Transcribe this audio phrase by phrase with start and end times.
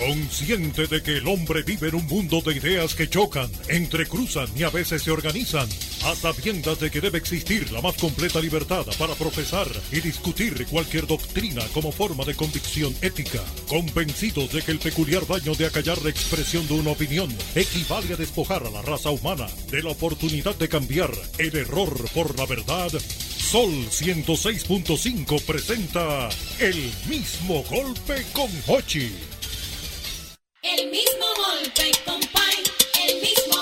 [0.00, 4.62] Consciente de que el hombre vive en un mundo de ideas que chocan, entrecruzan y
[4.62, 5.68] a veces se organizan,
[6.06, 11.06] a sabiendas de que debe existir la más completa libertad para profesar y discutir cualquier
[11.06, 16.08] doctrina como forma de convicción ética, convencidos de que el peculiar daño de acallar la
[16.08, 20.70] expresión de una opinión equivale a despojar a la raza humana de la oportunidad de
[20.70, 29.10] cambiar el error por la verdad, Sol 106.5 presenta el mismo golpe con Hochi.
[30.62, 32.62] El mismo golpe, compay,
[33.08, 33.59] el mismo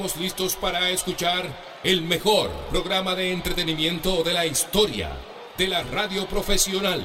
[0.00, 1.44] Estamos listos para escuchar
[1.84, 5.10] el mejor programa de entretenimiento de la historia
[5.58, 7.04] de la radio profesional.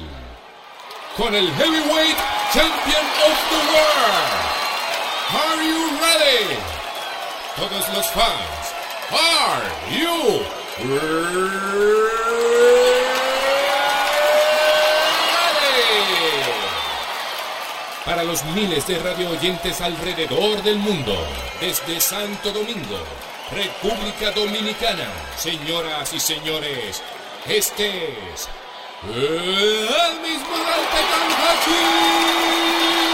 [1.14, 2.16] Con el Heavyweight
[2.54, 4.32] Champion of the World.
[5.28, 6.56] Are you ready?
[7.56, 8.72] Todos los fans,
[9.10, 9.60] are
[9.94, 10.40] you
[10.98, 12.95] ready?
[18.06, 21.12] Para los miles de radio oyentes alrededor del mundo,
[21.60, 23.00] desde Santo Domingo,
[23.50, 27.02] República Dominicana, señoras y señores,
[27.48, 28.48] este es
[29.02, 30.54] el mismo
[31.36, 33.05] Hachi.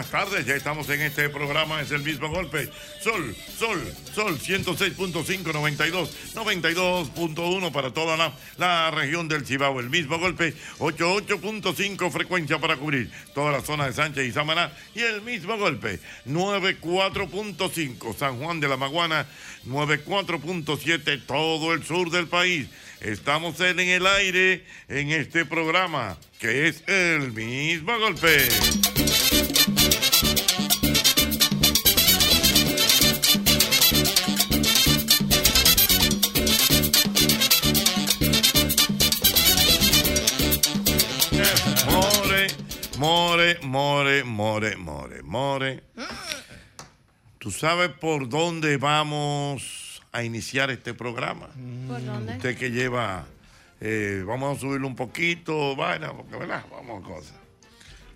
[0.00, 0.46] Buenas tardes.
[0.46, 2.70] Ya estamos en este programa, es el mismo golpe.
[3.02, 9.78] Sol, Sol, Sol, 106.5, 92, 92.1 para toda la, la región del Cibao.
[9.78, 14.72] El mismo golpe, 88.5 frecuencia para cubrir toda la zona de Sánchez y Samaná.
[14.94, 19.26] Y el mismo golpe, 94.5 San Juan de la Maguana,
[19.66, 22.68] 94.7 todo el sur del país.
[23.02, 28.48] Estamos en el aire en este programa que es el mismo golpe.
[43.62, 45.82] More, more, more, more, more.
[47.38, 51.48] ¿Tú sabes por dónde vamos a iniciar este programa?
[51.88, 52.34] ¿Por dónde?
[52.34, 53.24] Usted que lleva,
[53.80, 57.34] eh, vamos a subirlo un poquito, vaina, porque verdad, vamos a cosas.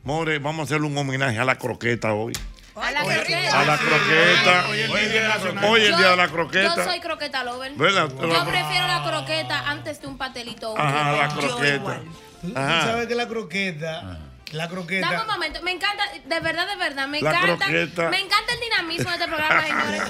[0.02, 2.34] More, vamos a hacerle un homenaje a la croqueta hoy.
[2.74, 3.60] A la croqueta.
[3.60, 4.66] A la croqueta.
[4.68, 5.64] Hoy es el Día Nacional.
[5.64, 6.84] Hoy es el día de la Yo croqueta.
[6.84, 7.72] soy croqueta lover.
[7.76, 8.08] ¿Verdad?
[8.10, 10.76] Yo prefiero la croqueta antes de un pastelito.
[10.76, 12.00] Ajá, la Yo croqueta.
[12.42, 14.18] Tú sabes que la croqueta,
[14.52, 18.08] la Dame un croqueta, momento, me encanta, de verdad, de verdad, me La encanta, croqueta.
[18.10, 20.02] me encanta el dinamismo de este programa, señores.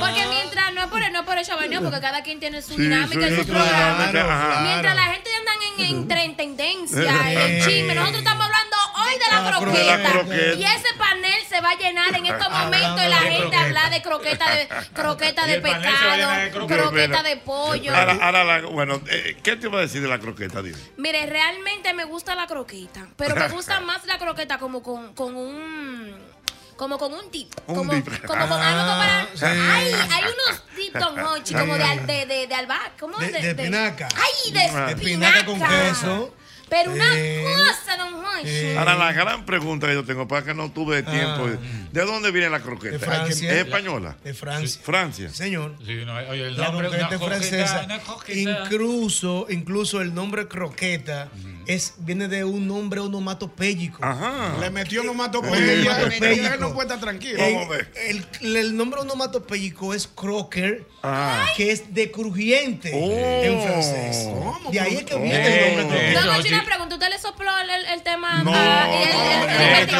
[0.00, 2.74] Porque mientras, no es por, no es por el chabaneo, porque cada quien tiene su
[2.74, 4.08] Sí, dinámica y su programa.
[4.10, 4.60] claro.
[4.62, 9.40] Mientras la gente andan en, en, tendencia, en chisme, nosotros estamos hablando hoy de la
[9.50, 10.12] La croqueta.
[10.12, 10.54] croqueta.
[10.54, 14.02] Y ese panel se va a llenar en estos momentos y la gente habla de
[14.02, 16.82] croqueta de croqueta de pescado, croqueta.
[16.82, 17.94] croqueta de pollo.
[17.94, 20.62] Ahora, ahora la- bueno, eh, ¿qué te iba a decir de la croqueta?
[20.62, 20.78] Dime.
[20.96, 25.34] Mire, realmente me gusta la croqueta, pero me gusta más la croqueta como con, con
[25.36, 26.30] un
[26.76, 28.06] como con un dip, Un como, dip.
[28.24, 29.44] como con algo como para, sí.
[29.44, 33.30] ay, hay unos dip Don Hochi, como de, al- de, de, de albahaca, ¿cómo de,
[33.30, 34.08] de espinaca.
[34.16, 36.34] Ay, de De espinaca con queso.
[36.70, 37.42] Pero una Sí.
[37.42, 41.02] cosa, Don Ay, Eh, Ahora, la gran pregunta que yo tengo, para que no tuve
[41.02, 41.88] tiempo, Ah.
[41.90, 42.92] ¿de dónde viene la croqueta?
[42.92, 43.50] De Francia.
[43.52, 44.16] ¿Es española?
[44.22, 44.80] De Francia.
[44.82, 45.30] Francia.
[45.30, 45.74] Señor.
[45.84, 47.82] Sí, no, oye, el La nombre croqueta es croqueta, francesa.
[47.86, 48.38] una croqueta.
[48.62, 51.28] Incluso, incluso el nombre croqueta
[51.66, 54.04] es, viene de un nombre onomatopéyico.
[54.04, 54.56] Ajá.
[54.60, 55.96] Le metió nomatopeya.
[55.96, 56.46] Onomatopéyico.
[56.54, 57.38] Él no puede estar tranquilo.
[57.40, 58.26] Eh, el,
[58.56, 61.46] el nombre onomatopéyico es croquer, Ah.
[61.56, 63.44] que es de crujiente Oh.
[63.44, 64.28] en francés.
[64.70, 66.94] De ahí es que viene Eh, el nombre eh, una pregunta.
[66.94, 69.92] ¿Usted le sopló el, tema No, eh, ¿no?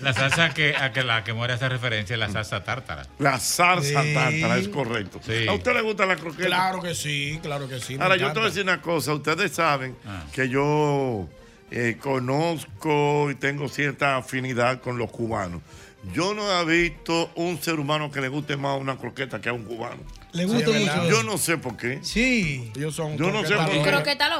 [0.00, 3.06] La salsa que a que la que muere hace referencia es la salsa tártara.
[3.18, 4.14] La salsa Sí.
[4.14, 5.20] tártara, es correcto.
[5.24, 5.46] Sí.
[5.48, 6.46] ¿A usted le gusta la croqueta?
[6.46, 7.96] Claro que sí, claro que sí.
[8.00, 9.12] Ahora, yo te voy a decir una cosa.
[9.14, 10.22] Ustedes saben Ah.
[10.32, 11.28] que yo
[11.70, 15.60] eh, conozco y tengo cierta afinidad con los cubanos.
[16.14, 19.52] Yo no he visto un ser humano que le guste más una croqueta que a
[19.52, 20.00] un cubano.
[20.32, 21.08] Le gusta mucho.
[21.10, 21.98] Yo no sé por qué.
[22.02, 22.70] Sí.
[22.76, 23.90] Ellos son Yo no sé por qué.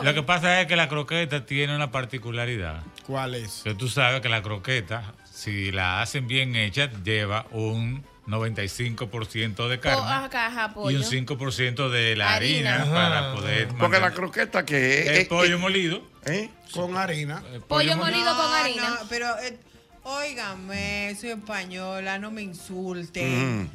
[0.03, 2.83] Lo que pasa es que la croqueta tiene una particularidad.
[3.07, 3.63] ¿Cuál es?
[3.65, 9.77] Que tú sabes que la croqueta, si la hacen bien hecha, lleva un 95% de
[9.79, 12.75] Po- carne ajá, ajá, y un 5% de la Harina.
[12.77, 15.07] harina, para poder Porque la croqueta que es.
[15.09, 16.03] el es- pollo molido.
[16.27, 16.51] ¿eh?
[16.73, 17.43] Con harina.
[17.53, 18.05] el Pollo molido.
[18.25, 18.89] molido con No, harina.
[18.91, 19.59] no, pero, eh,
[20.03, 23.63] óigame, soy española, no me insulten.
[23.65, 23.69] Mm.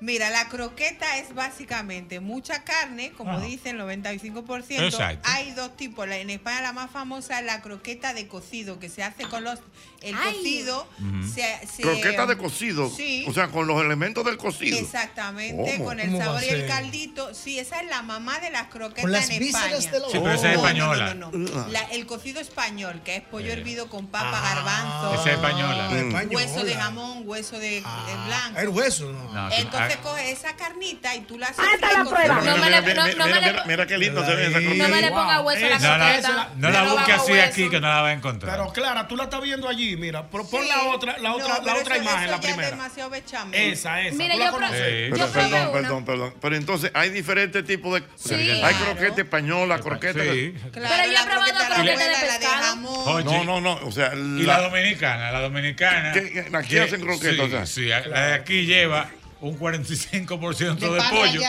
[0.00, 3.46] Mira, la croqueta es básicamente mucha carne, como Ajá.
[3.46, 4.82] dicen, 95%.
[4.84, 5.26] Exacto.
[5.32, 6.06] Hay dos tipos.
[6.08, 9.60] En España la más famosa es la croqueta de cocido, que se hace con los...
[10.04, 10.34] El Ay.
[10.34, 10.86] cocido
[11.34, 12.90] se, se- Croqueta de cocido.
[12.90, 13.24] Sí.
[13.28, 14.78] O sea, con los elementos del cocido.
[14.78, 15.84] Exactamente, ¿Cómo?
[15.86, 16.68] con el ¿Cómo va sabor a y el ser?
[16.68, 17.34] caldito.
[17.34, 19.92] Sí, esa es la mamá de las croquetas Con las en vísceras España.
[19.92, 21.14] de la Sí, pero esa es No, no, española.
[21.14, 21.68] no, no, no.
[21.68, 23.52] La- el cocido español, que es pollo Eh.
[23.52, 25.88] hervido con papa, Ah, garbanzo, Esa es española.
[25.90, 26.34] Ah, Mm.
[26.34, 28.60] hueso de jamón, hueso de, de Ah, blanco.
[28.60, 29.50] El hueso, no.
[29.52, 32.34] Entonces ah, coge esa carnita y tú la haces la frío con prueba.
[32.40, 34.34] No me mira, le- mira, no- mira, no me mira, le- mira qué lindo se
[34.34, 34.88] ve esa No croqueta.
[34.88, 36.50] No me le ponga hueso a la no la, croqueta.
[36.56, 38.56] no la busque así aquí que no la va a encontrar.
[38.56, 40.28] Pero Clara, tú la estás viendo allí, mira.
[40.30, 40.68] Pero pon Sí.
[40.68, 42.70] la otra, la No, otra, la otra eso- imagen, eso la ya es primera.
[42.70, 43.72] demasiado bechamel.
[43.72, 44.16] Esa, esa.
[44.16, 44.78] Mire, ¿Tú la yo pro- conoces?
[44.80, 44.92] Sí.
[45.10, 45.72] Pero, Yo probé perdón, una.
[45.80, 46.34] perdón, perdón.
[46.40, 48.06] Pero entonces hay diferentes tipos de.
[48.16, 48.34] Sí.
[48.34, 48.76] hay Claro.
[48.96, 50.22] croqueta española, croqueta.
[50.22, 50.54] Sí.
[50.72, 52.62] Claro, Pero yo he probado croqueta, croqueta de abuela, la de pescado.
[52.64, 53.08] jamón.
[53.08, 53.86] Oye, No, no, no.
[53.86, 56.12] O sea, Y la dominicana, la dominicana.
[56.12, 57.66] ¿Qué- qué- aquí que- hacen croquetas, Sí, o sea?
[57.66, 59.10] sí, la de aquí lleva
[59.40, 61.40] un 45% de, De pollo.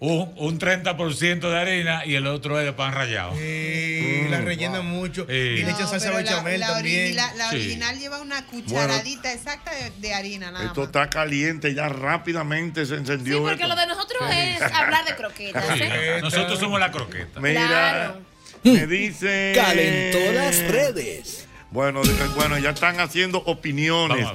[0.00, 3.34] Un, un 30% de harina y el otro es de pan rallado.
[3.36, 5.26] Sí, la rellenan mucho.
[5.28, 5.32] Sí.
[5.32, 7.16] Y le echan No, salsa bechamel también.
[7.16, 7.56] la Sí.
[7.56, 10.88] original lleva una cucharadita exacta de, de harina nada Esto más.
[10.90, 13.40] está caliente, ya rápidamente se Sí, encendió.
[13.42, 13.66] porque esto.
[13.68, 15.64] lo de nosotros es hablar de croquetas.
[15.76, 16.18] Sí, ¿eh?
[16.22, 17.40] nosotros somos la croqueta.
[17.40, 18.20] Mira, Claro.
[18.62, 19.52] me dice.
[19.54, 21.37] Calentó las redes.
[21.70, 22.00] Bueno,
[22.34, 24.26] bueno, ya están haciendo opiniones.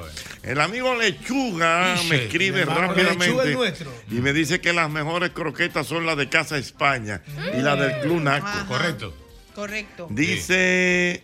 [0.44, 3.94] El amigo Lechuga me escribe hermano, rápidamente Lechuga es nuestro.
[4.12, 7.22] y me dice que las mejores croquetas son las de Casa España
[7.58, 8.46] y las del Club Naco.
[8.46, 8.66] Ajá.
[8.68, 9.14] Correcto.
[9.56, 10.08] Correcto.
[10.10, 11.24] Dice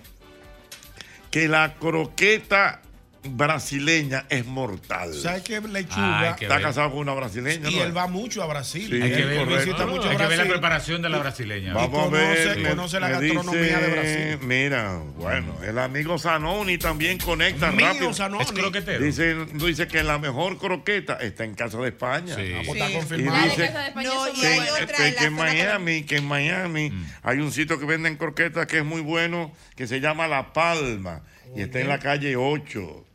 [1.31, 2.81] que la croqueta
[3.23, 5.13] brasileña es mortal.
[5.13, 5.55] ¿Sabes qué?
[5.57, 6.35] Ay, Lechuga.
[6.39, 6.61] Está ver.
[6.63, 7.83] casado con una brasileña, Y ¿no?
[7.83, 8.87] él va mucho a Brasil.
[8.89, 9.65] Sí, Hay que ver, correcto.
[9.65, 11.73] visita mucho hay que ver la preparación de la brasileña.
[11.73, 12.57] Vamos a conoce- ver.
[12.59, 14.47] me- conoce la me gastronomía de Brasil.
[14.47, 18.13] Mira, bueno, el amigo Zanoni también conecta Mío, rápido.
[18.13, 18.43] Zanoni.
[18.43, 19.03] Es croquetero.
[19.03, 22.35] Dice, dice que la mejor croqueta está en casa de España.
[22.35, 22.53] Sí.
[22.55, 22.79] Ah, pues Sí.
[22.79, 23.43] Está Y confirmado.
[23.43, 24.81] Dice- No, y hay buenas.
[24.81, 27.05] otra que, en que en Miami, que en Miami Mm.
[27.23, 31.21] hay un sitio que venden croquetas que es muy bueno, que se llama La Palma,
[31.55, 33.05] y está en la calle 8.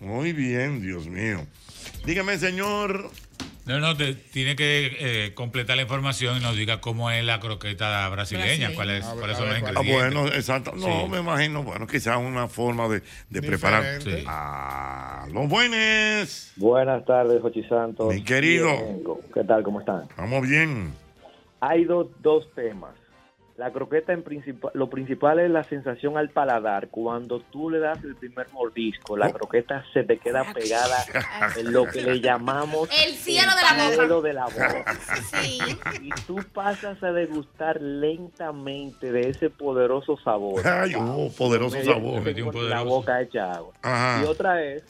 [0.00, 1.46] Muy bien, Dios mío.
[2.04, 3.10] Dígame, señor.
[3.66, 7.38] No, no, te- tiene que eh, completar la información y nos diga cómo es la
[7.38, 8.74] croqueta brasileña, Brasileña.
[8.74, 9.76] cuáles A ver, cuáles son los ver, ¿cuál?
[9.76, 10.72] Ah, bueno, exacto.
[10.74, 11.08] No, Sí.
[11.10, 14.00] me imagino, bueno, quizás una forma de, de preparar.
[14.00, 14.24] Sí.
[14.26, 16.52] Ah, los buenos.
[16.56, 18.14] Buenas tardes, Jochi Santos.
[18.14, 18.68] Mi querido.
[18.68, 19.02] Bien,
[19.34, 19.62] ¿Qué tal?
[19.62, 20.08] ¿Cómo están?
[20.16, 20.94] Vamos bien.
[21.60, 22.94] Hay dos, dos temas.
[23.58, 26.90] La croqueta, en principal, lo principal es la sensación al paladar.
[26.90, 30.94] Cuando tú le das el primer mordisco, la croqueta se te queda pegada
[31.56, 34.28] en lo que le llamamos El cielo de la boca.
[34.28, 34.96] de la boca.
[35.42, 35.58] Sí.
[36.02, 40.64] Y tú pasas a degustar lentamente de ese poderoso sabor.
[40.64, 42.14] Ay, oh, poderoso Medio sabor.
[42.14, 42.84] que Me tengo La poderoso.
[42.84, 43.72] boca hecha agua.
[43.82, 44.22] Ajá.
[44.22, 44.84] Y otra es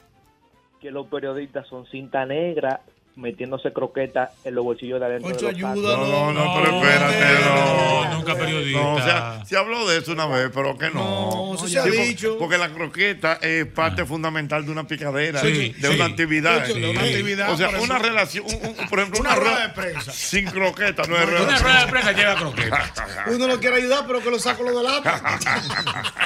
[0.79, 2.81] que los periodistas son cinta negra
[3.19, 5.29] metiéndose croquetas en los bolsillos de adentro.
[5.29, 6.07] Ocho, de los ayuda, tacos.
[6.09, 8.03] No, no, pero espérate, no.
[8.05, 8.79] No, nunca periodista.
[8.81, 11.29] No, o sea, se habló de eso una vez, pero que no.
[11.49, 12.37] No, eso se ha porque- dicho.
[12.39, 15.95] Porque la croqueta es parte fundamental de una picadera, Sí, de sí.
[15.95, 16.65] una actividad.
[16.65, 19.67] Sí, de una actividad, O sea, una eso- relación, un- un- por ejemplo, Una rueda
[19.67, 20.11] de prensa.
[20.11, 21.63] sin croqueta no es Una relación.
[21.63, 22.93] rueda de prensa lleva croqueta.
[23.27, 25.21] Uno lo quiere ayudar, pero que lo saco lo de lata.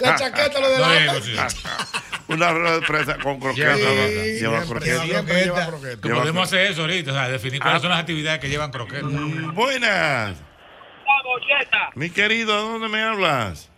[0.00, 1.16] La chaqueta lo de No lata.
[1.18, 1.36] es, sí.
[2.28, 3.76] Una rueda de prensa con croqueta.
[3.76, 4.66] Lleva ¿no?
[4.66, 5.04] croqueta.
[5.04, 6.00] Lleva croqueta.
[6.12, 9.06] Lleva podemos hacer eso ahorita, o sea, definir cuáles son las actividades que llevan croqueta.
[9.06, 10.42] Mm, Buenas.
[11.94, 13.70] Mi querido, ¿de dónde me hablas?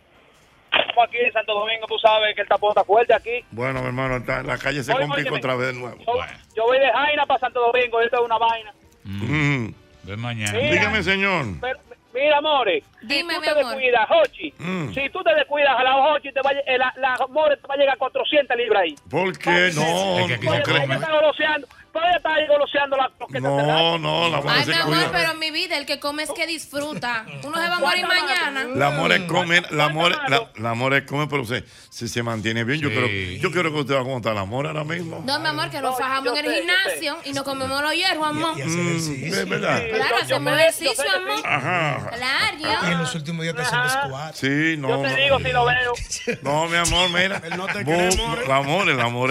[0.72, 3.44] Estamos aquí en Santo Domingo, tú sabes que el tapón está fuerte aquí.
[3.50, 5.98] Bueno, mi hermano, está- la calle se complica otra vez de nuevo.
[5.98, 6.14] Yo,
[6.56, 8.72] yo voy de Jaina para Santo Domingo, esto es una vaina.
[9.04, 9.68] Mm.
[10.04, 10.52] Ve mañana.
[10.52, 10.70] Mira.
[10.72, 11.44] Dígame, señor.
[11.60, 11.78] Pero,
[12.14, 13.64] mira, More, Dime, si tú mi te amor.
[13.66, 14.94] descuidas, Hochi, Mm.
[14.94, 17.66] si tú te descuidas a la Hochi, te va, a eh, la, la More te
[17.66, 18.94] va a llegar a 400 libras ahí.
[19.10, 20.18] ¿Por qué no?
[20.20, 20.94] Es que aquí no se creo- come.
[20.94, 23.40] Está goloseando, todavía está ahí goloseando la croqueta.
[23.40, 25.10] No, no, la Ay, mujer mi se amor, cuida.
[25.12, 27.24] pero en mi vida el que come es que disfruta.
[27.44, 28.64] Uno se va a morir mañana.
[28.74, 32.80] La more come, la more, la, la more come, pero se, si se mantiene bien.
[32.80, 33.06] Yo creo,
[33.38, 35.22] yo quiero que usted va a contar la more ahora mismo.
[35.26, 38.56] No, mi amor, que nos fajamos en el gimnasio y nos comemos los hierros, amor.
[38.56, 39.82] Mm, es verdad.
[39.94, 41.46] Claro, hacemos ejercicio, amor.
[41.46, 42.10] Ajá.
[42.58, 42.98] Y en Claro.
[42.98, 44.34] los últimos días te hacen squat.
[44.34, 44.88] Sí, no.
[44.88, 45.16] Yo te no.
[45.16, 45.92] digo si lo veo.
[46.42, 47.40] No, mi amor, mira.
[47.56, 48.46] No te Bu- cree, more.
[48.46, 48.60] La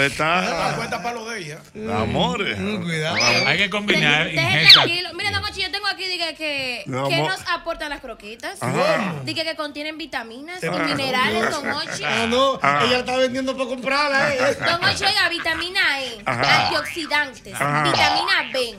[0.06, 0.74] está.
[0.76, 1.60] cuenta para lo de ella.
[1.74, 2.51] La more.
[2.58, 3.16] Mm, cuidado.
[3.48, 5.10] Hay que combinar tranquilo.
[5.14, 8.62] Mira, Don Ochi, yo tengo aquí dije, que, No, mo- nos aportan las croquetas.
[8.62, 9.16] Ajá.
[9.24, 12.04] Dije que contienen vitaminas y minerales, Don Ochi.
[12.04, 12.84] Ah, no, Ah.
[12.86, 14.34] ella está vendiendo para comprarla.
[14.36, 14.58] eh.
[14.60, 16.66] Don Ochi, oiga, vitamina E, Ajá.
[16.68, 17.84] antioxidantes, Ajá.
[17.84, 18.76] vitamina B.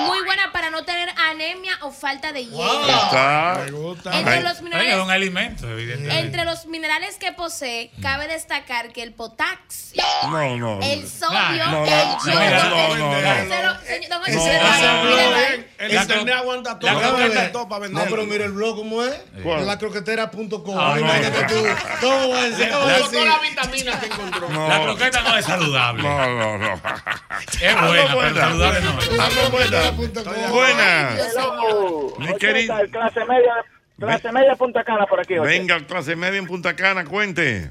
[0.00, 2.88] Muy buena para no tener anemia o falta de hierro.
[2.88, 3.62] Está.
[3.64, 4.18] Me gusta.
[4.18, 4.42] Entre Ay.
[4.42, 6.18] los minerales un alimento, evidentemente.
[6.18, 10.80] Entre los minerales que posee, cabe destacar que el potasio, No, no.
[10.82, 12.96] el sodio, No, no, el no, yodo.
[12.96, 13.07] no,
[15.78, 16.90] El La internet aguanta todo.
[16.90, 19.14] la aguanta croqueta- todo para No, pero mira el blog cómo es.
[19.42, 19.66] ¿Cuál?
[19.66, 20.76] Lacroquetera.com.
[20.78, 21.00] Ah, no.
[21.00, 21.64] Imagínate tú.
[22.00, 22.68] ¿Cómo va a decir?
[22.70, 23.28] ¿Cómo va a Con todas decir?
[23.28, 24.68] las vitaminas que encontró.
[24.68, 26.02] La croqueta no es saludable.
[26.02, 26.74] No, no, no.
[27.60, 30.50] Es buena, pero saludable no es.
[30.50, 31.14] Buenas.
[32.18, 33.54] Mi querido- clase media,
[33.98, 35.34] clase media de Punta Cana por aquí.
[35.38, 37.70] Venga, clase media en Punta Cana, cuente.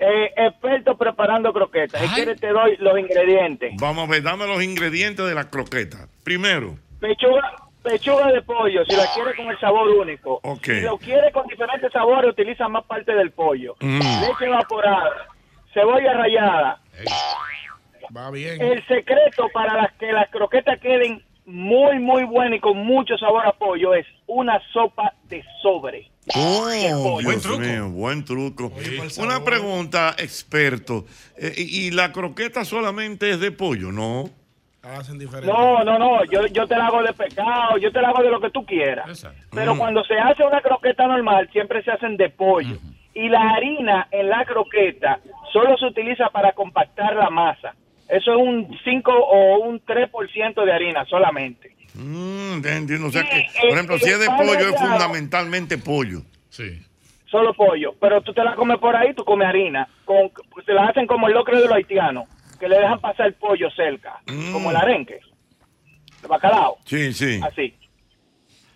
[0.00, 2.00] Eh, experto preparando croquetas.
[2.00, 3.74] Si quieres te doy los ingredientes.
[3.80, 6.08] Vamos a ver, dame los ingredientes de la croqueta.
[6.22, 10.40] Primero, Pechuga, pechuga de pollo, si la quieres con el sabor único.
[10.42, 10.64] Ok.
[10.64, 13.76] Si lo quieres con diferentes sabores, utiliza más parte del pollo.
[13.80, 14.00] Mm.
[14.20, 15.28] Leche evaporada,
[15.72, 16.80] cebolla rallada.
[18.16, 18.60] Va bien.
[18.60, 23.46] El secreto para las que las croquetas queden muy, muy buenas y con mucho sabor
[23.46, 26.10] a pollo es una sopa de sobre.
[26.36, 27.58] Oh, Buen truco.
[27.60, 28.72] mío, buen truco.
[29.18, 31.06] Una pregunta, experto.
[31.36, 34.30] Eh, y, y la croqueta solamente es de pollo, ¿no?
[35.52, 38.30] No, no, no, yo, yo te la hago de pescado, yo te la hago de
[38.30, 39.08] lo que tú quieras.
[39.08, 39.38] Exacto.
[39.52, 39.78] Pero Mm.
[39.78, 42.76] cuando se hace una croqueta normal, siempre se hacen de pollo.
[43.14, 45.18] Y la harina en la croqueta
[45.52, 47.74] solo se utiliza para compactar la masa.
[48.08, 51.74] Eso es un 5 o un 3% de harina solamente.
[52.02, 53.06] Mm, entiendo.
[53.08, 56.20] O sea Sí, que, por ejemplo, si es de pollo, es fundamentalmente pollo.
[56.50, 56.80] Sí.
[57.30, 57.94] Solo pollo.
[58.00, 59.86] Pero tú te la comes por ahí, tú comes harina.
[60.04, 60.30] Con,
[60.64, 62.24] se la hacen como el locro de los haitianos,
[62.58, 64.52] que le dejan pasar el pollo cerca, Mm.
[64.52, 65.20] como el arenque.
[66.22, 67.40] El bacalao, Sí, sí.
[67.42, 67.74] así.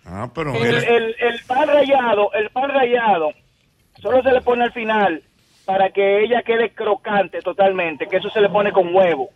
[0.05, 3.31] Ah, pero El, el, el pan rallado, el pan rallado,
[4.01, 5.21] solo se le pone al final
[5.65, 9.29] para que ella quede crocante totalmente, que eso se le pone con huevo.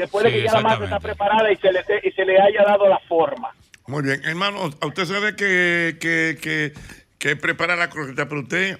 [0.00, 2.62] Después de que ya la masa está preparada y se le, y se le haya
[2.64, 3.50] dado la forma.
[3.86, 4.22] Muy bien.
[4.24, 6.72] Hermano, ¿a usted sabe que, que, que,
[7.18, 8.78] que prepara la croqueta, pero usted,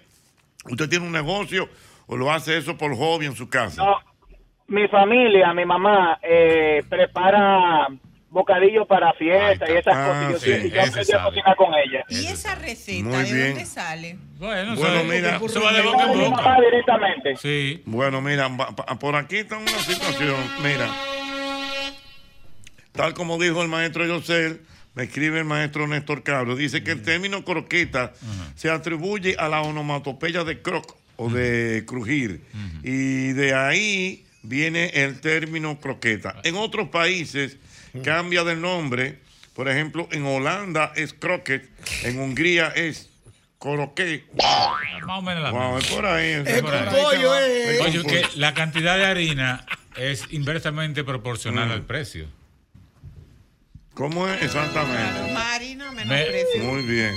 [0.65, 1.69] usted tiene un negocio
[2.07, 3.85] o lo hace eso por hobby en su casa.
[3.85, 3.99] No,
[4.69, 7.89] mi familia, mi mamá, eh, prepara
[8.31, 10.47] bocadillos para fiesta y esas Ah, cosas.
[10.47, 12.05] y yo- sí, y yo aprendí a cocinar con ella.
[12.09, 13.49] ¿Y esa receta Muy de bien.
[13.51, 14.19] dónde sale?
[14.39, 15.41] Bueno, mira.
[15.45, 16.57] eso va de boca en boca.
[16.71, 17.37] directamente.
[17.37, 17.83] Sí.
[17.87, 18.49] Bueno, mira,
[19.01, 20.37] por aquí está una situación.
[20.63, 20.89] Mira,
[22.93, 24.61] tal como dijo el maestro Yosel,
[24.95, 28.13] me escribe el maestro Néstor Cabro, dice que el término croqueta
[28.57, 32.43] se atribuye a la onomatopeya de croc o de crujir.
[32.83, 36.37] Y de ahí viene el término croqueta.
[36.45, 37.59] En otros países
[38.05, 39.19] cambia de nombre.
[39.55, 41.69] Por ejemplo, en Holanda es croquet,
[42.05, 43.11] en Hungría es
[43.59, 44.25] coroquet.
[45.07, 46.31] Más o menos la Wow, es por ahí.
[46.31, 46.89] es Es por ahí.
[46.89, 47.79] pollo, eh.
[47.83, 49.67] Oye, que la cantidad de harina
[49.97, 51.73] es inversamente proporcional Mm.
[51.73, 52.27] al precio.
[53.95, 55.33] ¿Cómo es exactamente?
[55.35, 56.65] Más harina, menos Me- precio.
[56.65, 57.13] Muy bien.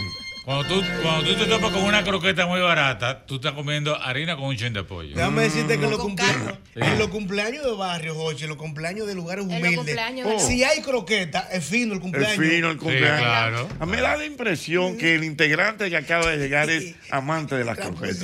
[0.46, 4.36] Cuando tú, cuando tú te topas con una croqueta muy barata, tú estás comiendo harina
[4.36, 5.16] con un chin de pollo.
[5.16, 9.08] Déjame decirte que en los, cumpleaños, en los cumpleaños de barrio, Jochi, en los cumpleaños
[9.08, 10.40] de lugares humildes, Oh.
[10.40, 12.38] si hay croqueta, es fino el El cumpleaños.
[12.46, 13.20] fino, el cumpleaños.
[13.22, 13.70] claro.
[13.80, 17.56] A mí me da la impresión que el integrante que acaba de llegar es amante
[17.56, 18.20] de las croquetas.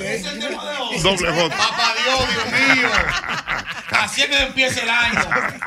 [1.02, 1.48] Doble J.
[1.56, 2.88] Papá Dios, Dios mío.
[3.92, 5.20] Así es que empieza el año.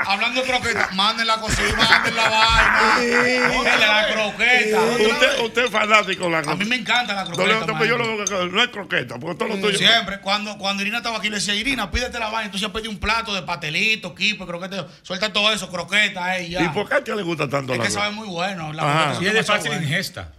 [0.06, 3.50] Hablando de croquetas, manden la cocina, manden la vaina.
[3.54, 4.82] Póngale la croqueta.
[4.82, 6.70] Usted, usted es fanático de la A mí croqueta.
[6.70, 7.78] me encanta la croqueta.
[7.78, 9.78] Pues yo lo no es croqueta, porque todo lo tuyo.
[9.78, 12.46] Siempre, cuando, cuando Irina estaba aquí, le decía, Irina, pídete la vaina.
[12.46, 14.88] Entonces pedí un plato de pastelito, kipe, croqueta.
[15.02, 16.64] Suelta todo eso, croqueta, eh, y ya.
[16.64, 18.26] ¿Y por qué a ti le gusta tanto Es la que sabe croqueta?
[18.26, 18.74] muy bueno.
[18.74, 19.04] La Ajá.
[19.12, 19.86] croqueta Y es de fácil buenas.
[19.86, 20.32] ingesta.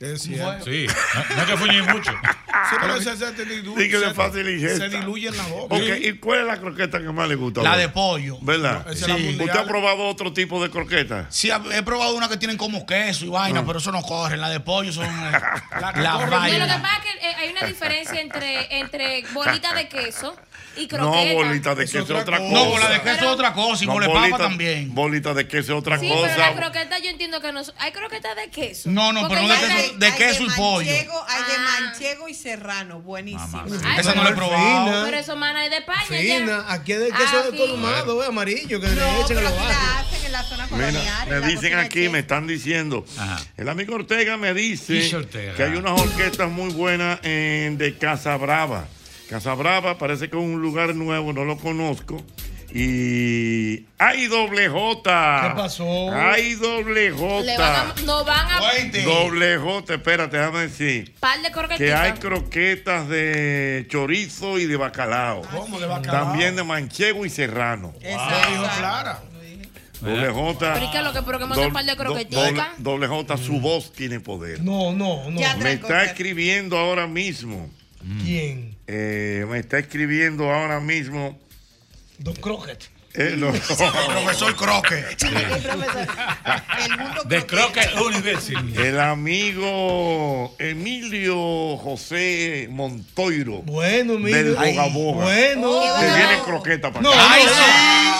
[0.00, 0.64] Es cierto.
[0.64, 2.10] Sí, no, no hay que fuñir mucho.
[2.10, 4.88] Sí, pero se, se, te dilu- Sí, que se- fácil ingesta.
[4.88, 5.74] se diluye en la boca.
[5.74, 7.60] Ok, ¿y cuál es la croqueta que más le gusta?
[7.60, 8.38] a La de pollo.
[8.40, 8.86] ¿Verdad?
[8.86, 9.14] No, la.
[9.44, 11.26] ¿Usted ha probado otro tipo de croqueta?
[11.28, 13.64] Sí, he probado una que tienen como queso y vaina, Ah.
[13.66, 14.38] pero eso no corre.
[14.38, 15.32] La de pollo son eh,
[15.80, 16.52] la, No, lo que pasa es
[17.04, 20.34] que eh, hay una diferencia entre, entre bolita de queso
[20.76, 21.32] y No, croqueta.
[21.34, 22.52] bolita de queso es otra cosa.
[22.52, 24.94] No, bola de queso es otra cosa y No, mole papa bolita- también.
[24.94, 26.54] Bolita de queso es otra Sí, pero la cosa.
[26.60, 28.90] croqueta yo entiendo que no hay croquetas de queso.
[28.90, 30.86] No, no, Porque pero no de queso- hay- de Hay queso y pollo.
[30.90, 31.80] manchego, hay de Ah.
[31.80, 33.62] manchego y serrano, buenísimo.
[33.84, 35.04] Ay, Esa no la he probado.
[35.04, 36.72] Pero eso mana es de España Fina, ya.
[36.72, 39.52] aquí es de queso de columado, eh, amarillo, que le No, echan a pero los
[39.52, 39.76] aquí barrios.
[39.82, 41.28] la hacen en la zona colonial.
[41.28, 43.04] Me dicen aquí, me están diciendo.
[43.56, 45.10] El amigo Ortega me dice
[45.56, 48.86] que hay unas orquestas muy buenas en, de Casa Brava.
[49.30, 52.20] Casa Brava parece que es un lugar nuevo, no lo conozco.
[52.74, 55.40] Y hay doble J.
[55.48, 56.12] ¿Qué pasó?
[56.12, 58.02] Hay doble Le van a, J.
[58.06, 58.60] no van a
[59.04, 61.14] Doble J, espérate, déjame decir.
[61.20, 65.42] par de Que hay croquetas de chorizo y de bacalao.
[65.42, 66.24] ¿Cómo de bacalao?
[66.30, 67.94] También de manchego y serrano.
[68.02, 69.22] Lo dijo Clara.
[70.00, 70.72] Doble J.
[70.74, 72.46] Pero ¿y qué es lo que- pero que un par de croqueticas?
[72.78, 74.60] doble, doble J, su voz tiene poder.
[74.60, 75.38] No, no, no.
[75.38, 77.70] Ya Me está escribiendo ahora mismo.
[78.24, 78.76] ¿Quién?
[78.86, 81.38] eh, me está escribiendo ahora mismo.
[82.18, 82.84] Don Crockett.
[83.14, 83.48] eh, no.
[83.54, 84.54] El profesor
[86.98, 88.74] mundo De Crockett University.
[88.76, 93.62] El amigo Emilio José Montoiro.
[93.62, 94.50] Bueno, Del mire.
[94.52, 95.24] Boga Boga.
[95.24, 95.80] Bueno.
[96.00, 97.28] Que viene croqueta para No, acá.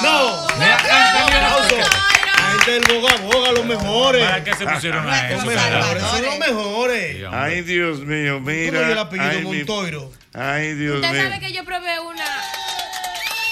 [0.03, 0.65] no, no.
[0.65, 1.77] Aplauso.
[1.77, 2.20] La
[2.51, 4.25] gente del Boga Boga, los mejores.
[4.25, 5.47] ¿Para qué se pusieron a Los eso?
[5.51, 7.17] mejores, son los mejores.
[7.31, 8.83] Ay, Dios mío, ¿Cómo mira.
[8.87, 10.13] es el apellido Montoiro?
[10.35, 11.23] Ay, Dios Usted mío.
[11.23, 12.25] sabe que yo probé una.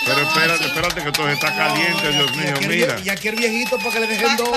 [0.06, 2.96] Pero espérate, espérate que todo está caliente, Dios mío, mira.
[3.04, 4.48] Y aquí el viejito para que le dejen dos.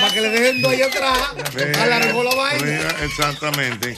[0.00, 1.18] Para que le dejen dos allá atrás.
[1.54, 2.64] Mira, Alargó la vaina.
[2.64, 3.96] mira, exactamente.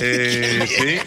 [0.00, 1.00] Eh, sí.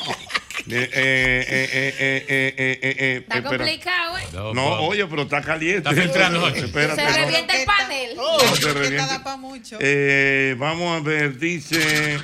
[0.69, 4.23] Eh, eh, eh, eh, eh, eh, eh, eh, Está complicado, ¿eh?
[4.53, 5.89] No, oye, pero está caliente.
[5.89, 6.47] Está filtrando.
[6.49, 7.01] Espérate.
[7.01, 7.25] Se no.
[7.25, 8.15] revienta el panel.
[8.15, 9.77] No se pa' mucho.
[9.79, 12.19] Eh, vamos a ver, dice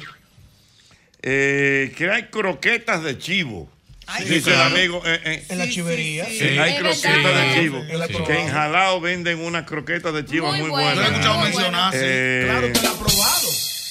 [1.21, 3.69] eh, que hay croquetas de chivo.
[4.09, 4.67] Ay, dice claro.
[4.67, 5.01] el amigo.
[5.05, 6.25] eh, eh, En la chivería.
[6.25, 6.57] sí, Sí.
[6.57, 7.23] hay croquetas
[7.55, 7.83] de chivo.
[8.25, 10.95] Que en Jalao venden unas croquetas de chivo muy, Muy buenas.
[10.95, 11.99] Yo he escuchado mencionar, sí.
[12.01, 13.47] Eh, Claro, usted la ha probado.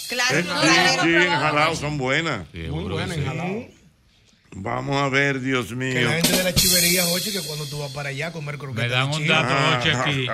[0.09, 1.03] Claro, Eh, no, sí, claro.
[1.03, 2.47] sí, en Jalao son buenas.
[2.55, 3.27] Muy Seguro buena que en.
[3.27, 3.66] Jalao.
[4.59, 6.01] Vamos a ver, Dios Que mío.
[6.09, 8.88] la gente de la chivería, Ochi, que cuando tú vas para allá a comer croquetas.
[8.88, 9.77] Me dan un dato Ah.
[9.77, 10.27] noche aquí.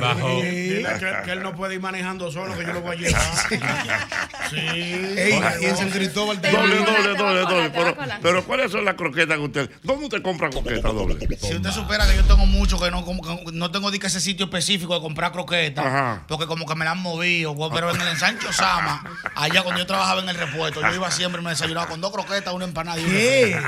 [0.00, 0.40] Bajo.
[0.42, 3.22] Dile que, que él no puede ir manejando solo, que yo lo voy a llevar.
[4.50, 4.58] Sí.
[4.60, 7.44] Ey, y en San Cristóbal Doble, doble, Te doble, doble.
[7.44, 9.70] va a Pero, pero ¿cuáles son las croquetas que usted?
[9.82, 11.16] ¿Dónde usted compra croquetas doble?
[11.40, 14.06] Si usted supera que yo tengo mucho que no, como que no tengo de que
[14.08, 16.24] ese sitio específico de comprar croquetas, Aja.
[16.28, 19.02] porque como que me la han movido, pero en el ensancho Sama,
[19.34, 22.12] allá cuando yo trabajaba en el repuesto, yo iba siempre y me desayunaba con dos
[22.12, 23.60] croquetas, una empanada ¿Qué?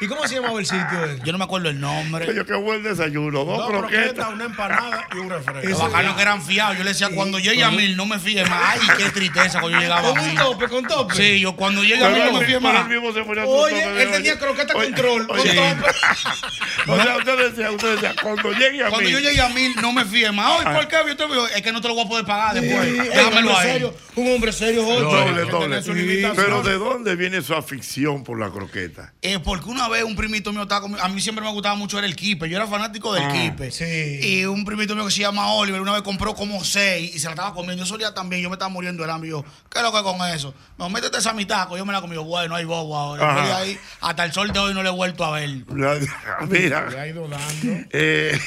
[0.00, 1.04] ¿Y cómo se llamaba el sitio?
[1.04, 1.20] ese?
[1.24, 2.32] Yo no me acuerdo el nombre.
[2.32, 4.28] Yo qué buen desayuno, dos, Dos croquetas.
[4.32, 5.68] una empanada y un refresco.
[5.68, 6.78] Los bacanos que eran fiados.
[6.78, 8.78] Yo le decía, cuando llegue a mil, no me fíe más.
[8.80, 10.38] Ay, qué tristeza cuando yo llegaba a Con un mil.
[10.38, 11.14] tope, con tope.
[11.16, 12.86] Sí, yo cuando llegue a mil, no me fíe más.
[13.46, 14.38] Oye, él tenía oye.
[14.38, 15.52] croqueta Oye, control, con oye.
[15.54, 15.90] tope.
[16.86, 19.12] O sea, usted decía, usted decía, cuando llegue a Cuando mí.
[19.12, 20.64] yo llegue a mil, no me fíe más.
[20.64, 20.96] Ay, ¿por qué?
[21.08, 22.92] Yo te digo, es que no te lo voy a poder pagar después.
[23.10, 23.72] Déjamelo hombre ahí.
[23.72, 24.82] serio, un hombre serio.
[24.84, 26.32] Doble, doble.
[26.36, 28.77] Pero ¿de dónde viene su afición por la croqueta?
[29.22, 31.98] Eh, porque una vez un primito mío estaba conmigo, a mí siempre me gustaba mucho
[31.98, 33.70] el kipe, yo era fanático del Ah, kipe.
[33.70, 34.18] sí.
[34.22, 37.26] Y un primito mío que se llama Oliver una vez compró como seis y se
[37.26, 37.82] la estaba comiendo.
[37.82, 39.28] Yo solía también, yo me estaba muriendo de hambre.
[39.28, 40.54] y Yo, ¿qué es lo que con eso?
[40.78, 42.14] No, métete esa mitad, yo me la comí.
[42.14, 43.46] Yo, Bueno, hay bobo ahora.
[43.46, 45.48] De ahí, hasta el sol de hoy no le he vuelto a ver.
[45.74, 45.98] La-
[46.48, 46.88] Mira.
[46.90, 47.84] Le ha ido dando.
[47.92, 48.38] Eh,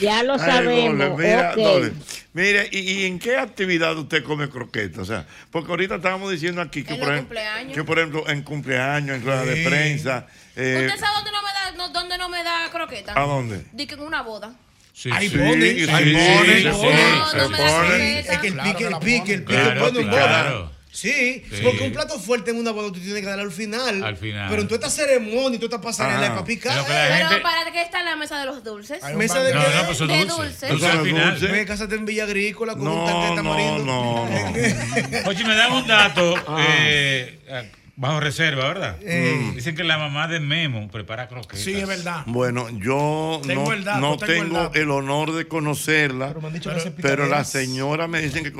[0.00, 0.98] Ya lo ay, sabemos.
[0.98, 1.56] doble, mira, ok.
[1.56, 1.92] doble.
[2.34, 5.02] Mire, ¿y, y en qué actividad usted come croqueta?
[5.02, 7.74] O sea, porque ahorita estábamos diciendo aquí que, En por, los ejem- cumpleaños.
[7.74, 10.26] que por ejemplo, en cumpleaños, en ruedas de prensa.
[10.56, 13.12] eh, ¿Usted sabe dónde no me da, no, dónde no me da croqueta?
[13.14, 13.64] ¿A dónde?
[13.76, 14.54] Que en una boda.
[14.94, 15.36] Sí, Ahí sí.
[15.36, 16.96] pone, sí, ahí sí, pone, sí, pone.
[16.96, 17.88] sí, No, no se me da pone.
[17.88, 18.32] croqueta.
[18.32, 20.71] Es que el pique, que el pique, el pique Claro, en claro.
[20.94, 21.60] Sí, Sí.
[21.64, 24.04] porque un plato fuerte en una boda tú tienes que darle al final.
[24.04, 24.50] Al final.
[24.50, 26.84] Pero en toda esta ceremonia y toda esta pasarela para picar.
[26.86, 29.02] Pero Pero gente- ¿para qué está la mesa de los dulces?
[29.02, 29.74] Un Mesa de No, qué?
[29.74, 30.28] no, pues De dulces.
[30.36, 30.68] dulce.
[30.68, 31.30] Dulce al final.
[31.32, 31.50] dulces.
[31.50, 33.84] Ve, cásate en Villa Agrícola con un No, tanque de no, tamarindo.
[33.84, 35.28] no, no.
[35.30, 36.62] Oye, me dan un dato Ah.
[36.68, 38.96] eh, eh, bajo reserva, ¿verdad?
[39.02, 39.52] Eh.
[39.54, 41.60] Dicen que la mamá de Memo prepara croquetas.
[41.60, 42.22] Sí, es verdad.
[42.26, 44.78] Bueno, yo Tengo no, el dato, no tengo el tengo dato.
[44.80, 48.44] el honor de conocerla, Pero me han dicho pero, que pero la señora me dicen
[48.44, 48.52] que...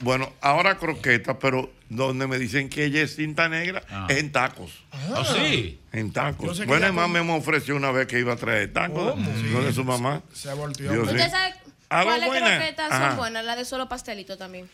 [0.00, 4.06] Bueno, ahora croqueta, pero donde me dicen que ella es cinta negra Ah.
[4.08, 4.84] es en tacos.
[5.14, 5.78] ¿Oh, sí?
[5.92, 6.64] En Yo tacos.
[6.66, 9.30] Bueno, además con- me ofreció una vez que iba a traer tacos, ¿Cómo?
[9.52, 10.22] no de su mamá.
[10.32, 10.90] Se volteó.
[10.90, 11.54] Dios ¿Usted sabe,
[11.88, 13.08] ¿Cuáles croquetas Ajá.
[13.08, 13.44] son buenas?
[13.44, 14.66] La de solo pastelito también.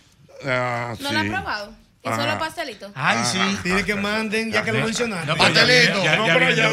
[0.46, 1.14] Ah, ¿No sí.
[1.14, 1.72] la has probado?
[2.02, 2.92] ¿Que son los pastelitos?
[2.94, 3.38] Ay, sí.
[3.62, 5.34] Tiene que manden, ya que lo mencionaste.
[5.34, 6.04] Pastelitos.
[6.04, 6.68] No, pero ya.
[6.68, 6.72] Ah,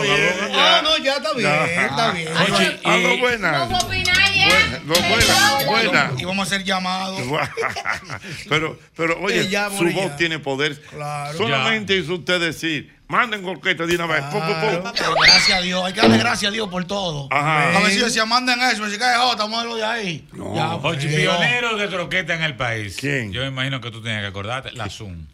[0.54, 1.52] ah, no, ya está bien.
[1.52, 2.28] Está bien.
[2.38, 3.68] Oye, algo buena.
[4.48, 4.82] Eh?
[4.86, 6.12] No buena, buena.
[6.18, 7.20] Y vamos a ser llamados.
[8.50, 10.80] pero, pero, oye, su voz tiene poder.
[10.82, 11.38] Claro.
[11.38, 14.22] Solamente hizo usted decir manden croquetas de una vez.
[14.26, 14.92] Pum, pum, pum.
[14.98, 17.28] Pero gracias a Dios, hay que darle gracias a Dios por todo.
[17.32, 17.78] Ajá.
[17.78, 20.28] A ver si decía, manden eso, si cae Jota, modelo de ahí.
[20.56, 22.98] Ya, pues, Oye, pionero de croqueta en el país.
[23.00, 23.32] ¿Quién?
[23.32, 24.72] Yo me imagino que tú tenías que acordarte.
[24.74, 25.26] La Zoom.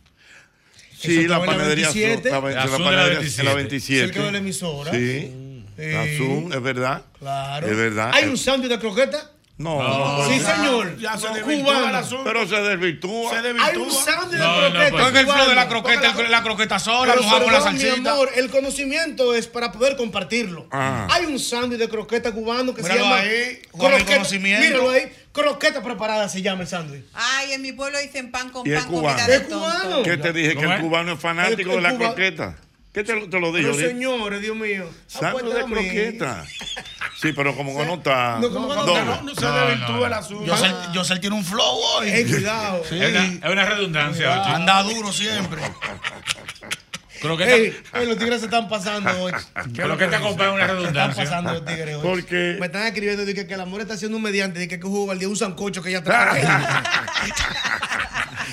[0.97, 1.95] Sí, la panadería Zoom.
[1.95, 2.29] 27.
[2.29, 3.41] La, La la Zoom de la panadería 27.
[3.41, 4.05] en la 27.
[4.07, 4.91] Cerca de la emisora.
[4.91, 5.63] Sí.
[5.77, 6.05] La.
[6.17, 7.01] Zoom, es verdad.
[7.17, 7.67] Claro.
[7.67, 8.11] Es verdad.
[8.13, 9.31] ¿Hay un sándwich de croqueta?
[9.57, 10.27] No, No.
[10.27, 10.97] Sí, señor.
[10.97, 12.03] Ya se No, desvirtúa.
[12.23, 13.29] Pero se desvirtúa.
[13.31, 14.89] Se Hay un sándwich No, no, de croqueta.
[14.89, 15.03] pues.
[15.03, 18.11] Porque el flow de la croqueta, la croqueta sola, con la perdón, mi salsita.
[18.13, 20.67] amor, el conocimiento es para poder compartirlo.
[20.71, 21.07] Ah.
[21.11, 24.65] Hay un sándwich de croqueta cubano que Míralo se llama ahí, con el conocimiento.
[24.67, 27.03] Míralo ahí, croqueta preparada se llama el sándwich.
[27.13, 29.27] Ay, en mi pueblo dicen pan con Y es pan, comida cubano.
[29.27, 30.03] de Es cubano.
[30.03, 30.49] ¿Qué te dije?
[30.49, 32.57] Que ¿Cómo el cubano es fanático El- de la cuba- croqueta.
[32.93, 33.87] ¿Qué te, lo- te lo Pero digo?
[33.89, 34.89] señores, Dios mío.
[35.07, 36.45] Sándwich de croqueta.
[37.21, 38.37] Sí, pero como que no está.
[38.39, 40.15] No, como que no está, No se No, desvirtúa no, el no.
[40.17, 40.45] asunto.
[40.45, 42.23] Yo sé, yo sé, él tiene un flow hoy.
[42.25, 42.83] Cuidado.
[42.89, 42.99] Sí.
[43.01, 44.55] Es, una, es una redundancia.
[44.55, 45.61] Anda duro siempre.
[47.23, 49.31] Ey, ey, los tigres se están pasando hoy.
[49.75, 51.23] croqueta compra es una Se están redundancia.
[51.23, 52.01] pasando los tigres hoy.
[52.01, 55.11] Porque- Me están escribiendo dije, que el amor está haciendo un mediante, dije, que jugó
[55.11, 56.33] al día un sancocho que ya está.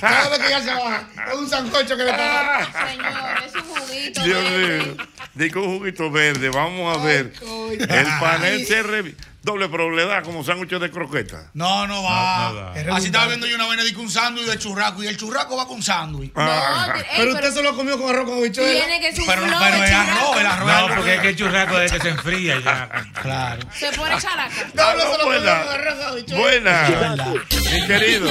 [0.01, 2.69] Cada vez que ya se baja, es un sancocho que le está.
[2.89, 4.23] Señor, es un juguito.
[4.23, 4.83] Dios verde.
[4.87, 4.97] mío.
[5.35, 6.49] Digo un juguito verde.
[6.51, 7.33] Vamos a ver.
[7.71, 9.15] El panel se revi-
[9.49, 11.51] Doble, pero le da como sándwich de croqueta.
[11.55, 12.53] No, no va.
[12.75, 15.17] No, no Así estaba viendo yo una vaina de un sándwich de churraco y el
[15.17, 16.33] churraco va con sándwich.
[16.37, 16.95] Ah.
[17.17, 18.71] Pero usted se lo comió con arroz con habichuela.
[18.87, 20.69] Tiene que ser un Pero, flow pero el arroz, el arroz.
[20.89, 22.89] No, porque es que el churraco es que se enfría ya.
[23.23, 23.69] Claro.
[23.73, 24.55] Se pone characa.
[24.75, 25.63] No, no se lo comió Buena.
[25.65, 26.39] con arroz con.
[26.39, 27.35] Buena.
[27.73, 28.29] Mi querido.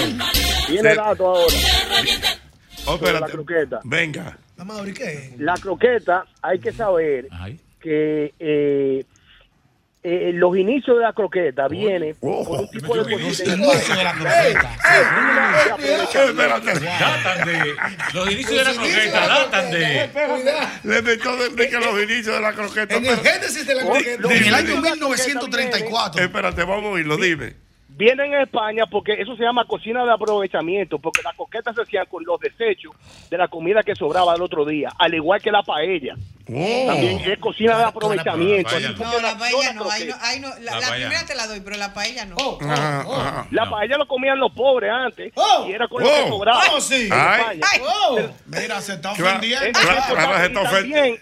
[0.70, 1.46] Viene Se- dato ahora
[2.86, 3.80] Oh, la croqueta.
[3.84, 4.38] Venga.
[5.38, 7.60] La croqueta, hay que saber Ay.
[7.82, 9.06] que eh,
[10.04, 12.44] eh, los inicios de la croqueta vienen Oh.
[12.46, 13.56] por un tipo de Los cocina.
[13.56, 14.78] inicios de la croqueta.
[17.00, 17.76] Datan de.
[18.14, 20.10] Los inicios de la croqueta datan de.
[20.84, 21.18] Le de
[21.70, 22.96] que los inicios de la croqueta.
[22.96, 24.34] En el génesis de la croqueta.
[24.34, 24.92] En el año dime.
[24.92, 26.24] 1934.
[26.24, 27.54] Espérate, vamos a oírlo, dime.
[27.90, 32.06] Vienen en España porque eso se llama cocina de aprovechamiento, porque las croquetas se hacían
[32.06, 32.94] con los desechos
[33.32, 36.16] de la comida que sobraba el otro día, al igual que la paella.
[36.50, 36.84] Oh.
[36.88, 38.80] También es cocina de ah, aprovechamiento.
[38.80, 41.60] La, la no, la paella no, ahí no, ahí no, La, primera te la doy,
[41.60, 42.36] pero la paella no.
[42.38, 43.16] Oh, oh, ah, oh.
[43.16, 45.34] Ah, la paella lo comían los pobres antes.
[45.36, 45.66] Oh.
[45.68, 46.30] y era con lo que oh.
[46.30, 46.82] cobraban.
[46.82, 47.10] Sí.
[47.12, 47.60] Ay.
[47.72, 47.82] Ay.
[48.46, 49.80] Mira, se está ofendiendo.
[49.80, 51.20] Clara se está ofendiendo.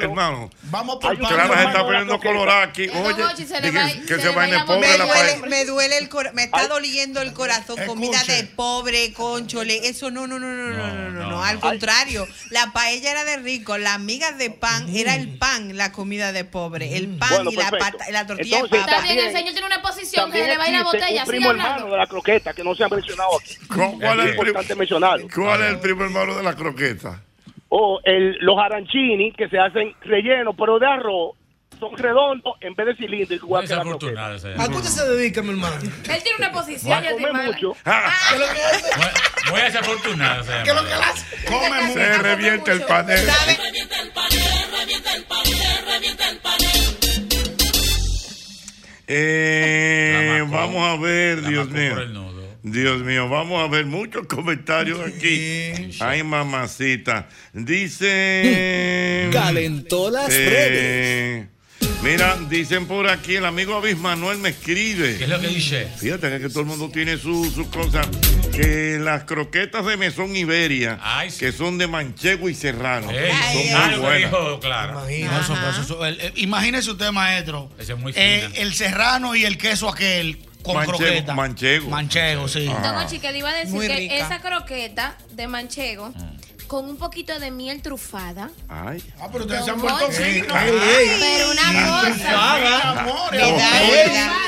[0.00, 0.50] Hermano.
[0.62, 2.88] Vamos por Clara se está poniendo colorada aquí.
[2.88, 5.46] Oye, que se vayan el pobre la paella.
[5.46, 6.36] Me duele el corazón.
[6.36, 7.76] Me está doliendo el corazón.
[7.86, 9.88] Comida de pobre, conchole.
[9.88, 11.42] Eso no, no, no, no, no, no.
[11.42, 13.76] Al contrario, la paella era de rico.
[13.76, 17.56] La migas de pan, era el pan, la comida de pobre, el pan Bueno, y
[17.56, 18.96] la, pata- la tortilla Entonces, de papa.
[18.96, 21.22] También el señor tiene una exposición que se le va a ir la botella.
[21.22, 23.56] un primo hermano de la croqueta que no se ha mencionado aquí.
[23.66, 25.26] ¿Cuál Es importante mencionarlo.
[25.34, 27.22] cuál es el primo hermano de la croqueta?
[27.68, 31.32] O el, los arancini que se hacen rellenos, pero de arroz,
[31.80, 33.40] son redondos en vez de cilindros.
[33.42, 34.26] Igual que la croqueta.
[34.26, 35.74] ¿A qué usted se dedica, mi hermano?
[35.82, 36.92] Él tiene una exposición.
[36.92, 37.46] Va a yo estoy comer mala.
[37.52, 37.76] mucho.
[37.84, 38.96] Ah, ¿Qué es lo que hace?
[38.96, 39.80] Muy- se
[40.64, 41.44] ¿Qué es lo que él hace?
[41.46, 41.92] Come mucho.
[41.98, 43.26] se revienta el panel.
[49.06, 51.96] Eh, vamos a ver, Dios mío.
[52.62, 55.72] Dios mío, vamos a ver muchos comentarios aquí.
[56.00, 57.28] Ay, mamacita.
[57.52, 59.28] Dice.
[59.32, 61.46] Calentó las eh,
[62.02, 65.16] Mira, dicen por aquí, el amigo Abis Manuel me escribe.
[65.18, 65.88] ¿Qué es lo que dice?
[65.96, 68.06] Fíjate que todo el mundo tiene sus su cosas.
[68.54, 71.40] Que las croquetas de mesón Iberia, Ay, sí.
[71.40, 73.32] que son de manchego y serrano, Ey,
[73.72, 74.30] son muy buenas.
[74.30, 74.94] dijo, claro.
[75.00, 77.70] No, eso, pues, eso, el- el- imagínese usted, maestro.
[77.78, 78.62] Ese es muy eh, fina.
[78.62, 81.34] el serrano y el queso aquel con Manchego, croqueta.
[81.34, 81.90] manchego.
[81.90, 82.66] Manchego, sí.
[82.70, 82.80] Ah.
[82.92, 84.14] Don Hochi, que le iba a decir Muy que rica.
[84.14, 86.12] esa croqueta de manchego
[86.66, 88.50] con un poquito de miel trufada.
[88.68, 89.02] Ay.
[89.20, 90.46] Ah, pero ustedes se han vuelto finos.
[91.20, 93.04] Pero una cosa.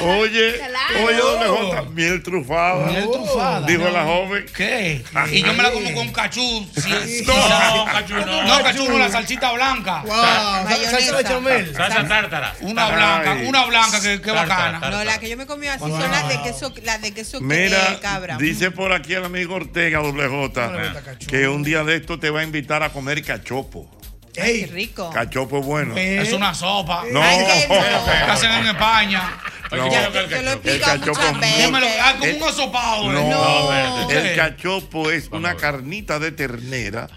[0.01, 0.61] Oye,
[1.05, 2.87] oye, doble J, miel trufada.
[2.87, 3.67] Miel trufada.
[3.67, 3.91] Dijo No.
[3.91, 4.47] la joven.
[4.55, 5.05] ¿Qué?
[5.33, 6.67] Y yo me la como con cachú.
[6.77, 7.25] sí.
[7.27, 8.45] No, cachú, no.
[8.45, 10.03] No, cachú, no, la salsita blanca.
[10.07, 11.75] Wow, salsa bechamel.
[11.75, 12.55] Salsa tártara.
[12.61, 14.91] Una blanca, una blanca que, bacana.
[14.91, 17.99] No, la que yo me comí así son las de queso, las de queso Mira,
[18.01, 18.37] cabra.
[18.39, 20.93] dice por aquí el amigo Ortega, doble J,
[21.27, 23.91] que un día de esto te va a invitar a comer cachopo.
[24.33, 25.11] Qué Ey, rico.
[25.11, 25.97] Cachopo es bueno.
[25.97, 27.03] eh, Es una sopa.
[27.11, 29.41] No, Ay, qué Que hacen en España.
[29.73, 31.57] No, Ya, te- te lo he el explicado cachopo muchas es veces.
[31.57, 33.29] muy- Dímelo, ah, como el- un asopado, No, ¿eh?
[33.29, 34.37] No, el ¿qué?
[34.37, 37.09] cachopo es una carnita de ternera.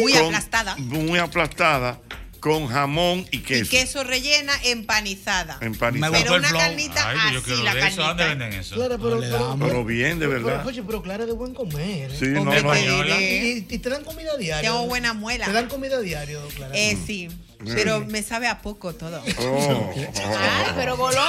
[0.00, 0.76] Muy con- aplastada.
[0.76, 1.98] Muy aplastada
[2.42, 3.70] con jamón y Y queso.
[3.70, 5.58] queso rellena empanizada.
[5.60, 6.18] Empanizada.
[6.18, 8.02] Pero una carnita Ay, yo así, quiero la de eso.
[8.02, 8.44] ¿Dónde carnita.
[8.44, 8.74] venden eso?
[8.74, 10.64] Clara, pero, pero, Pero bien, de pero, verdad.
[10.64, 12.10] Jochi, pero Clara es de buen comer.
[12.10, 12.16] ¿eh?
[12.18, 12.74] Sí, no, Hombre, no.
[12.74, 13.66] y-.
[13.70, 14.68] Y, y te dan comida diaria.
[14.70, 15.46] Tengo buena muela.
[15.46, 16.74] Te dan comida diaria, Clara.
[16.76, 17.28] Eh, sí.
[17.62, 17.74] Mm.
[17.74, 19.22] Pero me sabe a poco todo.
[19.38, 19.90] Oh.
[19.96, 21.20] Ay, pero golo-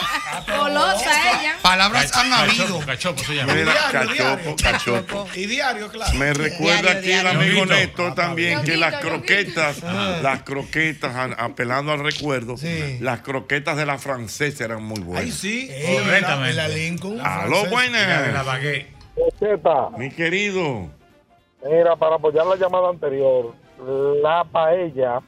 [0.48, 1.56] golosa ella.
[1.62, 2.80] Palabras han Cachopo, habido.
[2.86, 3.54] Cachopo se llama.
[3.54, 5.28] Mira, Diario, cachopo, cachopo.
[5.36, 6.14] Y diario, claro.
[6.18, 7.66] Me recuerda Diario, aquí el amigo.
[7.68, 9.84] Néstor también que Ñonguito, las croquetas,
[10.24, 12.98] las croquetas, apelando al recuerdo, Sí.
[13.00, 15.36] las croquetas de la francesa eran muy Ay, buenas.
[15.36, 15.68] sí.
[15.70, 16.50] Eh, Correctamente.
[16.50, 17.22] en la Lincoln.
[17.22, 18.46] Aló, la buenas.
[18.46, 18.88] baguette.
[19.98, 20.90] Mi querido.
[21.70, 23.54] Mira, para apoyar la llamada anterior,
[24.22, 25.20] la paella,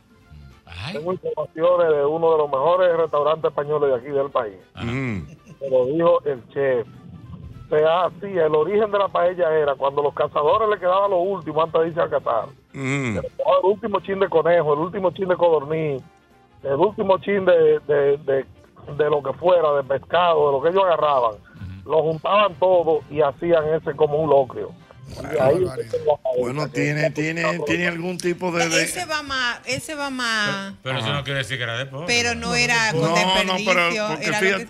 [0.65, 0.93] Ay.
[0.93, 4.55] tengo informaciones de uno de los mejores restaurantes españoles de aquí del país.
[4.75, 5.19] Mm.
[5.61, 6.87] Me lo dijo el chef.
[7.69, 11.63] Se hacía, el origen de la paella era cuando los cazadores le quedaban lo último
[11.63, 12.45] antes de irse a cazar.
[12.73, 13.17] Mm.
[13.17, 13.25] El
[13.63, 16.03] último chin de conejo, el último chin de codorniz,
[16.63, 18.45] el último chin de, de, de,
[18.97, 21.35] de lo que fuera, de pescado, de lo que ellos agarraban.
[21.85, 24.71] Lo juntaban todo y hacían ese como un locrio.
[26.39, 28.67] Bueno, tiene, tiene, tiene algún tipo de.
[28.69, 30.73] de- Ese va más, ese va más.
[30.83, 32.07] Pero eso no quiere decir que era de pobre.
[32.07, 34.67] Pero no era con No, no, pero porque era fíjate,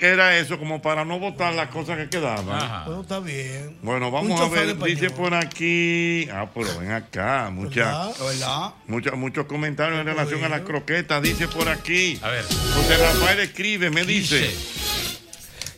[0.00, 2.50] era eso como para no botar las cosas que quedaban.
[2.50, 2.82] Ajá.
[2.86, 3.78] Bueno, está bien.
[3.82, 6.28] Bueno, vamos a ver, dice por aquí.
[6.30, 8.18] Ah, pero ven acá, muchas.
[8.18, 8.72] ¿Verdad?
[8.86, 11.22] Muchos, muchos comentarios en relación a las croquetas.
[11.22, 12.18] Dice por aquí.
[12.22, 12.44] A ver.
[12.44, 15.07] José Rafael escribe, me dice Dice.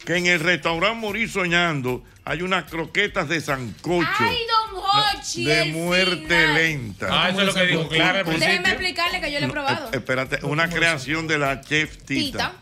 [0.04, 4.38] Que en el restaurante Morir Soñando hay unas croquetas de sancocho Ay,
[4.72, 5.44] don Hochi.
[5.44, 6.54] de el muerte final.
[6.54, 7.06] lenta.
[7.10, 9.86] Ah, eso es lo que dijo Clara Déjeme explicarle que yo lo he No, probado.
[9.86, 12.06] eh, espérate, una creación de la chef Tita.
[12.06, 12.54] Tita.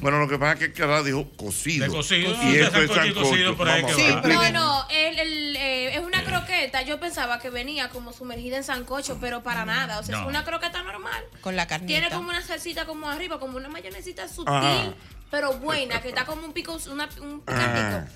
[0.00, 1.84] Bueno, lo que pasa es que Clara dijo cocido.
[1.86, 2.34] De cocido.
[2.42, 3.56] Y eso es sancocho y cocido sancocho.
[3.56, 4.20] por ahí Vamos que a va.
[4.22, 4.34] ver.
[4.34, 6.82] No, no, el, el, eh, es una croqueta.
[6.82, 10.00] Yo pensaba que venía como sumergida en sancocho, pero para nada.
[10.00, 10.22] O sea, No.
[10.22, 11.22] es una croqueta normal.
[11.40, 11.86] Con la carnita.
[11.86, 14.92] Tiene como una salsita como arriba, como una mayonesita sutil, Ajá.
[15.30, 17.96] Pero buena, que está como un pico, una, un picantico.
[17.96, 18.06] Ah.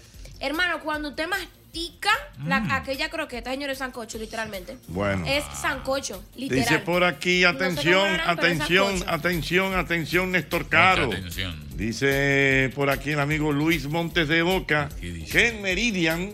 [0.40, 2.10] Hermano, cuando usted mastica
[2.44, 4.76] la- aquella croqueta, señores, sancocho, literalmente.
[4.88, 5.24] Bueno.
[5.26, 6.64] Es sancocho, literal.
[6.64, 9.10] Dice por aquí, No sé cómo atención, harán, pero es atención, sancocho.
[9.14, 11.06] atención, atención, Néstor Caro.
[11.06, 11.64] Mucha atención.
[11.76, 15.32] Dice por aquí el amigo Luis Montes de Oca ¿Qué dice?
[15.32, 16.32] que en Meridian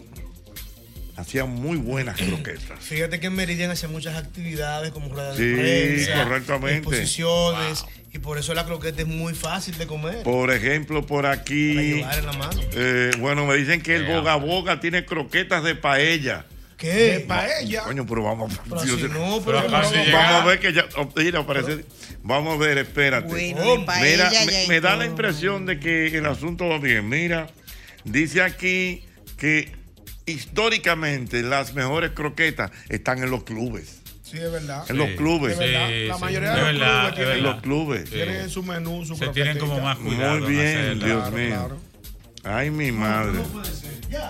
[1.17, 2.79] hacían muy buenas croquetas.
[2.81, 5.55] Fíjate que en Meridian hacía muchas actividades como ruedas Sí, de
[6.07, 6.77] prensa, correctamente.
[6.79, 10.23] exposiciones, y por eso la croqueta es muy fácil de comer.
[10.23, 12.61] Por ejemplo, por para aquí, llevar en la mano.
[12.73, 16.47] eh, bueno, me dicen que el Boga Boga tiene croquetas de paella.
[16.77, 17.25] ¿Qué?
[17.29, 17.83] Paella.
[17.83, 19.15] Coño, pero vamos, Pero Dios si mío.
[19.19, 21.85] no, Pero vamos a ver que ya, oh, mira, parece,
[22.23, 23.29] vamos a ver, espérate.
[23.29, 26.67] Bueno, Oh, de paella Mira, ya me, me da la impresión de que el asunto
[26.69, 27.07] va bien.
[27.07, 27.49] Mira,
[28.05, 29.05] dice aquí
[29.37, 29.73] que
[30.25, 34.00] históricamente las mejores croquetas están en los clubes.
[34.31, 34.85] Sí, es verdad.
[34.89, 35.57] En los clubes.
[35.59, 35.65] sí,
[36.07, 36.21] la sí.
[36.21, 38.11] mayoría de los verdad, clubes En los clubes.
[38.11, 40.39] Tienen su menú, su Se tienen como más cuidado.
[40.41, 41.01] Muy en bien.
[41.01, 41.77] Dios mío.
[42.43, 43.39] Ay, mi madre.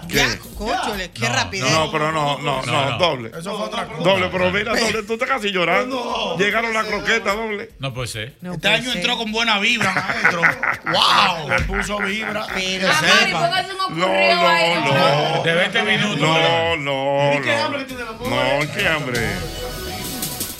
[0.08, 0.16] ¿Qué?
[0.16, 1.70] Ya, cóchole, qué No, rapidez.
[1.70, 2.98] No, pero no, no, no, No, no.
[2.98, 3.30] doble.
[3.30, 4.02] Eso fue otra cosa.
[4.02, 6.36] Doble, pero mira, doble, tú estás casi llorando.
[6.38, 7.70] Llegaron las croquetas, doble.
[7.78, 8.34] No puede ser.
[8.40, 8.96] No Este año ser.
[8.96, 10.42] entró con buena vibra, maestro.
[10.86, 11.48] ¡Wow!
[11.50, 12.46] Le puso vibra.
[12.52, 13.62] Pero- sepa.
[13.90, 14.92] No, no,
[15.36, 15.42] no.
[15.44, 16.18] De 20 minutos.
[16.20, 17.98] No, no, ¿Y qué hambre que no.
[17.98, 19.20] tiene la No, qué hambre.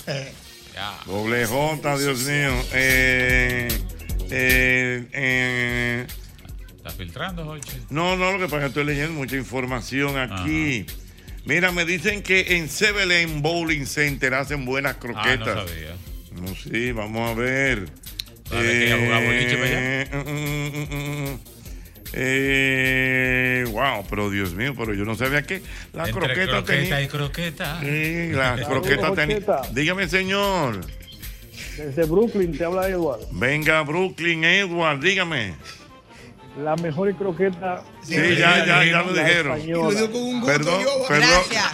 [0.07, 0.99] Ya.
[1.07, 2.53] Doble J, Dios mío.
[2.73, 3.69] Eh,
[4.31, 6.07] eh, eh,
[6.77, 7.73] Está filtrando, Jochi.
[7.91, 10.87] no, no, lo que pasa es que estoy leyendo mucha información aquí.
[11.45, 15.57] Mira, me dicen que en Sebelen Bowling Center hacen buenas Ah, croquetas.
[15.57, 15.97] no sabía.
[16.33, 17.89] No, sí, vamos a ver.
[18.49, 20.03] ¿Sabes que ella jugaba boliche para allá?
[20.03, 21.39] Eh, mm, mm, mm, mm.
[22.13, 27.03] Eh, wow, pero Dios mío, pero yo no sabía que la Entre croqueta croqueta tenía.
[27.03, 27.81] y croqueta.
[27.81, 29.39] Sí, la croqueta tenía.
[29.73, 30.81] Dígame, señor.
[31.77, 33.21] Desde Brooklyn te habla Edward.
[33.33, 35.55] Venga, Brooklyn, Edward, dígame.
[36.63, 37.83] La mejor croqueta.
[38.03, 39.61] Sí, ya, ya, ya lo dijeron.
[39.61, 40.47] Y lo dio con un gusto.
[40.47, 41.29] Perdón, yo, perdón.
[41.51, 41.73] Gracias.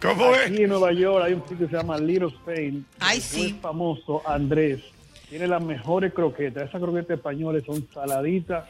[0.00, 0.46] ¿Cómo es?
[0.46, 2.86] Aquí en Nueva York hay un sitio que se llama Little Spain.
[3.00, 3.58] Ay, El sí.
[3.60, 4.80] famoso Andrés.
[5.28, 6.68] Tiene las mejores croquetas.
[6.68, 8.64] Esas croquetas españolas son saladitas.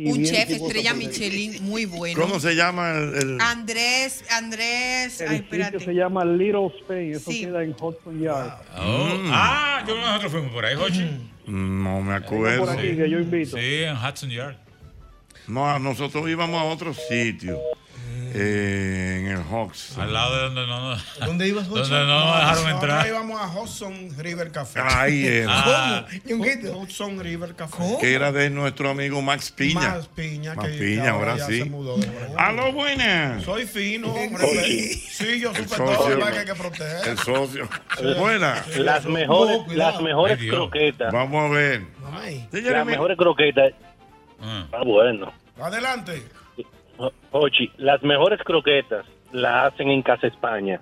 [0.00, 0.94] Y Un bien chef estrella.
[0.94, 2.20] Michelin muy bueno.
[2.20, 3.14] ¿Cómo se llama el.?
[3.16, 5.94] el- Andrés, Andrés, El ay, sitio se espérate.
[5.94, 7.12] llama Little Spain.
[7.14, 7.40] Eso Sí.
[7.40, 8.52] queda en Hudson Yard.
[8.78, 9.30] Oh, Mm.
[9.32, 11.04] Ah, yo nosotros fuimos por ahí, Jochi.
[11.46, 12.64] No me acuerdo.
[12.66, 13.56] por aquí que yo invito.
[13.56, 14.56] Sí, en Hudson Yard.
[15.48, 17.58] No, nosotros íbamos a otro sitio.
[18.34, 19.96] Eh, en el Hawks.
[19.98, 22.06] Al lado de donde no nos, ¿Dónde ibas, donde Hudson?
[22.06, 23.06] no nos dejaron entrar.
[23.06, 24.80] íbamos a Hudson River Café.
[24.82, 25.46] Ahí era.
[25.50, 26.06] Ah.
[26.24, 26.76] Ñonguito.
[26.78, 27.96] Hudson River Café.
[28.00, 29.80] Que era de nuestro amigo Max Piña.
[29.80, 31.72] Max Piña, Max que Piña, ahora ya sí.
[32.36, 33.42] ¡Aló, buenas!
[33.44, 34.46] Soy fino, hombre.
[35.10, 36.18] Sí, yo El supe socio.
[36.18, 37.08] todo, que hay que proteger.
[37.08, 37.68] El socio.
[38.18, 38.76] Buenas.
[38.76, 39.92] Las mejores, cuidado.
[39.92, 41.12] las mejores Ay, croquetas.
[41.12, 41.82] Vamos a ver.
[42.12, 43.72] Ay, Las mejores croquetas.
[44.40, 44.66] Ah.
[44.72, 45.32] Ah, bueno.
[45.60, 46.22] Adelante.
[47.30, 50.80] Ochi, las mejores croquetas las hacen en Casa España.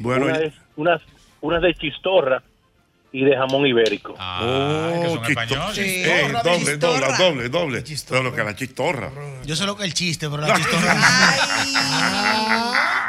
[0.00, 1.02] Bueno, Una y- es- unas,
[1.40, 2.42] unas de chistorra
[3.12, 4.14] y de jamón ibérico.
[4.18, 5.74] Ah, Oh, que son chisto- españoles.
[5.74, 6.02] Sí.
[6.04, 7.82] Eh, doble, doble, doble, doble.
[8.06, 9.10] Todo lo que la chistorra.
[9.44, 10.96] Yo sé lo que es el chiste, pero la chistorra.
[11.00, 11.40] Ay,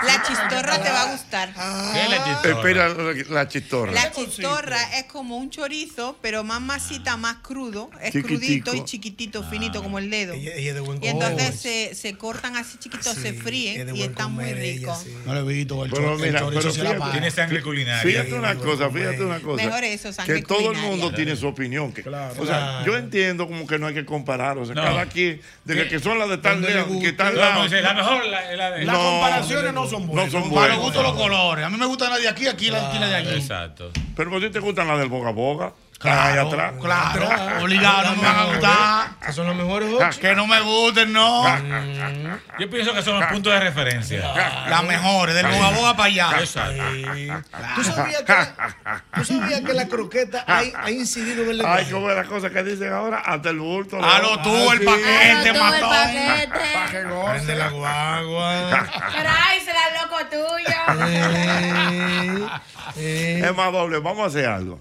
[0.08, 1.54] la chistorra te va a gustar.
[1.94, 2.56] ¿Qué es la chistorra?
[2.58, 3.92] Espera la, la chistorra.
[3.92, 7.90] La chistorra es como un chorizo, pero más masita, más crudo.
[8.02, 8.28] Es Chiquitico.
[8.40, 10.34] crudito y chiquitito, finito como el dedo.
[10.34, 13.44] Ella, ella es de buen Y entonces se, se cortan así chiquitos, se Sí, es
[13.44, 15.00] fríen y están muy ricos.
[15.04, 15.14] sí.
[15.26, 15.84] No lo he visto.
[15.84, 17.12] El, Bueno, cho- el mira, chorizo pero sí la fíjate, paga.
[17.12, 18.02] Tiene sangre culinaria.
[18.04, 19.66] Fíjate una cosa, fíjate una cosa.
[19.66, 21.92] Mejor eso, que todo el mundo tiene su opinión.
[21.94, 22.34] que- Claro.
[22.38, 22.86] o sea, Claro.
[22.86, 24.58] yo entiendo como que no hay que comparar.
[24.58, 24.84] O sea, No.
[24.84, 27.68] cada quien, de que, que son las de tal Donde le lado, que tal lado.
[27.68, 28.86] la mejor la, la de.
[28.86, 30.34] Las No, comparaciones no son buenas.
[30.34, 30.70] no son buenas.
[30.76, 31.66] los gustos los colores.
[31.66, 33.36] A mí me gusta la de aquí, aquí la, aquí la de allí.
[33.36, 33.92] Exacto.
[34.16, 36.74] Pero pues si te gustan las del boca a boca, Claro, ahí atrás.
[36.82, 37.28] claro,
[37.62, 39.08] obligado, no me van a gustar.
[39.22, 40.20] Esos son los mejores ocho.
[40.22, 41.44] Que no me gusten, no.
[42.58, 44.34] Yo pienso que son los puntos de referencia.
[44.70, 46.32] Las mejores, del boga a boga para allá.
[46.40, 46.82] Exacto.
[47.76, 51.86] ¿Tú sabías que la, tú sabías que la croqueta ha, ha incidido en el Ay,
[51.92, 54.02] como es la cosa que dicen ahora, hasta el bulto.
[54.02, 55.90] A lo tú, el paquete, matón.
[55.90, 56.60] paquete.
[56.92, 57.30] Que goce.
[57.32, 58.88] Prende la guagua.
[59.18, 60.76] Pero ay, será loco tuyo.
[62.96, 64.80] Es más doble, vamos a hacer algo.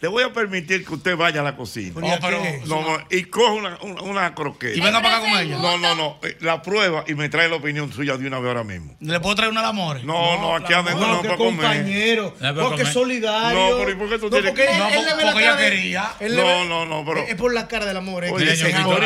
[0.00, 1.90] Le voy a permitir que usted vaya a la cocina.
[1.94, 2.40] ¿Pero y a pero-?
[2.66, 4.76] No, no, y coja una, una, una croqueta.
[4.76, 5.58] Y venga para acá con ella.
[5.58, 6.18] No, no, no.
[6.22, 8.94] eh, La prueba y me trae la opinión suya de una vez ahora mismo.
[9.00, 10.04] ¿Le puedo traer una al amor?
[10.04, 11.56] No, no, aquí adentro No, no que para comer.
[11.56, 12.92] compañero, No, porque comer.
[12.92, 13.58] solidario.
[13.70, 15.32] No, pero ¿y por qué tú tienes porque que- él- No, él le ve la
[15.32, 16.12] porque ella quería.
[16.30, 17.22] No, no, no, pero.
[17.26, 18.22] Es por la cara del amor.
[18.24, 19.00] es que- Oye, en, alguna-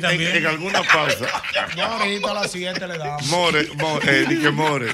[0.00, 0.04] también.
[0.30, 1.26] en- en alguna pausa.
[1.76, 3.26] No, ahorita a las 7 le damos.
[3.28, 4.86] More, more, eh, dije more,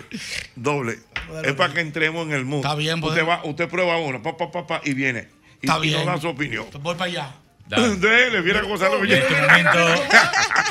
[0.55, 0.99] doble.
[1.45, 2.67] Es para que entremos en el mundo.
[2.67, 3.29] Está bien, usted, pues.
[3.29, 5.18] va, usted prueba uno, pa, pa, pa, pa, y viene.
[5.61, 5.97] Y, Está y bien.
[5.99, 6.67] nos da su opinión.
[6.81, 7.35] Voy para allá.
[7.99, 8.97] Dele, mira cómo sale.
[8.97, 9.79] En este momento,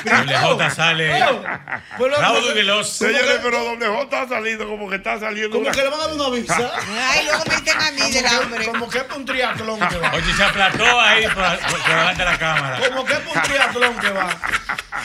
[0.04, 2.90] doble J sale y veloz.
[2.90, 6.00] Señores, pero doble J ha salido como que está saliendo Como una- que le van
[6.00, 6.72] a dar una visa.
[7.12, 8.66] Ay, luego me dicen a mí del hambre.
[8.66, 10.12] Como que es un triatlón que va.
[10.14, 11.44] Oye, se aplató ahí por,
[11.88, 12.80] delante de la cámara.
[12.88, 14.30] Como que es un triatlón que va.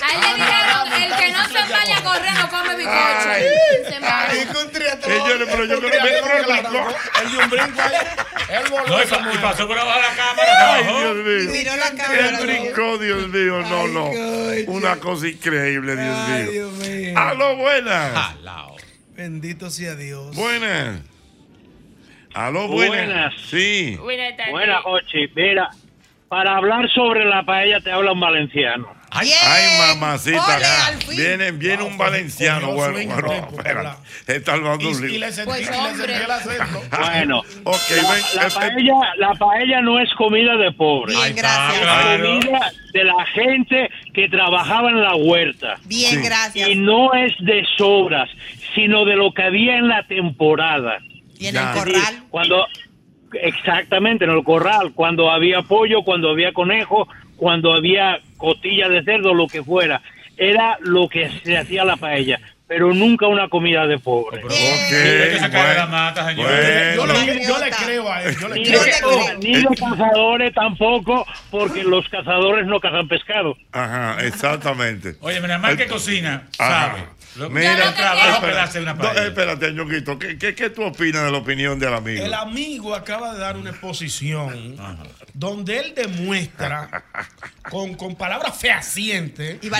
[0.03, 2.73] Ahí le dijeron, el que no se vaya a correr no come.
[2.73, 4.35] Se embala.
[4.35, 5.19] Y con triatlón.
[5.19, 6.89] Señores, pero yo creo que arrancó.
[7.23, 7.95] Él dio un brinco ahí.
[8.49, 10.85] Él voló No, y, pasó por abajo de la cámara, Ay.
[10.85, 11.51] Dios mío.
[11.83, 12.41] La Él cámara.
[12.43, 14.11] brincó, Dios mío, no, no.
[14.73, 16.53] Una cosa increíble, Dios Ay, mío.
[16.53, 17.19] Dios mío.
[17.19, 18.13] Aló, buenas.
[18.13, 18.77] Jalao.
[19.17, 20.35] Bendito sea Dios.
[20.37, 21.01] Buenas.
[22.35, 23.07] Aló, buenas.
[23.07, 23.35] Buenas.
[23.51, 23.97] Sí.
[24.01, 24.55] Buenas tardes.
[24.85, 25.29] Ochi.
[25.35, 25.71] Mira,
[26.33, 28.89] para hablar sobre la paella te habla un valenciano.
[29.11, 29.29] Ay.
[29.45, 29.65] Ay,
[29.97, 30.57] mamacita.
[31.07, 31.15] Ole.
[31.15, 32.73] Viene, viene un valenciano.
[32.73, 33.99] Bueno, bueno, rico, espérate.
[34.37, 35.27] Está hablando un Y, y libro.
[35.27, 35.69] le sentí, Pues.
[36.99, 41.15] Bueno, Ok, la, ven, la eh, paella, la paella no es comida de pobre.
[41.15, 41.75] Bien, gracias.
[41.75, 42.25] Es claro.
[42.41, 45.75] comida de la gente que trabajaba en la huerta.
[45.85, 46.23] Bien, Sí.
[46.27, 46.67] gracias.
[46.71, 48.31] Y no es de sobras,
[48.75, 50.97] sino de lo que había en la temporada.
[51.39, 51.73] Y en Ya.
[51.73, 52.23] el corral.
[52.31, 52.67] Cuando
[53.41, 59.35] exactamente en el corral, cuando había pollo, cuando había conejo, cuando había costilla de cerdo,
[59.35, 60.01] lo que fuera,
[60.37, 64.43] era lo que se hacía la paella, pero nunca una comida de pobre.
[64.45, 66.51] Ok, Hay que sacar de la bueno, mata, señor.
[66.97, 68.37] Yo le, yo le creo a él.
[68.41, 68.81] Yo le Ni creo.
[68.81, 69.39] creo.
[69.39, 73.57] ni de cazadores tampoco, porque los cazadores no cazan pescado.
[73.73, 75.17] Ajá, exactamente.
[75.21, 77.01] Oye, mira, más que cocina, sabe.
[77.35, 81.25] Mira, el trabajo que le hace una No, espérate, Ñonguito, ¿qué, qué, qué tú opinas
[81.25, 82.25] de la opinión del amigo?
[82.25, 84.77] El amigo acaba de dar una exposición
[85.35, 87.05] donde él demuestra
[87.71, 89.71] con, con palabras fehacientes Y y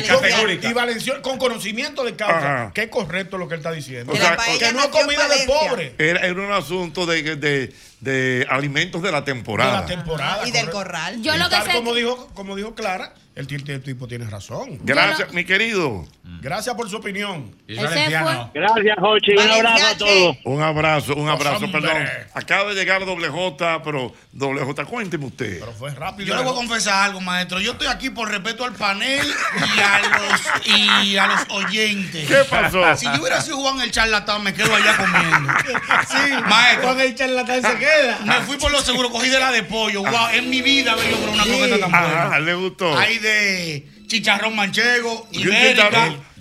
[0.73, 2.73] valencio- con conocimiento de causa Ajá.
[2.73, 4.13] que es correcto lo que él está diciendo.
[4.13, 5.95] O Que sea, que no es comida de pobre.
[5.99, 9.81] Era, era un asunto de, de, de alimentos de la De temporada.
[9.81, 10.47] la temporada.
[10.47, 11.23] Y del corral.
[11.23, 14.07] Yo Y lo que tal sé como dijo, como dijo Clara, el, ti- el tipo
[14.09, 14.79] tiene razón.
[14.83, 16.05] Gracias, mi querido.
[16.43, 17.55] Gracias por su opinión.
[17.69, 18.51] Valenciano.
[18.53, 19.33] Gracias, Jochi.
[19.37, 20.37] Un abrazo a todos.
[20.45, 22.05] Un abrazo, un abrazo, perdón.
[22.35, 25.61] Acaba de llegar doble J, pero doble J, cuénteme usted.
[25.61, 26.29] Pero fue rápido.
[26.29, 27.61] Yo le voy a confesar algo, maestro.
[27.61, 30.77] Yo estoy aquí por respeto al panel y a los,
[31.07, 32.27] y a los oyentes.
[32.29, 32.97] ¿Qué pasó?
[32.97, 35.53] Si yo hubiera sido Juan el charlatán, me quedo allá comiendo.
[36.09, 36.89] Sí, Maestro.
[36.89, 37.92] Con el charlatán se queda.
[38.25, 40.03] Me fui por lo seguro, cogí de la de pollo.
[40.03, 42.39] Wow, en mi vida había yo una croqueta tan Ajá, buena.
[42.41, 42.97] le gustó.
[42.99, 45.91] Hay de chicharrón manchego, ibérica.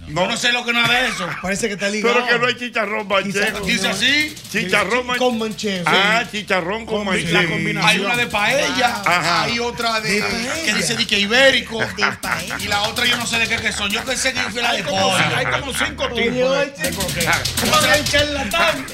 [0.07, 1.25] No, no sé lo que nada de eso.
[1.41, 2.13] Parece que está ligado.
[2.15, 3.59] Pero que no hay chicharrón manchego.
[3.61, 4.35] Dice así.
[4.51, 5.85] Chicharrón man- Con manchego.
[5.87, 7.31] Ah, chicharrón con manchego.
[7.41, 7.89] la combinación.
[7.89, 9.43] Hay una de paella, Ajá.
[9.43, 10.53] hay otra de, De paella.
[10.65, 11.79] que dice de que ibérico
[12.59, 13.89] y la otra yo no sé de qué que son.
[13.89, 15.13] Yo pensé que fue la de pollo.
[15.15, 17.49] Hay como cinco tipos de, de croquetas.
[17.61, 18.85] ¿Cómo que el charlatán?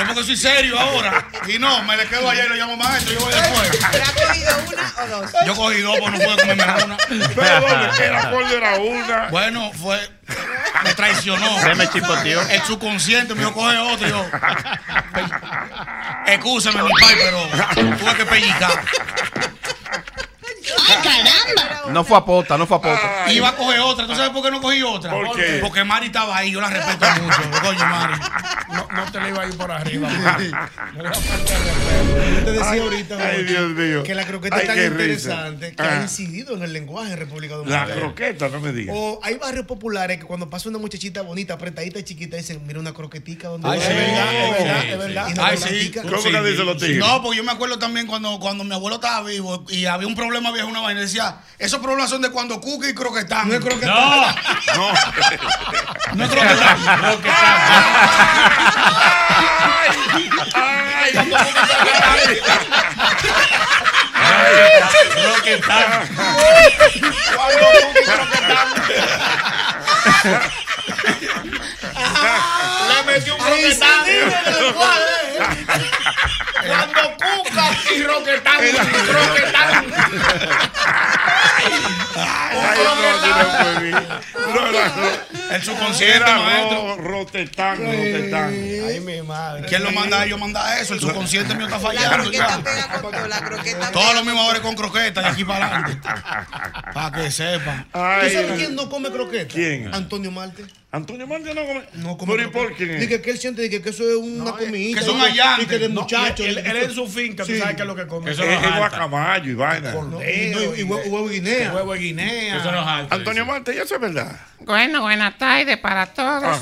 [0.00, 1.26] Como que soy serio ahora.
[1.46, 3.12] Y no, me le quedo allá y lo llamo maestro.
[3.12, 3.70] Yo voy después.
[3.92, 5.30] ¿Pero has cogido una o dos?
[5.46, 6.96] Yo cogí dos, pues no puedo comerme una.
[6.96, 9.28] Pero ¿dónde la pollo era una?
[9.28, 9.98] Bueno, fue.
[10.84, 11.60] Me traicionó.
[11.60, 12.40] Se me chipoteó.
[12.42, 14.06] El subconsciente me dijo, coge otro.
[14.06, 14.26] Y yo.
[16.26, 18.84] Excúsame, mi pai, pero tuve que pellizcar.
[20.88, 21.90] ¡Ay, caramba!
[21.92, 23.32] No fue a pota, no fue a pota.
[23.32, 24.06] Iba a coger otra.
[24.06, 25.10] ¿Tú sabes por qué no cogí otra?
[25.10, 25.58] ¿Por qué?
[25.60, 26.52] Porque Mari estaba ahí.
[26.52, 27.40] Yo la respeto mucho.
[27.62, 28.14] Coño, Mari.
[28.72, 30.08] No, no te le iba a ir por arriba.
[30.96, 34.02] Yo te decía ahorita Ay, Jorge, Dios mío.
[34.02, 34.88] que la croqueta Ay, es tan risa.
[34.90, 35.98] interesante que Ah.
[35.98, 37.94] ha incidido en el lenguaje en República La Dominicana.
[37.94, 38.94] croqueta, no me digas.
[38.98, 42.78] O hay barrios populares que cuando pasa una muchachita bonita, apretadita y chiquita, dicen, mira
[42.78, 43.84] una croquetica donde Ay, va".
[43.84, 45.26] sí, es verdad, es verdad, Sí, es verdad.
[45.40, 45.92] Ay, sí.
[46.02, 46.98] ¿Cómo que dicen los tigres?
[46.98, 50.14] No, porque yo me acuerdo también cuando, cuando mi abuelo estaba vivo y había un
[50.14, 51.00] problema viejo, una vaina.
[51.00, 53.48] y Decía, esos problemas son de cuando Cuca y Croquetán.
[53.48, 53.94] No es croquetán.
[53.94, 54.26] No,
[54.76, 54.92] No.
[56.14, 56.78] No es Croquetán.
[64.14, 64.70] Ay,
[65.22, 66.08] croquetán.
[67.36, 68.68] Cuando Cuca y Croquetán.
[73.12, 74.04] Metió un Ahí sí, Croquetán.
[74.04, 75.00] dime el lenguaje.
[76.66, 78.58] Cuando Cuca y Croquetán.
[79.06, 79.72] Croquetán.
[82.16, 82.94] Ay, no, yo
[86.44, 86.78] maestro.
[86.78, 88.48] ro- rotetán, rotetán.
[88.52, 89.66] Ay, mi madre.
[89.68, 90.38] ¿Quién lo manda a ellos?
[90.38, 90.94] Manda eso.
[90.94, 92.22] El subconsciente mío está La fallando.
[92.24, 92.62] croqueta ya.
[92.62, 93.26] pega con todo.
[93.28, 96.08] La croqueta Todo pega lo mismo con ahora con croquetas de aquí para adelante.
[96.94, 97.84] Para que sepan.
[97.92, 99.52] ¿Tú Ay, sabes quién no come croqueta?
[99.54, 99.92] ¿Quién?
[99.94, 100.64] Antonio Marte.
[100.92, 101.82] Antonio Marte no come.
[101.94, 102.84] No come ¿Pero y por qué?
[102.96, 104.98] Dice que él siente que, que eso es una comida.
[104.98, 105.64] que son allantes.
[105.64, 106.44] Y que de No, muchachos.
[106.44, 107.58] él, él en su finca, tú Sí.
[107.60, 108.28] sabes qué es lo que come.
[108.30, 109.92] Eso Es es guacamayo y vaina.
[109.92, 111.72] No, y, no, y- y huevo, de guinea.
[111.72, 112.56] Huevo de guinea.
[112.56, 113.14] Eso no jalta.
[113.14, 114.36] Antonio Marte, ya eso es verdad.
[114.60, 116.58] Bueno, buenas tardes para todos.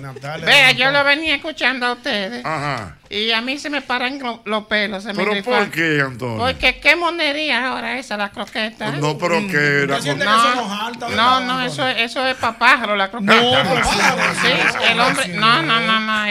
[0.00, 2.96] Natalia, Vea, yo lo venía escuchando a ustedes Ajá.
[3.10, 5.02] Y a mí se me paran lo- los pelos.
[5.02, 5.64] Se me ¿Pero grifan.
[5.64, 6.38] por qué, Antonio?
[6.38, 8.92] Porque qué monería ahora esa, la croqueta.
[8.92, 11.10] No, pero que era ¿Usted siente con- que no?
[11.10, 11.60] No, no, Antonio?
[11.66, 13.82] eso, eso es para pájaro, la croqueta.
[14.40, 14.48] Sí,
[14.92, 16.24] el hombre, no, no, no, no.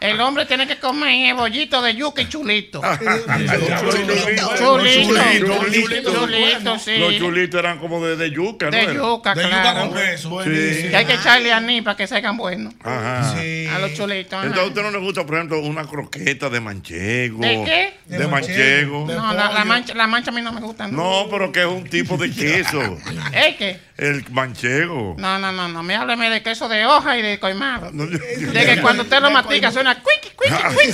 [0.00, 2.80] El, el hombre tiene que comer bollito de yuca y chulito.
[3.00, 4.56] Chulito.
[4.56, 6.12] Chulito, Chulito.
[6.12, 6.96] chulito, sí.
[6.98, 8.76] Los chulitos eran como de, de yuca, ¿no?
[8.76, 9.80] De yuca, De yuca claro.
[9.90, 10.42] con queso.
[10.44, 10.50] Sí.
[10.90, 12.74] Que hay que echarle anís para que sean buenos.
[12.82, 13.32] Ajá.
[13.74, 14.32] A los chulitos.
[14.32, 14.42] ajá.
[14.46, 17.40] Entonces a usted no le gusta, por ejemplo, una croqueta de manchego.
[17.40, 17.94] ¿De qué?
[18.06, 19.06] De, manchego.
[19.06, 20.86] No, la, la mancha, la mancha a mí no me gusta.
[20.88, 21.24] No.
[21.24, 22.80] No, pero que es un tipo de queso.
[23.32, 23.80] ¿Eh, qué?
[23.96, 25.14] El manchego.
[25.18, 25.82] No, no, no, no.
[25.82, 27.90] Me hábleme de queso de hoja y de coimado.
[27.92, 28.18] No, yo-
[28.52, 30.92] De que cuando usted lo mastica suena cuiqui, cuiqui, cuiqui,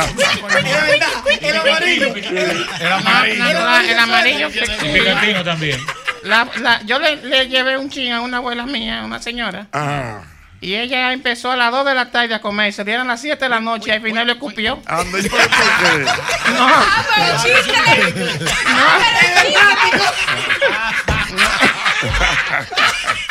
[1.22, 2.36] cuiqui, cuiqui,
[2.80, 3.44] El amarillo.
[3.48, 3.90] El amarillo.
[3.92, 4.48] El amarillo.
[4.50, 5.80] Picantino también.
[6.86, 9.68] Yo le, le llevé un chin a una abuela mía, una señora.
[10.66, 13.44] Y ella empezó a las 2 de la tarde a comer, se dieron las 7
[13.44, 14.82] de la noche y al final le escupió.
[14.84, 15.46] Anda, ¿y por qué?
[16.58, 16.68] No,
[17.14, 17.76] Pero chiste.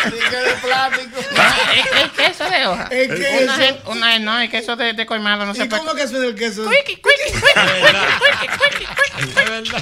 [1.75, 2.87] es, es queso de hoja.
[2.91, 3.11] El
[3.43, 3.77] Una, queso.
[3.91, 5.81] una, no, el queso de, de coimado no se ¿Y puede.
[5.81, 6.63] cómo que suena el queso?
[6.65, 8.85] Cuiqui, cuiqui, cuiqui.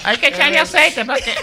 [0.03, 1.34] Hay que echarle aceite para que,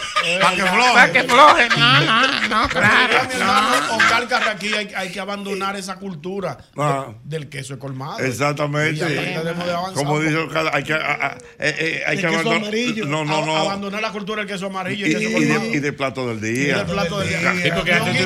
[0.40, 0.92] Para que floje.
[0.92, 1.68] para que floje.
[1.76, 3.28] No, no, no, claro.
[3.38, 3.96] No.
[3.96, 7.06] Oscar Carraquí, hay, hay que abandonar esa cultura Ah.
[7.24, 8.18] del queso colmado.
[8.20, 9.04] Exactamente.
[9.04, 9.54] Y de
[9.94, 12.62] Como dice cada- hay que, a- a- eh, eh, hay El que queso abandonar.
[12.62, 13.06] amarillo.
[13.06, 13.56] No, no, no.
[13.56, 15.60] Abandonar la cultura del queso amarillo Y, y queso y colmado.
[15.60, 16.76] de, y de plato del Y día.
[16.78, 17.54] del plato del día.
[17.62, 18.16] Sí, porque antes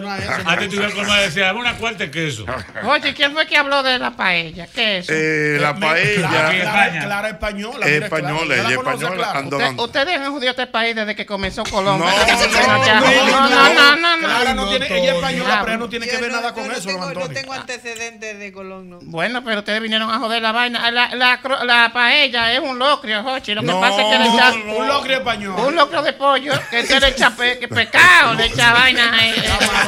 [0.00, 0.32] Eso.
[0.46, 2.44] Antes tuve comer decía, dame una cuarta de queso.
[2.84, 4.66] Oye, ¿quién fue que habló de la paella?
[4.74, 5.12] ¿Qué es eso?
[5.14, 6.28] Eh, la Clara, paella.
[6.28, 7.86] Clara, Clara, Clara española.
[7.86, 10.94] Mira, española, ¿Ya la ella es conoce, española, ando- Usted- Ustedes han jodido este país
[10.96, 11.98] desde que comenzó Colón.
[12.00, 14.26] No, se no, no, no, no.
[14.28, 17.52] Clara tiene, ella es española, pero no tiene que ver nada con eso, no tengo
[17.52, 18.98] antecedentes de Colón, no.
[19.02, 20.90] Bueno, pero ustedes vinieron a joder la vaina.
[20.90, 23.54] La, la, cro- la paella es un locrio, Jochi.
[23.54, 24.74] Lo que No, pasa es que le echa no.
[24.76, 25.54] Un locrio español.
[25.60, 29.12] un locrio de pollo, que usted le echa pescado, le echa vaina,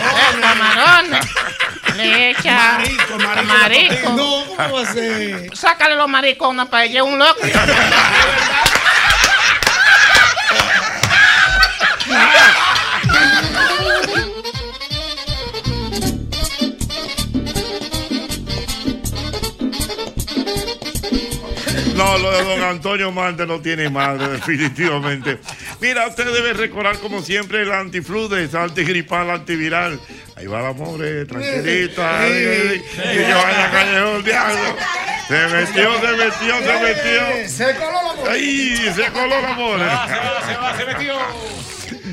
[0.02, 1.26] eh, camarones,
[1.96, 3.54] le echa Marisco, marisco.
[3.54, 4.08] marisco.
[4.10, 5.56] No, ¿cómo va a ser?
[5.56, 7.52] Sácale los mariscos a una paella, un locrio.
[22.02, 25.38] No, lo de don Antonio Marte no tiene madre, definitivamente.
[25.80, 30.00] Mira, usted debe recordar, como siempre, el antifludes, antigripal, antiviral.
[30.36, 32.20] Ahí va la pobre, tranquilita.
[32.22, 34.76] ay, ay, que vaya callejón, diablo.
[35.28, 37.48] Se metió, se metió, se metió.
[37.48, 38.32] Se coló la pobre.
[38.32, 39.84] Ay, se coló la pobre.
[39.84, 41.14] Se va, se va, se va, se metió.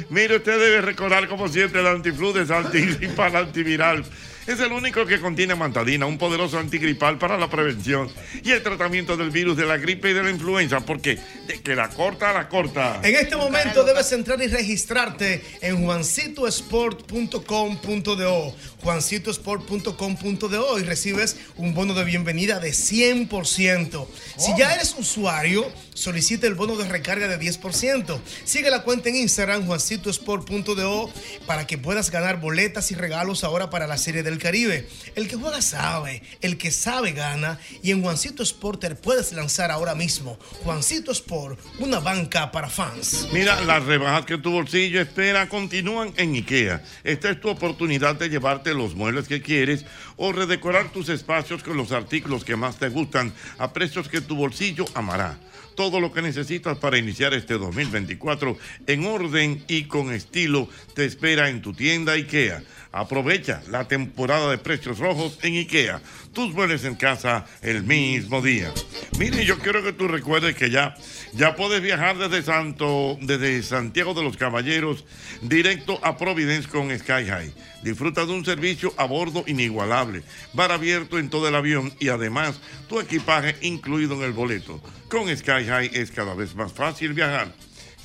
[0.10, 4.04] Mire, usted debe recordar como siempre el antifludes, antigripal, antiviral.
[4.50, 8.10] Es el único que contiene mantadina, un poderoso antigripal para la prevención
[8.44, 11.76] y el tratamiento del virus de la gripe y de la influenza, porque de que
[11.76, 13.00] la corta, la corta.
[13.04, 22.06] En este momento debes entrar y registrarte en juancitosport.com.do juancitosport.com.do y recibes un bono de
[22.06, 24.08] bienvenida de 100%.
[24.36, 28.20] Si ya eres usuario, solicita el bono de recarga de 10%.
[28.46, 31.12] Sigue la cuenta en Instagram juancitosport.do
[31.46, 34.88] para que puedas ganar boletas y regalos ahora para la Serie del Caribe.
[35.16, 39.72] El que juega sabe, el que sabe gana y en Juancito Sport te puedes lanzar
[39.72, 40.40] ahora mismo.
[40.64, 43.28] Juancito Sport, una banca para fans.
[43.34, 46.82] Mira, las rebajas que tu bolsillo espera continúan en IKEA.
[47.04, 49.86] Esta es tu oportunidad de llevarte los muebles que quieres
[50.16, 54.36] o redecorar tus espacios con los artículos que más te gustan a precios que tu
[54.36, 55.38] bolsillo amará.
[55.80, 61.48] Todo lo que necesitas para iniciar este 2024 en orden y con estilo te espera
[61.48, 62.62] en tu tienda IKEA.
[62.92, 66.02] Aprovecha la temporada de precios rojos en IKEA.
[66.34, 68.74] Tus muebles en casa el mismo día.
[69.20, 70.96] Mire, yo quiero que tú recuerdes que ya,
[71.34, 75.06] ya puedes viajar desde, Santo, desde Santiago de los Caballeros
[75.44, 77.54] directo a Providence con Sky High.
[77.84, 80.24] Disfruta de un servicio a bordo inigualable,
[80.54, 84.82] bar abierto en todo el avión y además tu equipaje incluido en el boleto.
[85.10, 87.54] Con Sky High es cada vez más fácil viajar.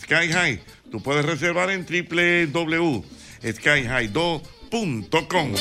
[0.02, 0.60] Sky High,
[0.90, 1.86] tú puedes reservar en
[4.74, 5.54] www.skyhigh2.com.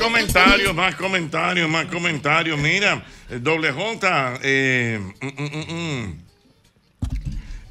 [0.00, 2.58] Comentarios, más comentarios, más comentarios.
[2.58, 6.28] Mira, doble J, eh, mm, mm, mm, mm.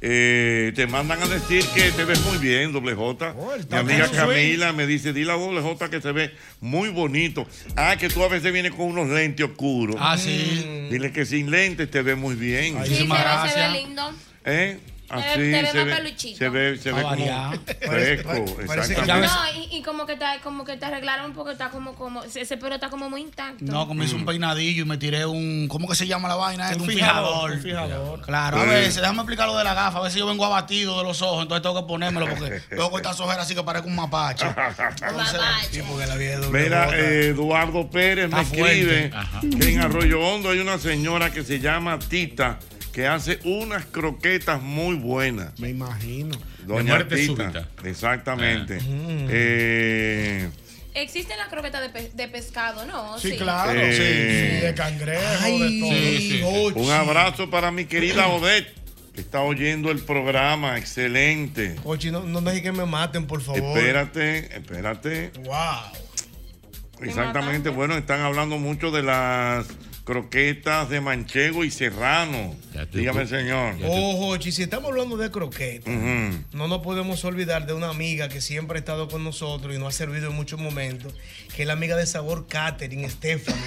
[0.00, 3.34] Eh, te mandan a decir que te ves muy bien, doble J.
[3.68, 7.46] Mi amiga Camila me dice, dile a doble J que se ve muy bonito.
[7.74, 9.96] Ah, que tú a veces vienes con unos lentes oscuros.
[9.98, 10.88] Ah, sí.
[10.90, 12.76] Dile que sin lentes te ve muy bien.
[12.86, 14.12] Sí, se ve, se ve lindo.
[14.44, 14.78] ¿Eh?
[15.10, 16.38] Así Te ve- te ve se más ve, peluchito.
[16.38, 18.32] se ve, se ve como fresco,
[18.62, 19.26] exactamente.
[19.28, 22.56] No, y, y como que te, como que te arreglaron porque está como, como, ese
[22.58, 23.64] pelo está como muy intacto.
[23.64, 25.66] No, como hice un peinadillo y me tiré un.
[25.68, 26.68] ¿Cómo que se llama la vaina?
[26.74, 27.52] Un Un, fijador, fijador.
[27.52, 28.20] un fijador.
[28.22, 28.68] Claro, a Sí.
[28.68, 31.22] veces, déjame explicar lo de la gafa, a ver si yo vengo abatido de los
[31.22, 34.44] ojos, entonces tengo que ponérmelo porque tengo con estas ojeras así que parezco un mapache.
[35.08, 35.40] Entonces,
[35.70, 38.80] sí, porque la vida es doble Mira, eh, Eduardo Pérez me Está fuerte.
[38.80, 39.40] escribe Ajá.
[39.40, 42.58] que en Arroyo Hondo hay una señora que se llama Tita
[42.98, 45.56] que hace unas croquetas muy buenas.
[45.60, 46.36] Me imagino.
[46.66, 47.26] Doña muerte Tita.
[47.44, 47.68] súbita.
[47.84, 48.80] Exactamente.
[48.80, 49.26] Mm.
[49.30, 50.50] Eh,
[50.94, 53.16] Existe la croqueta de, pe- de pescado, ¿no?
[53.20, 53.78] Sí, claro.
[53.80, 53.92] Eh.
[53.92, 55.90] Sí, sí, de cangrejo, de todo.
[55.92, 56.42] Sí, sí.
[56.44, 56.80] Ochi.
[56.80, 58.74] un abrazo para mi querida Odette,
[59.14, 60.76] que está oyendo el programa.
[60.76, 61.76] Excelente.
[61.84, 63.60] Ochi, no, no dejes que me maten, por favor.
[63.78, 65.30] Espérate, espérate.
[65.44, 65.54] Wow.
[67.02, 67.68] Exactamente.
[67.70, 69.66] Bueno, están hablando mucho de las
[70.12, 72.56] croquetas de manchego y serrano.
[72.92, 73.74] Dígame, tú- señor.
[73.84, 75.92] Ojo, Ochi, si estamos hablando de croquetas,
[76.54, 79.94] no nos podemos olvidar de una amiga que siempre ha estado con nosotros y nos
[79.94, 81.12] ha servido en muchos momentos,
[81.54, 83.60] que es la amiga de sabor Catherine, Stephanie.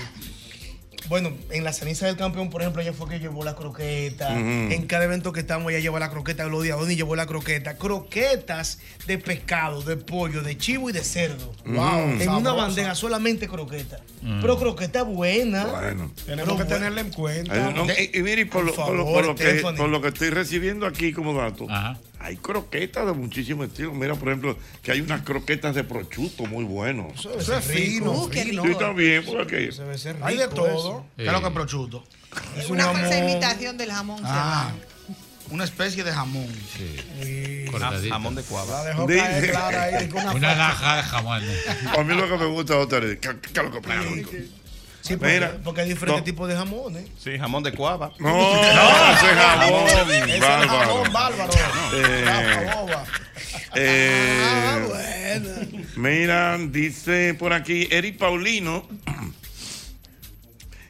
[1.10, 4.38] Bueno, en la ceniza del campeón, por ejemplo, ella fue que llevó la croqueta.
[4.40, 6.46] En cada evento que estamos, ella lleva la croqueta.
[6.46, 7.76] Gloria Doni llevó la croqueta.
[7.78, 11.54] Croquetas de pescado, de pollo, de chivo y de cerdo.
[11.66, 14.00] Wow, En una bandeja solamente croqueta.
[14.42, 15.66] Pero croqueta buena.
[15.66, 16.12] Bueno.
[16.26, 17.68] Tenemos que Pero tenerla en cuenta.
[17.68, 19.78] Ay, no, y, y mire, por, lo, Por por lo- favor, por lo que, Stephanie.
[19.78, 21.98] por lo que estoy recibiendo aquí como dato, Ajá.
[22.24, 23.94] Hay croquetas de muchísimos estilos.
[23.94, 27.20] Mira, por ejemplo, que hay unas croquetas de prosciutto muy buenos.
[27.20, 28.12] Eso, Eso es fino.
[28.12, 28.66] Uh, rico.
[28.66, 29.56] Yo también, por aquí.
[29.56, 30.28] Eso debe ser rico.
[30.28, 30.68] Hay de todo.
[30.68, 31.06] eso.
[31.18, 32.04] ¿Qué es lo que es prosciutto?
[32.58, 35.16] Es un Una falsa imitación del jamón Ah, serrano.
[35.50, 36.48] una especie de jamón.
[36.78, 37.66] Sí.
[37.70, 38.14] Cortadito.
[38.14, 38.84] Jamón de cuava.
[38.84, 40.10] La caer clara ahí.
[40.14, 40.50] una Una
[40.98, 41.44] de jamón.
[41.98, 44.61] A mí lo que me gusta otra vez, ¿qué, qué es lo que?
[45.12, 46.26] Sí, porque, Mira, porque hay diferentes no.
[46.26, 47.06] tipos de jamones.
[47.18, 48.12] Sí, jamón de cuava.
[48.20, 48.30] No,
[49.12, 50.80] ese es jamón, Ese es bárbaro.
[50.80, 51.54] jamón bárbaro.
[51.94, 53.04] Eh, Rafa Boba.
[53.76, 55.50] Eh, Ah, bueno.
[55.96, 58.88] Mira, dice por aquí Eric Paulino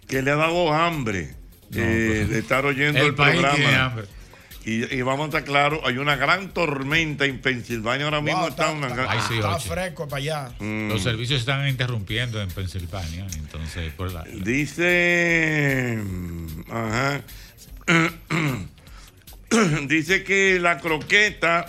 [0.07, 1.35] que le ha dado hambre
[1.73, 4.03] eh, de estar oyendo el, El país tiene programa.
[4.63, 8.41] Y, y vamos a estar claros, hay una gran tormenta en Pensilvania ahora mismo.
[8.41, 9.69] Wow, está está, una está- gran- Ay, sí, está ocho.
[9.73, 10.51] fresco para allá.
[10.59, 10.89] Mm.
[10.89, 15.99] Los servicios se están interrumpiendo en Pensilvania, entonces por la, Dice,
[16.69, 17.21] ajá,
[19.87, 21.65] Dice que la croqueta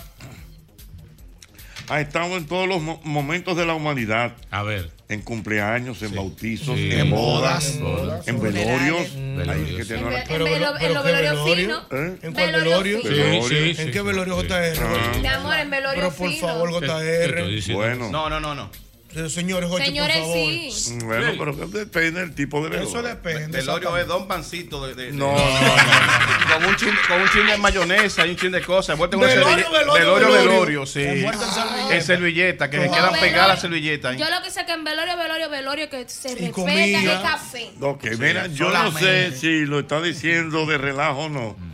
[1.89, 4.33] ha estado en todos los mo- momentos de la humanidad.
[4.51, 4.91] A ver.
[5.09, 6.89] En cumpleaños, en bautizos, Sí.
[6.91, 8.27] en bodas, bodas.
[8.27, 9.01] en velorios.
[9.09, 11.83] Que En, una- ve- en velo- en los velorios finos.
[11.91, 12.17] ¿Eh?
[12.23, 12.97] ¿En cuál Velorio.
[13.03, 15.19] ¿En qué velorio JR?
[15.21, 17.73] Mi amor, en velorio Pero por favor, JR.
[17.73, 18.09] Bueno.
[18.09, 18.69] No, no, no, no.
[19.15, 20.71] Eh, Señores, Señores, por favor.
[20.71, 20.97] sí.
[21.03, 22.89] Bueno, pero que depende del tipo de velorio.
[22.89, 23.57] Eso depende.
[23.59, 24.85] Velorio es Don Pancito.
[24.87, 28.51] De, de- de- No, Con un chin, con un chin de mayonesa y un chin
[28.51, 28.93] de cosas.
[28.93, 30.49] Envuelto en una Velorio, serville- velorio, velorio, velorio.
[30.51, 31.01] velorio, sí.
[31.01, 31.95] Envuelto en servilleta.
[31.95, 34.17] En servilleta, que se quedan pegadas las servilletas.
[34.17, 36.99] Yo lo que sé que en velorio, velorio, velorio, que se respeta comida.
[36.99, 37.71] el café.
[37.81, 41.72] Ok, mira, yo no sé si lo está diciendo de relajo o no.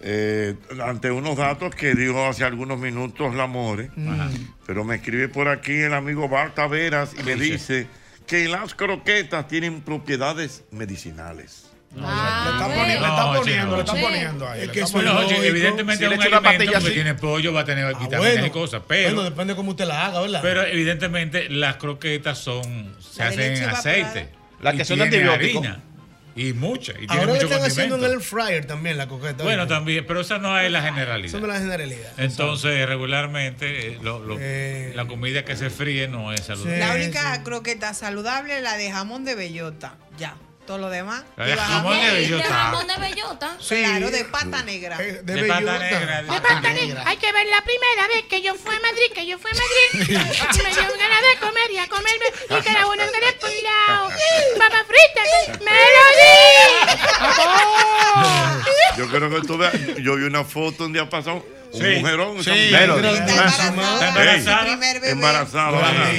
[0.00, 4.20] Eh, ante unos datos que dio hace algunos minutos la More, Mm.
[4.66, 7.88] pero me escribe por aquí el amigo Barta Veras y me dice
[8.26, 11.64] que las croquetas tienen propiedades medicinales.
[11.94, 14.02] Le está poniendo, le está No, poniendo, le está Sí.
[14.02, 14.60] poniendo ahí.
[14.62, 16.92] Es que es evidentemente Si un alimento pastilla porque así.
[16.94, 18.46] tiene pollo, va a tener Ah, vitaminas bueno.
[18.46, 20.40] y cosas, pero, Bueno, depende cómo usted la haga, ¿verdad?
[20.42, 24.28] pero evidentemente las croquetas son, se La de hacen en aceite.
[24.60, 25.66] Las que son tiene antibióticos.
[26.38, 26.94] Y muchas.
[26.96, 29.42] Y tiene Ahora le mucho están haciendo en el air fryer también la coqueta.
[29.42, 31.34] Bueno, también, pero esa no es la generalidad.
[31.34, 32.12] Es la generalidad.
[32.16, 36.78] Entonces, regularmente, eh, lo- lo- la comida que se fríe no es saludable.
[36.78, 39.96] La única croqueta saludable es la de jamón de bellota.
[40.18, 40.36] Ya.
[40.68, 41.24] Todo lo demás.
[41.38, 42.42] La de lleva jamón de bellota.
[42.46, 43.56] De jamón de bellota.
[43.66, 44.98] Claro, de pata negra.
[44.98, 46.22] de, De pata negra.
[46.22, 47.04] De pata negra.
[47.06, 49.54] Hay que ver la primera vez que yo fui a Madrid, que yo fui a
[49.54, 50.18] Madrid.
[50.62, 52.26] me dio ganas de comer y a comerme.
[52.50, 54.10] Y en el por un lado.
[54.58, 55.22] Papa frita,
[55.58, 56.98] melodía.
[58.98, 61.86] Yo creo que tú veas, yo vi una foto un día pasado, un Sí.
[62.00, 62.44] mujerón.
[62.44, 62.50] Sí.
[62.50, 65.10] embarazada.
[65.10, 66.12] Embarazada.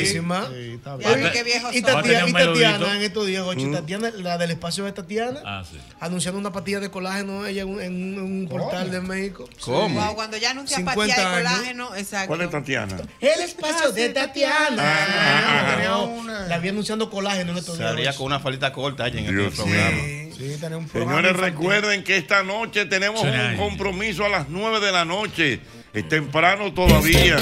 [1.73, 3.73] Y Tatiana, en estos días, Jochi, Mm.
[3.73, 5.77] Tatiana, la del espacio de Tatiana, Ah, sí.
[5.99, 9.47] anunciando una patilla de colágeno ella en un, portal de México.
[9.63, 10.15] ¿Cómo?
[10.15, 11.51] Cuando ya anuncia 50 patilla de años.
[11.51, 12.27] colágeno, exacto.
[12.27, 12.97] ¿Cuál es Tatiana?
[13.19, 14.77] El espacio de Tatiana.
[14.79, 17.89] Ah, ah, La vi anunciando colágeno en estos días.
[17.91, 19.97] Salía con una falita corta allá en Dios este programa.
[20.39, 25.03] Sí, un Señores, recuerden que esta noche tenemos un compromiso a las 9 de la
[25.03, 25.59] noche.
[25.93, 27.35] Es temprano todavía.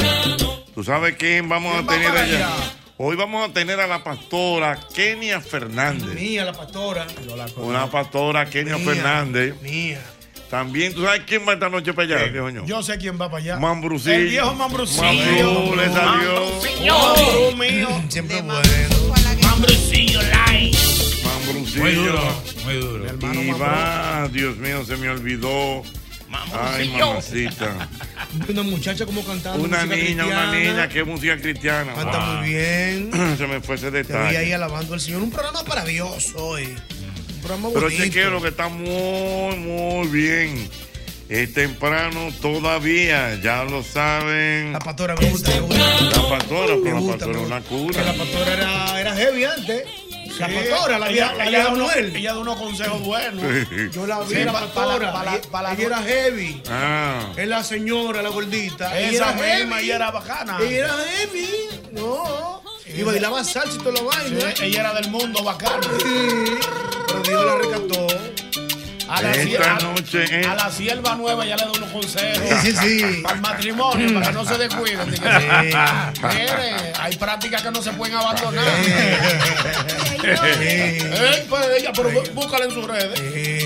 [0.73, 2.47] ¿Tú sabes quién vamos a ¿Quién va tener allá?
[2.47, 2.73] allá?
[2.97, 6.15] Hoy vamos a tener a la pastora Kenia Fernández.
[6.15, 7.05] Mía, la pastora.
[7.57, 9.61] Una pastora Kenia Mía, Fernández.
[9.61, 10.01] Mía.
[10.49, 12.65] También, ¿tú sabes quién va esta noche para allá, viejo ño?
[12.65, 13.59] Yo sé quién va para allá.
[13.59, 14.15] Mambrucillo.
[14.15, 15.53] El viejo Mambrucillo.
[15.53, 16.51] Mambrú le salió.
[16.87, 18.03] Mambrú mío.
[18.09, 18.63] Siempre bueno.
[19.43, 20.96] Mambrucillo light.
[21.53, 23.05] Muy duro, muy duro.
[23.33, 25.81] Y va, Dios mío, se me olvidó.
[26.53, 27.87] Ay, mamacita.
[28.49, 29.63] Una muchacha como cantando.
[29.63, 31.93] Una niña, una niña, qué música cristiana.
[31.93, 32.37] Canta Wow.
[32.39, 33.11] muy bien.
[33.37, 34.37] Se me fue ese Te vi detalle.
[34.37, 35.21] ahí alabando al Señor.
[35.23, 36.65] Un programa para Dios hoy.
[36.65, 38.03] Un programa Pero bonito.
[38.03, 40.69] chequeo lo que está muy, muy bien.
[41.29, 44.73] Es temprano todavía, ya lo saben.
[44.73, 45.51] La pastora me gusta.
[45.51, 46.01] Me gusta.
[46.01, 47.99] La pastora, Me pero la gusta, pastora es una cura.
[47.99, 49.83] Que la pastora era, era heavy antes.
[50.39, 52.15] La pastora, la ella, la ella unos, Manuel.
[52.15, 53.43] ella da unos consejos buenos.
[53.91, 55.11] Yo la vi, Sí, la pa- pastora.
[55.13, 56.61] pa- pa- pa- ella era heavy.
[56.69, 57.31] Ah.
[57.35, 58.87] Es la señora, la gordita.
[58.97, 59.85] Esa Ella era misma, heavy.
[59.85, 60.57] ella era bacana.
[60.61, 61.49] Ella era heavy.
[61.93, 62.61] No.
[62.85, 64.51] Y bailaba salsa y toda la vaina.
[64.55, 65.83] Sí, ella era del mundo bacano.
[65.99, 66.45] Sí.
[67.07, 68.07] Pero Dios la rescató.
[69.09, 72.43] A la, Esta sierva, noche es- a la sierva nueva ya le da unos consejos.
[72.61, 73.21] Sí, sí, sí.
[73.23, 75.15] Para el matrimonio, para que no se descuiden.
[75.15, 75.21] Sí.
[75.21, 78.65] Mire, hay prácticas que no se pueden abandonar.
[78.83, 78.91] Sí.
[80.23, 83.19] Eh, pues ella, pero bú- búscala en sus redes.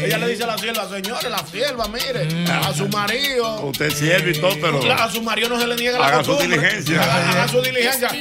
[0.04, 2.50] Ella le dice a la sierva, señores, la sierva, mire, Mm.
[2.52, 3.62] a su marido.
[3.62, 4.82] Usted es siervo y todo, pero.
[4.84, 6.58] La- a su marido no se le niega la Haga su costumbre.
[6.60, 7.02] diligencia.
[7.02, 8.10] Haga, haga su diligencia.
[8.14, 8.18] Y,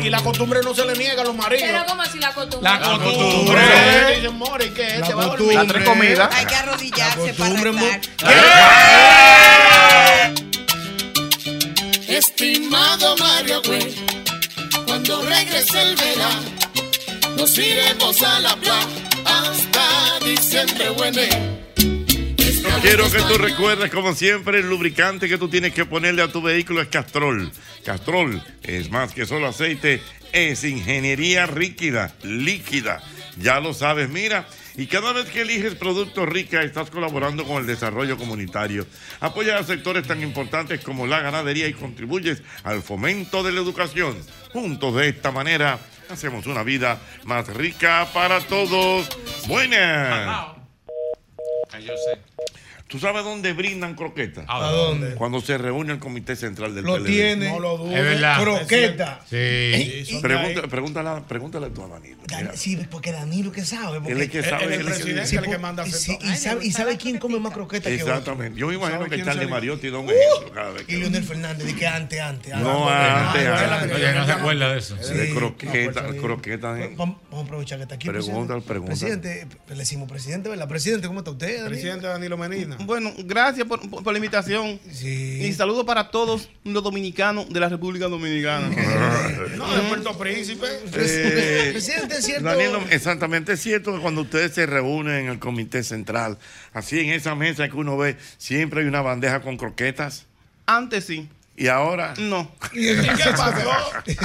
[0.00, 1.68] y- y la costumbre no se le niega a los maridos.
[1.70, 2.70] Pero como así la costumbre.
[2.70, 4.16] La costumbre.
[4.16, 4.98] Dicen, More, ¿qué es?
[5.00, 5.54] La Te va a dormir.
[5.54, 6.28] Las tres comidas.
[6.34, 8.00] Hay que arrodillarse para rezar.
[12.08, 13.94] Estimado Mario Güey,
[14.86, 16.50] cuando regrese el verano,
[17.36, 18.88] nos iremos a la playa
[19.24, 21.20] hasta diciembre, bueno.
[22.82, 26.42] Quiero que tú recuerdes, como siempre, el lubricante que tú tienes que ponerle a tu
[26.42, 27.50] vehículo es Castrol.
[27.84, 30.02] Castrol es más que solo aceite,
[30.32, 33.02] es ingeniería líquida, líquida.
[33.38, 34.46] Ya lo sabes, mira.
[34.76, 38.86] Y cada vez que eliges Productos Rica, estás colaborando con el desarrollo comunitario.
[39.20, 44.16] Apoya a sectores tan importantes como la ganadería y contribuyes al fomento de la educación.
[44.52, 49.08] Juntos de esta manera, hacemos una vida más rica para todos.
[49.46, 50.56] Buenas.
[51.70, 52.18] Sé.
[52.86, 54.44] ¿Tú sabes dónde brindan croquetas?
[54.46, 55.14] ¿A dónde?
[55.14, 57.06] Cuando se reúne el comité central del Lo PLD.
[57.06, 57.48] tiene.
[57.50, 57.96] No lo dudes.
[57.98, 58.40] Es verdad.
[58.42, 59.20] Croqueta.
[59.28, 60.18] Sí.
[60.20, 62.18] Pregúntale, pregúntale, pregúntale tú a Danilo.
[62.28, 63.98] Dan- Sí, porque Danilo que sabe.
[63.98, 65.98] porque- Él es que sabe, Él él que- presidente, Sí, el que manda y sí,
[65.98, 67.96] sí, y sabe, y sabe quién come más croqueta que.
[67.96, 68.60] Exactamente.
[68.60, 69.46] Yo me imagino ¿Sabe que Charlie?
[69.48, 70.96] Mariotti da un Uh, ejemplo cada vez Y.
[70.96, 72.52] Leonel Fernández, di que antes, antes.
[72.52, 72.64] antes.
[72.68, 73.96] No, antes, antes.
[73.96, 74.94] Oye, no se acuerda de eso.
[74.96, 76.80] De croqueta, croqueta.
[76.80, 76.92] eh.
[76.96, 78.08] Vamos a aprovechar que está aquí.
[78.08, 78.68] el Pregúntale, presidente.
[78.68, 79.16] pregúntale.
[79.16, 80.68] Presidente, le decimos presidente, ¿verdad?
[80.68, 81.66] Presidente, ¿cómo está usted?
[81.66, 82.76] Presidente Danilo Medina.
[82.86, 84.78] Bueno, gracias por, por- por la invitación.
[85.02, 88.70] Y saludo para todos los dominicanos de la República Dominicana.
[89.56, 90.66] No, de Puerto Príncipe.
[90.94, 92.44] Eh, Presidente, es cierto.
[92.44, 96.38] Danilo, exactamente, es cierto que cuando ustedes se reúnen en el comité central,
[96.72, 100.26] así en esa mesa que uno ve, siempre hay una bandeja con croquetas.
[100.66, 101.28] Antes sí.
[101.56, 102.14] ¿Y ahora?
[102.18, 102.50] No.
[102.72, 103.70] ¿Y qué pasó?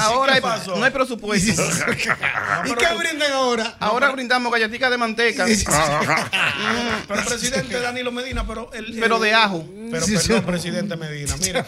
[0.01, 0.75] Ahora ¿Qué hay- pasó?
[0.75, 1.61] no hay presupuesto.
[2.65, 3.77] ¿Y qué brindan ahora?
[3.79, 5.45] Ahora brindamos galletitas de manteca.
[5.45, 5.49] Mm,
[7.07, 9.63] Pero presidente Danilo Medina, pero el, Pero el- de ajo.
[9.91, 10.45] Pero Sí, perdón, sí.
[10.45, 11.35] presidente Medina.
[11.37, 11.65] Mira,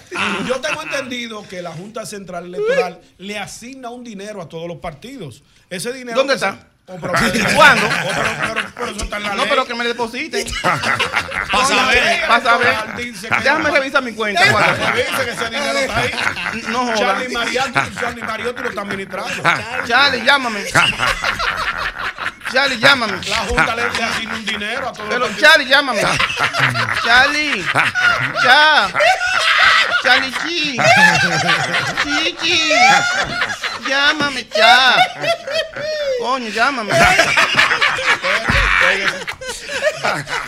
[0.48, 4.78] yo tengo entendido que la Junta Central Electoral le asigna un dinero a todos los
[4.78, 5.44] partidos.
[5.70, 6.18] Ese dinero.
[6.18, 6.68] ¿Dónde está?
[6.86, 7.14] Pero-
[7.56, 7.88] ¿Cuándo?
[7.90, 10.46] Pero, pero- pero No, pero que me depositen.
[11.52, 12.96] Pasa a ver, Pasa a ver.
[12.98, 14.44] dice que- Déjame revisar mi cuenta.
[14.44, 16.12] Dice que ese dinero está ahí.
[16.68, 17.00] No jodas.
[17.00, 19.44] Charlie Mariotti, Charlie Mariotti lo está administrando.
[19.88, 20.64] Charlie, llámame.
[22.52, 23.14] Charlie, llámame.
[23.30, 25.52] La Junta le asigna un dinero a todos Pero los partidos.
[25.52, 26.02] Charlie, llámame.
[27.06, 27.66] Charlie.
[28.44, 28.90] Cha.
[28.92, 29.02] Charlie
[30.48, 30.78] Chi.
[32.04, 32.62] Chichi.
[33.88, 34.96] Llámame, cha.
[36.20, 36.94] Coño, llámame.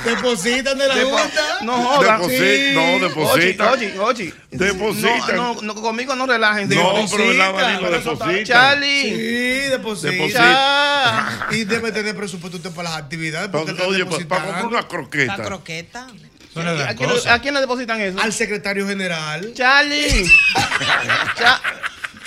[0.06, 1.42] Depositan de la Depo- Junta.
[1.62, 2.20] No jodas.
[2.22, 3.72] Deposi- no, deposita.
[3.72, 4.34] Oye, oye, oye.
[4.52, 5.34] Deposita.
[5.34, 6.70] No, no, no, conmigo no relajen.
[6.70, 7.54] No, Deposita.
[7.80, 8.44] pero deposita.
[8.44, 9.02] Charlie.
[9.04, 10.12] Sí, deposita.
[10.12, 11.48] Deposita.
[11.52, 13.50] Y debe tener presupuesto usted para las actividades.
[13.50, 15.38] Porque oye, pa- para comprar una croqueta.
[15.38, 16.08] La croqueta.
[16.56, 18.20] ¿A quién, le- a quién le depositan eso?
[18.22, 19.52] Al secretario general.
[19.54, 20.26] Charlie.
[21.38, 21.62] Cha-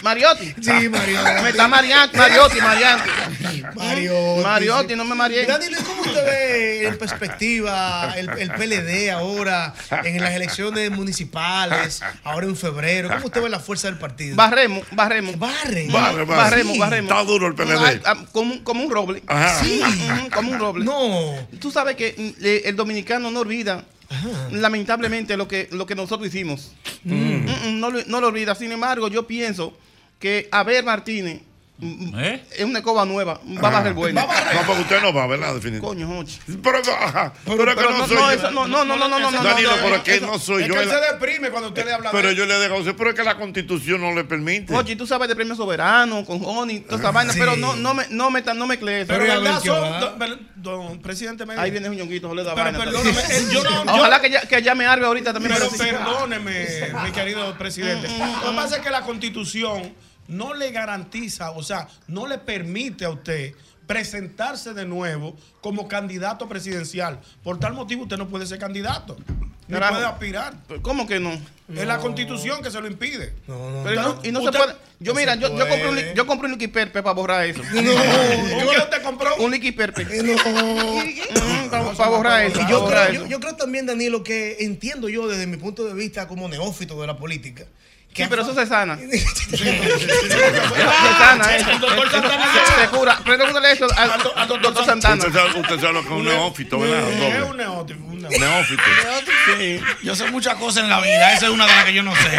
[0.03, 0.55] Mariotti.
[0.61, 1.43] Sí, Mariotti.
[1.43, 1.69] Me está.
[1.69, 2.61] Mariotti, Mariotti.
[3.75, 4.43] Mariotti.
[4.43, 5.47] Mariotti, no me mareé.
[5.47, 9.75] Danilo, ¿y ¿cómo usted ve en perspectiva el, el PLD ahora
[10.05, 13.09] en las elecciones municipales, ahora en febrero?
[13.09, 14.37] ¿Cómo usted ve la fuerza del partido?
[14.37, 15.39] Barremos, barremos.
[15.39, 15.89] Barre.
[15.91, 16.43] Barre, barre.
[16.43, 16.79] Barremos, Sí.
[16.79, 17.11] barremos.
[17.11, 18.03] Está duro el PLD.
[18.33, 19.23] Como, un- como un roble.
[19.27, 19.61] Ajá.
[19.65, 19.81] Sí.
[20.33, 20.85] Como un roble.
[20.85, 21.49] No.
[21.59, 23.85] Tú sabes que mm, eh, el dominicano no olvida,
[24.53, 26.73] lamentablemente, lo que, lo que nosotros hicimos.
[27.05, 28.55] Mm, mm, No, lo- no lo olvida.
[28.55, 29.77] Sin embargo, yo pienso
[30.19, 32.43] que Abel Martínez mm, ¿Eh?
[32.57, 33.39] es una escoba nueva.
[33.63, 34.23] Va a barrer bueno.
[34.23, 35.55] No, porque usted no va, ¿verdad?
[35.55, 36.05] Definitivamente.
[36.07, 36.39] Coño, Jochi.
[36.63, 38.31] Pero, ajá, pero, es que pero no, no, soy no, yo.
[38.31, 40.63] eso no, no, no, no, no, no, no, Danilo, no, pero que eso- no soy
[40.63, 40.75] Es yo.
[40.75, 43.17] que él se deprime cuando usted le habla Pero de yo le dejo, pero es
[43.17, 44.75] que la constitución no le permite.
[44.75, 48.07] Oye, tú sabes de premio soberano, con Oni, toda esa vaina, pero no, no me,
[48.09, 49.07] no me, no me crees.
[49.07, 50.19] Pero Pero verdad son,
[50.57, 51.63] don, presidente Medina.
[51.63, 52.79] Ahí viene un ñonguito, le da Pero vaina.
[52.79, 55.55] perdóname, él- yo no- Ojalá que, ya, que llame Arbe ahorita también.
[55.55, 56.67] Pero perdóneme,
[57.05, 58.09] mi querido presidente.
[58.43, 59.93] Lo que pasa es que la constitución
[60.29, 63.55] no le garantiza, o sea, no le permite a usted
[63.87, 67.21] presentarse de nuevo como candidato presidencial.
[67.43, 69.17] Por tal motivo usted no puede ser candidato.
[69.71, 69.95] Carajo.
[69.95, 70.55] puede aspirar.
[70.83, 71.33] ¿Cómo que no?
[71.75, 73.33] Es la constitución que se lo impide.
[73.49, 73.83] No, no.
[73.83, 74.75] Pero no, y no se puede.
[75.01, 77.61] Yo, no mira, yo, yo compré un, yo compré un liqui perpe para borrar eso.
[77.63, 77.73] No.
[77.73, 79.37] ¿Por qué usted compró?
[79.37, 80.05] Un liqui perpe.
[80.23, 80.37] No.
[81.97, 82.61] para borrar eso.
[82.61, 83.25] Y yo borrar creo, eso.
[83.25, 87.01] yo, yo creo también, Danilo, que entiendo yo desde mi punto de vista como neófito
[87.01, 87.67] de la política.
[88.17, 88.99] Sí, pero eso se sana.
[89.07, 89.57] Se
[91.19, 91.71] sana eso.
[91.71, 92.45] El doctor Santana.
[92.53, 93.19] Se, se cura.
[93.25, 95.17] Pregúntale eso al, al doctor Santana.
[95.17, 97.09] Usted sabe, usted sabe lo que es un neófito, ¿verdad?
[97.11, 97.99] Es un neófito.
[98.07, 98.39] un neófito.
[98.41, 98.83] Neófito.
[99.59, 101.33] Sí, yo sé muchas cosas en la vida.
[101.35, 102.31] Esa es una de las que yo no sé.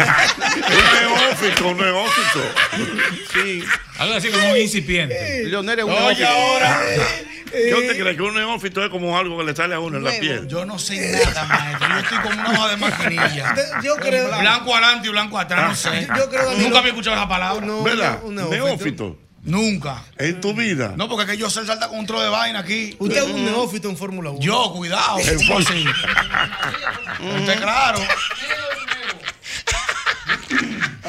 [0.68, 2.40] Un neófito, un neófito.
[3.32, 3.64] Sí.
[3.98, 5.44] Algo así como un incipiente.
[5.46, 6.28] Leonel es un Oye, neófito.
[6.28, 6.80] ahora.
[7.70, 10.04] ¿Yo te crees que un neófito es como algo que le sale a uno en
[10.04, 10.46] la piel?
[10.48, 11.88] Yo no sé nada, maestro.
[11.88, 13.54] Yo estoy como una hoja de maquinilla.
[13.82, 14.38] Yo creo.
[14.38, 16.06] Blanco adelante y blanco atrás, no sé.
[16.16, 17.64] Yo creo, Danilo- Nunca había escuchado esa palabra.
[17.66, 18.20] No, ¿Verdad?
[18.22, 18.54] un neófito.
[18.66, 19.18] Neófito.
[19.44, 20.02] Nunca.
[20.18, 20.92] En tu vida.
[20.96, 22.96] No, porque es que yo sé salta con un tro de vaina aquí.
[22.98, 24.40] Usted es un neófito en Fórmula 1.
[24.40, 25.18] Yo, cuidado.
[25.20, 25.36] En.
[27.40, 27.98] Usted claro.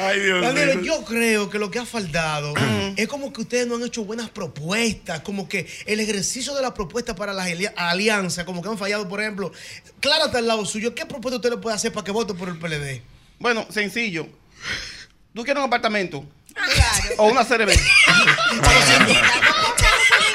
[0.02, 0.84] Ay, Dios Danilo, mío.
[0.98, 2.54] yo creo que lo que ha faltado
[2.96, 6.72] es como que ustedes no han hecho buenas propuestas, como que el ejercicio de la
[6.74, 9.52] propuesta para las alia- alianzas, como que han fallado, por ejemplo.
[10.00, 10.94] Clara está al lado suyo.
[10.94, 13.02] ¿Qué propuesta usted le puede hacer para que vote por el PLD?
[13.38, 14.26] Bueno, sencillo.
[15.34, 16.24] ¿Tú quieres un apartamento?
[17.18, 17.70] O una CRB.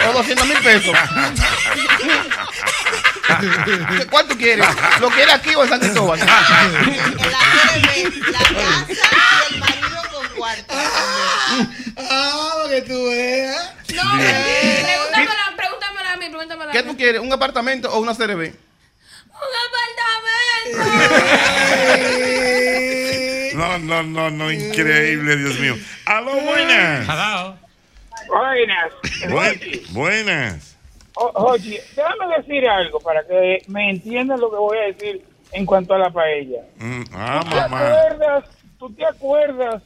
[0.09, 0.95] o 200 mil pesos.
[3.39, 4.65] ¿Qué- ¿Cuánto quieres?
[4.99, 6.19] ¿Lo quieres aquí o en San Cristóbal?
[6.25, 6.25] La
[7.25, 7.79] casa y
[9.53, 10.73] el marido con cuarto.
[11.97, 13.73] Ah, para que tú veas.
[13.95, 16.89] No, pregúntamela, pregúntamela a mí, pregúntamela a ¿Qué mí.
[16.89, 17.21] tú quieres?
[17.21, 18.53] ¿Un apartamento o una CRB?
[19.31, 20.91] Un apartamento.
[23.57, 25.77] No, no, no, no, increíble, Dios mío.
[26.05, 27.07] Aló, buenas.
[28.27, 28.91] Buenas.
[29.29, 30.74] Buen- buenas.
[31.15, 35.65] O- Oye, déjame decir algo para que me entiendan lo que voy a decir en
[35.65, 36.61] cuanto a la paella.
[36.77, 37.77] Mm, ah, ¿Tú te mamá.
[37.87, 38.43] acuerdas,
[38.77, 39.83] tú te acuerdas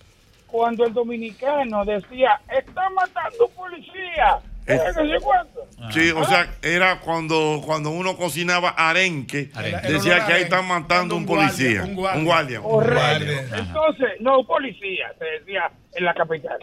[0.47, 4.39] cuando el dominicano decía, está matando un policía?
[4.65, 4.75] Eh.
[4.75, 4.79] ¿Eh?
[4.85, 5.67] ¿Qué sé cuánto?
[5.91, 9.93] Sí, o sea, era cuando, cuando uno cocinaba arenque, Arenque.
[9.93, 11.83] decía que ahí están matando un policía.
[11.83, 12.61] Un guardia.
[12.61, 13.55] Correcto.
[13.55, 16.59] Entonces, no policía, se decía en la capital.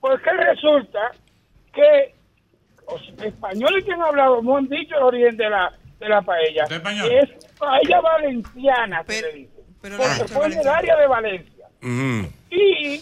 [0.00, 1.10] Porque resulta
[1.74, 2.14] que
[2.90, 6.64] los españoles que han hablado no han dicho el origen de la, de la paella.
[7.10, 9.52] Es paella valenciana, se le dice.
[9.80, 11.66] porque fue en el área de Valencia.
[12.50, 13.00] Y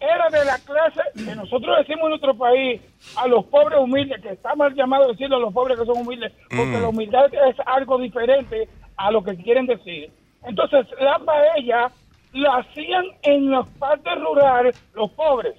[0.00, 2.80] era de la clase que nosotros decimos en nuestro país
[3.16, 6.32] a los pobres humildes, que está mal llamado decirlo a los pobres que son humildes,
[6.48, 6.82] porque Mm.
[6.82, 10.10] la humildad es algo diferente a lo que quieren decir.
[10.44, 11.90] Entonces, la paella
[12.32, 15.54] la hacían en las partes rurales los pobres.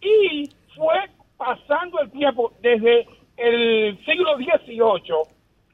[0.00, 0.94] Y fue
[1.36, 3.06] pasando el tiempo desde
[3.36, 5.14] el siglo XVIII,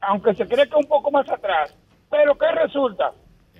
[0.01, 1.77] aunque se cree que un poco más atrás.
[2.09, 3.11] Pero ¿qué resulta?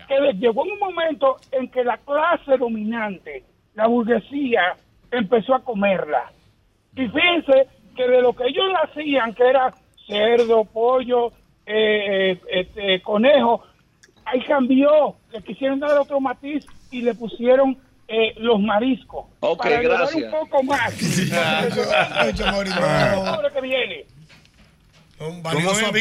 [0.08, 3.44] Que le- llegó un momento en que la clase dominante,
[3.76, 4.76] la burguesía,
[5.12, 6.32] empezó a comerla.
[6.96, 9.74] Y fíjense que de lo que ellos hacían, que era
[10.08, 11.28] cerdo, pollo,
[11.66, 13.64] eh, eh, este, conejo,
[14.26, 17.78] ahí cambió, le quisieron dar otro matiz y le pusieron
[18.14, 19.26] eh, los mariscos.
[19.40, 20.24] Ok, para gracias.
[20.26, 20.92] un poco más.
[22.46, 22.86] Mauricio.
[22.86, 24.06] Ahora que viene,
[25.20, 25.92] Un valioso es?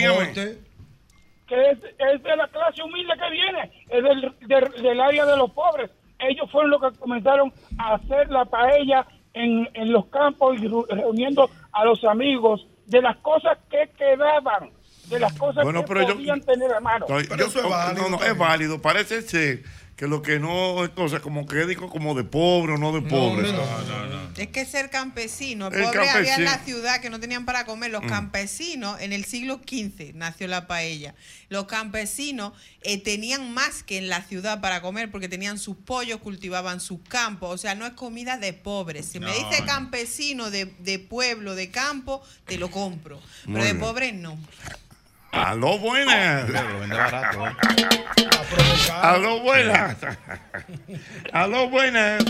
[1.47, 5.37] Que es, es de la clase humilde que viene, es del, del- del área de
[5.37, 5.91] los pobres.
[6.19, 11.51] Ellos fueron los que comenzaron a hacer la paella en, en los campos y reuniendo
[11.73, 14.71] a los amigos de las cosas que quedaban,
[15.09, 17.07] de las cosas Bueno, que pero yo- podían tener a mano.
[17.09, 17.37] No, yo-
[17.95, 18.81] no, no, es válido.
[18.81, 19.63] Parece ser
[20.01, 23.03] que lo que no, o sea, como que digo como de pobre o no de
[23.03, 23.51] pobre.
[24.39, 27.91] Es que ser campesino, El pobre había en la ciudad que no tenían para comer.
[27.91, 28.09] Los Mm.
[28.09, 31.15] campesinos, en el siglo XV nació la paella.
[31.51, 36.21] Los campesinos eh, tenían más que en la ciudad para comer porque tenían sus pollos,
[36.21, 37.51] cultivaban sus campos.
[37.55, 39.05] O sea, no es comida de pobres.
[39.05, 39.67] Si me dice no.
[39.67, 43.21] campesino de, de pueblo, de campo, te lo compro.
[43.45, 43.81] Muy Pero de bien.
[43.85, 44.39] pobres no.
[45.33, 46.51] Aló, buenas.
[49.03, 49.97] Aló, buenas.
[51.33, 52.25] Aló, buenas.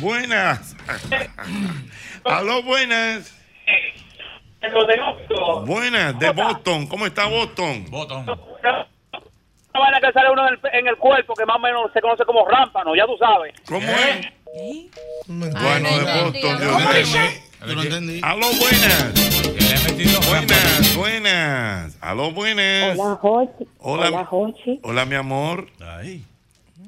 [0.00, 0.76] Buenas.
[2.24, 3.32] Aló, buenas.
[5.64, 6.86] Buenas, de Boston.
[6.86, 7.86] ¿Cómo está Boston?
[7.90, 8.26] Boston.
[8.26, 11.92] No van a que sale uno en el, en el cuerpo que más o menos
[11.92, 13.54] se conoce como rámpano, ya tú sabes.
[13.68, 14.35] ¿Cómo es?
[15.26, 16.32] Bueno, de Boston.
[16.32, 17.74] Dios ¿Cómo mío.
[17.74, 18.20] no entendí.
[18.22, 19.14] Aló, buenas.
[20.28, 21.98] Buenas, buenas.
[22.00, 22.98] Aló, buenas.
[22.98, 23.68] Hola, Jochi.
[23.78, 24.08] Hola.
[24.08, 24.80] Hola, Jochi.
[24.82, 25.68] Hola, mi amor.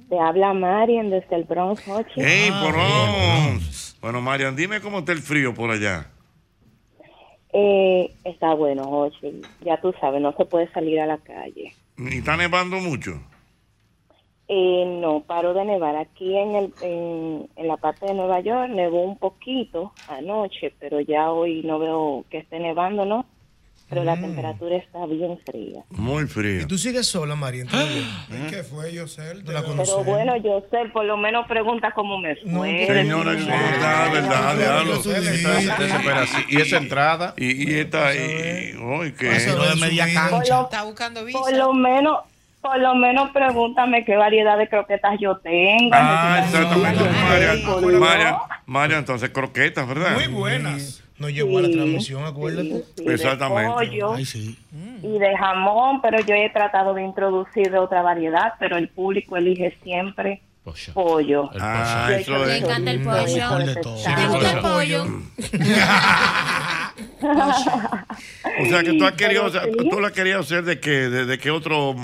[0.09, 2.13] Te habla Marian desde el Bronx, Jochi.
[2.17, 3.97] Hey, Bronx.
[4.01, 6.07] Bueno, Marian, dime cómo está el frío por allá.
[7.53, 9.43] Eh, está bueno, Jochi.
[9.61, 11.75] Ya tú sabes, no se puede salir a la calle.
[11.99, 13.21] ¿Y está nevando mucho?
[14.51, 15.95] Eh, no, paró de nevar.
[15.97, 21.01] Aquí en, el, en, en la parte de Nueva York nevó un poquito anoche, pero
[21.01, 23.27] ya hoy no veo que esté nevando, ¿no?
[23.91, 24.21] Pero la Mm.
[24.21, 25.83] temperatura está bien fría.
[25.91, 26.61] Muy frío.
[26.63, 27.65] ¿Y tú sigues sola, María?
[28.51, 29.45] ¿Qué fue, Yosel?
[29.45, 29.93] No la Pero conocí.
[30.05, 32.87] bueno, yo sé, por lo menos pregunta cómo me fue.
[32.87, 34.85] Señora, es verdad, verdad.
[35.79, 36.43] Desesperación.
[36.49, 37.35] Y esa entrada.
[37.37, 39.31] Y, y esta, y, hoy que.
[39.31, 41.39] Por lo, Está buscando visa.
[41.39, 42.19] por lo menos,
[42.61, 45.91] por lo menos pregúntame qué variedad de croquetas yo tengo.
[45.93, 47.05] Ah, exactamente.
[47.05, 47.99] Marian.
[48.01, 48.37] Marian,
[48.67, 50.15] Marian, entonces croquetas, ¿verdad?
[50.15, 51.05] Muy buenas.
[51.19, 52.85] No llegó a la transmisión, acuérdate.
[52.97, 53.73] Sí, de Exactamente.
[53.73, 54.57] pollo Ay, sí.
[55.03, 59.37] y de jamón, pero yo he tratado de introducir de otra variedad, pero el público
[59.37, 60.43] elige siempre
[60.95, 61.51] pollo.
[61.59, 62.47] Ah, eso es.
[62.47, 63.83] de Me encanta el pollo.
[64.05, 65.07] ¿Te gusta el pollo?
[68.61, 69.51] O sea que tú has querido,
[69.91, 71.95] tú la querías hacer de qué, de, de qué otro,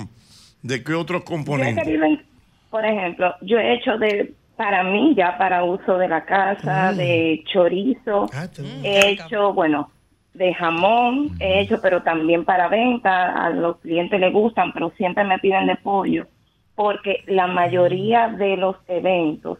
[0.65, 1.83] de qué otro Yo he componente.
[1.83, 2.25] querido, en-
[2.69, 6.95] por ejemplo, yo he hecho de para mí ya para uso de la casa, Mm.
[6.97, 8.47] de chorizo, Ah,
[8.83, 9.91] he hecho, bueno,
[10.33, 15.23] de jamón, he hecho, pero también para venta, a los clientes les gustan, pero siempre
[15.23, 16.27] me piden de pollo,
[16.73, 19.59] porque la mayoría de los eventos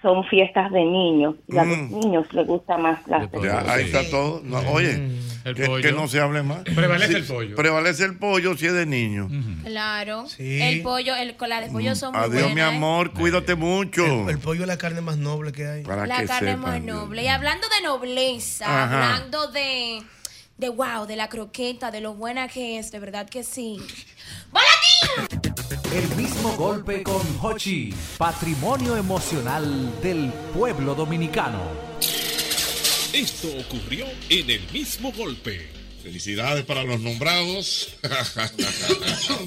[0.00, 1.98] son fiestas de niños y a los Mm.
[2.00, 4.40] niños les gusta más las Ya, ahí está todo.
[4.44, 4.92] No, oye,
[5.44, 6.62] El que, no se hable más.
[6.62, 7.56] Prevalece Sí, el pollo.
[7.56, 9.28] Prevalece el pollo si es de niño.
[9.64, 10.26] Claro.
[10.28, 10.60] Sí.
[10.62, 14.04] El pollo, el, con la de pollo son muy Adiós, mi buenas, amor, cuídate mucho.
[14.04, 15.82] El, el pollo es la carne más noble que hay.
[15.82, 17.24] Para La que carne sepan, más noble.
[17.24, 19.14] Y hablando de nobleza, Ajá.
[19.16, 20.00] hablando de,
[20.58, 23.80] de wow, de la croqueta, de lo buena que es, de verdad que sí.
[24.52, 25.47] ¡Volatín!
[25.70, 31.62] El mismo golpe con Hochi, patrimonio emocional del pueblo dominicano.
[33.12, 35.68] Esto ocurrió en el mismo golpe.
[36.02, 37.88] Felicidades para los nombrados.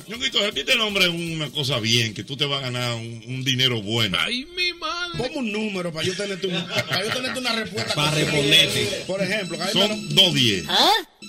[0.07, 3.23] Ñonguito, a ti te nombre una cosa bien, que tú te vas a ganar un,
[3.27, 4.17] un dinero bueno.
[4.19, 5.17] Ay, mi madre.
[5.17, 7.95] Ponme un número para yo tenerte, un- para yo tenerte una respuesta.
[7.95, 9.03] Para responderte.
[9.07, 10.15] Por ejemplo, Son me lo- 210.
[10.15, 10.65] Dos diez.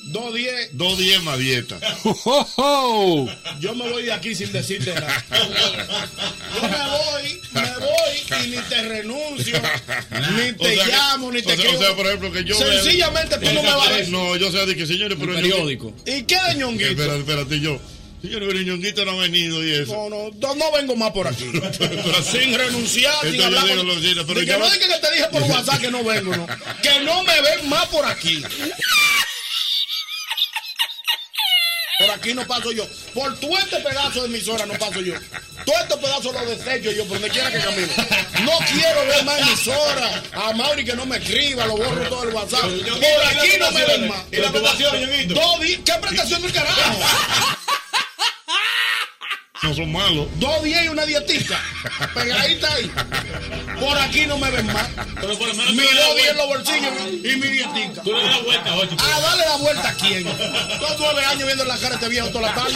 [0.04, 1.78] 210 más dieta.
[3.60, 5.24] Yo me voy de aquí sin decirte nada.
[5.30, 9.60] Yo me voy, me voy y ni te renuncio,
[10.36, 12.44] ni O te sea que- llamo, ni te o sea, o sea, por ejemplo, que
[12.44, 14.12] yo vea- Sencillamente tú no me vas a decir.
[14.12, 15.94] No, yo sé de que señores, pero periódico.
[16.06, 16.90] ¿Y qué de ñonguito?
[16.90, 17.78] Espérate, espérate, yo.
[18.22, 20.08] Señores, pero ñonguito no ha venido y eso.
[20.08, 21.44] No, no, no, vengo más por aquí.
[22.30, 23.64] sin renunciar, sin Entonces yo hablar.
[23.66, 26.46] digo con- pero que no diga que te dije por WhatsApp que no vengo, no.
[26.82, 28.42] Que no me ven más por aquí.
[32.02, 32.86] Por aquí no paso yo.
[33.14, 35.14] Por todo este pedazo de emisora no paso yo.
[35.64, 37.88] Todo este pedazo lo desecho yo por donde quiera que camine.
[38.44, 40.22] No quiero ver más emisora.
[40.32, 42.62] A Mauri que no me escriba, lo borro todo el WhatsApp.
[42.62, 42.80] Por ¿y
[43.24, 44.22] las aquí no me ven más.
[44.32, 44.36] ¿Y?
[45.34, 46.98] Dos di- ¿Qué prestación del carajo?
[49.62, 50.26] No son malos.
[50.40, 51.60] Dos días y una dietita.
[52.14, 52.90] Pegadita ahí.
[53.78, 54.88] Por aquí no me ven más.
[55.20, 58.02] Pero por lo menos Mi dos días en los bolsillos y mi dietica.
[58.02, 58.96] Tú le das la vuelta, Jochi.
[58.98, 60.24] A darle la vuelta a quién.
[60.24, 62.74] Dos nueve años viendo la cara de este viejo toda la tarde.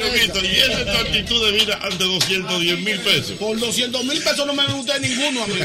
[0.00, 3.32] Y esa es tu actitud de vida ante 210 mil pesos.
[3.38, 5.60] Por 200 mil pesos no me ven ustedes ninguno a mí.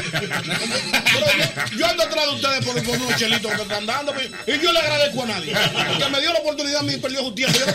[1.78, 4.12] Yo, ando atrás de ustedes por, unos chelitos que están dando.
[4.46, 5.54] Y yo le agradezco a nadie.
[5.88, 7.58] Porque me dio la oportunidad a mí y perdió tiempo.
[7.58, 7.72] Yo no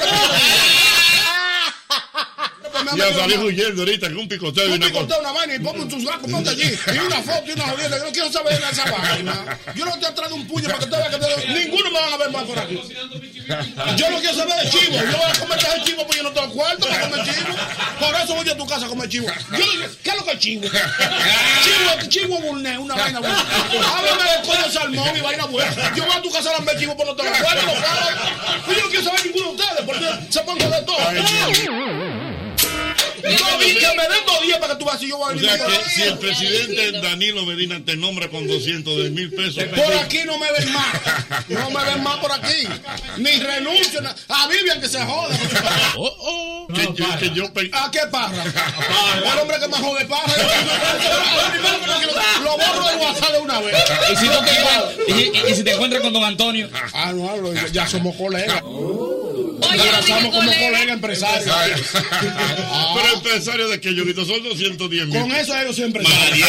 [2.95, 5.89] Ya salí huyendo ahorita con un picoteo y una corté una vaina y ponme un
[5.89, 6.77] chusgaco, ponte allí.
[6.93, 7.97] Y una foto y una jodienda.
[7.97, 9.59] Yo no quiero saber de esa vaina.
[9.75, 11.53] Yo no te he traído un puño para que te veas que te...
[11.53, 12.79] Ninguno me van a ver más por aquí.
[13.97, 14.95] Yo no quiero saber de chivo.
[14.95, 17.55] Yo voy a comer el chivo porque yo no tengo cuarto para comer chivo.
[17.99, 19.27] Por eso voy a tu casa a comer chivo.
[19.27, 19.65] Yo,
[20.03, 20.63] ¿Qué es lo que es chivo?
[20.63, 23.39] Chivo, chivo burné, una vaina buena.
[23.39, 25.95] Háblame de pollo salmón y vaina buena.
[25.95, 27.65] Yo voy a tu casa a lamber chivo por no tengo cuarto.
[27.65, 27.81] puedo.
[28.65, 30.97] Pues Yo no quiero saber ninguno de ustedes porque se ponen de todo.
[33.21, 35.33] Dos días, que me den dos días para que tú vas y yo voy a
[35.33, 35.49] O venir.
[35.51, 39.63] sea que si el presidente Danilo Medina te nombra con 210 mil pesos.
[39.65, 40.87] Por aquí no me ven más.
[41.49, 42.67] No me ven más por aquí.
[43.17, 44.01] Ni renuncio.
[44.27, 45.37] A Vivian que se joda.
[46.73, 48.43] Que yo, que yo pe- ¿A qué parra?
[49.15, 50.33] El hombre que más jode parra.
[52.43, 53.75] Lo borro del WhatsApp de una vez.
[54.11, 54.33] ¿Y si, te,
[55.07, 55.11] y,
[55.47, 56.69] y- y si te encuentras con don Antonio?
[56.93, 58.61] Ah, no, ya- ya somos colegas.
[59.61, 61.55] Nos abrazamos como colegas empresarios.
[62.95, 65.19] Pero empresario de que yo son 210 mil.
[65.21, 66.41] Con eso ellos siempre saben.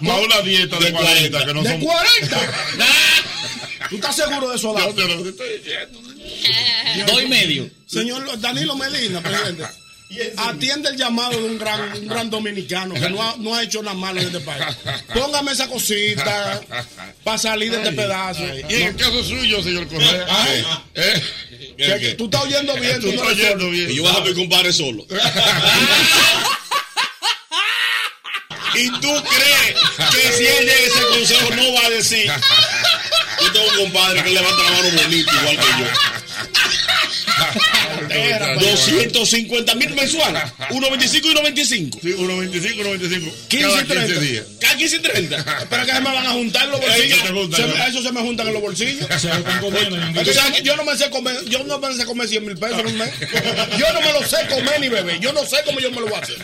[0.00, 1.80] Más una dieta de 40 que no ¿De son.
[1.80, 2.40] 40?
[3.90, 4.88] ¿Tú estás seguro de eso, Adán?
[4.88, 6.00] Yo te lo estoy diciendo.
[7.06, 7.70] Dos y medio.
[7.86, 9.64] Señor Danilo Medina, presidente.
[10.36, 13.82] Atiende el llamado de un gran, un gran dominicano que no ha, no ha hecho
[13.82, 14.64] nada malo en este país.
[15.12, 16.60] Póngame esa cosita
[17.24, 18.42] para salir de este pedazo.
[18.68, 20.26] Y en el caso suyo, señor Correa.
[20.94, 21.22] ¿eh?
[21.76, 23.90] Que- que tú estás oyendo bien, Tú estás oyendo bien.
[23.90, 25.04] Y yo voy a a mi compadre solo.
[28.76, 29.74] ¿Y tú crees
[30.10, 32.30] que si él llega a ese consejo no va a decir?
[33.40, 35.86] Yo tengo un compadre que levanta la mano bonito igual que yo.
[38.14, 40.42] 250 mil mensuales.
[40.70, 42.00] 1.25 y 1.25.
[42.00, 43.32] Sí, 1.25, 1.25.
[43.48, 44.06] 15 Cada y 30.
[44.06, 44.44] 15 días.
[44.60, 45.66] Cada 15 y 30.
[45.70, 47.18] Pero que se me van a juntar los bolsillos.
[47.56, 49.06] Se eso se me juntan en los bolsillos.
[49.20, 52.86] Se yo no me sé comer, yo no me sé comer 100 mil pesos en
[52.86, 53.10] un mes.
[53.78, 55.20] Yo no me lo sé comer ni beber.
[55.20, 56.36] Yo no sé cómo yo me lo voy a hacer.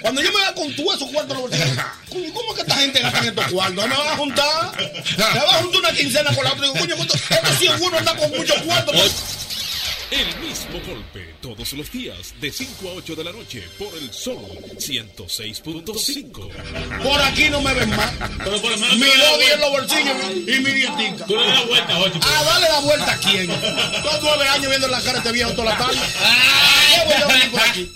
[0.00, 3.00] Cuando yo me vea con tú esos cuartos los bolsillos, ¿cómo es que esta gente
[3.00, 3.76] gasta en estos cuartos?
[3.76, 4.76] ¿No me van a juntar?
[5.16, 6.66] Me va a juntar una quincena con la otra.
[6.66, 6.96] Y digo, coño,
[7.58, 9.43] 100 uno anda con muchos cuartos.
[10.14, 14.12] El mismo golpe todos los días de 5 a 8 de la noche por el
[14.12, 14.46] Sol
[14.76, 17.02] 106.5.
[17.02, 18.12] Por aquí no me ven más.
[18.38, 21.26] Pero por lo menos Mi días en los bolsillos y mi dietica.
[21.26, 22.20] Tú le das la vuelta, Jochi.
[22.22, 23.48] A darle la vuelta a quién.
[23.48, 25.98] Dos nueve años viendo la cara de este viejo toda la tarde.
[25.98, 27.92] ¿Qué voy a venir por aquí?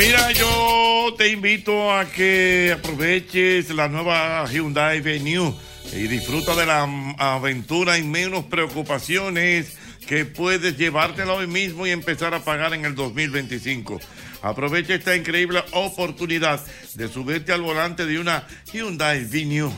[0.00, 5.54] Mira, yo te invito a que aproveches la nueva Hyundai Venue
[5.92, 6.84] y disfruta de la
[7.18, 9.76] aventura y menos preocupaciones
[10.08, 14.00] que puedes llevártela hoy mismo y empezar a pagar en el 2025.
[14.40, 19.70] Aprovecha esta increíble oportunidad de subirte al volante de una Hyundai Venue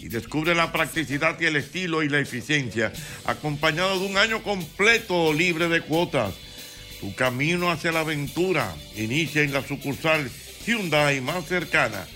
[0.00, 2.94] y descubre la practicidad y el estilo y la eficiencia,
[3.26, 6.45] acompañado de un año completo libre de cuotas.
[7.00, 10.30] Tu camino hacia la aventura inicia en la sucursal
[10.66, 12.06] Hyundai más cercana.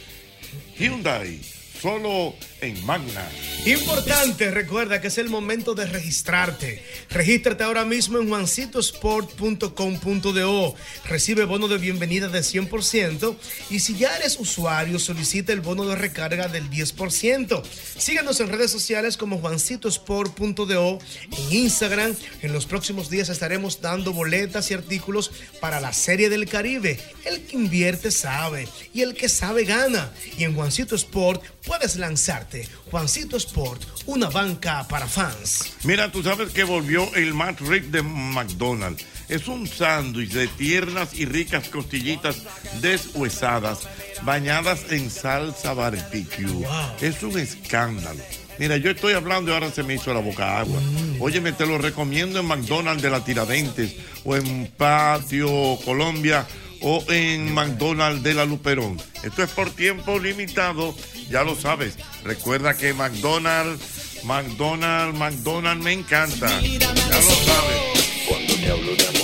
[0.79, 1.41] Hyundai,
[1.81, 3.27] solo en Magna.
[3.65, 6.83] Importante, recuerda que es el momento de registrarte.
[7.09, 10.75] Regístrate ahora mismo en juancitosport.com.do.
[11.07, 13.37] Recibe bono de bienvenida de 100%
[13.71, 17.63] y si ya eres usuario, solicita el bono de recarga del 10%.
[17.97, 20.99] Síguenos en redes sociales como juancitosport.do,
[21.31, 22.15] en Instagram.
[22.43, 26.99] En los próximos días estaremos dando boletas y artículos para la Serie del Caribe.
[27.25, 30.13] El que invierte sabe y el que sabe gana.
[30.37, 32.69] Y en Juancito Sport puedes lanzarte.
[32.91, 35.73] Juancito Sport, una banca para fans.
[35.85, 39.07] Mira, tú sabes que volvió el Matt Rip de McDonald's.
[39.29, 42.43] Es un sándwich de tiernas y ricas costillitas
[42.81, 43.87] deshuesadas,
[44.23, 46.67] bañadas en salsa barbecue.
[47.01, 48.21] Es un escándalo.
[48.59, 50.81] Mira, yo estoy hablando y ahora se me hizo la boca agua.
[51.21, 53.95] Óyeme, te lo recomiendo en McDonald's de la Tiradentes
[54.25, 56.45] o en Patio Colombia
[56.83, 59.01] o en McDonald's de la Luperón.
[59.23, 60.95] Esto es por tiempo limitado,
[61.29, 61.97] ya lo sabes.
[62.25, 66.61] Recuerda que McDonald's, McDonald's, McDonald's me encanta.
[66.61, 69.20] Ya lo sabes.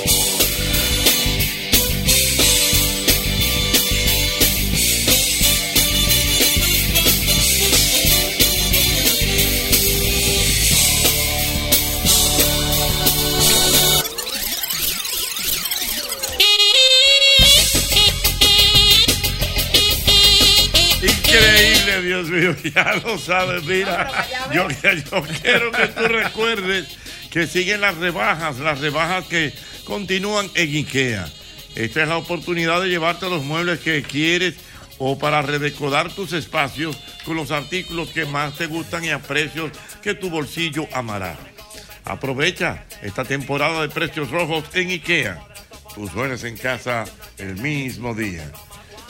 [22.23, 24.11] Dios mío, ya lo sabes, mira.
[24.53, 26.87] Yo, yo quiero que tú recuerdes
[27.31, 29.53] que siguen las rebajas, las rebajas que
[29.85, 31.29] continúan en IKEA.
[31.75, 34.55] Esta es la oportunidad de llevarte los muebles que quieres
[34.99, 39.71] o para redecorar tus espacios con los artículos que más te gustan y a precios
[40.03, 41.37] que tu bolsillo amará.
[42.05, 45.39] Aprovecha esta temporada de precios rojos en IKEA.
[45.95, 47.05] Tus muebles en casa
[47.37, 48.51] el mismo día.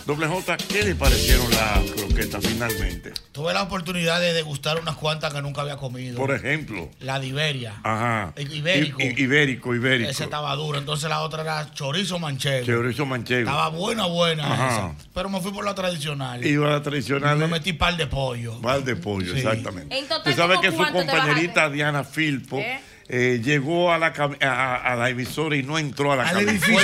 [0.07, 3.13] Doble J, ¿qué le parecieron las croquetas finalmente?
[3.33, 6.17] Tuve la oportunidad de degustar unas cuantas que nunca había comido.
[6.17, 6.89] Por ejemplo.
[7.01, 7.75] La de Iberia.
[7.83, 8.33] Ajá.
[8.37, 9.03] Ibérico.
[9.03, 10.09] I- ibérico, ibérico.
[10.09, 10.79] Esa estaba dura.
[10.79, 12.65] Entonces la otra era chorizo manchego.
[12.65, 13.41] Chorizo manchego.
[13.51, 14.69] Estaba buena, buena Ajá.
[14.95, 15.09] esa.
[15.13, 16.47] Pero me fui por la tradicional.
[16.47, 17.37] Iba a la tradicional.
[17.37, 18.61] Me metí par de pollo.
[18.61, 19.39] Mal de pollo, Sí.
[19.41, 19.99] exactamente.
[19.99, 22.81] En total, Tú sabes ¿cómo que su compañerita Diana Filpo ¿Eh?
[23.09, 26.81] Eh, llegó a la, a, a la emisora y no entró a la Al edificio,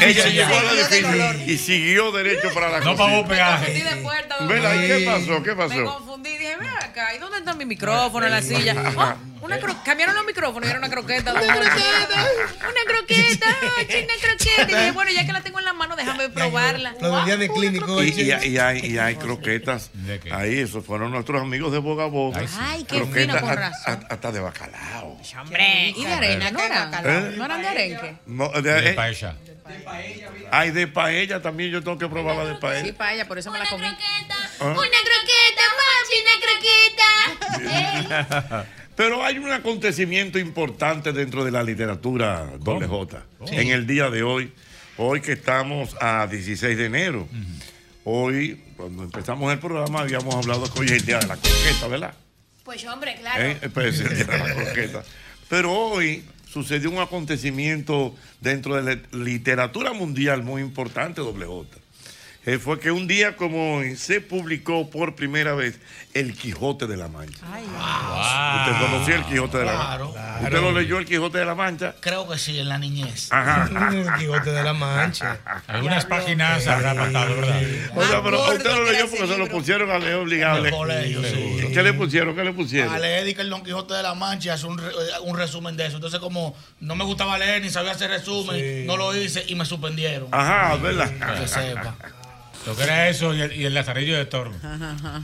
[0.00, 3.06] Ella llegó al edificio y siguió derecho para la No cocina.
[3.06, 3.66] pagó peaje.
[3.66, 4.36] confundí de puerta.
[4.38, 4.90] don Vela, ¿y Luis.
[4.98, 5.42] qué pasó?
[5.42, 5.84] ¿Qué Me pasó?
[5.84, 8.74] confundí, dije, ven acá, ¿y dónde está mi micrófono en la silla?
[9.42, 11.32] Una cro- cambiaron los micrófonos y era una croqueta.
[11.32, 11.82] don Jorge.
[12.60, 13.46] Una croqueta,
[13.88, 14.62] china croqueta.
[14.62, 16.94] Y dije, bueno, ya que la tengo en la mano, déjame probarla.
[17.00, 18.02] Lo del día de clínico.
[18.02, 19.90] Y, y- y hay, y hay croquetas
[20.32, 22.40] ahí, esos fueron nuestros amigos de Boga Boga.
[22.60, 24.06] Ay, qué croquetas fino, con a- razón.
[24.08, 25.18] a- hasta de bacalao.
[25.40, 26.92] Hombre, y de arena, ¿no eran?
[27.04, 27.34] ¿Eh?
[27.36, 28.16] ¿No eran de arenque?
[28.26, 29.36] No, de, De eh, paella.
[30.50, 32.84] Ay, de paella también yo tengo que probar la de paella.
[32.84, 33.86] Sí, paella, por eso me la comí.
[33.86, 33.96] Ah.
[34.58, 36.36] croqueta, papi, una
[37.58, 38.66] croqueta.
[39.02, 44.22] Pero hay un acontecimiento importante dentro de la literatura, doble J, en el día de
[44.22, 44.52] hoy,
[44.96, 47.26] hoy que estamos a 16 de enero.
[48.04, 51.88] Hoy, cuando empezamos el programa, habíamos hablado que hoy es el día de la croqueta,
[51.88, 52.14] ¿verdad?
[52.62, 53.44] Pues hombre, claro.
[53.44, 53.70] ¿Eh?
[53.74, 55.02] Pues, el día de la croqueta.
[55.48, 61.76] Pero hoy sucedió un acontecimiento dentro de la literatura mundial muy importante, doble J.
[62.44, 65.78] Eh, fue que un día como hoy se publicó por primera vez
[66.14, 67.38] El Quijote de la Mancha.
[67.46, 69.96] ¿Usted conocía El Quijote de la Mancha?
[70.12, 70.14] claro.
[70.42, 71.94] ¿Usted lo leyó El Quijote de la Mancha?
[72.00, 73.28] Creo que sí, en la niñez.
[73.32, 73.68] Ajá.
[73.92, 75.38] El Quijote de la Mancha.
[75.66, 77.62] Algunas páginas habrá pasado, ¿verdad?
[77.96, 80.58] O sea, pero usted lo leyó porque se lo pusieron a leer obligado.
[80.58, 81.68] En el colegio, sí.
[81.72, 82.34] ¿Qué le pusieron?
[82.36, 82.92] ¿Qué le pusieron?
[82.94, 85.76] A leer que el Don Quijote de la Mancha hace un, re- eh, un resumen
[85.76, 85.96] de eso.
[85.96, 89.64] Entonces, como no me gustaba leer ni sabía hacer resumen, no lo hice y me
[89.64, 90.28] suspendieron.
[90.32, 91.10] Ajá, ¿verdad?
[91.40, 91.94] Que sepa.
[92.66, 94.52] Lo que era eso y el, y el lazarillo de toro.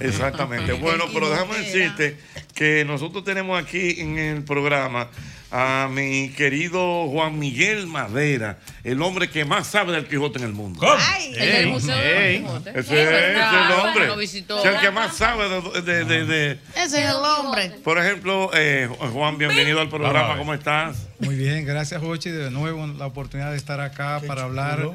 [0.00, 0.72] Exactamente.
[0.72, 2.18] Bueno, pero déjame decirte
[2.54, 5.08] que nosotros tenemos aquí en el programa
[5.50, 10.52] a mi querido Juan Miguel Madera, el hombre que más sabe del Quijote en el
[10.52, 10.80] mundo.
[10.80, 10.92] ¿Cómo?
[10.98, 12.70] Ay, el del Museo del Quijote.
[12.70, 14.16] Ese Es es, ese verdad, es el hombre.
[14.16, 14.58] visitó.
[14.58, 15.82] Es el que más sabe de...
[15.82, 17.70] de- de- de- Ese es el hombre.
[17.82, 20.36] Por ejemplo, eh, Juan, bienvenido al programa.
[20.36, 21.06] ¿Cómo estás?
[21.20, 24.90] Muy bien, gracias Jochi, de nuevo la oportunidad de estar acá para hablar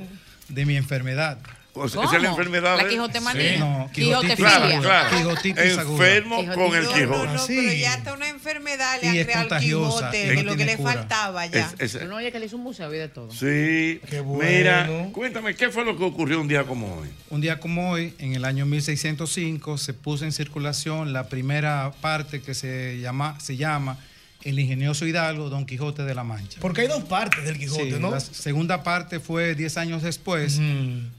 [0.50, 1.40] de mi enfermedad.
[1.76, 2.78] O sea, esa es la enfermedad.
[2.78, 3.54] La quijotemanía.
[3.54, 3.60] Sí.
[3.60, 4.36] No, Quijotitis.
[4.36, 5.18] Claro, claro.
[5.18, 5.94] Quijotitis aguda.
[6.08, 7.08] Enfermo con el No, Quijote.
[7.08, 10.66] no, no, pero ya hasta una enfermedad le ha creado el Quijote, de lo que
[10.66, 10.94] le cura.
[10.94, 11.60] faltaba ya.
[11.62, 13.32] Es- es- Pero no, oye, que le hizo un museo y de todo.
[13.32, 14.00] Sí.
[14.24, 14.44] bueno.
[14.50, 17.10] Mira, cuéntame, ¿qué fue lo que ocurrió un día como hoy?
[17.32, 22.42] Un día como hoy, en el año 1605, se puso en circulación la primera parte
[22.42, 23.98] que se llama, se llama
[24.44, 26.58] El ingenioso Hidalgo, Don Quijote de la Mancha.
[26.60, 28.12] Porque hay dos partes del Quijote, Sí, ¿no?
[28.12, 30.60] La segunda parte fue 10 años después,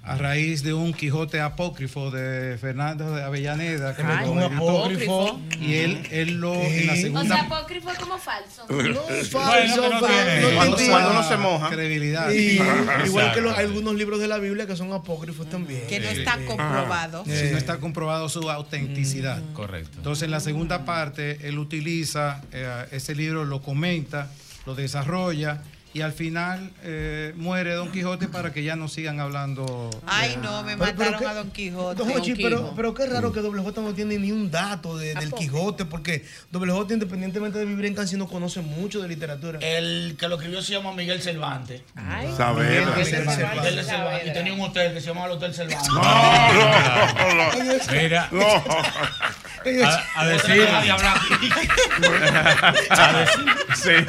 [0.03, 3.97] a raíz de un Quijote apócrifo de Fernando de Avellaneda.
[3.97, 5.41] que Ay, un apócrifo.
[5.61, 8.67] Y él, él lo, en la O segunda sea, apócrifo es como falso.
[8.69, 10.57] No es Bueno, falso, que no fa- tiene- no
[10.91, 11.69] cuando- no se moja.
[11.71, 12.31] credibilidad.
[13.07, 15.87] Igual que los- algunos libros de la Biblia que son apócrifos también.
[15.89, 17.25] Que no está comprobado.
[17.25, 19.41] Sí, no está comprobado su autenticidad.
[19.55, 19.93] Correcto.
[19.97, 24.29] Entonces, en la segunda parte, él utiliza eh, ese libro, lo comenta,
[24.67, 25.63] lo desarrolla
[25.93, 29.91] y al final eh, muere Don Quijote para que ya no sigan hablando.
[30.09, 32.03] Ay, no, me Pero- pero mataron qué- a Don Quijote.
[32.03, 35.33] Don pero, pero qué raro que Doble J no tiene ni un dato de- del
[35.33, 39.61] Quijote, porque Doble J, independientemente de vivir en no conoce mucho de literatura.
[39.63, 41.83] El que lo escribió se llama Miguel Cervantes.
[42.37, 42.87] Saavedra.
[42.91, 43.47] Miguel Cervantes.
[43.47, 43.87] Cervantes.
[43.87, 44.27] Cervantes.
[44.29, 45.89] Y tenía un hotel que se llamaba el Hotel Cervantes.
[45.91, 47.93] No, no, no.
[48.03, 48.65] Mira, No.
[49.85, 50.83] A, a decir, a
[53.13, 54.07] decir,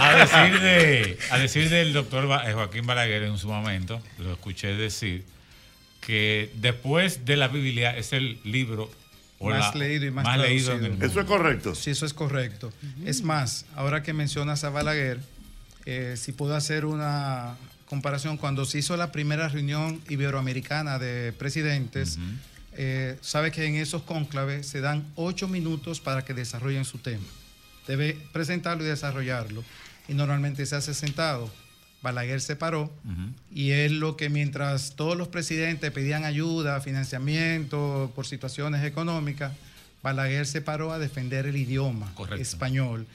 [0.00, 4.74] a decir de, a decir del doctor eh, Joaquín Balaguer en su momento, lo escuché
[4.74, 5.24] decir
[6.00, 8.90] que después de la Biblia es el libro
[9.40, 11.06] más leído y más, leído en el mundo.
[11.06, 11.74] es correcto.
[11.74, 12.72] Sí, eso es correcto.
[13.04, 15.20] Es más, ahora que mencionas a Balaguer,
[15.84, 17.56] eh, si puedo hacer una
[17.86, 22.18] comparación, cuando se hizo la primera reunión iberoamericana de presidentes,
[22.76, 27.24] eh, sabe que en esos cónclaves se dan ocho minutos para que desarrollen su tema.
[27.86, 29.64] Debe presentarlo y desarrollarlo.
[30.08, 31.50] Y normalmente se hace sentado.
[32.02, 32.92] Balaguer se paró
[33.54, 39.52] y él lo que mientras todos los presidentes pedían ayuda, financiamiento por situaciones económicas,
[40.02, 43.06] Balaguer se paró a defender el idioma español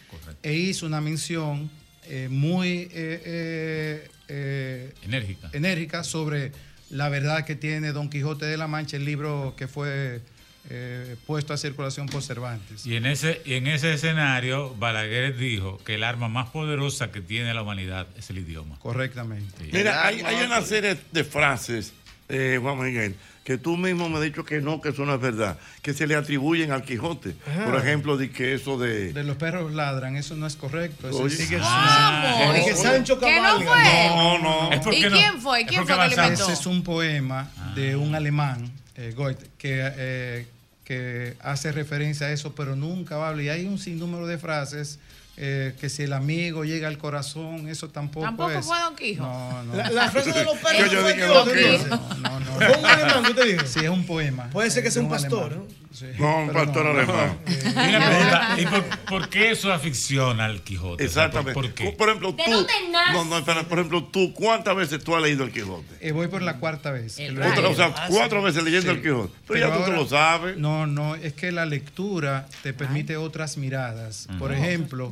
[0.41, 1.69] e hizo una mención
[2.05, 2.89] eh, muy eh,
[3.25, 5.49] eh, eh, Enérgica.
[5.51, 6.53] enérgica sobre
[6.89, 10.21] la verdad que tiene Don Quijote de la Mancha, el libro que fue
[10.69, 12.85] eh, puesto a circulación por Cervantes.
[12.85, 17.21] Y en ese, y en ese escenario, Balaguer dijo que el arma más poderosa que
[17.21, 18.77] tiene la humanidad es el idioma.
[18.79, 19.69] Correctamente.
[19.71, 21.93] Mira, hay, hay una serie de frases,
[22.29, 23.15] eh, Juan Miguel,
[23.47, 26.05] que tú mismo me has dicho que no, que eso no es verdad, que se
[26.05, 27.33] le atribuyen al Quijote.
[27.49, 27.63] Ajá.
[27.63, 29.13] Por ejemplo, de que eso de...
[29.13, 31.07] De los perros ladran, eso no es correcto.
[31.07, 31.33] Eso Oye.
[31.33, 32.53] sí que- ¿Cómo?
[32.53, 33.71] es ¿Que Sancho ¿Que no cabalga.
[33.73, 34.07] fue?
[34.17, 34.71] No, no.
[34.73, 35.65] Es ¿Y no- quién fue?
[35.65, 36.43] ¿Quién fue que inventó?
[36.43, 40.47] Ese es un poema de un alemán, eh, Goethe, que, eh,
[40.83, 43.43] que hace referencia a eso, pero nunca habla.
[43.43, 44.99] Y hay un sinnúmero de frases
[45.37, 48.65] eh, que si el amigo llega al corazón, eso tampoco, Tampoco es.
[48.65, 49.29] fue Don Quijote.
[49.29, 49.75] No, no.
[49.75, 51.77] La- la frase de los perros Yo- yo fue dije que Don Quijote.
[51.83, 52.19] Quijote.
[52.21, 52.45] No, no.
[52.55, 53.65] ¿Fue un alemán que usted dijo?
[53.67, 54.49] Sí, es un poema.
[54.49, 55.67] Puede ser que sea un De pastor, alemán.
[55.69, 55.86] ¿no?
[55.97, 56.91] Sí, No, un pastor no.
[56.91, 57.39] alemán.
[57.47, 61.07] Y una pregunta, ¿y por, por qué eso aficiona al Quijote?
[61.09, 61.53] Sea, ¿por- Exactamente.
[61.53, 61.91] ¿Por, qué?
[61.97, 62.67] Por ejemplo, ¿De tú...
[63.13, 65.87] No, no, espera, por ejemplo, tú, ¿cuántas veces tú has leído el Quijote?
[66.01, 67.17] Eh, voy por la cuarta vez.
[67.19, 69.33] o sea, cuatro veces leyendo el Quijote.
[69.47, 70.57] Pero ya tú te lo sabes.
[70.57, 74.27] No, no, es que la lectura te permite otras miradas.
[74.37, 75.11] Por ejemplo,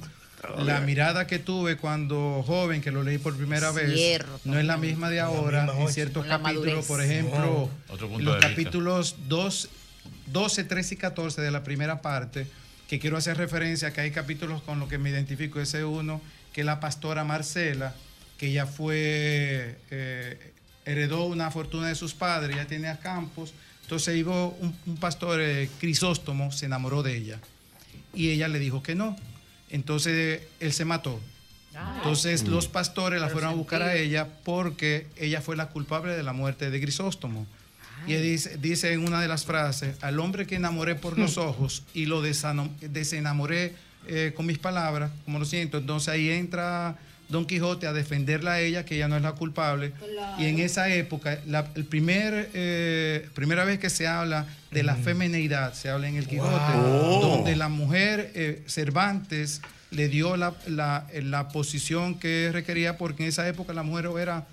[0.63, 4.39] la mirada que tuve cuando joven, que lo leí por primera vez, Cierto.
[4.45, 5.67] no es la misma de ahora.
[5.79, 9.69] En ciertos capítulos, por ejemplo, Otro en punto los capítulos 2,
[10.27, 12.47] 12, 13 y 14 de la primera parte,
[12.87, 15.59] que quiero hacer referencia que hay capítulos con los que me identifico.
[15.59, 16.21] Ese uno,
[16.53, 17.95] que es la pastora Marcela,
[18.37, 20.53] que ya fue, eh,
[20.85, 23.53] heredó una fortuna de sus padres, ya tenía campos.
[23.83, 27.39] Entonces iba un, un pastor, eh, Crisóstomo, se enamoró de ella.
[28.13, 29.15] Y ella le dijo que no.
[29.69, 31.19] Entonces él se mató.
[31.97, 36.23] Entonces los pastores la fueron a buscar a ella porque ella fue la culpable de
[36.23, 37.45] la muerte de Grisóstomo.
[38.07, 41.83] Y dice, dice en una de las frases, al hombre que enamoré por los ojos
[41.93, 43.73] y lo desenamoré
[44.07, 46.95] eh, con mis palabras, como lo siento, entonces ahí entra
[47.27, 49.93] Don Quijote a defenderla a ella, que ella no es la culpable.
[50.37, 54.95] Y en esa época, la el primer, eh, primera vez que se habla de la
[54.95, 57.21] femineidad, se habla en el Quijote, Wow.
[57.21, 63.29] donde la mujer eh, Cervantes le dio la, la- la posición que requería, porque en
[63.29, 64.45] esa época la mujer era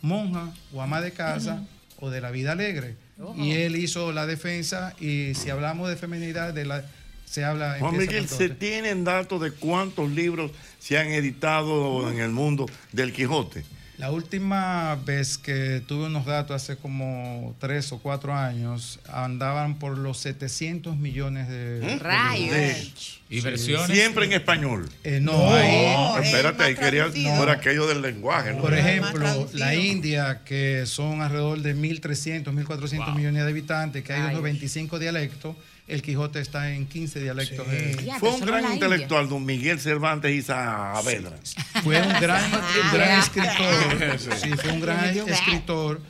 [0.00, 1.62] monja o ama de casa
[2.00, 2.96] o de la vida alegre.
[3.36, 6.84] Y él hizo la defensa y si hablamos de feminidad, de la,
[7.24, 7.76] se habla...
[7.78, 13.12] Juan Miguel, ¿se tienen datos de cuántos libros se han editado en el mundo del
[13.12, 13.64] Quijote?
[13.98, 19.96] La última vez que tuve unos datos hace como tres o cuatro años, andaban por
[19.96, 21.96] los 700 millones de...
[21.96, 22.00] ¿Mm?
[22.00, 22.50] Rayos.
[22.50, 22.92] De-
[23.30, 23.96] ¿Y versiones?
[23.96, 24.88] Siempre en español.
[25.04, 27.36] Eh, no, ahí- espérate, ahí quería traducido.
[27.36, 28.52] por aquello del lenguaje.
[28.52, 28.60] ¿no?
[28.62, 34.30] Por ejemplo, la India, que son alrededor de 1.300, 1.400 millones de habitantes, que hay
[34.30, 37.66] unos 25 dialectos, el Quijote está en 15 dialectos.
[37.70, 41.36] de- Fue un gran intelectual, don Miguel Cervantes y Saavedra.
[41.82, 43.20] Fue un gran, un gran Ah.
[43.20, 44.18] escritor.
[44.38, 44.50] Sí.
[44.56, 46.00] Fue un gran escritor.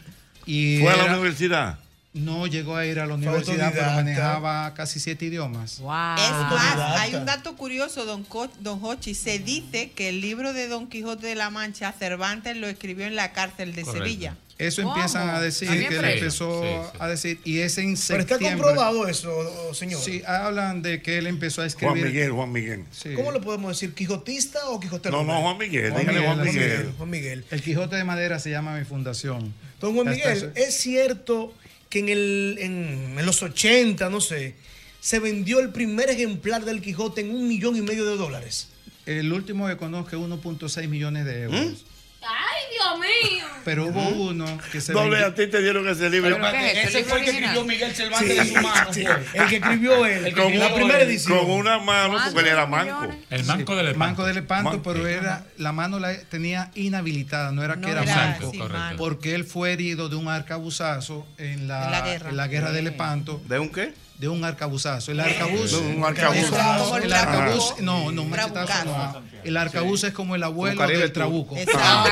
[0.46, 1.78] Y ¿Fue a la universidad?
[2.12, 5.72] No llegó a ir a la universidad, pero manejaba casi siete idiomas.
[5.72, 9.14] Es más, hay un dato curioso, don, Co- don Hochi.
[9.16, 13.16] Se dice que el libro de Don Quijote de la Mancha, Cervantes lo escribió en
[13.16, 14.04] la cárcel de Correcto.
[14.06, 14.36] Sevilla.
[14.56, 16.96] Eso empiezan a decir, que él empezó Sí, sí.
[17.00, 20.00] a decir, y es en Pero está comprobado eso, señor.
[20.00, 21.96] Sí, hablan de que él empezó a escribir.
[21.98, 22.84] Juan Miguel, Juan Miguel.
[22.92, 23.14] Sí.
[23.14, 23.94] ¿Cómo le podemos decir?
[23.94, 25.16] ¿Quijotista o Quijotero?
[25.16, 26.92] No, no, Juan Miguel, dígale Juan Miguel.
[26.96, 27.44] Juan Miguel.
[27.50, 29.52] El Quijote de Madera se llama mi fundación.
[29.80, 31.52] Don Juan Miguel, ¿es cierto
[31.90, 34.54] que en, el, en, en los 80, no sé,
[35.00, 38.68] se vendió el primer ejemplar del Quijote en un millón y medio de dólares?
[39.04, 41.60] El último que conozco es 1.6 millones de euros.
[41.60, 41.74] ¿Mm?
[42.22, 43.44] Ay, Dios mío.
[43.64, 46.36] Pero hubo uno que se Doble, vendió- a ti te dieron ese libro.
[46.36, 46.88] Pero, ¿qué es?
[46.88, 47.64] Ese ¿El fue el que escribió?
[47.64, 48.92] Miguel Cervantes Sí, de su mano.
[48.92, 49.04] sí.
[49.32, 51.08] El que escribió él, El que con, escribió la primera él.
[51.08, 51.38] edición.
[51.38, 53.08] con una mano, porque él era manco.
[53.30, 57.62] El manco del Manco del Lepanto, Man- pero era la mano la tenía inhabilitada, no
[57.62, 58.96] era que No era era manco, mano.
[58.98, 62.30] porque él fue herido de un arcabuzazo en la, En la guerra.
[62.30, 63.40] en la guerra de Lepanto.
[63.48, 63.92] ¿De un qué?
[64.18, 65.10] De un arcabuzazo.
[65.10, 65.72] El arcabuz.
[65.72, 66.46] Un arcabuz.
[66.46, 67.74] como- Como el el arcabuz.
[67.80, 69.22] No, no, un machetazo no.
[69.42, 71.12] El arcabuz es como el abuelo del tú.
[71.12, 71.56] trabuco.
[71.56, 72.10] Exacto.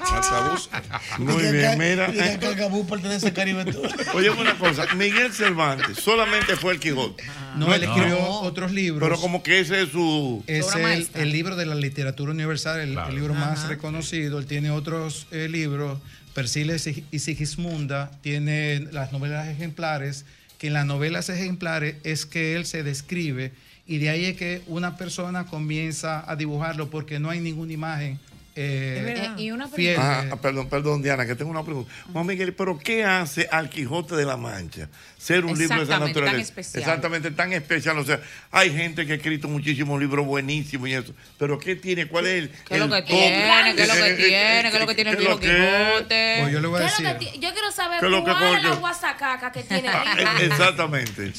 [0.00, 0.70] Arcabuz.
[1.18, 2.06] Muy bien, mira.
[2.06, 3.64] El Gabú pertenece al Caribe.
[4.14, 7.22] Oye, una cosa, Miguel Cervantes solamente fue el Quijote.
[7.56, 9.06] No, él escribió otros libros.
[9.08, 10.42] Pero como que ese es su...
[10.46, 10.66] Es
[11.14, 13.10] el, libro de la literatura universal, el, Claro.
[13.10, 14.38] el libro más reconocido.
[14.38, 15.98] Él tiene otros eh, libros,
[16.34, 20.24] Persiles y y Sigismunda, tiene las novelas ejemplares,
[20.60, 23.52] que en las novelas ejemplares es que él se describe
[23.86, 28.20] y de ahí es que una persona comienza a dibujarlo porque no hay ninguna imagen.
[28.56, 29.96] Eh, Eh, y una fiel.
[29.98, 31.90] Ah, ah, perdón, perdón, Diana, que tengo una pregunta.
[32.12, 35.94] Juan Miguel, ¿pero qué hace al Quijote de la Mancha ser un libro de esa
[35.94, 36.42] Exactamente, tan naturaleza?
[36.42, 36.82] especial.
[36.82, 37.98] Exactamente, tan especial.
[37.98, 38.20] O sea,
[38.50, 41.12] hay gente que ha escrito muchísimos libros buenísimos y eso.
[41.38, 42.06] Pero ¿qué tiene?
[42.06, 42.50] ¿Cuál es el.
[42.50, 43.74] ¿Qué es lo que tiene?
[43.76, 44.62] ¿Qué es lo que Eh, tiene?
[44.70, 46.36] ¿Qué es lo que tiene el ¿qué es viejo lo que- Quijote?
[46.40, 47.40] pues yo le voy a ¿Qué es lo decir.
[47.40, 50.04] yo quiero saber ¿Qué es lo que cuál es la guasacaca que tiene Ah,
[50.36, 50.46] ahí.
[50.46, 51.32] Exactamente.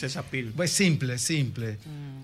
[0.56, 1.78] Pues simple, simple.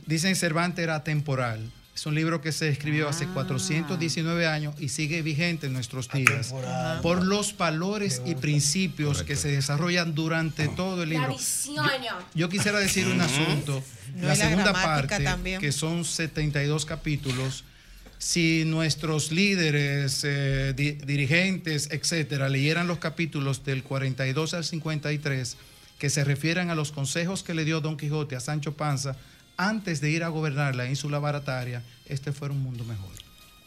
[0.06, 1.70] Dicen Cervantes era temporal.
[1.98, 6.54] Es un libro que se escribió hace 419 años y sigue vigente en nuestros días.
[7.02, 11.36] Por los valores y principios que se desarrollan durante todo el libro.
[12.36, 13.84] Yo quisiera decir un asunto.
[14.16, 15.60] No, la segunda parte, también.
[15.60, 17.64] que son 72 capítulos,
[18.20, 25.58] si nuestros líderes, eh, di- dirigentes, etcétera, leyeran los capítulos del 42 al 53,
[25.98, 29.16] que se refieren a los consejos que le dio Don Quijote a Sancho Panza
[29.58, 33.10] antes de ir a gobernar la ínsula barataria, este fuera un mundo mejor.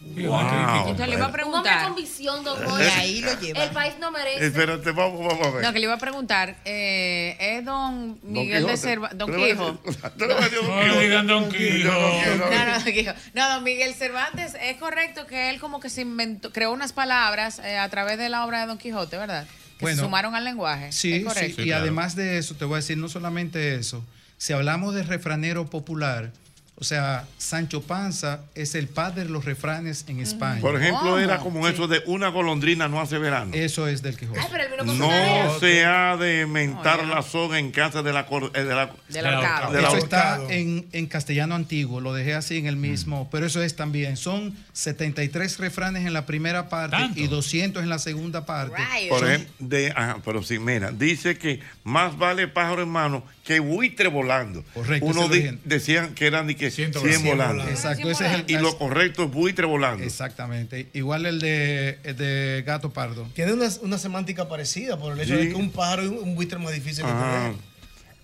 [0.02, 0.88] Wow.
[0.88, 1.84] Entonces le iba a preguntar.
[1.88, 2.58] con visión, don
[2.96, 3.64] ahí lo lleva.
[3.64, 4.46] El país no merece.
[4.46, 5.62] Espérate, vamos, vamos a ver.
[5.62, 8.78] No, que le iba a preguntar, eh, es don Miguel de.
[8.78, 9.72] Cervantes, don Quijo.
[9.72, 11.00] No Quijote.
[11.02, 11.90] digan Don Quijo.
[11.90, 12.36] No,
[12.66, 13.12] no, don Quijo.
[13.34, 17.58] No, don Miguel Cervantes, es correcto que él como que se inventó, creó unas palabras
[17.58, 19.46] eh, a través de la obra de Don Quijote, ¿verdad?
[19.78, 20.92] Que Bueno, se sumaron al lenguaje.
[20.92, 21.60] Sí, es correcto.
[21.62, 24.02] sí, y además de eso, te voy a decir no solamente eso,
[24.40, 26.32] si hablamos de refranero popular,
[26.80, 30.60] o sea, Sancho Panza es el padre de los refranes en España.
[30.62, 33.52] Por ejemplo, era como eso de una golondrina no hace verano.
[33.54, 34.40] Eso es del Quijote.
[34.40, 35.44] Ay, pero él vino con su tarea.
[35.44, 38.90] No se ha de mentar la soga en casa de la, cor- eh, de la,
[39.08, 39.72] Del ahorcado.
[39.72, 43.62] del Eso está en, en castellano antiguo, lo dejé así en el mismo, pero eso
[43.62, 48.82] es también, son 73 refranes en la primera parte y 200 en la segunda parte.
[49.08, 53.22] Por Son- ejemplo, de, ajá, pero sí, mira, dice que más vale pájaro en mano
[53.44, 54.64] que buitre volando.
[54.74, 55.28] Correcto, Uno
[55.64, 57.28] decían que eran de que 100 volando.
[57.30, 57.68] volando.
[57.68, 60.02] Exacto, ese es el- Y lo correcto es buitre volando.
[60.04, 63.28] Exactamente, igual el de, el de gato pardo.
[63.34, 65.46] Tiene una, una semántica parecida por el hecho Sí.
[65.46, 67.32] de que un pájaro y un, un buitre es más difícil de Ajá.
[67.52, 67.70] tener.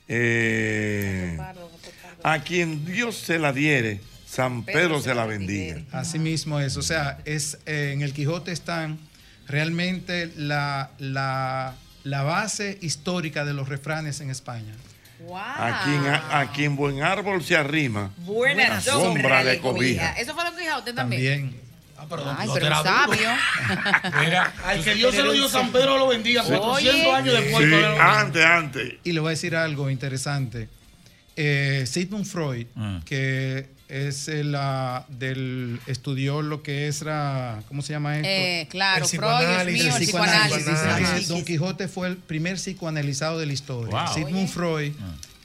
[0.09, 1.39] Eh,
[2.23, 5.83] a quien Dios se la diere, San Pedro se la bendiga.
[5.93, 8.99] Así mismo es, o sea, es eh, en el Quijote están
[9.47, 11.75] realmente la, la,
[12.05, 14.75] la base histórica de los refranes en España.
[15.35, 20.13] A quien, a, a quien buen árbol se arrima, Buena sombra le cobija.
[20.13, 21.53] Eso fue Don Quijote también.
[21.53, 21.67] También.
[21.99, 22.91] Ay, Quijote pero era duro.
[22.91, 23.29] sabio.
[24.25, 26.43] Mira, Al que Dios se lo dio, San Pedro lo bendiga.
[26.45, 27.13] 400 Oye.
[27.13, 27.65] años después.
[27.65, 28.95] Sí, lo antes, antes.
[29.03, 30.69] Y le voy a decir algo interesante.
[31.37, 33.01] Eh, Sigmund Freud, Ah.
[33.05, 38.29] que es el, ah, del estudió lo que es la, ¿cómo se llama esto?
[38.29, 39.85] Eh, claro, El psicoanálisis.
[39.85, 40.65] mío, el psicoanálisis.
[40.65, 41.29] Psicoanálisis.
[41.29, 44.05] Don Quijote fue el primer psicoanalizado de la historia.
[44.05, 44.15] Wow.
[44.15, 44.93] Sigmund Freud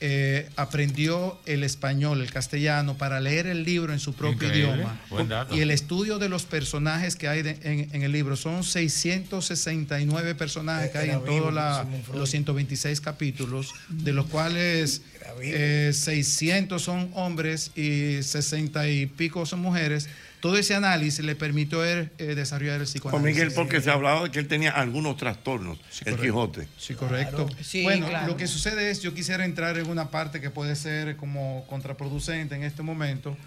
[0.03, 4.73] eh, aprendió el español, el castellano, para leer el libro en su propio Increíble.
[4.73, 4.99] idioma.
[5.11, 5.55] Buen dato.
[5.55, 10.33] Y el estudio de los personajes que hay de- en, en el libro son 669
[10.35, 11.85] personajes que hay en todos la-
[12.15, 15.03] los 126 capítulos, de los cuales
[15.41, 20.09] eh, 600 son hombres y 60 y pico son mujeres.
[20.39, 23.35] Todo ese análisis le permitió él, eh, desarrollar el psicoanálisis.
[23.35, 26.21] Miguel, porque se hablaba de que él tenía algunos trastornos, el correcto.
[26.21, 26.67] Quijote.
[26.77, 27.47] Sí, correcto.
[27.61, 28.27] Sí, bueno, claro.
[28.27, 32.55] lo que sucede es, yo quisiera entrar en una parte que puede ser como contraproducente
[32.55, 33.37] en este momento,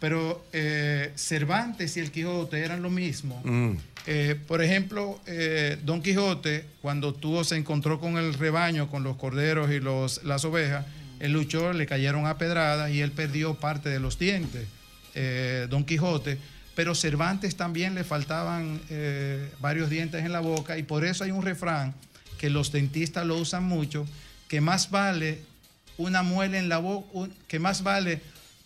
[0.00, 3.40] pero eh, Cervantes y el Quijote eran lo mismo.
[3.44, 3.76] Mm.
[4.06, 9.16] Eh, por ejemplo, eh, Don Quijote, cuando tuvo, se encontró con el rebaño, con los
[9.16, 10.86] corderos y los, las ovejas,
[11.20, 14.66] él luchó, le cayeron a pedradas y él perdió parte de los dientes.
[15.14, 16.38] eh, Don Quijote,
[16.74, 21.30] pero Cervantes también le faltaban eh, varios dientes en la boca y por eso hay
[21.30, 21.94] un refrán
[22.38, 24.06] que los dentistas lo usan mucho,
[24.48, 25.42] que más vale
[25.98, 28.22] una muela en la boca, que más vale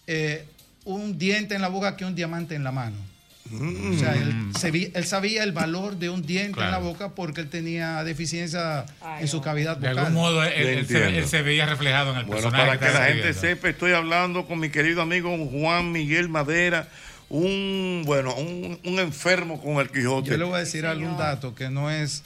[0.07, 0.47] eh,
[0.85, 3.14] un diente en la boca que un diamante en la mano.
[3.53, 7.11] O sea, él, se vi- él sabía el valor de un diente en la boca
[7.15, 8.87] porque él tenía deficiencia
[9.21, 9.99] en su cavidad De vocal.
[10.07, 11.09] algún modo él, se, Entiendo.
[11.19, 12.67] él se veía reflejado en el Bueno, personaje.
[12.67, 16.89] para que la gente sepa, estoy hablando con mi querido amigo Juan Miguel Madera,
[17.29, 20.31] un bueno, un, un enfermo con el Quijote.
[20.31, 22.23] Yo le voy a decir algún dato que no es.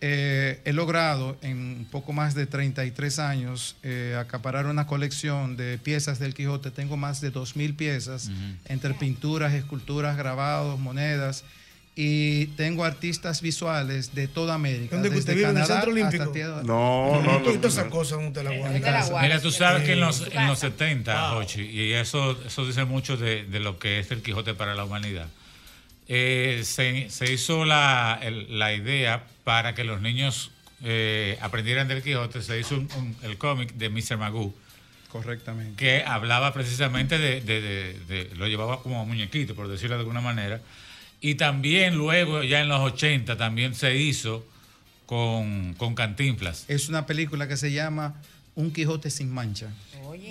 [0.00, 6.18] Eh, he logrado en poco más de 33 años eh, acaparar una colección de piezas
[6.18, 6.70] del Quijote.
[6.70, 8.30] Tengo más de 2.000 piezas
[8.66, 11.44] entre pinturas, esculturas, grabados, monedas.
[11.96, 14.94] Y tengo artistas visuales de toda América.
[14.96, 15.48] ¿Dónde desde usted vive?
[15.50, 16.30] ¿En el Canadá Centro Olímpico?
[16.32, 19.10] Tierra- No, no, Todas esas cosas no te las guardas.
[19.22, 23.16] Mira, tú sabes que en los, en los 70, Jochi, y eso, eso dice mucho
[23.18, 25.26] de, de lo que es el Quijote para la humanidad,
[26.12, 30.50] eh, se, se hizo la, el- la idea para que los niños
[30.82, 34.16] eh, aprendieran del Quijote, se hizo un- un- el cómic de Mr.
[34.18, 34.52] Magoo,
[35.08, 35.76] Correctamente.
[35.76, 40.20] que hablaba precisamente de, de- de- de- lo llevaba como muñequito, por decirlo de alguna
[40.20, 40.60] manera.
[41.20, 44.44] Y también luego, ya en los 80, también se hizo
[45.06, 46.64] con, con Cantinflas.
[46.68, 48.14] Es una película que se llama
[48.54, 49.68] Un Quijote sin mancha.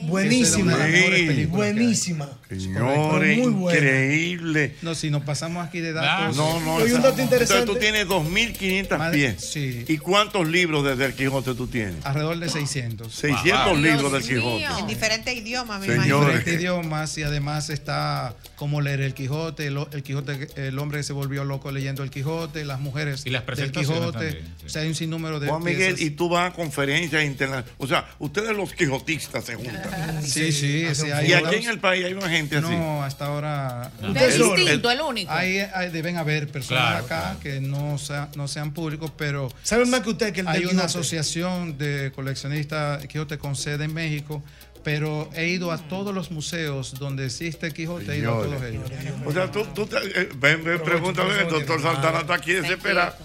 [0.03, 0.75] Buenísima.
[0.75, 1.45] Películas que hay.
[1.45, 2.29] Buenísima.
[2.49, 3.77] Señores, Muy buena.
[3.79, 4.75] increíble.
[4.81, 6.35] No, si nos pasamos aquí de datos.
[6.35, 7.61] No, no, Oye, un dato interesante.
[7.61, 9.45] Entonces tú tienes 2.500 Madre- pies.
[9.51, 9.85] sí.
[9.87, 12.05] ¿Y cuántos libros desde el Quijote tú tienes?
[12.05, 13.13] Alrededor de 600.
[13.13, 14.65] 600 libros del Quijote.
[14.79, 16.07] En diferentes idiomas, me Señores.
[16.07, 16.19] imagino.
[16.25, 21.03] diferentes idiomas y además está como leer el Quijote, el, el Quijote, el hombre que
[21.03, 24.11] se volvió loco leyendo el Quijote, las mujeres Y las del Quijote.
[24.11, 24.65] también, sí.
[24.65, 26.01] O sea, hay un sinnúmero de Juan Miguel, piezas.
[26.01, 27.71] y tú vas a conferencias internacionales.
[27.77, 29.68] O sea, ustedes los quijotistas se juntan.
[30.21, 32.67] Sí, sí, sí, hay y aquí en el país hay una gente así.
[32.67, 33.89] No, hasta ahora.
[34.01, 35.31] Del distinto, el único.
[35.31, 39.49] Hay, hay- deben haber personas Claro, acá que no, sea- no sean públicos, pero.
[39.63, 43.93] ¿Saben más que usted que el Hay una asociación de coleccionistas Quijote con sede en
[43.93, 44.43] México,
[44.83, 48.89] pero he ido a todos los museos donde existe Quijote, he ido a todos ellos.
[49.25, 53.15] O sea, tú, tú te, eh, ven, ven, pregúntame, el doctor Santana está aquí desesperado.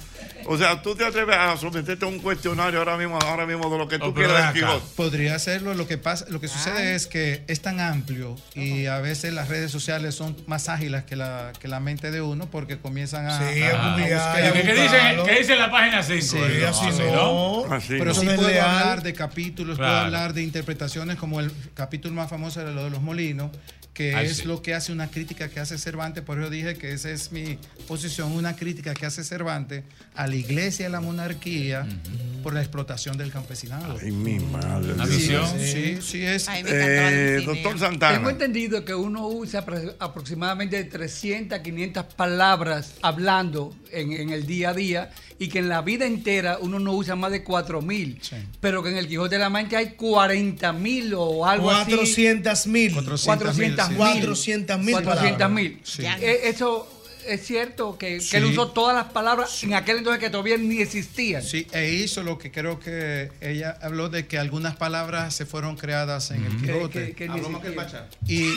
[0.46, 3.78] O sea, tú te atreves a someterte a un cuestionario ahora mismo, ahora mismo de
[3.78, 4.52] lo que tú Oh, pero quieras.
[4.52, 4.84] Quijote.
[4.96, 5.74] Podría hacerlo.
[5.74, 9.48] Lo que pasa, lo que sucede es que es tan amplio y a veces las
[9.48, 13.38] redes sociales son más ágiles que la, que la mente de uno porque comienzan a,
[13.52, 14.52] Sí, a- a buscar.
[14.52, 16.20] ¿Qué, qué dice, qué dice la página 5?
[16.22, 17.64] Sí, así no.
[17.72, 18.14] Así Pero no.
[18.14, 18.68] sí no es puedo leal.
[18.68, 20.04] hablar de capítulos, puedo Claro.
[20.06, 23.50] hablar de interpretaciones como el capítulo más famoso de lo de los molinos,
[23.94, 24.44] que es sí.
[24.44, 27.58] lo que hace una crítica que hace Cervantes, por eso dije que esa es mi
[27.86, 29.84] posición, una crítica que hace Cervantes
[30.16, 31.86] a la iglesia y a la monarquía
[32.42, 33.96] por la explotación del campesinado.
[34.02, 34.94] Ay, mi madre.
[35.06, 35.46] Sí, visión.
[35.58, 36.48] Sí, sí es.
[36.48, 38.30] Ay, me encantaba Eh, doctor Tengo Santana.
[38.30, 44.74] entendido que uno usa apro- aproximadamente 300, 500 palabras hablando en, en el día a
[44.74, 48.36] día y que en la vida entera uno no usa más de 4000, Sí.
[48.60, 51.92] pero que en el Quijote de la Mancha hay 40 mil o algo así.
[51.92, 52.92] 400 mil.
[52.92, 53.83] 400 mil, 400 sí.
[53.83, 53.83] mil.
[53.96, 55.80] 400 mil 400 mil.
[55.84, 56.04] Sí.
[56.04, 56.90] Eh, Eso
[57.26, 58.32] es cierto que, Sí.
[58.32, 61.42] que él usó todas las palabras en aquel entonces que todavía ni existían.
[61.42, 65.76] Sí, e hizo lo que creo que ella habló de que algunas palabras se fueron
[65.76, 67.06] creadas en el Que- Quijote.
[67.06, 68.54] que- que ni siquiera- Y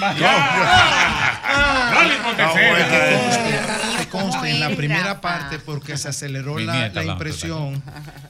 [1.93, 2.59] No le contesté.
[2.59, 7.81] que conste, que conste en la primera parte, porque se aceleró la, impresión,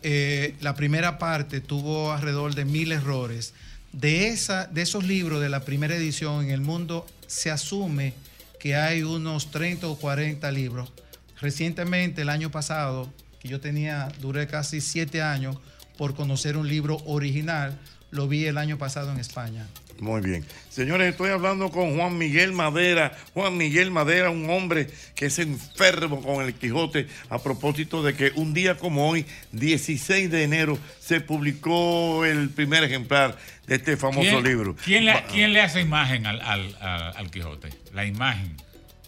[0.03, 3.53] eh, la primera parte tuvo alrededor de mil errores.
[3.97, 8.13] De, esa, de esos libros de la primera edición en el mundo se asume
[8.59, 10.93] que hay unos 30 o 40 libros.
[11.41, 15.57] Recientemente, el año pasado, que yo tenía, duré casi siete años
[15.97, 17.75] por conocer un libro original,
[18.11, 19.65] lo vi el año pasado en España.
[19.99, 20.45] Muy bien.
[20.69, 23.17] Señores, estoy hablando con Juan Miguel Madera.
[23.33, 28.31] Juan Miguel Madera, un hombre que es enfermo con el Quijote a propósito de que
[28.35, 34.21] un día como hoy, 16 de enero, se publicó el primer ejemplar de este famoso
[34.29, 34.75] ¿Quién- libro.
[34.85, 37.69] ¿quién le, quién le hace imagen al, al, al- al Quijote?
[37.93, 38.55] La imagen,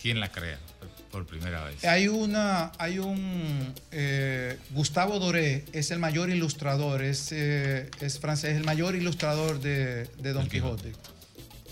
[0.01, 0.57] ¿quién la crea
[1.11, 1.83] por primera vez?
[1.85, 8.55] Hay una, hay un eh, Gustavo Doré es el mayor ilustrador, es, eh, es francés,
[8.55, 10.93] el mayor ilustrador de, de Don Quijote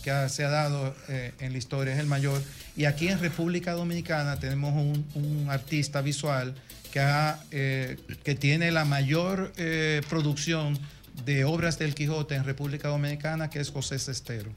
[0.04, 2.42] que ha- se ha dado eh, en la historia, es el mayor.
[2.78, 6.56] Y aquí en República Dominicana tenemos un, un artista visual
[6.94, 10.80] que, ha, eh, que tiene la mayor eh, producción
[11.26, 14.50] de obras del Quijote en República Dominicana, que es José Cestero.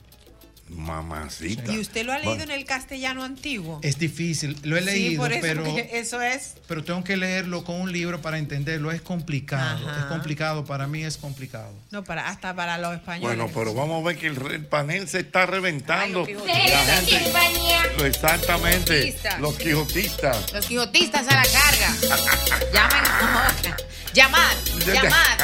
[0.70, 1.72] Mamacita.
[1.72, 2.44] ¿Y usted lo ha leído Bueno.
[2.52, 3.80] en el castellano antiguo?
[3.82, 5.66] Es difícil, lo he Sí, leído, por eso, pero...
[5.66, 6.54] eso es.
[6.68, 8.92] Pero tengo que leerlo con un libro para entenderlo.
[8.92, 9.88] Es complicado.
[9.88, 10.00] Ajá.
[10.00, 10.64] Es complicado.
[10.64, 11.72] Para mí es complicado.
[11.90, 13.36] No, para, hasta para los españoles.
[13.36, 16.24] Bueno, pero vamos a ver que el, panel se está reventando.
[16.26, 17.08] Ay, los La quijotistas.
[17.08, 19.00] gente- Exactamente.
[19.04, 19.40] Quijotistas.
[19.40, 20.52] Los quijotistas.
[20.52, 21.96] Los quijotistas a la carga.
[22.72, 23.76] Llamen ahora.
[24.12, 24.56] Llamad,
[24.92, 25.38] llamad.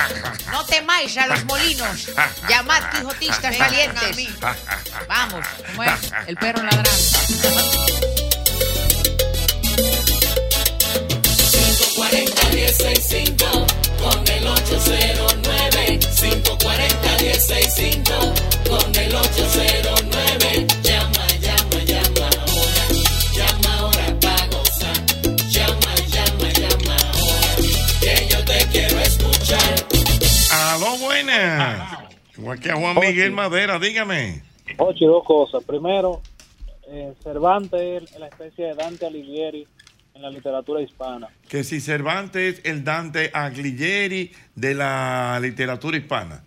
[0.51, 2.07] No temáis a los molinos.
[2.49, 4.17] Llamad quijotistas valientes.
[4.17, 4.29] mí.
[5.09, 5.93] Vamos, ¿cómo es?
[6.27, 6.91] El perro ladrando.
[12.07, 13.67] 540-1065
[14.03, 20.66] con el 809 540-1065 con el 809
[31.25, 31.99] buenas.
[32.37, 34.43] Igual que a Juan Miguel Madera, dígame.
[34.79, 35.65] Ocho, dos cosas.
[35.65, 36.21] Primero,
[36.89, 39.67] eh, Cervantes es la especie de Dante Alighieri
[40.15, 41.29] en la literatura hispana.
[41.49, 46.43] Que si Cervantes es el Dante Alighieri de la literatura hispana.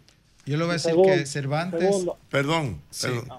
[0.46, 1.80] Yo le voy a decir Segundo, que Cervantes.
[1.82, 2.18] segundo.
[2.30, 2.82] Perdón.
[2.90, 3.08] Sí.
[3.08, 3.32] perdón.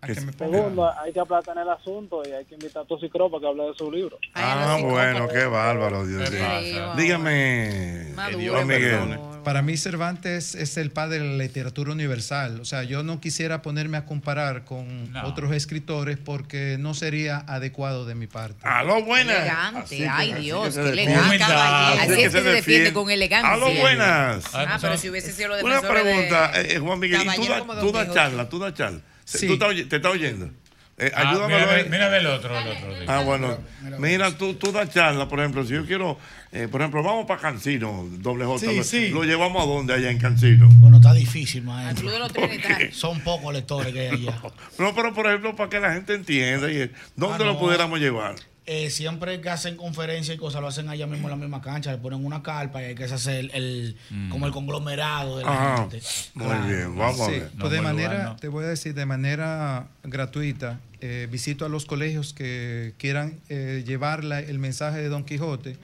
[0.00, 3.30] A Que me Segundo, hay que aplatar el asunto y hay que invitar a Tosicro
[3.30, 4.18] para que hable de su libro.
[4.34, 6.94] Ah, bueno, qué bárbaro, Dios ¿Qué mío.
[6.96, 9.18] Dígame, Juan Miguel.
[9.44, 12.60] Para mí Cervantes es el padre de la literatura universal.
[12.60, 18.06] O sea, yo no quisiera ponerme a comparar con otros escritores porque no sería adecuado
[18.06, 18.60] de mi parte.
[18.66, 19.36] Aló, buenas.
[19.36, 21.42] Elegante, ay Dios, qué elegante.
[21.44, 23.52] Así Así que es se que se defiende con elegancia.
[23.52, 24.44] Aló, buenas.
[24.54, 27.44] Ah, pero si hubiese sido Una defensores de- pregunta, eh, eh, Juan Miguel, ¿y tú,
[27.46, 28.14] da- das Quijote.
[28.14, 28.48] charla?
[28.48, 29.00] ¿Tú das charla?
[29.24, 29.46] Sí.
[29.46, 30.50] ¿Tú oy- ¿Te estás oyendo?
[30.98, 32.88] Eh, Ah, ayúdamelo mira, mira, el otro, el otro.
[33.08, 33.58] Ah, bueno.
[33.98, 36.18] Mira, tú, tú das charla, por ejemplo, si yo quiero,
[36.52, 38.58] eh, por ejemplo, vamos para Cancino, doble J.
[38.58, 39.08] Sí, lo, sí.
[39.08, 40.68] lo llevamos a dónde allá en Cancino.
[40.74, 42.02] Bueno, está difícil, maestro.
[42.02, 42.94] Club de los Trinitarios.
[42.96, 44.38] Son pocos lectores que hay allá.
[44.78, 48.34] No, pero por ejemplo, para que la gente entienda, y, ¿dónde Ah, lo pudiéramos llevar?
[48.64, 51.90] Eh, siempre que hacen conferencias y cosas, lo hacen allá mismo en la misma cancha,
[51.90, 53.96] le ponen una carpa y hay que hacer el, el-
[54.30, 56.00] como el conglomerado de la Ah, gente.
[56.34, 56.66] muy Claro.
[56.68, 57.50] bien, vamos a ver.
[57.58, 58.36] pues de manera, lugar, ¿no?
[58.36, 63.82] te voy a decir, de manera gratuita, eh, visito a los colegios que quieran eh,
[63.86, 65.76] llevar la- el mensaje de Don Quijote.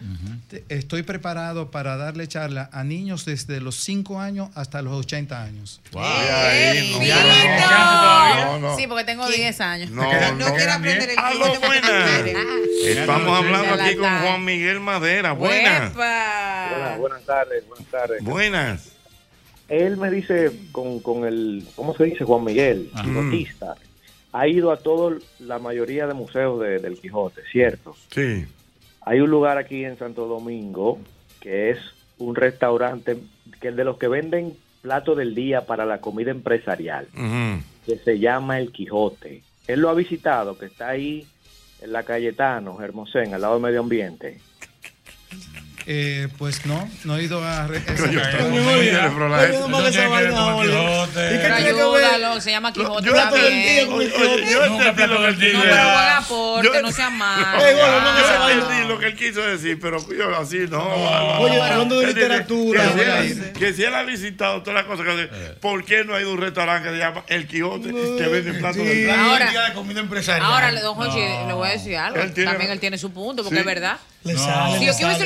[0.49, 5.43] Te- Estoy preparado para darle charla a niños desde los 5 años hasta los 80
[5.43, 5.81] años.
[5.97, 8.77] Ahí, no, no, no.
[8.77, 9.91] Sí, porque tengo 10 años.
[9.91, 10.03] No,
[10.35, 10.55] no.
[10.55, 12.27] quiere aprender el Aló, buenas.
[12.87, 14.09] Estamos hablando aquí con.
[14.21, 15.33] Juan Miguel Madera.
[15.33, 15.95] Buenas.
[15.95, 18.23] Buenas, buenas tardes, buenas tardes.
[18.23, 18.89] Buenas.
[19.69, 22.25] Él me dice con, con el, ¿cómo se dice?
[22.25, 23.05] Juan Miguel, Ajá.
[23.05, 23.75] quijotista.
[24.33, 27.97] Ha ido a todo, la mayoría de museos de- del Quijote, ¿cierto?
[28.11, 28.45] Sí.
[29.03, 30.99] Hay un lugar aquí en Santo Domingo
[31.41, 31.79] que es
[32.19, 33.17] un restaurante
[33.61, 37.09] que es de los que venden plato del día para la comida empresarial,
[37.87, 39.43] que se llama El Quijote.
[39.67, 41.27] Él lo ha visitado, que está ahí
[41.81, 44.41] en la Cayetano, Hermosén, al lado del medio ambiente.
[45.91, 47.67] Eh, pues no, no he ido a...
[47.67, 48.05] esa-
[51.55, 53.07] ayúdalo, se llama Quijote.
[53.07, 55.57] Yo entendí lo que él No, pero buen decir.
[55.57, 57.59] aporte, no sea malo.
[57.59, 60.83] Yo entendí lo que él quiso decir, pero yo así no.
[61.41, 62.85] Oye, hablando de Él dice literatura,
[63.59, 65.27] Que si, él, ha visitado todas las cosas que hace,
[65.61, 68.53] ¿por qué no ha ido a un restaurante que se llama El Quijote que vende
[68.55, 69.11] platos de?
[69.11, 70.45] Ahora- día de comida empresarial.
[70.53, 72.21] Ahora, don Jochi, le voy a decir algo.
[72.21, 73.97] También él tiene su punto, porque es verdad.
[74.25, 74.39] Le No.
[74.45, 75.25] sale, Si yo hubiese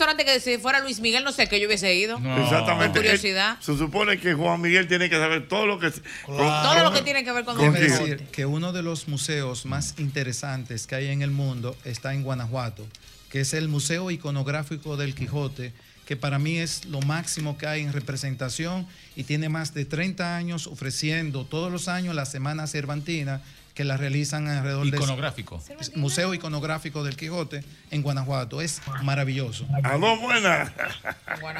[0.00, 2.16] restaurante que si fuera Luis Miguel, no sé que yo hubiese ido.
[2.16, 2.88] Exactamente.
[3.00, 3.56] Por curiosidad.
[3.58, 5.90] Él- se supone que Juan Miguel tiene que saber todo lo que...
[6.26, 8.10] Todo lo que tiene que ver con Don Déjame Quijote.
[8.10, 12.22] decir que uno de los museos más interesantes que hay en el mundo está en
[12.22, 12.86] Guanajuato,
[13.30, 15.72] que es el Museo Iconográfico del Quijote,
[16.06, 20.34] que para mí es lo máximo que hay en representación y tiene más de 30
[20.36, 23.42] años ofreciendo todos los años la Semana Cervantina
[23.74, 25.60] que la realizan alrededor del Iconográfico.
[25.96, 28.60] Museo Iconográfico del Quijote en Guanajuato.
[28.60, 29.66] Es maravilloso.
[29.82, 30.72] Aló, buenas.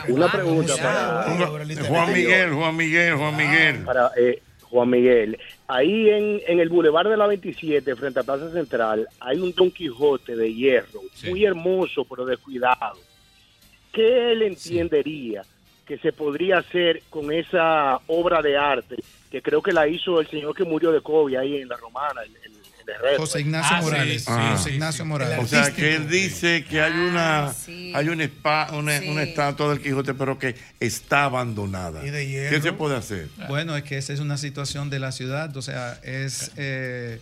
[0.09, 1.23] Una pregunta para
[1.87, 3.85] Juan Miguel, Juan Miguel, Juan Miguel.
[3.85, 8.53] Para, eh, Juan Miguel, ahí en, en el Boulevard de la 27, frente a Plaza
[8.53, 12.99] Central, hay un Don Quijote de hierro, muy hermoso, pero descuidado.
[13.93, 15.43] ¿Qué él entendería
[15.91, 18.95] que se podría hacer con esa obra de arte
[19.29, 22.23] que creo que la hizo el señor que murió de COVID ahí en la Romana,
[22.23, 22.61] el, el-
[23.13, 23.19] el?
[23.19, 24.25] José Ignacio Ah, sí, Morales.
[24.25, 24.75] sí, José sí.
[24.77, 25.39] Ignacio Morales.
[25.41, 27.93] O sea, que él dice que hay una sí.
[27.95, 29.09] hay una, espa- una, Sí.
[29.09, 32.07] una estatua del Quijote, pero que está abandonada.
[32.07, 33.27] Y de ¿Qué se puede hacer?
[33.49, 37.21] Bueno, es que esa es una situación de la ciudad, o sea, es, eh,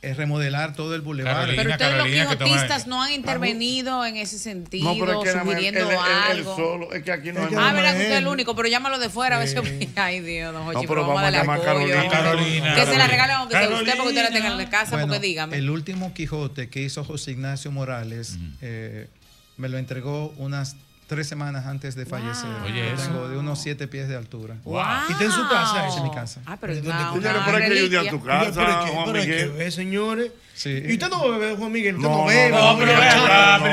[0.00, 1.48] es remodelar todo el bulevar.
[1.54, 5.44] Pero ustedes los quijotistas no han intervenido en ese sentido, No, pero es que nada
[5.44, 5.96] más sugiriendo él
[6.30, 6.56] algo.
[6.56, 8.98] solo, es que aquí no hay Ah, verdad que usted es el único, pero llámalo
[8.98, 9.56] de fuera a ver si
[9.96, 11.62] Ay, Dios, don Jochi, No, pero vamos a vamos a darle apoyo.
[11.64, 12.08] Carolina.
[12.10, 12.74] Carolina.
[12.76, 15.06] Que se la regalen aunque sea usted, porque usted la tenga en la casa, Bueno,
[15.08, 15.56] porque dígame.
[15.56, 19.08] El último Quijote que hizo José Ignacio Morales eh,
[19.56, 20.76] me lo entregó unas
[21.08, 22.48] tres semanas antes de fallecer.
[22.64, 23.02] Oye, Lo eso.
[23.10, 24.54] tengo de unos siete pies de altura.
[24.62, 24.80] Wow.
[25.08, 25.88] ¿Y está en su casa?
[25.88, 26.40] Es en mi casa.
[26.46, 28.10] Ah, pero ¿Dónde- una- dónde- una Señores, pero hay que ir a reliquia.
[28.10, 30.32] tu casa, Pero es pero es que ve, señores.
[30.58, 30.70] Sí.
[30.88, 32.50] Y usted no bebe, Juan Miguel, usted no, No, bebe.
[32.50, 32.92] no, Juan pero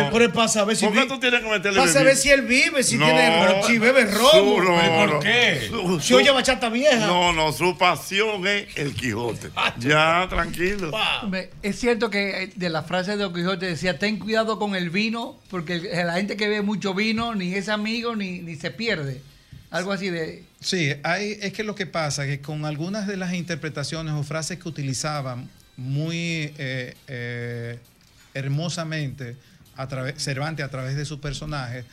[0.03, 0.09] no.
[0.11, 2.21] Pero es para saber si ¿Por qué vi- tú tienes que meterle Para saber bebida?
[2.21, 3.05] si él vive, si No.
[3.05, 4.29] tiene, si bebe romo.
[4.29, 5.11] Su- no, ¿Pero no.
[5.13, 5.61] por qué?
[5.67, 7.07] Su- Si oye bachata vieja.
[7.07, 9.49] No, no, su pasión es el Quijote.
[9.79, 10.91] Ya, tranquilo.
[11.63, 14.91] Es cierto que eh, de la frase de Don Quijote decía, ten cuidado con el
[14.91, 19.21] vino, porque la gente que bebe mucho vino ni es amigo ni, ni se pierde.
[19.71, 20.43] Algo así de...
[20.61, 24.21] Sí, hay, es que lo que pasa es que con algunas de las interpretaciones o
[24.21, 27.79] frases que utilizaban muy eh, eh,
[28.33, 29.35] hermosamente
[29.75, 31.83] a través, Cervantes a través de su personaje,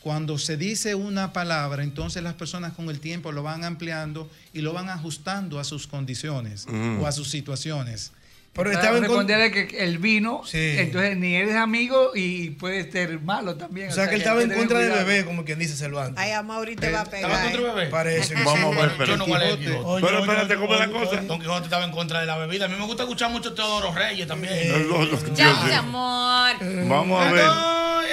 [0.00, 4.60] cuando se dice una palabra, entonces las personas con el tiempo lo van ampliando y
[4.60, 7.00] lo van ajustando a sus condiciones Mm.
[7.00, 8.12] o a sus situaciones.
[8.54, 13.88] Pero estaba responderle que el vino, entonces ni eres amigo y puede ser malo también.
[13.90, 15.06] O sea, que él estaba en contra de cuidado.
[15.06, 16.14] bebé, como quien dice Cervantes.
[16.22, 17.30] Ay, a Mauri te va a pegar.
[17.32, 17.90] ¿Estaba contra bebé?
[17.90, 20.06] Parece Vamos a ver, pero Yo no voy a leer Quijote.
[20.06, 21.16] Pero espérate, ¿cómo es la cosa?
[21.22, 22.66] Don Quijote estaba en contra de la bebida.
[22.66, 24.88] A mí me gusta escuchar mucho Teodoro Reyes también.
[24.88, 26.52] Los- Ya, mi amor.
[26.88, 27.44] Vamos a ver.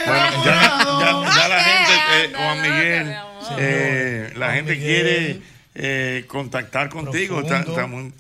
[0.08, 0.54] Bueno, ya,
[1.00, 3.16] ya- ya la gente, eh, Juan Miguel,
[3.60, 5.42] eh, la gente quiere
[5.76, 7.42] eh, contactar contigo.
[7.42, 8.12] Está- estamos,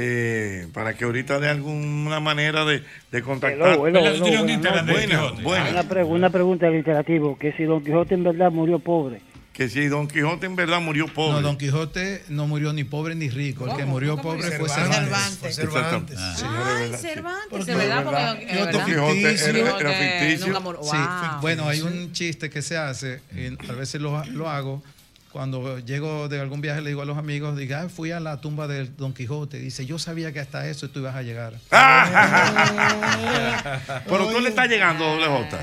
[0.00, 3.72] eh, para que ahorita de alguna manera de, de contactar.
[3.74, 5.42] Hello, hello, hello, buenas Buena, noches.
[5.42, 5.70] buena.
[5.70, 9.20] Una, pre- una pregunta del interactivo, que si Don Quijote en verdad murió pobre.
[9.52, 11.32] Que si Don Quijote en verdad murió pobre.
[11.32, 13.66] No, Don Quijote no murió ni pobre ni rico.
[13.68, 15.56] El que murió pobre fue Cervantes.
[15.56, 15.56] Cervantes.
[15.56, 16.16] Cervantes.
[16.20, 16.76] Ah.
[16.78, 18.04] Ay, Cervantes, ¿de verdad?
[18.04, 18.86] Porque Don- Quijote ¿verdad?
[18.86, 20.46] Quijote era- Quijote era ficticio.
[20.46, 20.82] nunca murió.
[20.84, 21.40] Sí, Wow.
[21.40, 24.80] bueno, hay un chiste que se hace, y a veces lo, lo hago.
[25.32, 28.40] Cuando llego de algún viaje, le digo a los amigos, diga, "Ah, fui a la
[28.40, 29.58] tumba de Don Quijote.
[29.58, 31.54] Dice, yo sabía que hasta eso tú ibas a llegar.
[34.08, 35.58] Pero tú le estás llegando, doble J.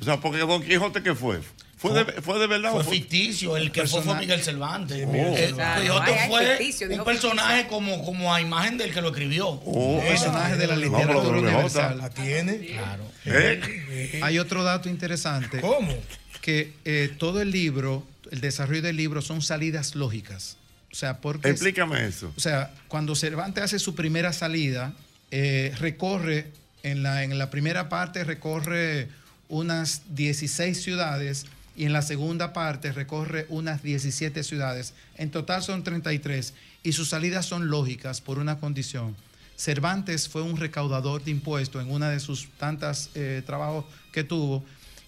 [0.00, 1.40] O sea, porque Don Quijote, ¿qué fue?
[1.76, 2.72] ¿Fue de, fue de verdad?
[2.72, 5.06] Fue ficticio, el que fue fue Miguel Cervantes.
[5.06, 5.54] Miguel El.
[5.82, 9.48] Quijote fue ficticio, un personaje como, como a imagen del que lo escribió.
[9.48, 11.28] Oh, personaje de la No, literatura J.
[11.38, 11.98] universal.
[11.98, 12.58] La tiene.
[12.58, 13.04] Claro.
[13.24, 14.20] ¿Eh?
[14.22, 15.60] Hay otro dato interesante.
[15.62, 15.94] ¿Cómo?
[16.42, 20.56] Que eh, todo el libro, el desarrollo del libro son salidas lógicas.
[20.92, 21.48] O sea, porque...
[21.48, 22.32] Explícame eso.
[22.36, 24.92] O sea, cuando Cervantes hace su primera salida,
[25.30, 26.50] eh, recorre,
[26.82, 29.08] en la, en la primera parte recorre
[29.48, 31.46] unas 16 ciudades
[31.76, 34.94] y en la segunda parte recorre unas 17 ciudades.
[35.16, 39.16] En total son 33 y sus salidas son lógicas por una condición.
[39.56, 44.64] Cervantes fue un recaudador de impuestos en una de sus tantas eh, trabajos que tuvo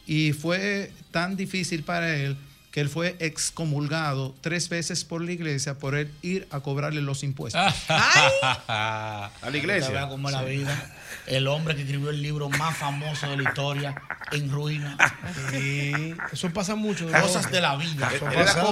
[0.06, 2.36] y fue tan difícil para él
[2.72, 7.22] que él fue excomulgado tres veces por la iglesia por él ir a cobrarle los
[7.22, 7.60] impuestos.
[7.90, 9.90] a la iglesia.
[9.90, 10.90] Vea cómo es la vida.
[11.26, 13.94] El hombre que escribió el libro más famoso de la historia,
[14.32, 14.96] En Ruina.
[15.50, 17.06] Sí, eso pasa mucho.
[17.08, 18.10] Cosas de la vida.
[18.14, 18.64] Eso pasa.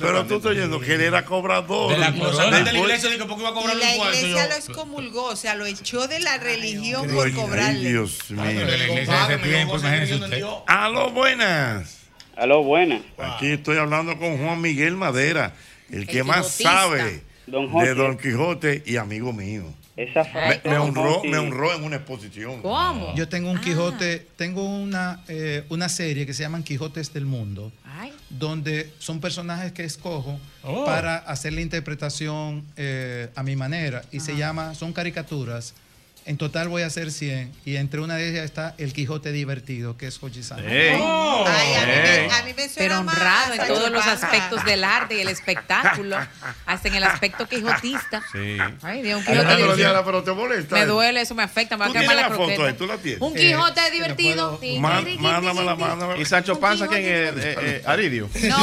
[0.00, 1.92] Pero tú estás oyendo que él era cobrador.
[1.92, 4.54] De la de la iglesia, dijo, ¿por qué iba a cobrar Y la iglesia lo
[4.54, 7.88] excomulgó, o sea, lo echó de la religión Ay, por ay, cobrarle.
[7.88, 8.42] Dios mío.
[8.44, 10.44] pero la iglesia de ese tiempo, imagínese usted.
[10.66, 12.05] Aló, buenas.
[12.36, 13.00] Aló, buenas.
[13.18, 15.54] Aquí estoy hablando con Juan Miguel Madera,
[15.90, 16.70] el que más quijotista.
[16.72, 19.64] sabe Don de Don Quijote y amigo mío.
[19.96, 20.60] Esa Me, frase.
[20.68, 22.60] me honró, me honró en una exposición.
[23.14, 27.72] Yo tengo un Quijote, tengo una, eh, una serie que se llaman Quijotes del Mundo,
[28.28, 30.84] donde son personajes que escojo Oh.
[30.84, 35.74] para hacer la interpretación eh, a mi manera y se llama, son caricaturas
[36.26, 39.96] En total voy a hacer 100 y entre una de ellas está El Quijote Divertido,
[39.96, 40.66] que es Jochi Santos.
[40.68, 40.90] Ey.
[40.90, 44.64] Ay, a mí me- a mí me suena Pero más, honrado en todos los aspectos
[44.64, 46.16] del arte y el espectáculo,
[46.66, 48.24] hasta en el aspecto quijotista.
[48.32, 48.56] Sí.
[48.82, 50.04] Ay, Dios, un Quijote Diana, divertido.
[50.04, 50.74] pero te molesta.
[50.74, 52.64] Me duele, eso me afecta, me va a ¿Tú quemar la la foto croqueta.
[52.66, 52.72] ahí?
[52.74, 53.20] ¿Tú la tienes?
[53.22, 54.50] Un Quijote divertido.
[54.80, 56.20] Man- ti, ti, Mándamela, mándamela.
[56.20, 57.08] Y Sancho Panza, ¿quién es?
[57.36, 58.28] Eh, eh, Aridio.
[58.48, 58.56] No.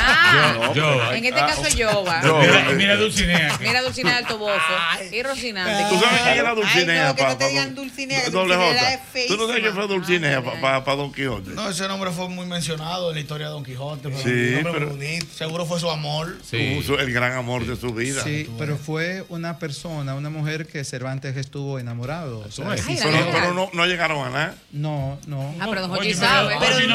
[0.00, 2.22] Ah, Yo- yo- en este Ah, caso Yoba.
[2.24, 3.56] Yo- Mira, y mira Dulcinea.
[3.60, 4.60] Mira Dulcinea del Toboso
[5.12, 5.84] y Rocinante.
[5.94, 7.02] ¿Tú sabes quién era Dulcinea?
[7.02, 9.26] Ay, no, que no te digan Dulcinea, Doble Dulcinea J.
[9.28, 11.50] ¿Tú no sabes quién fue Dulcinea para Don Quijote?
[11.50, 14.08] No, ese nombre fue muy mencionado en la historia de Don Quijote.
[14.22, 14.96] Sí, pero-.
[15.34, 16.36] Seguro fue su amor.
[16.76, 18.22] Puso el gran amor de su vida.
[18.24, 22.44] Sí, pero fue una persona, una mujer que Cervantes estuvo enamorado.
[22.50, 22.98] Sí, pero sí.
[23.72, 24.54] no, llegaron a nada.
[24.72, 25.54] No, no.
[25.60, 26.56] Ah, pero Don Jochi sabe.
[26.58, 26.86] pero- Jochi,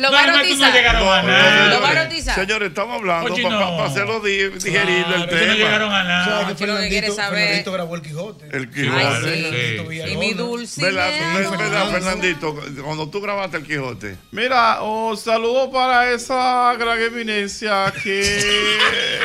[0.00, 0.72] lo- va a bautizar.
[0.72, 2.34] Lo va a bautizar.
[2.34, 5.46] Señores, estamos hablando para hacerlo di- digerible el tema.
[5.46, 6.24] no llegaron a nada.
[6.24, 8.46] ¿Sabes que Jochi lo que quiere Fernandito, saber- Fernandito grabó el Quijote?
[8.52, 10.04] El Ay, Quijote.
[10.06, 10.12] sí.
[10.12, 10.90] Y mi Dulcinea.
[10.90, 12.54] ¿Verdad, verdad, verdad, Fernandito?
[12.84, 14.16] Cuando tú grabaste el Quijote.
[14.30, 18.78] Mira, un saludo para esa gran eminencia que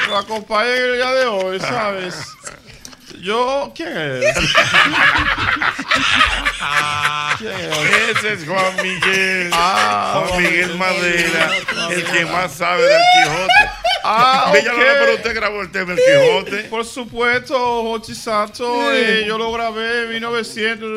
[0.08, 2.16] lo acompaña en el día de hoy, ¿sabes?
[3.22, 4.36] Yo, ¿quién es?
[7.40, 8.18] ¿Quién es?
[8.18, 9.50] Ese es Juan Miguel.
[9.54, 11.52] Ah, Juan Miguel Madera,
[11.92, 13.70] el que más sabe del Quijote.
[14.10, 14.98] Ah, Villalona, ok.
[15.00, 16.64] pero usted grabó el tema del Quijote.
[16.70, 20.90] Por supuesto, Jochi Santos, eh, yo lo grabé en 1900.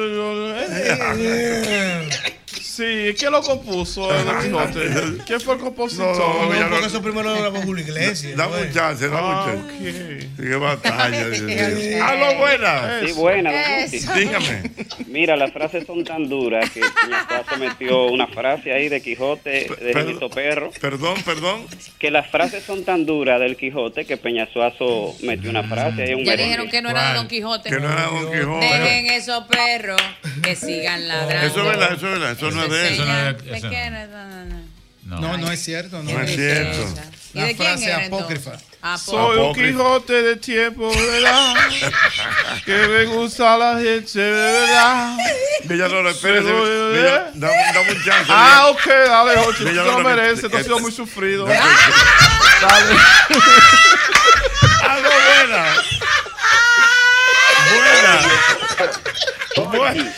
[2.61, 5.19] Sí, ¿quién lo compuso el Quijote?
[5.27, 6.17] ¿Quién fue el compositor?
[6.17, 8.37] No, no, No, porque eso primero lo grabó Julio Iglesias.
[8.37, 10.21] Da un chance, da un Ah, chance.
[10.21, 11.29] Sí, Qué batalla.
[11.29, 12.05] Dios mío.
[12.05, 13.05] ¡Aló, buenas!
[13.07, 13.51] Sí, buena.
[14.17, 14.71] Dígame.
[15.09, 19.93] Mira, las frases son tan duras que Peñasuazo metió una frase ahí de Quijote, de.
[19.93, 20.71] Benito Perro.
[20.81, 21.67] Perdón, perdón.
[21.99, 26.21] Que las frases son tan duras del Quijote que Peñasuazo metió una frase ahí, un
[26.25, 26.45] Ya merengue.
[26.45, 27.71] dijeron que no era de Don Quijote.
[27.71, 28.67] Que no era Don Quijote.
[28.67, 30.01] Dejen esos perros
[30.43, 31.47] que sigan ladrando.
[31.47, 32.33] Eso es verdad, eso es verdad.
[32.33, 32.93] Eso no es de él.
[32.95, 33.73] Eso no es de- ¿De eso no.
[33.73, 34.09] quién es?
[34.11, 35.21] No, no, no.
[35.21, 36.03] No, no es cierto.
[36.03, 36.87] No, No es cierto.
[37.33, 38.53] ¿Y Una de quién frase era, apócrifa.
[38.83, 39.55] Ah, Soy un.
[39.55, 41.55] Quijote de tiempo, ¿verdad?
[42.65, 45.17] que me gusta la gente, verdad.
[45.65, 46.49] Villalona, espérese.
[46.49, 48.27] Dame dame un chance.
[48.29, 51.45] Ah, ok, dale, Jochi, tú lo mereces, tú has eh, sido muy sufrido.
[51.47, 51.61] Dale.
[52.61, 52.97] Dale.
[54.89, 55.79] ¡Aló, buenas!
[57.71, 58.27] Buenas.
[59.57, 60.15] Buenas.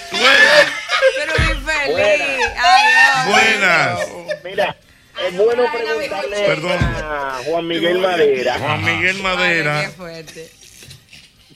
[1.16, 2.47] Pero muy feliz.
[2.59, 3.26] Ay, Dios.
[3.26, 3.98] Buenas.
[4.44, 4.76] Mira,
[5.28, 6.78] es bueno preguntarle Perdón.
[6.80, 8.59] a Juan Miguel Madera.
[8.59, 9.82] Juan Miguel Ay, Madera.
[9.82, 10.51] qué fuerte.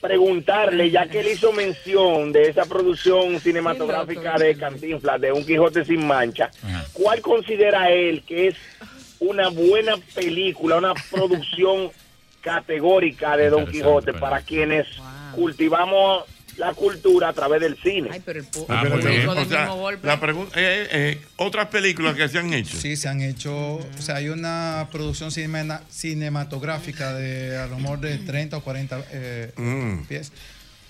[0.01, 5.83] preguntarle, ya que él hizo mención de esa producción cinematográfica de Cantinflas, de Un Quijote
[5.85, 6.51] sin mancha,
[6.93, 8.55] ¿cuál considera él que es
[9.19, 11.89] una buena película, una producción
[12.41, 14.85] categórica de Don Quijote para quienes
[15.35, 16.23] cultivamos
[16.57, 18.09] la cultura a través del cine?
[18.11, 19.27] Ay, pero el Ah, el bien.
[19.29, 20.07] O sea, mismo golpe.
[20.07, 22.77] la pregunta, eh, eh, otras películas que se han hecho.
[22.77, 27.99] Sí, se han hecho, o sea, hay una producción cinema- cinematográfica de a lo mejor
[28.01, 30.03] de 30 o 40 eh, Mm.
[30.07, 30.31] pies.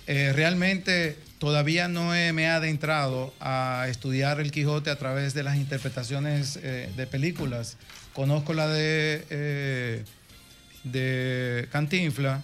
[0.07, 5.43] Eh, realmente todavía no he- me he adentrado a estudiar el Quijote a través de
[5.43, 7.77] las interpretaciones eh, de películas.
[8.13, 10.03] Conozco la de, eh,
[10.85, 12.41] de Cantinfla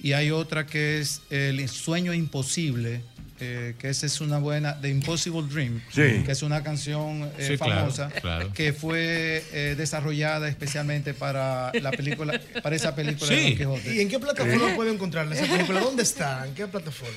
[0.00, 3.00] y hay otra que es El sueño imposible,
[3.40, 6.22] eh, que esa es una buena, The Impossible Dream, Sí.
[6.24, 8.52] que es una canción eh, Sí, famosa claro.
[8.52, 13.42] que fue eh, desarrollada especialmente para la película, para esa película de.
[13.42, 13.94] Don Quijote.
[13.94, 15.80] ¿Y en qué plataforma puede encontrarla esa película?
[15.80, 16.46] ¿Dónde está?
[16.48, 17.14] ¿En qué plataforma?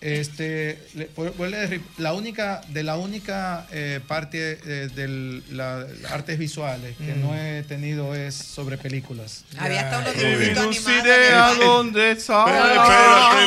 [0.00, 5.84] Este, le- pu- vuelve a decir, la única, de la única eh, parte de las
[6.10, 7.20] artes visuales que Mm.
[7.20, 9.44] no he tenido es sobre películas.
[9.58, 11.04] Había hasta unos Y dibujitos no animados.
[11.04, 12.46] idea dónde está.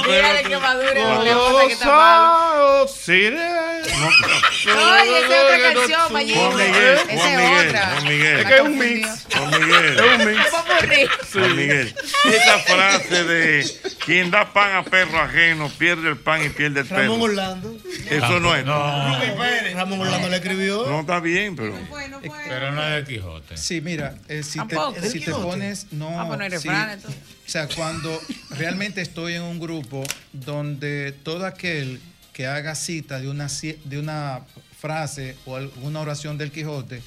[0.06, 1.24] Mira que madure, No
[4.04, 6.60] esa es otra canción, Mayito.
[6.60, 7.86] Esa Juan es Miguel, otra.
[7.92, 8.40] Juan Miguel.
[8.40, 9.08] Es que es un mix.
[9.36, 10.00] Juan Miguel.
[10.00, 10.46] Es un mix.
[10.52, 11.08] Popurrí.
[11.34, 11.96] Juan Miguel.
[12.26, 13.72] Esa frase de
[14.06, 17.22] quien da pan a perro ajeno pierde el pan y pierde el Ramón.
[17.22, 17.78] Orlando.
[18.10, 18.66] Eso no es.
[18.66, 18.74] No,
[19.74, 20.86] Ramón Orlando le escribió.
[20.88, 21.74] No está bien, pero.
[22.48, 23.58] pero no es de Quijote.
[23.58, 25.02] Sí, mira, eh, si, te, Tampoco.
[25.08, 26.68] si te pones, no, Ah, pues no hay sí.
[26.70, 27.22] entonces.
[27.46, 28.22] o sea, cuando
[28.52, 32.00] realmente estoy en un grupo donde todo aquel
[32.34, 33.48] que haga cita de una,
[33.86, 34.42] de una
[34.80, 37.02] frase o alguna oración del Quijote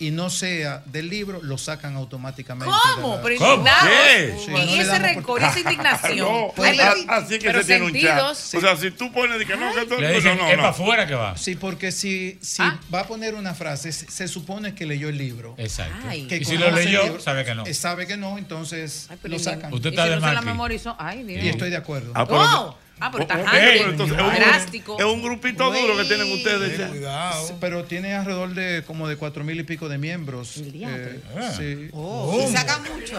[0.00, 2.74] y no sea del libro, lo sacan automáticamente.
[2.96, 3.16] ¿Cómo?
[3.16, 3.50] la- Pero ¿Cómo?
[3.54, 3.86] indignado.
[3.88, 4.34] ¿Qué?
[4.44, 6.18] Sí, Y no ese rencor, esa indignación.
[6.18, 6.82] No, Ay, pero-
[7.12, 8.22] a- así que pero se tiene un chat.
[8.22, 10.62] O sea, si tú pones de que no, que Le dicen, no, es no.
[10.62, 11.36] para afuera que va.
[11.36, 12.80] Sí, porque si, si Ah.
[12.92, 15.54] va a poner una frase, se, se supone que leyó el libro.
[15.58, 15.94] Exacto.
[16.08, 16.26] Ay.
[16.26, 17.66] Que Y si lo leyó, libro, sabe que no.
[17.66, 19.72] eh, Sabe que no, entonces Ay, lo y- sacan.
[19.72, 20.46] Usted y está si de no se la marqui.
[20.48, 20.96] memorizó.
[20.98, 21.44] Ay, Dios.
[21.44, 22.12] Y estoy de acuerdo.
[22.14, 22.76] Ah, Oh.
[23.00, 23.50] Ah, pero tajante.
[23.78, 24.98] pero entonces es un- Drástico.
[24.98, 27.00] Es un grupito duro que tienen ustedes.
[27.00, 27.32] ya.
[27.46, 30.58] Sí, Pero tiene alrededor de como de cuatro mil y pico de miembros.
[30.58, 31.20] Eh,
[31.56, 31.88] sí.
[31.92, 32.46] Oh.
[32.48, 33.18] Y sacan mucho.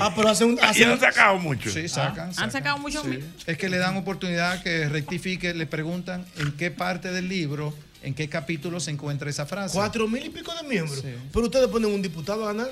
[0.00, 0.58] Ah, pero hace un.
[0.74, 1.70] Y han sacado mucho.
[1.70, 2.30] Sí, sacan.
[2.36, 3.02] Han sacado mucho.
[3.02, 3.18] Sí.
[3.46, 8.14] Es que le dan oportunidad que rectifique, le preguntan en qué parte del libro, en
[8.14, 9.74] qué capítulo se encuentra esa frase.
[9.74, 11.02] Cuatro mil y pico de miembros.
[11.32, 12.70] Pero ustedes ponen un diputado a ganar.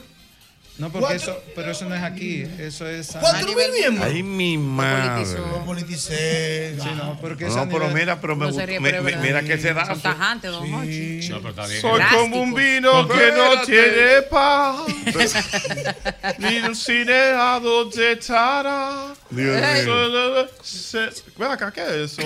[0.77, 3.15] No, porque Cuatro- eso, pero eso no es aquí, eso es...
[3.15, 4.07] a- ¿Cuatro mil miembros?
[4.11, 5.25] Ay, mi madre.
[5.39, 6.77] No politicé.
[6.83, 9.21] Sí, no, porque es a No, pero nivel- mira, pero me, No me- me- verdad.
[9.23, 9.87] mira que se da.
[9.87, 11.29] Son tajantes, don Hochi.
[11.29, 11.81] No, pero está bien.
[11.81, 14.79] Soy como un vino que no tiene paz.
[16.39, 19.15] Ni un cineado de tara.
[19.31, 20.47] Dios mío.
[20.61, 22.23] Se- Ven acá, ¿qué es eso?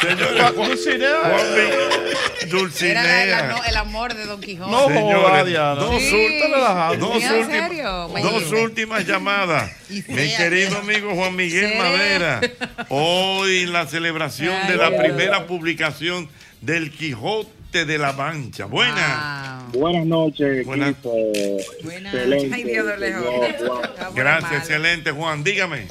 [0.00, 1.16] Señores, Dulcinea.
[1.22, 3.22] Juanmi, Dulcinea.
[3.24, 4.70] Era el, amor de Don Quijote.
[4.70, 5.74] No joda, Diana.
[5.74, 6.35] dos, Sí.
[6.40, 8.08] Dos, ¿En últimas- serio?
[8.14, 8.62] Me dos llevo.
[8.64, 9.70] últimas llamadas.
[9.90, 10.02] Mi
[10.36, 11.78] querido amigo Juan Miguel Sí.
[11.78, 12.40] Madera,
[12.88, 16.28] hoy la celebración de la primera publicación
[16.60, 18.64] del Quijote de la Mancha.
[18.66, 19.64] Buena.
[19.72, 20.90] Buenas noches, Buenas.
[20.90, 21.12] equipo.
[21.14, 22.54] Excelente.
[22.54, 23.24] Ay, Dios de lejos.
[23.24, 24.14] señor Juan.
[24.14, 25.44] Gracias, excelente Juan.
[25.44, 25.86] Dígame.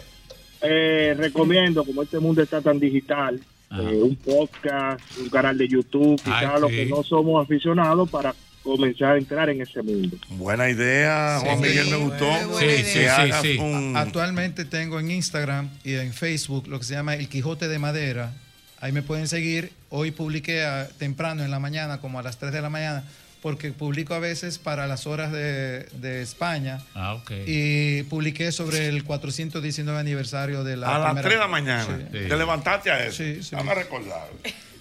[0.61, 3.39] Eh, recomiendo, como este mundo está tan digital,
[3.71, 8.33] eh, un podcast, un canal de YouTube, quizás los que no somos aficionados para
[8.65, 10.17] comenzar a entrar en ese mundo.
[10.29, 11.63] Buena idea, Juan Sí.
[11.69, 12.59] Miguel, me gustó.
[12.59, 13.57] Sí, sí, sí, hagas sí.
[13.57, 17.79] un- Actualmente tengo en Instagram y en Facebook lo que se llama El Quijote de
[17.79, 18.33] Madera.
[18.81, 19.71] Ahí me pueden seguir.
[19.89, 23.03] Hoy publiqué a- temprano en la mañana, como a las 3 de la mañana,
[23.41, 26.79] porque publico a veces para las horas de, de España.
[26.95, 27.31] Ah, ok.
[27.45, 31.85] Y publiqué sobre el 419 aniversario de la A las primera- 3 de la mañana.
[32.11, 32.17] Sí.
[32.27, 33.17] Te levantaste a eso.
[33.23, 33.55] Sí, sí.
[33.55, 34.27] Vamos a recordar.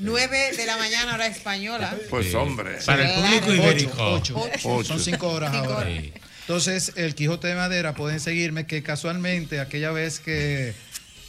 [0.05, 1.97] 9 de la mañana, hora española.
[2.11, 2.79] Pues hombre.
[2.85, 4.11] Para el público Ocho, ibérico.
[4.13, 4.51] ocho.
[4.65, 4.85] Ocho.
[4.85, 5.87] Son cinco horas Cinco ahora.
[5.89, 6.03] horas.
[6.03, 6.13] Sí.
[6.41, 10.75] Entonces, el Quijote de Madera, pueden seguirme, que casualmente aquella vez que...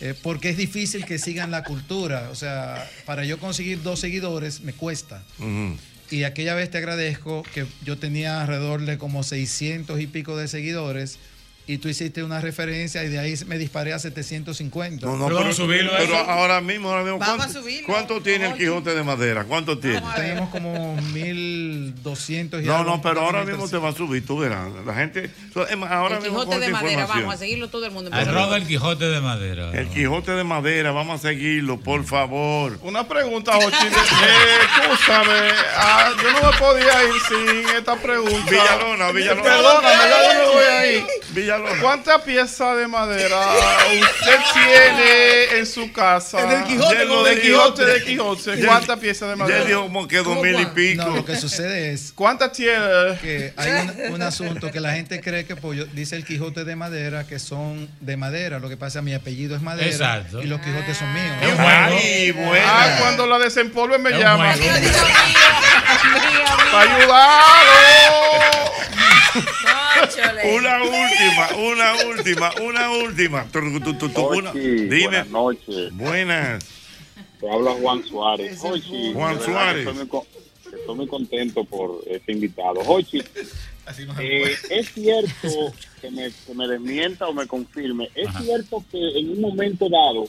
[0.01, 2.27] eh, porque es difícil que sigan la cultura.
[2.31, 5.23] O sea, para yo conseguir dos seguidores me cuesta.
[6.11, 10.47] Y aquella vez te agradezco que yo tenía alrededor de como 600 y pico de
[10.47, 11.17] seguidores
[11.67, 15.05] y tú hiciste una referencia y de ahí me disparé a 750.
[15.05, 15.49] No, no, pero,
[15.97, 17.87] pero ahora mismo, ahora mismo, Vamos ¿cuánto, subirlo.
[17.87, 19.45] cuánto tiene el Quijote de Madera?
[19.45, 20.03] ¿Cuánto tiene?
[20.15, 24.37] Tenemos como 1200 y No, algo, no, pero ahora mismo te va a subir, tú
[24.37, 24.67] verás.
[24.85, 25.31] La gente,
[25.89, 28.11] ahora el mismo Quijote de madera, vamos a seguirlo todo el mundo.
[28.13, 29.71] Arroba el Quijote de Madera.
[29.73, 32.77] El Quijote de Madera, vamos a seguirlo, por favor.
[32.83, 33.87] Una pregunta, Jochi.
[33.87, 38.49] Eh, escúchame, ah, yo no me podía ir sin esta pregunta.
[38.51, 39.43] Villalona, Villalona.
[39.43, 41.03] Perdóname, ya yo me voy a ir.
[41.29, 41.54] Villalona.
[41.81, 43.37] ¿Cuántas piezas de madera
[44.01, 46.41] usted tiene en su casa?
[46.41, 48.65] En el Quijote, De lo del Quijote de Quijote.
[48.65, 49.59] ¿Cuántas piezas de madera?
[49.59, 51.03] Ya dijo como que dos mil y pico.
[51.03, 52.75] No, lo que sucede es ¿Cuántas tiene?
[53.21, 53.71] que hay
[54.07, 57.39] un, un asunto que la gente cree que pues, dice el Quijote de Madera que
[57.39, 58.59] son de madera.
[58.59, 60.41] Lo que pasa mi apellido es Madera Exacto.
[60.41, 61.35] y los Quijotes son míos.
[61.59, 62.65] Ay, buena.
[62.65, 64.17] Ah, cuando la desempolve me Es
[65.97, 66.71] juego.
[66.71, 67.71] Para ayudarlo.
[70.55, 73.45] Una última, una última, una última.
[74.37, 74.99] Una- Dime.
[75.05, 75.91] Buenas noches.
[75.93, 76.63] Buenas.
[77.39, 78.59] Te habla Juan Suárez.
[78.63, 79.79] Ochi, Juan Suárez.
[79.87, 80.27] Estoy muy, co-
[80.77, 82.79] estoy muy contento por este invitado.
[82.85, 83.21] Ochi,
[84.19, 88.09] eh, es cierto que me, que me desmienta o me confirme.
[88.15, 90.27] Es cierto que en un momento dado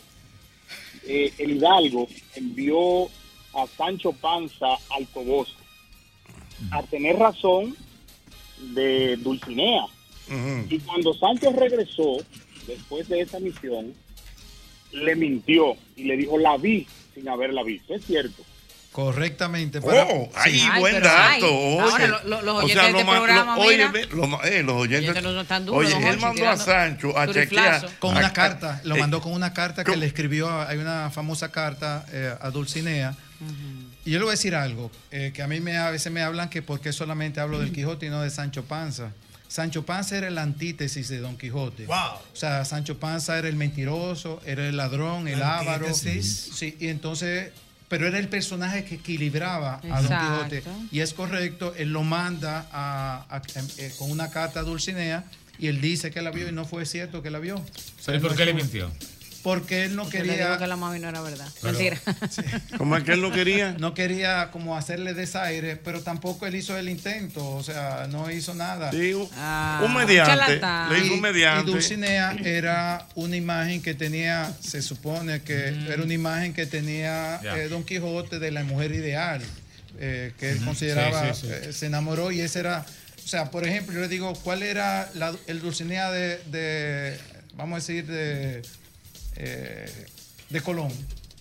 [1.06, 3.08] eh, el Hidalgo envió
[3.56, 4.66] a Sancho Panza
[4.96, 5.54] al Toboso
[6.70, 7.76] a tener razón
[8.74, 9.82] de Dulcinea.
[10.68, 12.16] Y cuando Sancho regresó,
[12.66, 13.94] después de esa misión,
[14.92, 17.94] le mintió y le dijo, la vi sin haberla visto.
[17.94, 18.42] Es cierto.
[18.92, 19.82] Correctamente.
[19.82, 20.66] Para, Oh, Sí.
[20.72, 21.46] Ay, buen dato.
[21.54, 21.80] oye.
[21.80, 24.00] ahora lo- lo- los O oyentes sea, de lo este ma- programa, lo- oye, mira.
[24.00, 25.10] eh, los oyentes.
[25.10, 27.80] oyentes no son duros, Oye, él mandó a Sancho a turiflazo.
[27.88, 27.98] chequear.
[27.98, 31.10] con una a- carta, lo eh, mandó con una carta que le escribió, hay una
[31.10, 33.14] famosa carta eh, a Dulcinea.
[34.04, 36.22] Y yo le voy a decir algo, eh, que a mí me, a veces me
[36.22, 39.12] hablan que por qué solamente hablo del Quijote y no de Sancho Panza.
[39.48, 41.86] Sancho Panza era la antítesis de Don Quijote.
[41.86, 41.96] Wow.
[41.96, 45.86] O sea, Sancho Panza era el mentiroso, era el ladrón, el avaro.
[45.86, 46.50] Antítesis.
[46.54, 47.50] Sí, y entonces,
[47.88, 50.08] pero era el personaje que equilibraba a Don.
[50.50, 50.62] Quijote.
[50.90, 53.42] Y es correcto, él lo manda a- a-
[53.78, 55.24] eh, con una carta a Dulcinea
[55.58, 57.56] y él dice que la vio y no fue cierto que la vio.
[57.56, 57.64] O
[58.00, 58.90] sea, ¿Pero ¿y por no qué le mintió?
[59.46, 60.58] Porque él no Yo le digo quería...
[60.58, 61.46] que la mami no era verdad.
[61.62, 62.00] Pero- Mentira.
[62.78, 63.76] ¿Cómo es que él no quería?
[63.78, 68.54] No quería como hacerle desaire, pero tampoco él hizo el intento, o sea, no hizo
[68.54, 68.90] nada.
[68.90, 70.54] Sí, un, Ah, un mediante.
[70.90, 71.70] Le hizo un Y mediante.
[71.70, 77.68] Dulcinea era una imagen que tenía, se supone que era una imagen que tenía eh,
[77.68, 79.40] Don Quijote de la mujer ideal,
[80.00, 81.68] eh, que él consideraba, Sí, sí, sí.
[81.68, 82.84] eh, se enamoró y ese era,
[83.24, 87.16] o sea, por ejemplo, yo le digo, ¿cuál era la- el Dulcinea de, de,
[87.54, 88.62] vamos a decir, de
[89.36, 89.90] eh,
[90.50, 90.92] de Colón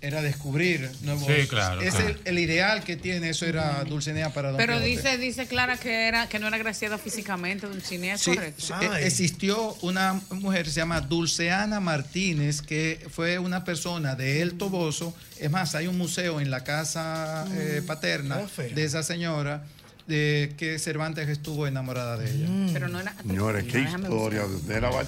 [0.01, 1.25] era descubrir nuevos.
[1.25, 2.09] Sí, claro, Es claro.
[2.09, 4.89] El, el ideal que tiene, eso era Dulcinea para Don Pero Quijote.
[4.89, 8.65] dice, dice Clara que era que no era graciada físicamente, Dulcinea, ¿es Sí, correcto?
[8.81, 15.15] eh, existió una mujer, se llama Dulceana Martínez, que fue una persona de El Toboso.
[15.39, 18.41] Es más, hay un museo en la casa eh, paterna
[18.75, 19.63] de esa señora
[20.07, 22.47] de que Cervantes estuvo enamorada de ella.
[22.73, 23.15] Pero no era.
[23.25, 25.05] Señores, qué historia de usted la va a.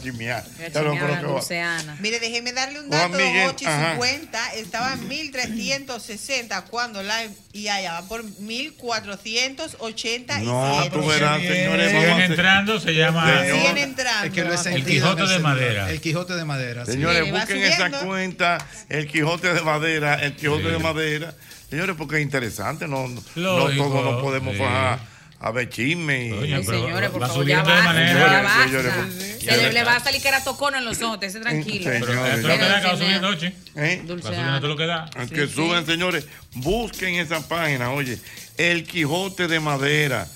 [1.99, 3.23] Mire, déjeme darle un Juan dato.
[3.23, 3.91] Miguel, Ochi, ajá.
[3.93, 7.17] su cuenta estaba en 1360 cuando la
[7.53, 10.39] y allá va por 1487.
[10.43, 11.91] No, tú verás, señores.
[11.91, 14.25] Siguen entrando, se llama Siguen entrando.
[14.25, 15.55] Es que lo he El sentido Quijote en el de celular.
[15.55, 15.91] Madera.
[15.91, 16.85] El Quijote de Madera.
[16.85, 18.57] Señores, busquen esa cuenta,
[18.89, 21.33] el Quijote de Madera, el Quijote de Madera.
[21.69, 24.59] Señores, porque es interesante, no, no todos nos podemos sí.
[24.59, 24.99] fajar
[25.39, 26.27] a ver chisme.
[26.27, 28.13] y- Señores, por va favor, ya subiendo de basta, manera.
[28.13, 28.63] ya Señores, basta.
[29.11, 31.83] señores, Se le, va a salir que era tocono en los ojos, ese tranquilo.
[31.91, 33.33] Señores, Pero esto es lo que da, que va subiendo.
[33.33, 34.01] ¿Eh?
[34.09, 35.09] Va subiendo todo lo que da.
[35.33, 35.91] Que Sí, suben, sí.
[35.91, 36.25] señores,
[36.55, 38.17] busquen esa página, oye,
[38.57, 40.27] el Quijote de Madera.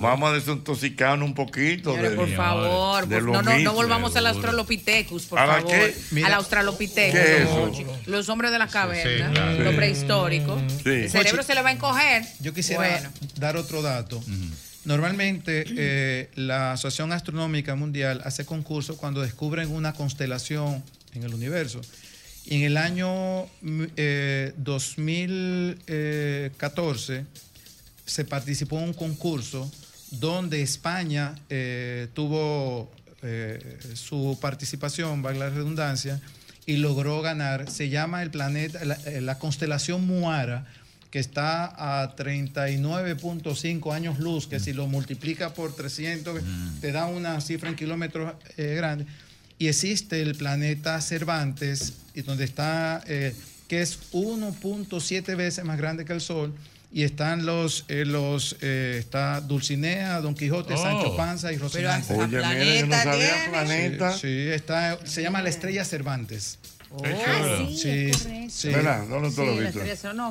[0.00, 4.26] Vamos a desintoxicarnos un poquito Señores, de, por favor, de no, no, no volvamos al
[4.26, 5.70] Australopithecus, por ¿A la favor.
[5.70, 5.94] qué?
[6.10, 6.26] Mira.
[6.28, 8.06] Al Australopithecus.
[8.06, 9.62] Los hombres de las cavernas, Sí, claro.
[9.62, 10.60] lo prehistórico.
[10.82, 10.90] Sí.
[10.90, 12.24] El cerebro se le va a encoger.
[12.40, 13.10] Yo quisiera Bueno.
[13.36, 14.22] dar otro dato.
[14.84, 20.82] Normalmente eh, la Asociación Astronómica Mundial hace concursos cuando descubren una constelación
[21.14, 21.80] en el universo.
[22.44, 27.24] Y en el año mm, eh, 2014
[28.12, 29.70] se participó en un concurso
[30.10, 32.90] donde España eh, tuvo
[33.22, 36.20] eh, su participación, valga la redundancia,
[36.66, 37.70] y logró ganar.
[37.70, 40.66] Se llama el planeta, la, eh, la constelación Muara,
[41.12, 46.40] que está a 39.5 años luz, que si lo multiplica por 300,
[46.80, 49.06] te da una cifra en kilómetros eh, grande.
[49.58, 53.34] Y existe el planeta Cervantes, y donde está, eh,
[53.68, 56.54] que es 1.7 veces más grande que el Sol.
[56.94, 60.76] Y están los, eh, los eh, está Dulcinea, Don Quijote, Oh.
[60.82, 62.12] Sancho Panza y Rocinante.
[62.14, 63.48] Oye, mira, yo no planeta sabía tiene.
[63.48, 64.12] planeta.
[64.12, 66.58] Sí, sí, está, se llama la estrella Cervantes.
[67.02, 68.10] Ah, sí,
[68.50, 68.68] Sí.
[68.68, 69.06] ¿Verdad?
[69.06, 69.22] No,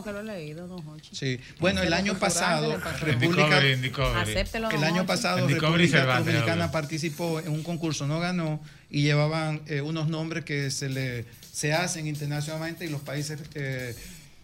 [0.04, 0.84] que lo he leído, don.
[1.12, 1.40] Sí.
[1.60, 2.78] Bueno, el año pasado.
[3.00, 8.62] República, el año pasado República Dominicana participó en un concurso, no ganó
[8.92, 13.96] y llevaban eh, unos nombres que se le se hacen internacionalmente y los países eh,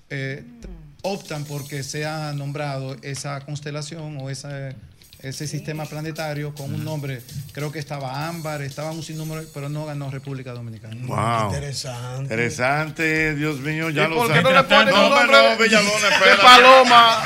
[0.10, 0.68] eh, t-
[1.08, 4.74] optan porque sea nombrado esa constelación o esa
[5.20, 9.84] ese sistema planetario con un nombre, creo que estaba Ámbar, estaba un sinnúmero, pero no
[9.86, 10.96] ganó República Dominicana.
[11.08, 11.48] Wow.
[11.48, 12.22] Interesante.
[12.22, 14.44] Interesante, Dios mío, ya ¿Y lo por qué saben.
[14.44, 17.24] no le ponen no, un nombre no, de- paloma?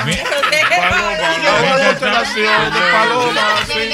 [0.78, 3.90] Paloma, constelación de paloma, sí.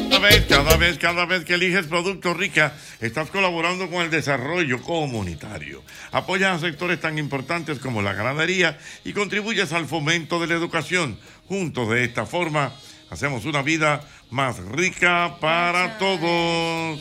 [0.10, 4.82] Cada vez, cada vez, cada vez que eliges Producto Rica, estás colaborando con el desarrollo
[4.82, 5.82] comunitario.
[6.12, 11.18] Apoyas a sectores tan importantes como la ganadería y contribuyes al fomento de la educación.
[11.50, 12.72] Juntos de esta forma,
[13.10, 17.00] hacemos una vida más rica para todos.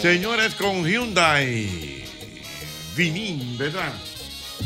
[0.00, 2.04] Señores, con Hyundai.
[2.96, 3.92] Vinín, ¿verdad?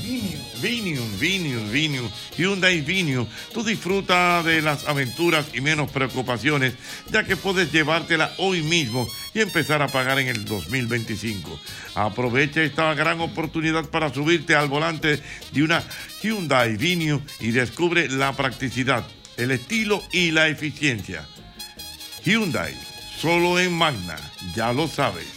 [0.03, 0.39] Vinio.
[0.67, 3.25] Vinium, Vinium, Vinium, Hyundai Vinium.
[3.55, 6.75] Tú disfruta de las aventuras y menos preocupaciones,
[7.09, 11.61] ya que puedes llevártela hoy mismo y empezar a pagar en el 2025.
[11.95, 15.23] Aprovecha esta gran oportunidad para subirte al volante
[15.53, 15.85] de una
[16.21, 19.07] Hyundai Vinium y descubre la practicidad,
[19.37, 21.25] el estilo y la eficiencia.
[22.25, 22.75] Hyundai,
[23.21, 24.19] solo en Magna,
[24.57, 25.36] ya lo sabes.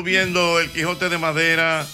[0.00, 1.86] Subiendo, el Quijote de Madera.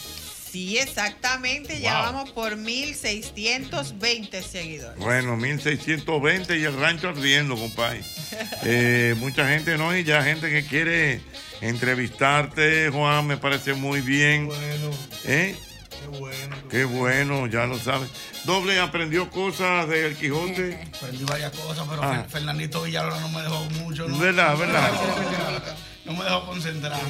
[0.52, 1.80] Sí, exactamente.
[1.80, 2.12] Ya Wow.
[2.12, 4.96] vamos por 1620 seguidores.
[5.00, 8.02] Bueno, 1620 y el rancho ardiendo, compadre.
[8.62, 9.96] Eh, mucha gente, ¿no?
[9.96, 11.20] Y ya gente que quiere
[11.60, 14.46] entrevistarte, Juan, me parece muy bien.
[14.46, 14.90] Bueno.
[15.24, 15.56] ¿Eh?
[15.90, 16.56] Qué bueno.
[16.70, 18.08] Qué bueno, ya lo sabes.
[18.44, 20.78] Doble aprendió cosas del Quijote.
[20.96, 22.24] Aprendí varias cosas, pero Ah.
[22.24, 24.06] Fer- Fernandito Villalona no me dejó mucho.
[24.06, 24.16] ¿no?
[24.16, 24.90] ¿Verdad, verdad?
[26.06, 27.00] No me dejó concentrar.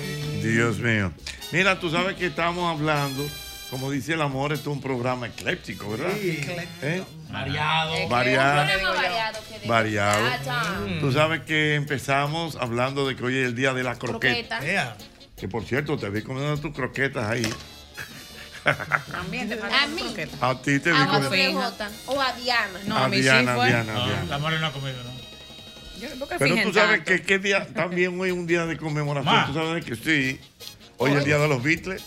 [0.43, 1.13] Dios mío.
[1.53, 3.25] Mira, tú sabes que estamos hablando,
[3.71, 6.13] como dice el amor, esto es un programa ecléctico, ¿verdad?
[6.21, 6.41] Sí.
[6.83, 7.05] ¿Eh?
[7.31, 7.95] Variado.
[7.95, 8.63] Que Variado.
[8.63, 10.27] Un programa variado Variado.
[10.27, 11.01] Ah, ya.
[11.01, 14.59] Tú sabes que empezamos hablando de que hoy es el día de la croqueta.
[14.59, 14.97] Croqueta.
[15.37, 17.47] Que por cierto, te vi comiendo tus croquetas ahí.
[19.13, 20.03] También te A mí.
[20.41, 21.73] A ti te vi A comiendo.
[22.07, 22.81] O a Diana.
[22.87, 23.67] No, A a mí Diana, sí fue.
[23.69, 24.25] Diana, No, Diana.
[24.25, 25.16] la Mari no ha comido, ¿no?
[26.01, 27.05] Yo, ¿por qué Pero tú sabes tanto?
[27.05, 29.35] que qué día, también hoy es un día de conmemoración.
[29.35, 29.47] Ma.
[29.47, 30.41] Tú sabes que sí.
[30.99, 32.03] Hoy es el día de los Beatles.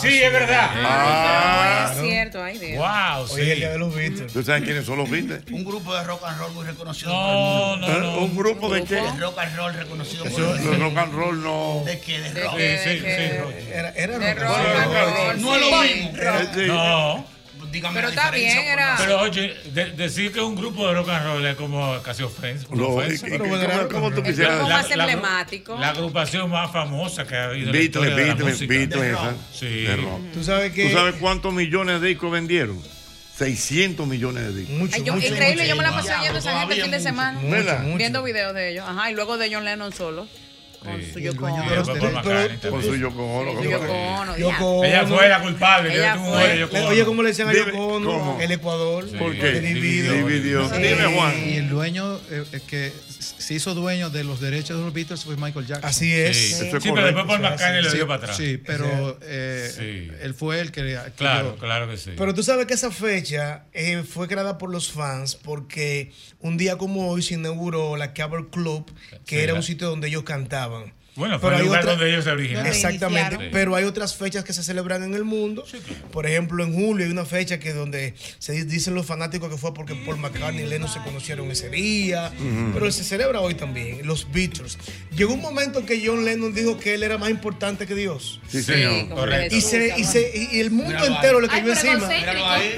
[0.00, 0.68] Sí, es verdad.
[0.74, 2.76] Ah, Es cierto, ay Dios.
[2.78, 3.72] Wow, Hoy es el día sí.
[3.72, 4.32] de los Beatles.
[4.32, 5.44] ¿Tú sabes quiénes son los Beatles?
[5.50, 7.86] Un grupo de rock and roll muy reconocido No, por el no, mundo.
[7.88, 8.14] no.
[8.16, 8.18] ¿Eh?
[8.24, 8.94] ¿Un grupo de qué?
[8.96, 10.78] De rock and roll reconocido por el mundo.
[10.84, 11.82] rock and roll no.
[11.86, 12.20] ¿De qué?
[12.20, 12.52] De ¿De rock.
[12.56, 13.70] Sí, ¿De sí, sí.
[13.72, 14.48] Era, era De rock.
[14.48, 15.40] rock and roll.
[15.42, 15.94] No es lo Sí.
[15.94, 16.12] mismo.
[16.54, 16.66] Sí.
[16.66, 17.35] No.
[17.76, 18.94] Dígame Pero la está diferencia, bien, era-.
[18.98, 22.66] Pero oye, de- decir que un grupo de rock and roll es como casi ofensa.
[22.70, 23.26] No, ofensa.
[23.28, 24.96] Pero ¿cómo- bueno, ¿Cómo tú El quisieras grupo decir?
[24.96, 25.78] más emblemático.
[25.78, 28.74] La agrupación más famosa que ha habido en la Beatles, de la Beatles, música.
[28.74, 29.22] Beatles, De rock.
[29.22, 29.58] esa.
[29.58, 29.66] Sí.
[29.82, 30.20] De rock.
[30.32, 30.88] Tú sabes que.
[30.88, 32.82] ¿Tú sabes cuántos millones de discos vendieron?
[33.36, 34.76] 600 millones de discos.
[34.78, 35.68] Mucho, Ay, yo- mucho, increíble, mucho.
[35.68, 37.08] yo me la pasé oyendo esa gente el fin de mucho.
[37.10, 37.40] semana.
[37.42, 37.82] ¿Verdad?
[37.82, 37.98] mucho.
[37.98, 38.84] Viendo videos de ellos.
[38.88, 40.26] Ajá, y luego de John Lennon solo.
[40.86, 41.48] Con su Yoko
[42.70, 44.84] Con su Yoko Ono.
[44.84, 45.90] Ella fue la culpable.
[46.88, 48.40] Oye, ¿cómo le decían a Yoko Ono?
[48.40, 49.08] El Ecuador.
[49.10, 49.16] Sí.
[49.16, 49.54] ¿Por qué?
[49.54, 50.68] Se dividió.
[50.68, 51.48] Dime, Juan.
[51.48, 55.36] Y el dueño eh, que se hizo dueño de los derechos de los Beatles fue
[55.36, 55.88] Michael Jackson.
[55.88, 56.36] Así es.
[56.36, 58.36] Sí, sí pero después Paul McCartney le dio para atrás.
[58.36, 60.86] Sí, pero eh, él fue el que
[61.16, 62.12] Claro, claro que sí.
[62.16, 66.76] Pero tú sabes que esa fecha eh, fue creada por los fans porque un día
[66.76, 68.90] como hoy se inauguró la Cable Club,
[69.26, 70.75] que era un sitio donde ellos cantaban.
[70.76, 72.66] album Bueno, fue Pero el hay lugar otra- donde ellos se originaron.
[72.66, 75.64] Exactamente, pero hay otras fechas que se celebran en el mundo.
[76.12, 79.56] Por ejemplo, en julio hay una fecha que donde se di- dicen los fanáticos que
[79.56, 82.30] fue porque Paul McCartney y Lennon se conocieron ese día,
[82.74, 84.78] pero se celebra hoy también, los Beatles.
[85.16, 88.40] Llegó un momento en que John Lennon dijo que él era más importante que Dios.
[88.48, 89.08] Sí, Sí, señor.
[89.08, 89.56] Correcto.
[89.56, 92.08] Y, se, y, se, y- el mundo Míralo entero le Ay, cayó encima.
[92.08, 92.76] Míralo ahí.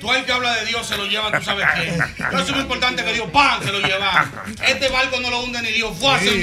[0.00, 1.98] Tú el que habla de Dios se lo llevan, tú sabes quién.
[2.32, 3.62] No es muy importante que Dios, ¡pam!
[3.62, 4.30] se lo llevan.
[4.66, 5.96] Este barco no lo hunde ni Dios.
[5.98, 6.42] Fue hace un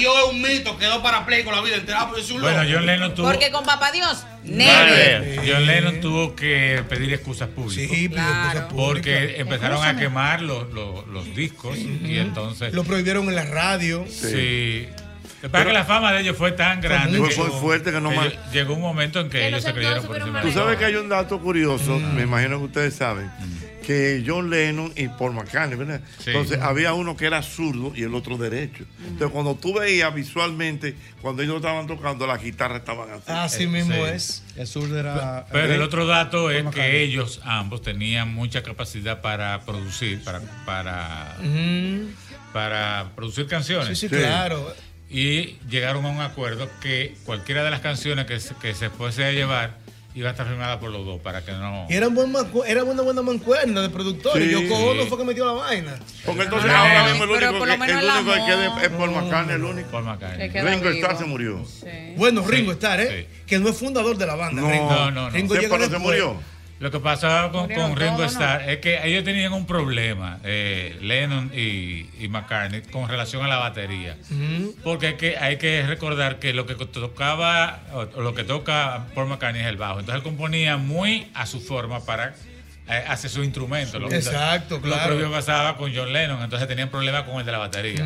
[0.00, 2.08] Dios es un mito, quedó parapléjico la vida entera.
[2.08, 2.74] Pues es un Bueno, loco.
[2.74, 3.26] John Lennon tuvo.
[3.30, 5.20] Porque con papá Dios, Never.
[5.22, 5.50] never.
[5.52, 7.84] John Lennon tuvo que pedir excusas públicas.
[7.88, 8.68] Sí, pidió Claro.
[8.74, 12.72] Porque empezaron a quemar los, los, los discos y entonces.
[12.74, 14.04] Lo prohibieron en la radio.
[14.08, 14.88] Sí.
[15.42, 17.16] Lo que la fama de ellos fue tan grande.
[17.18, 18.28] Fue, que- fue fuerte que no más.
[18.52, 20.42] Llegó un momento en que, Que ellos se- creyeron por encima.
[20.42, 22.14] Tú de sabes que hay un dato curioso, Mm.
[22.14, 23.30] me imagino que ustedes saben,
[23.90, 26.00] que John Lennon y Paul McCartney, ¿verdad?
[26.18, 26.26] Sí.
[26.30, 28.84] Entonces había uno que era zurdo y el otro derecho.
[29.02, 33.22] Entonces cuando tú veías visualmente, cuando ellos estaban tocando, las guitarras estaban así.
[33.26, 34.00] Así Eh, mismo sí.
[34.14, 34.44] es.
[34.56, 35.46] El sur era.
[35.50, 40.40] Pero el otro dato es que ellos ambos tenían mucha capacidad para producir, para,
[42.52, 43.98] para producir canciones.
[43.98, 44.74] Sí, sí, claro.
[45.12, 49.24] Y llegaron a un acuerdo que cualquiera de las canciones que se, que se fuese
[49.24, 49.78] a llevar
[50.14, 51.86] iba a estar firmada por los dos para que no.
[51.88, 54.44] Y eran buen mancu- era una buena mancuerna de productores.
[54.44, 54.50] Sí.
[54.50, 55.94] Yoko Ono fue que metió la vaina.
[56.26, 59.54] Porque entonces ahora mismo el único por que, el único que queda es Paul McCartney,
[59.56, 59.90] el único.
[59.90, 60.48] Paul McCartney.
[60.48, 60.88] Ringo.
[60.90, 61.64] Starr se murió.
[61.64, 61.86] Sí.
[62.16, 63.26] Bueno, Sí, Ringo Starr, ¿eh?
[63.30, 63.44] sí.
[63.46, 64.62] Que no es fundador de la banda.
[64.62, 64.70] No.
[64.70, 64.90] Ringo.
[64.90, 65.30] No, no, no.
[65.30, 66.36] Ringo Sí, llega pero se murió.
[66.80, 68.24] Lo que pasaba con, Ringo.
[68.24, 73.48] Starr es que ellos tenían un problema, eh, Lennon y, y McCartney, con relación a
[73.48, 74.16] la batería.
[74.30, 74.74] Ujú.
[74.82, 79.28] Porque hay que, hay que recordar que lo que tocaba, o lo que toca Paul
[79.28, 80.00] McCartney es el bajo.
[80.00, 82.34] Entonces él componía muy a su forma para
[82.90, 83.98] hace su instrumento.
[83.98, 85.08] Lo, Exacto, lo claro.
[85.16, 88.04] propio pasaba con John Lennon, entonces tenían problemas con el de la batería.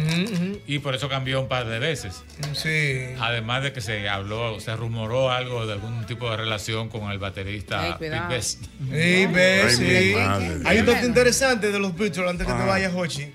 [0.66, 2.22] Y por eso cambió un par de veces.
[2.52, 3.14] Sí.
[3.20, 7.18] Además de que se habló, se rumoró algo de algún tipo de relación con el
[7.18, 8.20] baterista Pete.
[8.28, 8.62] Best.
[8.64, 10.62] Sí, ves, Ay, sí.
[10.66, 12.66] Hay un dato interesante de los Beatles antes que te Ajá.
[12.66, 13.32] vayas, Hochi.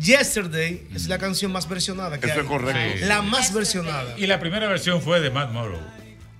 [0.00, 2.40] Yesterday es la canción más versionada que Eso hay.
[2.42, 2.98] es correcto.
[2.98, 3.04] Sí.
[3.06, 4.14] La más versionada.
[4.16, 5.80] Y la primera versión fue de Matt Morrow.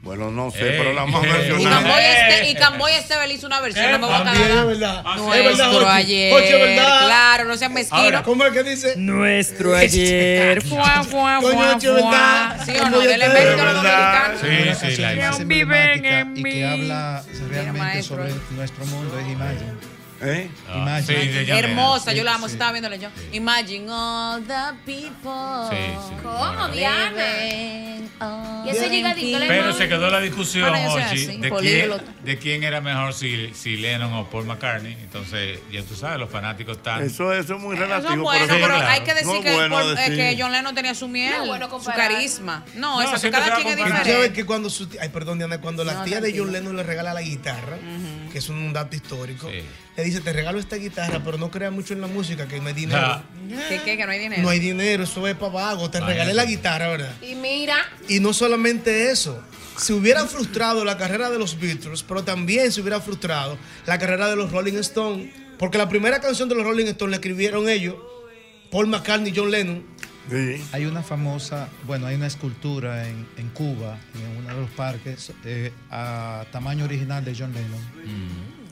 [0.02, 2.30] Bueno, no sé, pero la más Y Camboy, versionada.
[2.30, 4.50] este, y Camboy Estebel hizo una versión, no me voy a cagar.
[4.50, 5.02] es verdad.
[5.04, 5.86] Nuestro Es verdad, Ochi.
[5.90, 6.74] ayer.
[7.04, 8.04] Claro, no sean mezquinos.
[8.04, 8.94] Ahora, ¿cómo es que dice?
[8.96, 10.58] Nuestro ayer.
[10.58, 11.04] Es verdad.
[11.04, 12.56] fuá.
[12.64, 12.98] ¿Sí o no?
[13.00, 14.40] Del mérito a los dominicanos.
[14.40, 15.42] Sí, sí, la más hizo.
[15.42, 19.72] emblemática en y que habla realmente sobre nuestro mundo es Imagine.
[20.22, 20.50] ¿Eh?
[20.68, 22.52] Ah, sí, Hermosa, yo la amo, Sí.
[22.52, 23.08] estaba viéndola yo.
[23.32, 25.70] Imagine all the people.
[25.70, 25.76] Sí,
[26.08, 26.14] sí.
[26.22, 27.24] ¿Cómo, Diana?
[28.66, 31.92] Y ese llegadito le Pero se quedó la discusión, Ochi, de, quién,
[32.22, 34.92] de quién era mejor, si, si Lennon o Paul McCartney.
[34.92, 37.02] Entonces, ya tú sabes, los fanáticos están.
[37.02, 38.12] Eso, eso es muy Eso relativo.
[38.12, 38.86] es bueno, Sí, pero claro.
[38.88, 40.16] hay que decir No que, bueno Paul- eh, decir.
[40.16, 42.64] que John Lennon tenía su miel, No bueno su carisma.
[42.74, 44.32] No, No, eso se cada a quien es tú sabes diferente.
[44.34, 46.36] que cuando su ay perdón Diana, cuando la tía de.
[46.36, 47.76] John Lennon le regala la guitarra,
[48.30, 49.50] que es un dato histórico,
[49.96, 52.68] le dice te regalo esta guitarra, pero no creas mucho en la música, que no
[52.68, 53.00] hay dinero.
[53.02, 53.22] Ah.
[53.68, 53.96] ¿Qué, qué?
[53.96, 54.42] Que no hay dinero.
[54.42, 55.90] No hay dinero, eso es para vago.
[55.90, 56.12] Te Vaya.
[56.12, 57.14] regalé la guitarra, ¿verdad?
[57.22, 57.76] Y mira,
[58.08, 59.42] Y no solamente eso,
[59.76, 64.28] se hubiera frustrado la carrera de los Beatles, pero también se hubiera frustrado la carrera
[64.28, 67.96] de los Rolling Stones, porque la primera canción de los Rolling Stones la escribieron ellos,
[68.70, 69.84] Paul McCartney y John Lennon.
[70.72, 75.32] Hay una famosa, bueno, hay una escultura en, en Cuba, en uno de los parques,
[75.44, 77.80] eh, a tamaño original de John Lennon.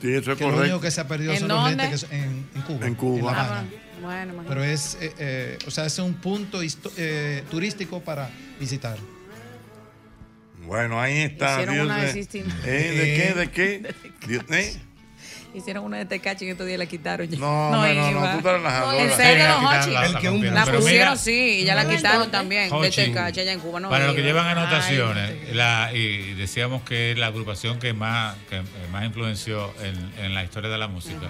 [0.01, 0.61] Sí, eso es que Lo correcto.
[0.61, 2.87] único que se ha perdido ¿En son los lentes que son- en, en Cuba.
[2.87, 3.31] En Cuba.
[3.33, 3.61] La Ah, Habana.
[3.69, 4.47] bueno, bueno, imagínate.
[4.49, 6.61] Pero es, eh, eh, o sea, es un punto
[6.95, 8.97] eh, turístico para visitar.
[10.65, 11.53] Bueno, ahí está.
[11.53, 12.53] Hicieron Dios una de- de Sistine.
[12.65, 13.33] ¿Eh?
[13.35, 13.83] ¿De qué?
[13.83, 13.91] ¿De
[14.45, 14.79] qué?
[15.53, 17.27] Hicieron una de Tecachi y estos días la quitaron.
[17.27, 17.39] ya.
[17.39, 18.31] No, no, no, iba.
[18.33, 18.93] tú estás relajando.
[18.93, 19.15] En ahora.
[19.15, 19.45] serio,
[20.19, 22.69] Sí, don la pusieron, sí, y ya la quitaron también.
[22.69, 27.11] De Tecachi, allá en Cuba no Para los que llevan anotaciones, la, y decíamos que
[27.11, 30.87] es la agrupación que más, que eh, más influenció en, en la historia de la
[30.87, 31.27] música.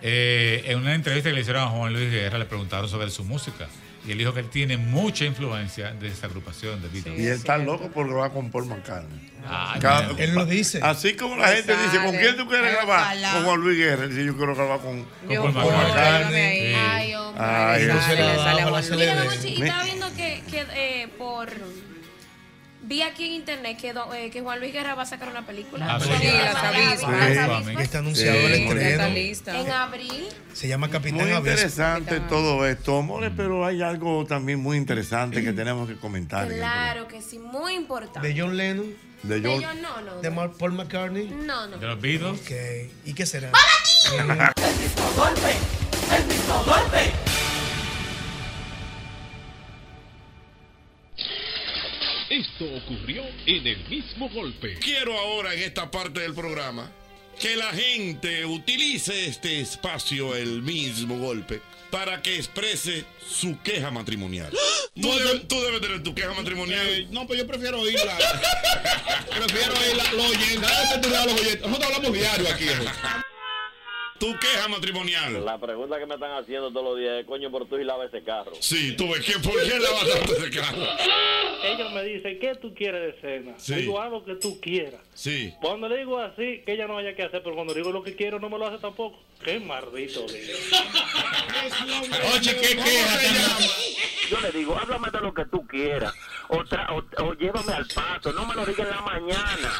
[0.00, 3.24] Eh, en una entrevista que le hicieron a Juan Luis Guerra, le preguntaron sobre su
[3.24, 3.66] música.
[4.06, 7.18] Y él dijo que él tiene mucha influencia de esa agrupación de Beatles.
[7.18, 9.30] Y él está loco por grabar con Paul McCartney.
[9.50, 10.80] Ay, Cada- Él lo dice.
[10.82, 12.20] Así como la gente Pues dice, ¿con sale.
[12.20, 13.00] quién tú quieres grabar?
[13.02, 13.32] Ojalá.
[13.32, 14.04] Con Juan Luis Guerra.
[14.04, 16.74] Él dice, yo quiero grabar con, Yo con McCartney.
[16.74, 16.74] ahí.
[16.76, 17.44] ay, hombre.
[17.44, 18.36] Ay, sale, se la
[18.82, 19.24] sale Mira,
[19.66, 21.48] estaba viendo que, que eh, por...
[22.88, 25.44] Vi aquí en internet que, do- eh, que Juan Luis Guerra va a sacar una
[25.44, 26.00] película.
[26.00, 26.08] Sí.
[26.20, 26.26] Sí.
[27.78, 28.62] Está anunciado el Sí.
[28.62, 29.08] Estreno.
[29.10, 29.60] lista.
[29.60, 30.24] En abril.
[30.54, 35.52] Se llama Capitán Muy interesante todo esto, amores, pero hay algo también muy interesante que
[35.52, 36.46] tenemos que comentar.
[36.46, 38.26] en el Claro que sí, muy importante.
[38.26, 38.86] De John Lennon.
[39.22, 40.22] De De John- no, no.
[40.22, 41.28] de Paul McCartney.
[41.28, 41.76] No, no.
[41.76, 42.40] De los Beatles.
[42.40, 42.50] Ok.
[43.04, 43.50] ¿Y qué será?
[52.30, 54.78] Esto ocurrió en el mismo golpe.
[54.80, 56.90] Quiero ahora en esta parte del programa
[57.40, 64.52] que la gente utilice este espacio, el mismo golpe, para que exprese su queja matrimonial.
[65.00, 66.86] Tú, debes, tú debes tener tu queja matrimonial.
[66.86, 68.18] Eh, no, pues yo prefiero oírla.
[69.36, 70.12] prefiero oírla.
[70.12, 70.70] Los oyentes.
[71.06, 71.60] Los oyentes.
[71.62, 72.66] Nosotros hablamos diario aquí.
[74.18, 75.44] Tu queja matrimonial.
[75.44, 78.06] La pregunta que me están haciendo todos los días es, coño, por tú y lava
[78.06, 78.52] ese carro.
[78.58, 80.82] Sí, tú ves que por qué la vas a ese carro.
[81.62, 83.54] Ella me dice, ¿qué tú quieres de cena?
[83.58, 83.74] Sí.
[83.76, 85.00] Digo, haz lo que tú quieras.
[85.14, 85.54] Sí.
[85.60, 88.16] Cuando le digo así, que ella no haya que hacer, pero cuando digo lo que
[88.16, 89.20] quiero, no me lo hace tampoco.
[89.44, 90.24] Qué maldito.
[90.24, 90.40] Oye,
[92.60, 93.20] ¿qué queja?
[94.30, 96.12] Yo le digo, háblame de lo que tú quieras.
[96.50, 98.32] O, tra- o, o llévame al paso.
[98.32, 99.70] No me lo digas en la mañana.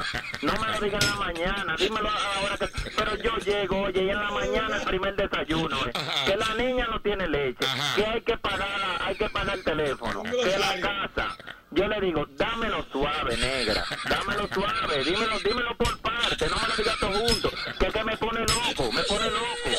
[0.43, 1.77] No me lo digas en la mañana.
[1.79, 2.67] Dímelo ahora que...
[2.95, 5.79] Pero yo llego, oye, y en la mañana el primer desayuno.
[5.87, 5.93] eh,
[6.27, 7.67] que la niña no tiene leche.
[7.97, 8.69] Que hay que pagar,
[9.01, 10.23] hay que pagar el teléfono.
[10.25, 11.37] Que la casa.
[11.71, 13.85] Yo le digo, dámelo suave, negra.
[14.09, 15.05] Dámelo suave.
[15.05, 16.49] Dímelo, dímelo por parte.
[16.49, 17.51] No me lo digas todo junto.
[17.79, 18.93] Que es que me pone loco.
[18.93, 19.71] Me pone loco.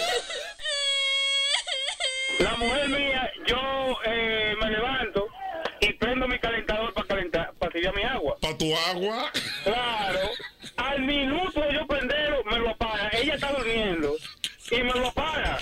[2.40, 5.28] La mujer mía, yo eh, me levanto
[8.78, 9.32] agua.
[9.64, 10.20] Claro.
[10.78, 13.10] Al minuto de yo prenderlo, me lo apaga.
[13.14, 14.16] Ella está durmiendo
[14.72, 15.60] y me lo apaga.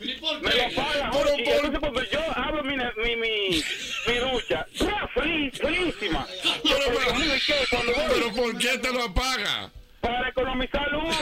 [0.00, 3.64] Me lo apaga, Pero por- Entonces, cuando yo abro mi, mi, mi,
[4.06, 4.66] mi ducha,
[5.14, 6.26] feliz, felísima.
[6.62, 7.40] Pero, pero, ¿y
[8.08, 9.70] pero ¿por qué te lo apaga?
[10.00, 11.14] para economizar luz.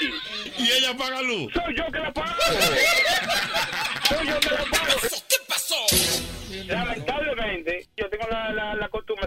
[0.58, 1.52] ¿Y ella paga luz?
[1.54, 2.34] Soy yo que la pago.
[4.08, 5.00] Soy yo que la pago.
[5.28, 5.76] ¿Qué pasó?
[6.66, 9.26] Lamentablemente, yo tengo la, la, la costumbre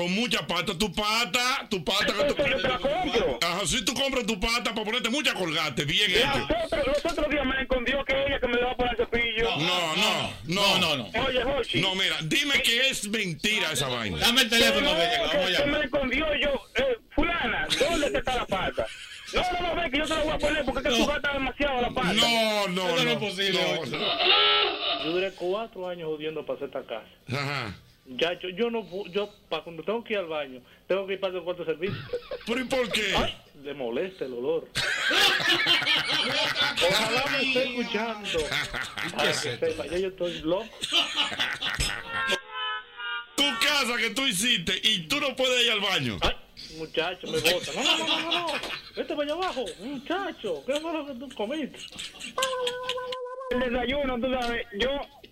[0.00, 2.06] con mucha pata, tu pata, tu pata.
[2.06, 3.38] que tú- yo te la compro.
[3.42, 6.48] Ajá, si tú compras tu pata para ponerte mucha colgate, bien hecho.
[6.86, 9.56] los otros días me escondió que ella que me le va a poner cepillo.
[9.58, 11.04] No, no, no, no, no.
[11.26, 11.80] Oye, Jochi.
[11.82, 14.16] No, mira, dime que es mentira esa vaina.
[14.18, 15.66] Dame el teléfono de ella, que vamos a llamar.
[15.68, 16.62] me la escondió yo.
[16.76, 18.86] Eh, fulana, ¿dónde está la pata?
[19.34, 21.06] No, no, no, ve que yo te la voy a poner porque es que tú
[21.06, 22.12] gastas demasiado la pata.
[22.14, 23.60] No, no, Eso no, es posible,
[23.90, 25.04] no.
[25.04, 27.06] Yo duré cuatro años jodiendo para hacer esta casa.
[27.42, 27.74] Ajá.
[28.06, 31.12] Ya, yo, yo no, pu- yo, para cuando tengo que ir al baño, tengo que
[31.14, 31.96] ir para el cuarto de servicio.
[32.46, 33.14] ¿Pero y por qué?
[33.62, 34.66] le molesta el olor.
[36.88, 38.38] Ojalá me esté escuchando.
[39.16, 40.66] Para que sepa, ya yo estoy loco.
[43.36, 46.18] Tu casa que tú hiciste y tú no puedes ir al baño.
[46.78, 47.72] Muchacho, me bota.
[47.74, 48.46] No, no, no, no, no.
[48.96, 49.64] Vete para allá abajo.
[49.80, 51.78] Muchacho, ¿qué fue lo que tú comiste?
[53.50, 54.90] El desayuno, tú sabes, yo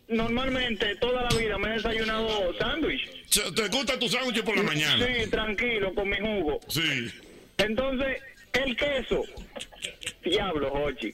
[0.09, 3.09] normalmente toda la vida me he desayunado sándwich.
[3.31, 5.07] ¿Te gusta tu sándwich por la mañana?
[5.07, 6.61] Sí, tranquilo, con mi jugo.
[6.69, 7.11] Sí.
[7.59, 8.23] Entonces,
[8.53, 9.23] el queso.
[10.25, 11.13] Diablo, Jochi.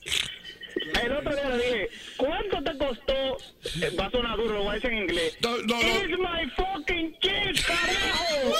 [1.02, 3.36] El otro día le dije, ¿cuánto te costó?
[3.80, 5.36] Eh, Va a sonar duro, lo voy a decir en inglés.
[5.40, 8.52] It's my fucking cheese, carajo.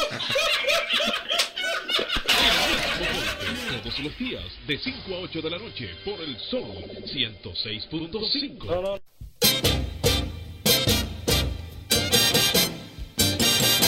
[3.82, 6.72] Todos los días, de 5 a 8 de la noche, por el Sol
[7.12, 9.00] 106.5.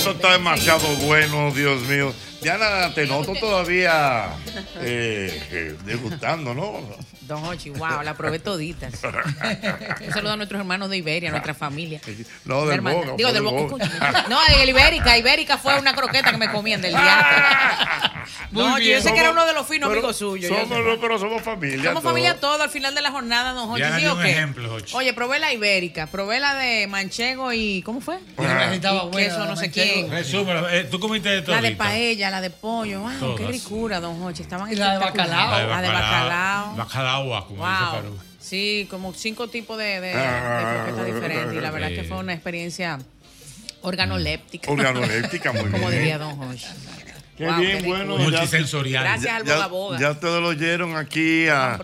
[0.06, 2.12] Esto está demasiado bueno, Dios mío.
[2.40, 4.26] Diana, te noto todavía
[4.80, 6.80] eh, eh, degustando, ¿no?
[7.22, 8.92] Don Hochi, wow, la probé toditas.
[9.02, 12.00] Un saludo a nuestros hermanos de Iberia, a nuestra familia.
[12.44, 13.12] No, del boca.
[13.16, 13.88] Digo, del boca.
[14.28, 15.18] No, de Ibérica.
[15.18, 18.24] Ibérica fue una croqueta que me comían del día.
[18.52, 20.50] No, Muy yo sé que era uno de los finos pero amigos suyos.
[20.50, 21.82] yo Somos, pero somos familia.
[21.84, 23.80] Somos familia todo al final de la jornada, don Hochi.
[23.80, 24.30] Ya ¿sí o un qué?
[24.30, 24.94] ejemplo, Hochi.
[24.96, 27.82] Oye, probé la ibérica, probé la de manchego y.
[27.82, 28.18] ¿Cómo fue?
[28.36, 28.72] Ajá.
[28.72, 29.92] Estaba Y buena, queso, no sé manchego.
[30.06, 30.10] quién.
[30.12, 31.56] Resúmelo, eh, tú comiste de todo.
[31.56, 33.00] La de paella, la de pollo.
[33.00, 34.42] Wow, qué ricura, don Hochi.
[34.42, 35.68] Estaban la de bacalao.
[35.68, 36.76] La de bacalao.
[36.76, 38.00] Bacalao, como dice Wow.
[38.02, 38.18] Perú.
[38.38, 41.54] Sí, como cinco tipos de, de, de Ah, croquetas diferentes.
[41.56, 41.94] Y la verdad sí.
[41.96, 42.98] que fue una experiencia
[43.82, 44.70] organoléptica.
[44.70, 45.90] Organoléptica, muy Como bien.
[45.90, 46.66] diría don Jorge.
[47.36, 48.16] Qué Wow, bien, qué bueno.
[48.16, 49.04] Multisensorial.
[49.04, 49.98] Gracias al Boga.
[49.98, 51.78] Ya ustedes lo oyeron aquí a,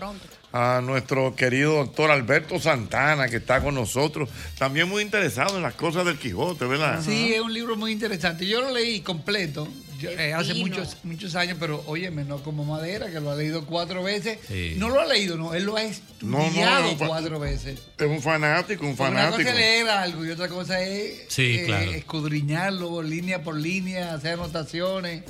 [0.51, 4.29] a nuestro querido doctor Alberto Santana, que está con nosotros.
[4.57, 7.01] También muy interesado en las cosas del Quijote, ¿verdad?
[7.03, 8.47] Sí, es un libro muy interesante.
[8.47, 9.67] Yo lo leí completo
[10.03, 13.65] yo, eh, hace muchos, muchos años, pero óyeme, no como Madera, que lo ha leído
[13.65, 14.37] cuatro veces.
[14.47, 14.75] Sí.
[14.77, 15.83] No lo ha leído, no, él lo ha
[16.21, 17.79] no, estudiado no, cuatro veces.
[17.97, 19.49] Es un fanático, un Porque Una fanático.
[19.49, 21.91] cosa es leer algo y otra cosa es Sí, eh, claro.
[21.91, 25.23] escudriñarlo línea por línea, hacer anotaciones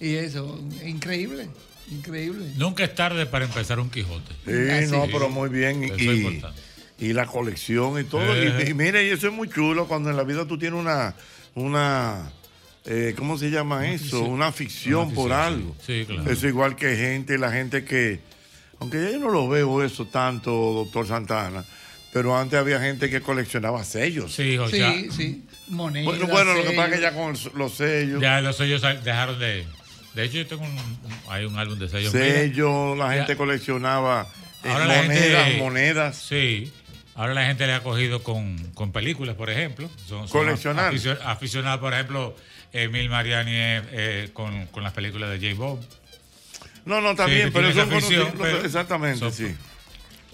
[0.00, 0.60] y eso.
[0.86, 1.48] Increíble,
[1.90, 2.46] increíble.
[2.56, 4.32] Nunca es tarde para empezar un Quijote.
[4.44, 5.82] Sí, no, pero muy bien.
[5.84, 6.60] Eso es Y, importante.
[6.98, 8.34] y la colección y todo.
[8.34, 8.64] Eh.
[8.66, 11.14] Y, y mire, y eso es muy chulo cuando en la vida tú tienes una,
[11.54, 12.30] una
[12.84, 14.22] eh, ¿cómo se llama eso?
[14.22, 15.76] Una ficción Una por algo.
[15.86, 16.00] sí.
[16.00, 16.30] Sí, claro.
[16.30, 18.20] Es igual que gente, la gente que,
[18.80, 21.64] aunque ya yo no lo veo eso tanto, doctor Santana,
[22.12, 24.34] pero antes había gente que coleccionaba sellos.
[24.34, 25.44] Sí, o Sí, sea, sí.
[25.68, 28.20] Monedas, Bueno, bueno, lo que pasa es que ya con el- los sellos.
[28.20, 29.64] Ya los sellos dejaron de.
[30.14, 32.12] De hecho, yo tengo un, un- hay un álbum de sellos.
[32.12, 33.12] Sellos, la Ya.
[33.18, 34.26] gente coleccionaba
[34.64, 36.16] eh, monedas, gente- monedas.
[36.18, 36.70] Sí.
[37.14, 39.88] Ahora la gente le ha cogido con, con películas, por ejemplo.
[40.06, 40.88] Son, son Coleccionar.
[40.92, 42.36] aficio- Aficionados, por ejemplo,
[42.72, 45.60] Emil Mariani eh, eh, con, con las películas de J.
[45.60, 45.80] Bob.
[46.84, 49.54] No, no, también, pero eso conocido- pero- exactamente, sí.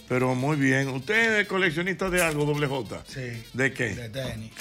[0.08, 0.88] Pero muy bien.
[0.88, 3.02] ¿Usted es coleccionista de algo, doble J?
[3.06, 3.42] Sí.
[3.52, 3.94] ¿De qué?
[3.94, 4.52] De tenis.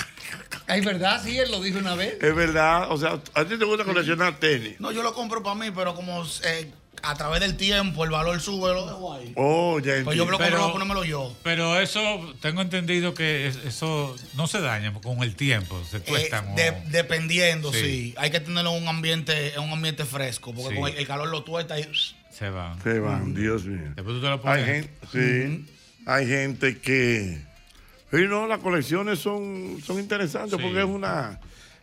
[0.68, 2.18] Es verdad, sí, él lo dijo una vez.
[2.22, 4.78] Es verdad, o sea, ¿a ti te gusta coleccionar tenis?
[4.82, 6.70] No, yo lo compro para mí, pero como eh,
[7.04, 9.32] a través del tiempo el valor sube, lo dejo ahí.
[9.36, 11.34] Oh, ya Pues yo me lo compro Pero- ponérmelo yo.
[11.44, 12.02] Pero eso,
[12.42, 16.50] tengo entendido que es- eso no se daña con el tiempo, se Eh, tuestan.
[16.54, 17.80] o- de- dependiendo, sí.
[17.80, 18.16] Sí.
[18.18, 20.82] Hay que tenerlo en un ambiente, en un ambiente fresco, porque Sí.
[20.82, 21.88] con el, el calor lo tuesta y
[22.32, 22.82] Se van.
[22.84, 23.94] Se van, Dios mío.
[23.96, 24.66] Después tú te lo Hay pones.
[24.66, 25.66] gente, sí,
[26.06, 27.42] hay gente que...
[28.12, 30.64] Sí, no, las colecciones son, son interesantes Sí.
[30.64, 31.40] porque es, una,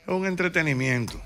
[0.06, 1.20] es un entretenimiento.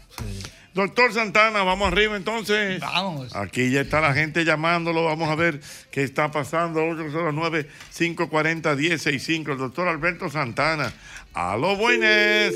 [0.74, 2.78] Doctor Santana, vamos arriba entonces.
[2.80, 3.34] Vamos.
[3.34, 5.04] Aquí ya está la gente llamándolo.
[5.04, 6.80] Vamos a ver qué está pasando.
[7.90, 9.52] 809-540-1065.
[9.52, 10.92] El doctor Alberto Santana.
[11.34, 12.54] A los buenas.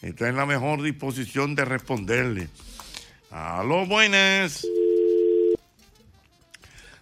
[0.00, 2.48] Está en la mejor disposición de responderle.
[3.30, 4.64] A los buenas.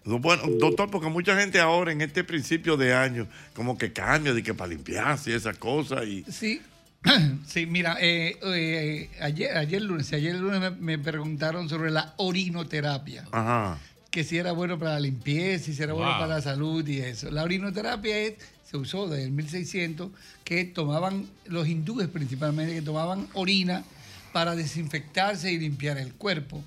[0.05, 4.35] Lo Bueno, doctor, porque mucha gente ahora en este principio de año como que cambia
[4.35, 6.61] de que para limpiarse y esas cosas y Sí.
[7.47, 13.25] Sí, mira, eh, eh, ayer, ayer lunes, ayer lunes me, me preguntaron sobre la orinoterapia.
[13.31, 13.79] ajá.
[14.11, 17.31] que si era bueno para la limpieza, si era bueno para la salud y eso.
[17.31, 20.11] La orinoterapia es, se usó desde el 1600,
[20.45, 23.85] que tomaban, los hindúes principalmente, que tomaban orina
[24.33, 26.63] para desinfectarse y limpiar el cuerpo.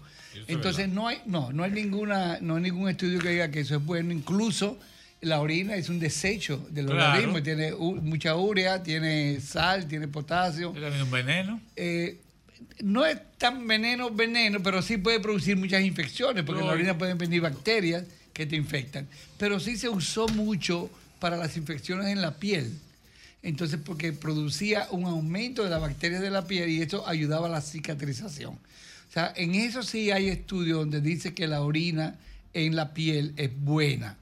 [0.47, 3.75] Entonces no hay, no, no hay ninguna, no hay ningún estudio que diga que eso
[3.77, 4.11] es bueno.
[4.13, 4.77] Incluso
[5.21, 7.05] la orina es un desecho del Claro.
[7.11, 10.73] organismo, tiene mucha urea, tiene sal, tiene potasio.
[10.75, 11.61] ¿Es también un veneno?
[11.75, 12.17] Eh,
[12.81, 16.97] no es tan veneno, veneno, pero sí puede producir muchas infecciones, porque en la orina
[16.97, 19.07] pueden venir bacterias que te infectan.
[19.39, 20.89] Pero sí se usó mucho
[21.19, 22.71] para las infecciones en la piel.
[23.41, 27.49] Entonces, porque producía un aumento de las bacterias de la piel y eso ayudaba a
[27.49, 28.59] la cicatrización.
[29.17, 32.19] Sea, en eso sí hay estudios donde dice que la orina
[32.53, 34.15] en la piel es buena,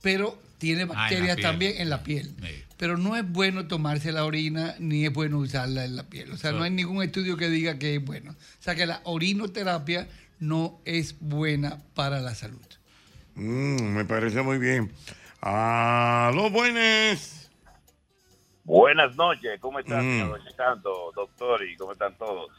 [0.00, 2.34] pero tiene Ah, en bacterias también en la piel.
[2.76, 6.32] Pero no es bueno tomarse la orina ni es bueno usarla en la piel.
[6.32, 8.32] O sea, So- no hay ningún estudio que diga que es bueno.
[8.32, 10.08] O sea, que la orinoterapia
[10.40, 12.66] no es buena para la salud.
[13.36, 14.90] Mm, me parece muy bien.
[15.40, 17.48] A los buenos.
[18.64, 20.32] Buenas noches, ¿cómo están, Mm.
[20.56, 21.62] Santo, doctor?
[21.64, 22.50] ¿Y cómo están todos?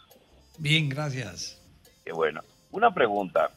[0.58, 1.60] Bien, gracias.
[2.04, 2.42] Qué bueno.
[2.72, 3.52] Una pregunta,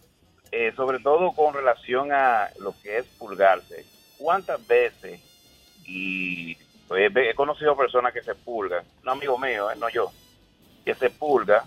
[0.51, 3.85] eh, sobre todo con relación a lo que es pulgarse.
[4.19, 5.21] ¿Cuántas veces,
[5.85, 6.55] y
[6.87, 10.11] pues, he conocido personas que se pulgan, un amigo mío, eh, no yo,
[10.85, 11.65] que se pulga,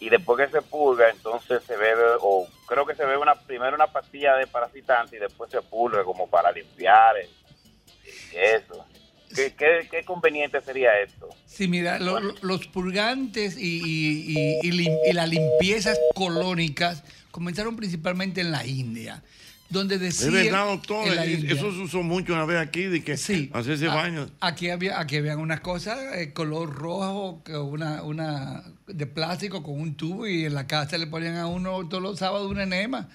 [0.00, 3.74] y después que se pulga, entonces se bebe, o creo que se bebe una, primero
[3.74, 7.28] una pastilla de parasitante y después se pulga como para limpiar eh,
[8.32, 8.84] eso.
[9.34, 11.28] ¿Qué, qué, qué conveniente sería esto?
[11.46, 14.24] Sí, mira, lo- lo- los purgantes y, y-
[14.62, 19.22] y- y lim- y las limpiezas colónicas comenzaron principalmente en la India,
[19.70, 20.32] donde Es decían...
[20.32, 21.06] verdad, doctor.
[21.08, 21.44] es-.
[21.44, 24.30] Eso se usó mucho una vez aquí, de que hacerse Ah, baño.
[24.40, 29.80] Aquí había, aquí habían unas cosas, eh, color rojo, que una, una de plástico con
[29.80, 33.08] un tubo y en la casa le ponían a uno todos los sábados una enema,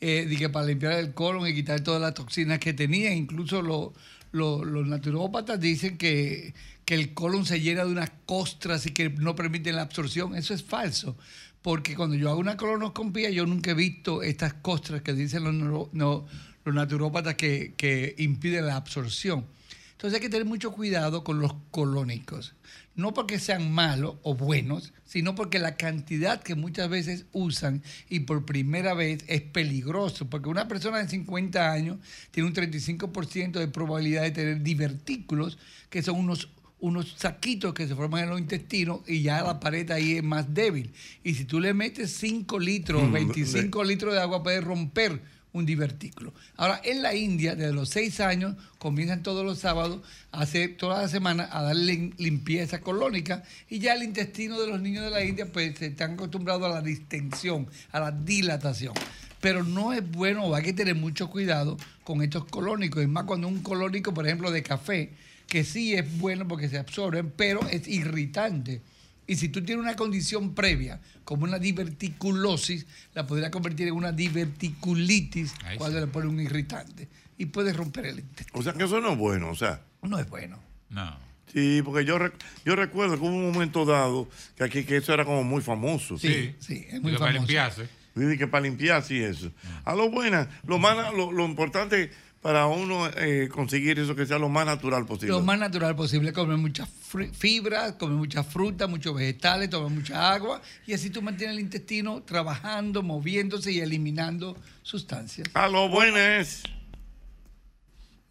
[0.00, 3.12] eh, de que para limpiar el colon y quitar todas las toxinas que tenía.
[3.14, 3.92] Incluso lo-
[4.34, 6.54] lo- los naturópatas dicen que,
[6.84, 10.34] que el colon se llena de unas costras y que no permiten la absorción.
[10.34, 11.16] Eso es falso.
[11.62, 15.54] Porque cuando yo hago una colonoscopia, yo nunca he visto estas costras que dicen los,
[15.94, 16.26] no-
[16.64, 19.46] los naturópatas que, que impiden la absorción.
[19.94, 22.54] Entonces hay que tener mucho cuidado con los colónicos.
[22.96, 28.20] No porque sean malos o buenos, sino porque la cantidad que muchas veces usan y
[28.20, 30.28] por primera vez es peligroso.
[30.28, 31.98] Porque una persona de 50 años
[32.30, 35.58] tiene un 35% de probabilidad de tener divertículos,
[35.90, 36.50] que son unos
[36.80, 40.52] unos saquitos que se forman en los intestinos y ya la pared ahí es más
[40.52, 40.92] débil.
[41.22, 45.22] Y si tú le metes 5 litros o Mm, 25 litros de agua, puedes romper
[45.54, 46.34] un divertículo.
[46.56, 50.00] Ahora, en la India, desde los 6 años, comienzan todos los sábados
[50.32, 54.66] a hacer toda la semana a darle lim- limpieza colónica y ya el intestino de
[54.66, 58.92] los niños de la India pues se están acostumbrados a la distensión, a la dilatación.
[59.40, 63.02] Pero no es bueno, hay que tener mucho cuidado con estos colónicos.
[63.02, 65.12] Es más, cuando un colónico, por ejemplo, de café,
[65.46, 68.80] que sí es bueno porque se absorben, pero es irritante.
[69.26, 74.12] Y si tú tienes una condición previa, como una diverticulosis, la podría convertir en una
[74.12, 76.04] diverticulitis Ahí cuando sí.
[76.06, 77.08] le pone un irritante.
[77.36, 78.58] Y puede romper el intestino.
[78.58, 79.82] O sea que eso no es bueno, o sea.
[80.02, 80.58] No es bueno.
[80.90, 81.16] No.
[81.52, 82.34] Sí, porque yo, rec-
[82.64, 86.18] yo recuerdo que hubo un momento dado que aquí que eso era como muy famoso.
[86.18, 87.32] Sí, sí, es muy Y que para famoso.
[87.32, 87.88] limpiarse.
[88.16, 89.50] Sí, que para limpiarse y eso.
[89.84, 92.10] A lo buena, lo, más, lo, lo importante
[92.44, 95.34] para uno eh, conseguir eso que sea lo más natural posible.
[95.34, 96.90] Lo más natural posible, comer muchas
[97.32, 102.22] fibras, comer mucha fruta, muchos vegetales, tomar mucha agua y así tú mantienes el intestino
[102.22, 105.48] trabajando, moviéndose y eliminando sustancias.
[105.54, 106.64] A lo buenas.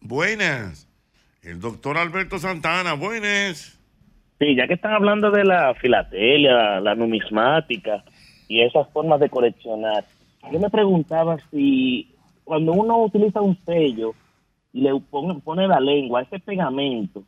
[0.00, 0.86] Buenas.
[1.42, 3.76] El doctor Alberto Santana, buenas.
[4.38, 8.04] Sí, ya que están hablando de la filatelia, la numismática
[8.46, 10.04] y esas formas de coleccionar,
[10.52, 12.13] yo me preguntaba si
[12.44, 14.14] cuando uno utiliza un sello
[14.72, 17.24] y le pone, pone la lengua, ese pegamento,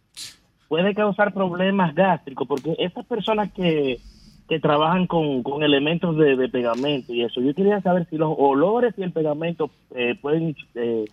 [0.68, 3.98] puede causar problemas gástricos, porque esas personas que,
[4.48, 8.34] que trabajan con, con elementos de, de pegamento y eso, yo quería saber si los
[8.36, 11.04] olores y el pegamento eh, pueden eh,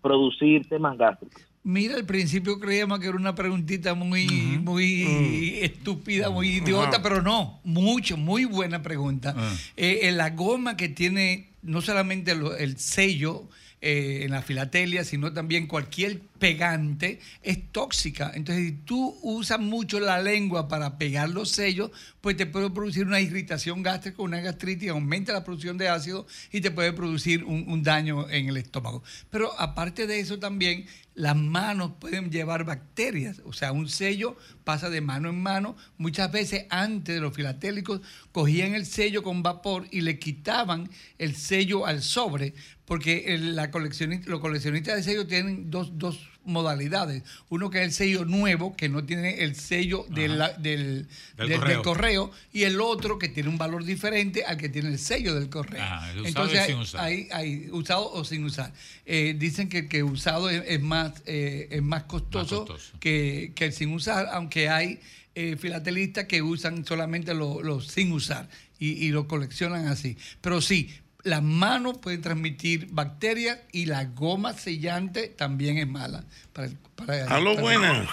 [0.00, 1.42] producir temas gástricos.
[1.64, 4.26] Mira, al principio creíamos que era una preguntita muy,
[4.60, 9.32] muy estúpida, muy idiota, pero no, mucho, muy buena pregunta.
[9.36, 9.54] Ah.
[9.76, 13.48] Eh, eh, la goma que tiene no solamente el sello
[13.84, 18.32] eh, en la filatelia, sino también cualquier pegante es tóxica.
[18.34, 23.06] Entonces, si tú usas mucho la lengua para pegar los sellos, pues te puede producir
[23.06, 27.66] una irritación gástrica, una gastritis, aumenta la producción de ácido y te puede producir un,
[27.68, 29.04] un daño en el estómago.
[29.30, 33.40] Pero aparte de eso también, las manos pueden llevar bacterias.
[33.44, 35.76] O sea, un sello pasa de mano en mano.
[35.96, 38.00] Muchas veces antes de los filatélicos
[38.32, 42.54] cogían el sello con vapor y le quitaban el sello al sobre
[42.84, 47.22] Porque la coleccionista, los coleccionistas de sellos tienen dos, dos modalidades.
[47.48, 51.06] Uno que es el sello nuevo, que no tiene el sello del, Del
[51.36, 52.30] del- correo.
[52.52, 55.82] y el otro que tiene un valor diferente al que tiene el sello del correo.
[55.82, 57.00] Ajá, el usado Entonces hay, sin usar.
[57.04, 58.72] hay- hay usado o sin usar.
[59.06, 62.66] Eh, dicen que el que usado es, es más, eh, es más costoso,
[63.00, 65.00] Que, que el sin usar, aunque hay
[65.34, 68.48] eh, filatelistas que usan solamente los los sin usar
[68.78, 70.16] y, y lo coleccionan así.
[70.42, 70.90] Pero sí,
[71.24, 76.24] las manos pueden transmitir bacterias y la goma sellante también es mala.
[76.52, 78.08] Para, el- para, Aló, buenas.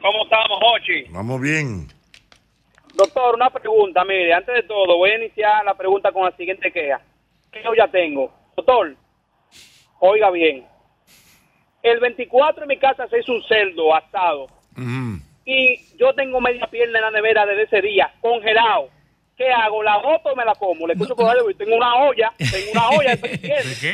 [0.00, 1.04] ¿Cómo estamos, Hochi?
[1.10, 1.86] Vamos bien.
[2.94, 6.72] Doctor, una pregunta, mire, antes de todo, voy a iniciar la pregunta con la siguiente
[6.72, 7.00] queja.
[7.52, 8.32] ¿Qué yo ya tengo?
[8.56, 8.96] Doctor,
[10.00, 10.64] oiga bien.
[11.82, 14.46] El 24 en mi casa se hizo un cerdo asado
[15.44, 18.88] y yo tengo media pierna en la nevera desde ese día, congelado.
[19.40, 19.82] ¿Qué hago?
[19.82, 20.86] ¿La boto o me la como?
[20.86, 23.18] Le escucho por radio y tengo una olla, tengo una olla.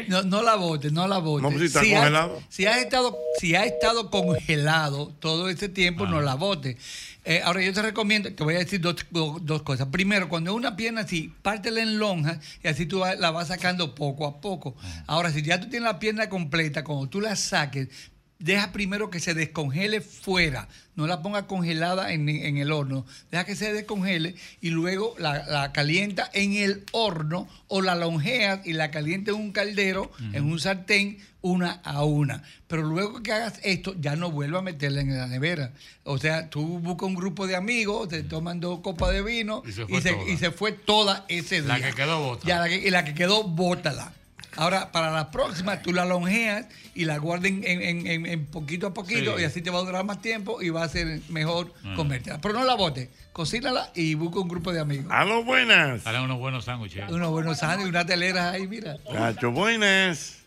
[0.08, 1.48] No, no la botes, no la botes.
[1.52, 2.42] No, si está has- congelado.
[2.48, 6.76] si has estado, si has estado congelado todo ese tiempo, no la botes.
[7.24, 9.86] Eh, ahora yo te recomiendo, te voy a decir dos, do- dos cosas.
[9.92, 13.94] Primero, cuando es una pierna así, pártela en lonjas y así tú la vas sacando
[13.94, 14.74] poco a poco.
[15.06, 17.88] Ahora, si ya tú tienes la pierna completa, cuando tú la saques,
[18.38, 20.68] deja primero que se descongele fuera.
[20.94, 23.04] No la ponga congelada en, en el horno.
[23.30, 28.66] Deja que se descongele y luego la, la calienta en el horno o la longeas
[28.66, 32.42] y la calienta en un caldero, en un sartén, una a una.
[32.66, 35.72] Pero luego que hagas esto, ya no vuelva a meterla en la nevera.
[36.04, 39.72] O sea, tú buscas un grupo de amigos, te toman dos copas de vino y
[39.72, 40.30] se se, fue y se, toda.
[40.32, 41.78] y se fue toda ese día.
[41.78, 42.48] La que quedó, bótala.
[42.48, 44.12] Ya, la que- y la que quedó, bótala.
[44.56, 48.46] Ahora, para la próxima, tú la longeas y la guardas en, en- en- en- en
[48.46, 49.42] poquito a poquito Sí.
[49.42, 51.92] y así te va a durar más tiempo y va a ser mejor Ah.
[51.96, 52.40] comértela.
[52.40, 55.06] Pero no la botes, cocínala y busca un grupo de amigos.
[55.10, 56.02] Aló, buenas.
[56.02, 57.10] Salen unos buenos sándwiches.
[57.10, 58.96] Unos buenos sándwiches, unas teleras ahí, mira.
[59.12, 60.42] Cacho, buenas.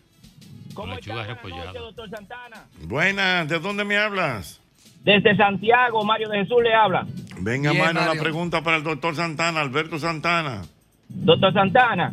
[0.94, 1.72] Lechuga repollada.
[1.72, 2.64] doctor Santana?
[2.84, 4.60] Buenas, ¿de dónde me hablas?
[5.04, 7.06] Desde Santiago, Mario de Jesús le habla.
[7.38, 8.22] Venga, Bien, Mario, la Mario.
[8.22, 10.62] pregunta para el doctor Santana, Alberto Santana.
[11.08, 12.12] Doctor Santana,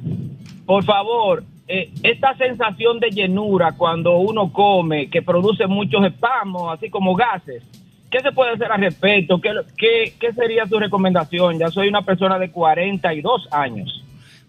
[0.66, 6.90] por favor, eh, esta sensación de llenura cuando uno come, que produce muchos espasmos, así
[6.90, 7.64] como gases,
[8.10, 9.42] ¿qué se puede hacer al respecto?
[9.42, 11.60] ¿Qué, qué, qué sería su recomendación?
[11.60, 14.04] Ya soy una persona de 42 años.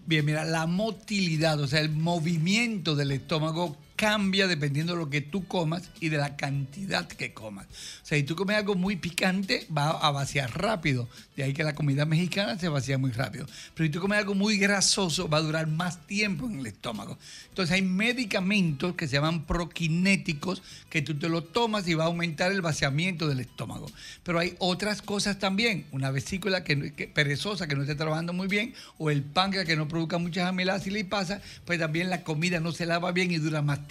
[0.05, 5.19] Bien, mira, la motilidad, o sea, el movimiento del estómago cambia dependiendo de lo que
[5.19, 7.65] tú comas y de la cantidad que comas.
[7.65, 11.09] O sea, si tú comes algo muy picante, va a vaciar rápido.
[11.35, 13.45] De ahí que la comida mexicana se vacía muy rápido.
[13.75, 17.17] Pero si tú comes algo muy grasoso, va a durar más tiempo en el estómago.
[17.49, 22.07] Entonces hay medicamentos que se llaman proquinéticos que tú te lo tomas y va a
[22.07, 23.87] aumentar el vaciamiento del estómago.
[24.23, 26.77] Pero hay otras cosas también, una vesícula que,
[27.13, 30.87] perezosa que no esté trabajando muy bien o el páncreas que no produzca muchas amiladas
[30.87, 33.88] y lipasas, pues también la comida no se lava bien y dura más.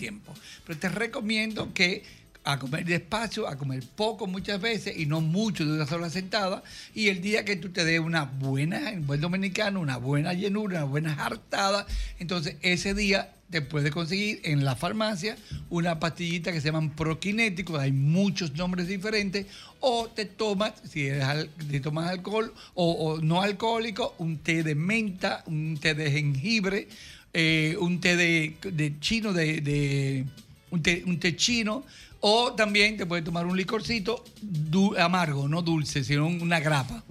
[0.66, 2.02] Pero te recomiendo que
[2.44, 6.62] a comer despacio, a comer poco muchas veces y no mucho de una sola sentada.
[6.94, 10.78] Y el día que tú te des una buena, en buen dominicano, una buena llenura,
[10.78, 11.86] una buena hartada,
[12.18, 15.36] entonces ese día te puedes conseguir en la farmacia
[15.70, 19.46] una pastillita que se llaman proquinéticos, hay muchos nombres diferentes,
[19.80, 24.74] o te tomas, si eres al- si tomas alcohol o no alcohólico, un té de
[24.74, 26.88] menta, un té de jengibre,
[27.32, 30.24] eh, un té de, de chino, de, de-
[30.70, 31.84] un, té, un té chino,
[32.20, 34.24] o también te puedes tomar un licorcito
[34.98, 37.02] amargo, no dulce, sino una grapa,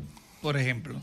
[0.41, 0.99] por ejemplo.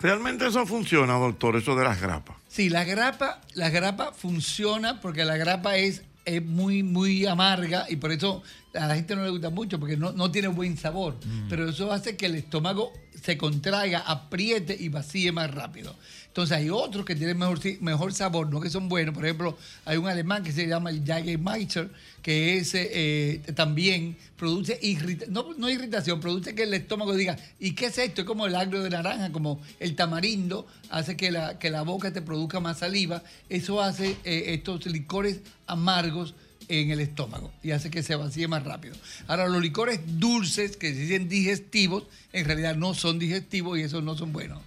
[0.00, 2.36] ¿Realmente eso funciona, doctor, eso de las grapas?
[2.48, 7.96] Sí, la grapa, la grapa funciona porque la grapa es, es muy, muy amarga y
[7.96, 8.42] por eso
[8.74, 11.16] a la gente no le gusta mucho porque no, no tiene buen sabor.
[11.48, 12.92] Pero eso hace que el estómago
[13.22, 15.96] se contraiga, apriete y vacíe más rápido.
[16.34, 19.14] Entonces hay otros que tienen mejor, mejor sabor, no que son buenos.
[19.14, 21.88] Por ejemplo, hay un alemán que se llama Jagermeister,
[22.22, 27.76] que ese eh, también produce irritación, no, no irritación, produce que el estómago diga, ¿y
[27.76, 28.22] qué es esto?
[28.22, 32.12] Es como el agrio de naranja, como el tamarindo, hace que la, que la boca
[32.12, 33.22] te produzca más saliva.
[33.48, 35.38] Eso hace eh, estos licores
[35.68, 36.34] amargos
[36.66, 38.96] en el estómago y hace que se vacíe más rápido.
[39.28, 44.02] Ahora, los licores dulces, que se dicen digestivos, en realidad no son digestivos y esos
[44.02, 44.58] no son buenos.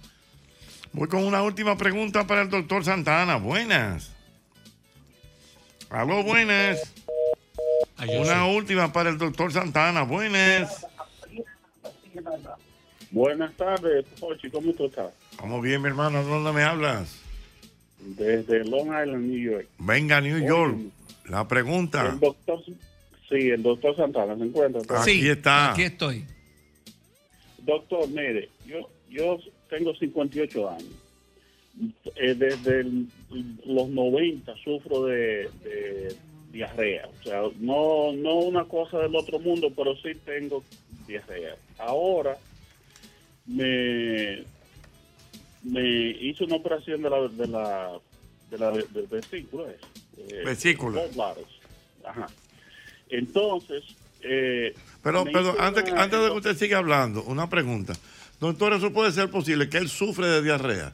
[0.92, 3.36] Voy con una última pregunta para el doctor Santana.
[3.36, 4.14] Buenas.
[5.90, 6.94] Aló, buenas.
[8.20, 10.02] Una última para el doctor Santana.
[10.02, 10.86] Buenas.
[13.10, 15.12] Buenas tardes, Pochi, ¿cómo tú estás?
[15.38, 16.22] Vamos bien, mi hermano.
[16.22, 17.20] ¿Dónde me hablas?
[18.00, 19.68] Desde Long Island, New York.
[19.78, 20.76] Venga, New York.
[21.26, 22.06] La pregunta.
[22.06, 22.62] El doctor,
[23.28, 25.00] sí, el doctor Santana se encuentra.
[25.00, 25.72] Aquí está.
[25.72, 26.26] Aquí estoy.
[27.58, 29.38] Doctor, mire, yo, yo
[29.68, 30.84] tengo 58 años.
[32.16, 33.06] eh, desde el-
[33.66, 36.16] los 90 sufro de, de
[36.50, 37.06] diarrea.
[37.06, 40.64] O sea, no, no una cosa del otro mundo, pero sí tengo
[41.06, 41.54] diarrea.
[41.78, 42.36] Ahora
[43.46, 44.42] me,
[45.62, 48.00] me hice una operación de la, de la,
[48.50, 49.64] de la del vesícula.
[50.16, 51.02] eh, Vesícula.
[51.02, 51.48] gallbladders.
[52.04, 52.26] Ajá.
[53.10, 53.84] Entonces,
[54.22, 57.92] eh, Pero, perdón, antes, una- antes de que usted siga hablando, una pregunta.
[58.40, 60.92] Doctor, ¿eso puede ser posible que él sufre de diarrea?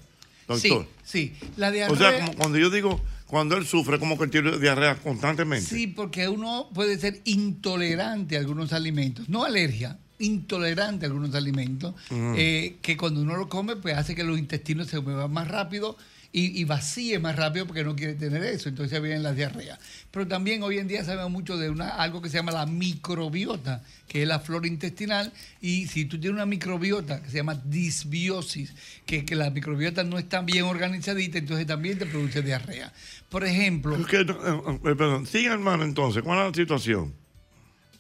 [0.48, 0.86] Doctor.
[1.04, 1.48] Sí, sí.
[1.56, 1.92] La diarrea.
[1.94, 5.66] O sea, como cuando yo digo, cuando él sufre, como que tiene diarrea constantemente.
[5.66, 11.94] Sí, porque uno puede ser intolerante a algunos alimentos, no alergia, intolerante a algunos alimentos,
[12.10, 12.34] Mm.
[12.36, 15.96] eh, que cuando uno lo come, pues hace que los intestinos se muevan más rápido
[16.36, 19.78] y, y vacíe más rápido porque no quiere tener eso, entonces vienen las diarreas.
[20.11, 23.85] Pero también hoy en día sabemos mucho de una, algo que se llama la microbiota,
[24.09, 28.74] que es la flora intestinal, y si tú tienes una microbiota que se llama disbiosis,
[29.06, 32.93] que, que la microbiota no está bien organizadita, entonces también te produce diarrea.
[33.28, 33.94] Por ejemplo...
[33.97, 37.15] Es que, eh, eh, perdón, siga hermano entonces, ¿cuál es la situación?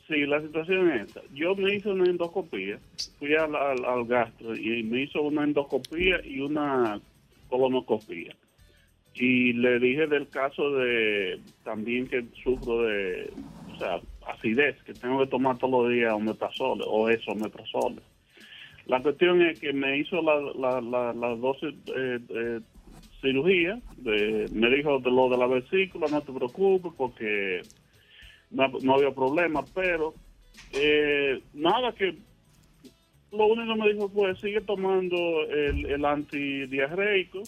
[0.08, 1.20] Sí, la situación es esta.
[1.32, 2.80] Yo me hice una endoscopía,
[3.20, 7.00] fui al, al, al gastro y me hizo una endoscopía y una
[7.54, 8.34] colonoscopía.
[9.14, 13.30] Y le dije del caso de también que sufro de,
[13.80, 18.02] o acidez, que tengo que tomar todos los días omeprazol o eso, omeprazol.
[18.86, 22.60] La cuestión es que me hizo la, la, las dos eh, eh,
[23.20, 27.62] cirugías, me dijo de lo de la vesícula, no te preocupes porque
[28.50, 30.12] no, no había problema, pero
[30.72, 32.16] eh, nada que
[33.36, 35.16] lo único que me dijo fue sigue tomando
[35.48, 37.42] el, el antidiarreico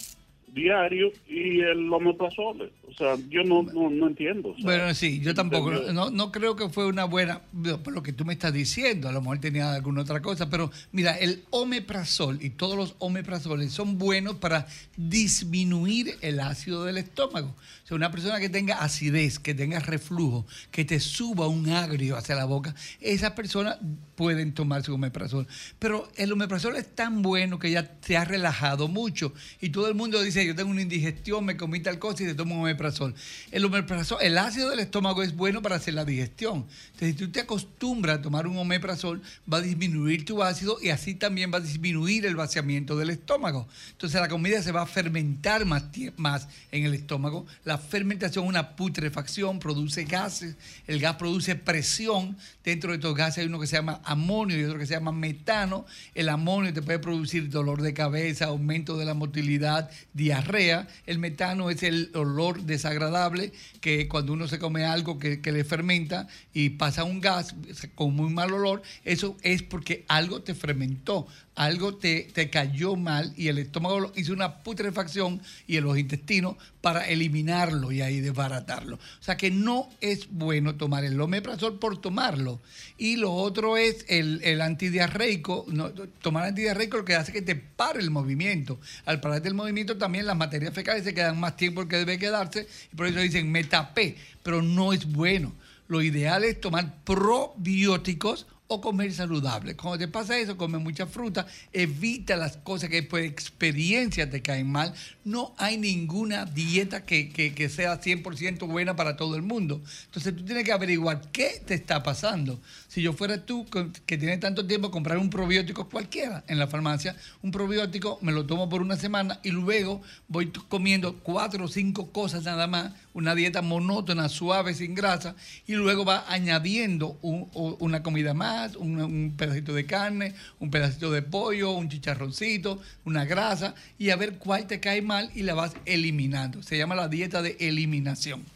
[0.49, 2.73] diario y el omeprazole.
[2.89, 4.55] O sea, yo no, no, no entiendo.
[4.63, 5.71] Bueno, sí, yo tampoco.
[5.93, 7.43] No, no creo que fue una buena,
[7.85, 10.71] por lo que tú me estás diciendo, a lo mejor tenía alguna otra cosa, pero
[10.93, 14.67] mira, el omeprazol y todos los omeprazoles son buenos para
[14.97, 17.55] disminuir el ácido del estómago.
[17.85, 22.17] O sea, una persona que tenga acidez, que tenga reflujo, que te suba un agrio
[22.17, 23.79] hacia la boca, esas personas
[24.17, 25.47] pueden tomar su omeprazol.
[25.79, 29.95] Pero el omeprazol es tan bueno que ya te ha relajado mucho y todo el
[29.95, 33.15] mundo dice, yo tengo una indigestión, me comí tal cosa y te tomo omeprazol.
[33.51, 36.67] El omeprazol, el ácido del estómago es bueno para hacer la digestión.
[36.93, 40.91] Entonces, si tú te acostumbras a tomar un omeprazol, va a disminuir tu ácido y
[40.91, 43.69] así también va a disminuir el vaciamiento del estómago.
[43.93, 45.85] Entonces, la comida se va a fermentar más,
[46.17, 47.47] más en el estómago.
[47.65, 50.57] La fermentación es una putrefacción, produce gases.
[50.87, 52.37] El gas produce presión.
[52.65, 55.13] Dentro de estos gases hay uno que se llama amonio y otro que se llama
[55.13, 55.87] metano.
[56.15, 59.91] El amonio te puede producir dolor de cabeza, aumento de la motilidad,
[60.27, 60.89] diarrea.
[61.07, 65.63] El metano es el olor desagradable que cuando uno se come algo que, que le
[65.63, 67.55] fermenta y pasa un gas
[67.95, 73.33] con muy mal olor, eso es porque algo te fermentó, algo te, te cayó mal
[73.37, 78.97] y el estómago hizo una putrefacción y en los intestinos para eliminarlo y ahí desbaratarlo.
[78.97, 82.61] O sea que no es bueno tomar el omeprazol por tomarlo.
[82.99, 85.65] Y lo otro es el, el antidiarreico.
[85.69, 88.79] No, tomar antidiarreico lo que hace que te pare el movimiento.
[89.07, 92.69] Al pararte el movimiento también las materias fecales se quedan más tiempo que debe quedarse
[92.93, 95.55] y por eso dicen me tapé, pero no es bueno.
[95.89, 99.77] Lo ideal es tomar probióticos o comer saludable.
[99.77, 104.71] Cuando te pasa eso, come mucha fruta, evita las cosas que por experiencia te caen
[104.71, 104.93] mal.
[105.25, 109.81] No hay ninguna dieta que, que- que sea 100% buena para todo el mundo.
[110.07, 112.61] Entonces tú tienes que averiguar qué te está pasando.
[112.97, 113.67] Si yo fuera tú,
[114.07, 118.47] que tienes tanto tiempo, comprar un probiótico cualquiera en la farmacia, un probiótico me lo
[118.47, 123.35] tomo por una semana y luego voy comiendo cuatro o cinco cosas nada más, una
[123.35, 125.35] dieta monótona, suave, sin grasa,
[125.67, 131.21] y luego va añadiendo una comida más, un, un pedacito de carne, un pedacito de
[131.21, 135.75] pollo, un chicharroncito, una grasa, y a ver cuál te cae mal y la vas
[135.85, 136.63] eliminando.
[136.63, 138.56] Se llama la dieta de eliminación.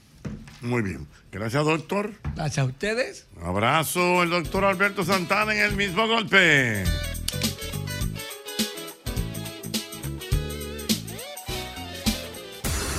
[0.60, 1.06] Muy bien.
[1.32, 2.12] Gracias, doctor.
[2.34, 3.26] Gracias a ustedes.
[3.40, 6.84] Un abrazo, el doctor Alberto Santana en el mismo golpe.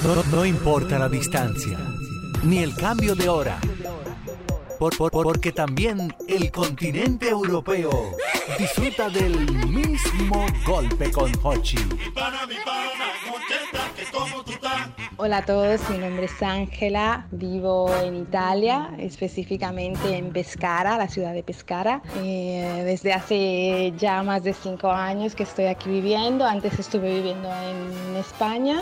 [0.04, 1.78] No, no importa la distancia,
[2.44, 3.60] ni el cambio de hora,
[4.80, 8.16] por- por- por- porque también el continente europeo
[8.58, 11.78] disfruta del mismo golpe con Hochi.
[15.18, 21.34] Hola a todos, mi nombre es Ángela, vivo en Italia, específicamente en Pescara, la ciudad
[21.34, 22.02] de Pescara.
[22.18, 27.50] Eh, desde hace ya más de cinco años que estoy aquí viviendo, antes estuve viviendo
[27.54, 28.82] en España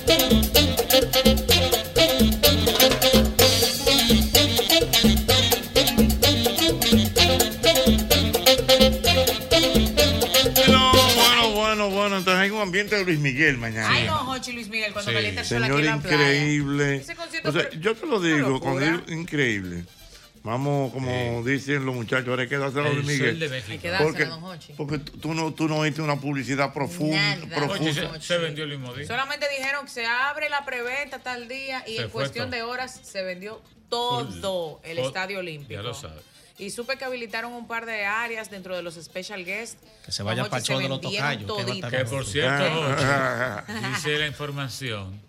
[12.61, 13.89] Un ambiente de Luis Miguel mañana.
[13.89, 16.15] Ay, no, Jochi Luis Miguel, cuando calienta el sol aquí Señor en la playa.
[16.33, 17.05] increíble.
[17.45, 19.85] O sea, yo te lo digo, cuando digo increíble.
[20.43, 23.61] Vamos, como dicen los muchachos, ahora hay que dárselo a Luis Miguel.
[23.69, 24.73] Hay que dárselo, porque, don Jochi.
[24.73, 27.37] porque tú no, tú no oíste una publicidad profunda.
[27.55, 27.79] Profusa.
[27.79, 29.05] Oye, se, se vendió el mismo día.
[29.05, 32.55] Solamente dijeron que se abre la preventa tal día y Se en cuestión todo.
[32.55, 35.73] de horas se vendió todo el estadio olímpico.
[35.73, 36.23] Ya lo sabes.
[36.57, 39.77] Y supe que habilitaron un par de áreas dentro de los special guests.
[40.05, 41.51] Que se vaya show de los tocayos,
[41.89, 42.63] que por cierto,
[42.99, 43.63] Ah.
[43.95, 45.19] Dice la información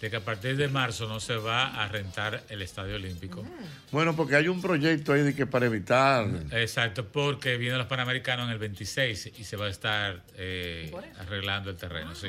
[0.00, 3.42] de que a partir de marzo no se va a rentar el Estadio Olímpico.
[3.90, 6.26] Bueno, porque hay un proyecto ahí de que para evitar.
[6.50, 11.70] Exacto, porque vienen los Panamericanos en el 26 y se va a estar eh, arreglando
[11.70, 12.28] el terreno, sí.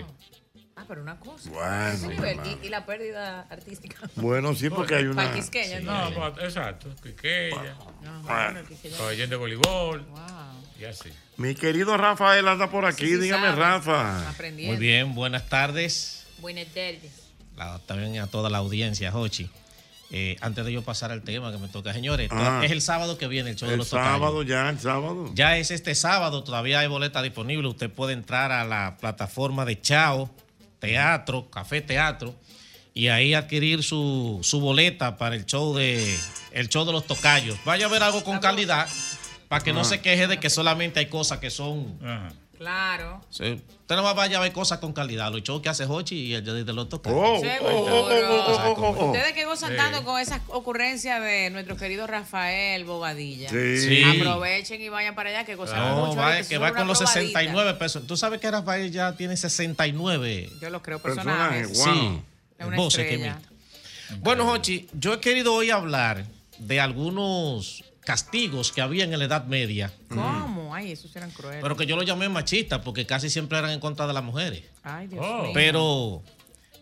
[0.77, 1.49] Ah, pero una cosa.
[1.51, 2.29] Bueno, Ese nivel.
[2.31, 2.57] hermano.
[2.61, 3.95] y, y la pérdida artística.
[4.15, 5.23] Bueno, sí, porque hay una.
[5.23, 6.33] Para Quisqueya, No, ¿no?
[6.33, 7.75] pues, exacto, Quiqueya,
[8.23, 8.97] bueno, Quisqueya.
[8.97, 10.05] pabellón de voleibol
[10.79, 11.09] y así.
[11.37, 13.05] Mi querido Rafael anda por aquí.
[13.05, 13.61] Sí, sí Dígame, sabe.
[13.61, 14.29] Rafa.
[14.29, 14.73] Aprendiendo.
[14.75, 16.25] Muy bien, buenas tardes.
[16.39, 17.23] Buenas tardes.
[17.55, 19.49] La- también a toda la audiencia, Jochi.
[20.11, 22.61] Eh, antes de yo pasar al tema que me toca, señores, Ah.
[22.63, 24.11] es el sábado que viene el show de los tocayos.
[24.11, 25.31] sábado ya, el sábado.
[25.33, 27.67] Ya es este sábado, todavía hay boleta disponible.
[27.69, 30.29] Usted puede entrar a la plataforma de Chao,
[30.85, 32.35] Teatro, Café Teatro,
[32.93, 36.17] y ahí adquirir su, su boleta para el show de
[36.51, 37.57] el show de los tocayos.
[37.65, 38.87] Vaya a ver algo con calidad
[39.47, 41.99] para que no se queje de que solamente hay cosas que son.
[42.57, 43.21] Claro.
[43.29, 45.31] Sí, Usted no va a ver cosas con calidad.
[45.31, 47.19] Los shows que hace Hochi y el de, de los tocayos.
[47.21, 49.07] Oh, Seguro.
[49.07, 49.77] Ustedes que gozan Sí.
[49.77, 53.49] tanto con esas ocurrencias de nuestro querido Rafael Bobadilla.
[53.49, 53.77] Sí.
[53.79, 54.03] Sí.
[54.03, 56.21] Aprovechen y vayan para allá que gozan No, mucho.
[56.49, 57.21] que va con los probadita.
[57.39, 58.07] 69 pesos.
[58.07, 61.67] Tú sabes que Rafael ya tiene 69 Yo los creo personajes.
[61.67, 61.83] personajes.
[61.83, 62.21] Sí,
[62.57, 63.39] Es una que estrella.
[64.19, 66.25] Bueno, Jochi, yo he querido hoy hablar
[66.59, 70.54] de algunos castigos que había en la Edad Media, ¿Cómo?
[70.75, 71.61] Ay, esos eran crueles.
[71.61, 74.63] pero que yo lo llamé machistas porque casi siempre eran en contra de las mujeres.
[74.83, 75.43] Ay, Dios Oh.
[75.43, 75.51] mío.
[75.53, 76.23] Pero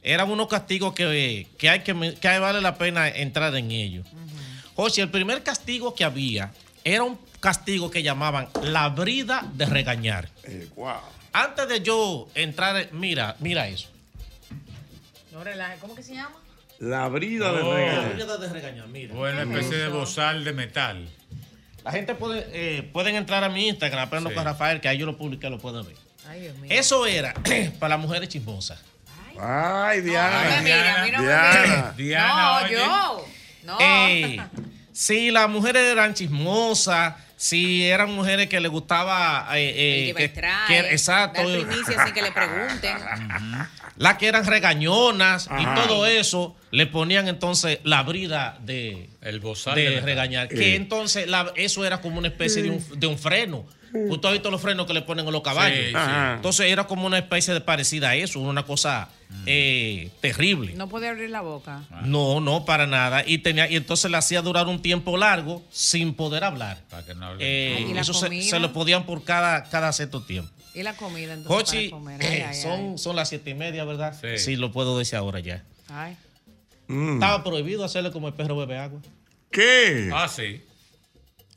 [0.01, 4.05] eran unos castigos que, que hay que, me- que vale la pena entrar en ellos.
[4.75, 6.51] Jochi, el primer castigo que había
[6.83, 10.29] era un castigo que llamaban la brida de regañar.
[10.75, 10.95] wow.
[11.31, 13.89] Antes de yo entrar, mira, mira eso.
[15.31, 15.77] No relaje.
[15.79, 16.35] ¿Cómo que se llama?
[16.79, 18.03] La brida de regañar.
[18.03, 19.13] La brida de regañar, mira.
[19.15, 21.07] Buena especie de bozal de metal.
[21.83, 24.35] La gente puede, eh, pueden entrar a mi Instagram, aprendo Sí.
[24.35, 25.95] con Rafael, que ahí yo lo publiqué, lo pueden ver.
[26.29, 26.71] Ay, Dios mío.
[26.71, 27.33] Eso era
[27.79, 28.79] para las mujeres chismosas.
[29.39, 30.43] Ay, Diana.
[30.43, 31.93] No me mire, a mí no me Diana.
[31.97, 32.17] mire.
[32.17, 33.25] No, yo.
[33.63, 33.77] No.
[33.79, 34.41] Ey,
[34.91, 39.47] si las mujeres eran chismosas, si eran mujeres que les gustaba.
[39.57, 39.73] eh,
[40.09, 40.31] eh, que-
[40.67, 41.41] que- exacto.
[41.49, 42.97] Dar primicia sin que le pregunten.
[43.97, 45.61] Las que eran regañonas Ajá.
[45.61, 50.47] y todo eso, le ponían entonces la brida de, El bozal de regañar.
[50.51, 50.55] Eh.
[50.55, 53.65] Que entonces la- eso era como una especie de un, de un freno.
[53.93, 55.77] Usted ha visto los frenos que le ponen a los caballos.
[55.77, 55.95] Sí, sí.
[55.95, 56.33] Ajá.
[56.37, 59.07] Entonces era como una especie de parecida a eso, una cosa
[59.45, 60.73] eh, terrible.
[60.73, 61.83] No puede abrir la boca.
[62.03, 63.23] No, no, para nada.
[63.23, 66.79] Y tenía, y entonces le hacía durar un tiempo largo sin poder hablar.
[66.89, 67.43] Para que no hable.
[67.45, 70.51] Eh, Ay, ¿y eso se, se lo podían por cada, cada cierto tiempo.
[70.73, 72.21] Y la comida entonces Jochi, para comer.
[72.23, 74.15] Ay, eh, ay, son, son las siete y media, ¿verdad?
[74.19, 74.37] Sí.
[74.37, 75.63] Sí, lo puedo decir ahora ya.
[75.89, 76.17] ay.
[76.87, 77.13] Mm.
[77.13, 78.99] Estaba prohibido hacerle como el perro bebe agua.
[79.51, 80.09] ¿Qué?
[80.13, 80.61] Ah, sí.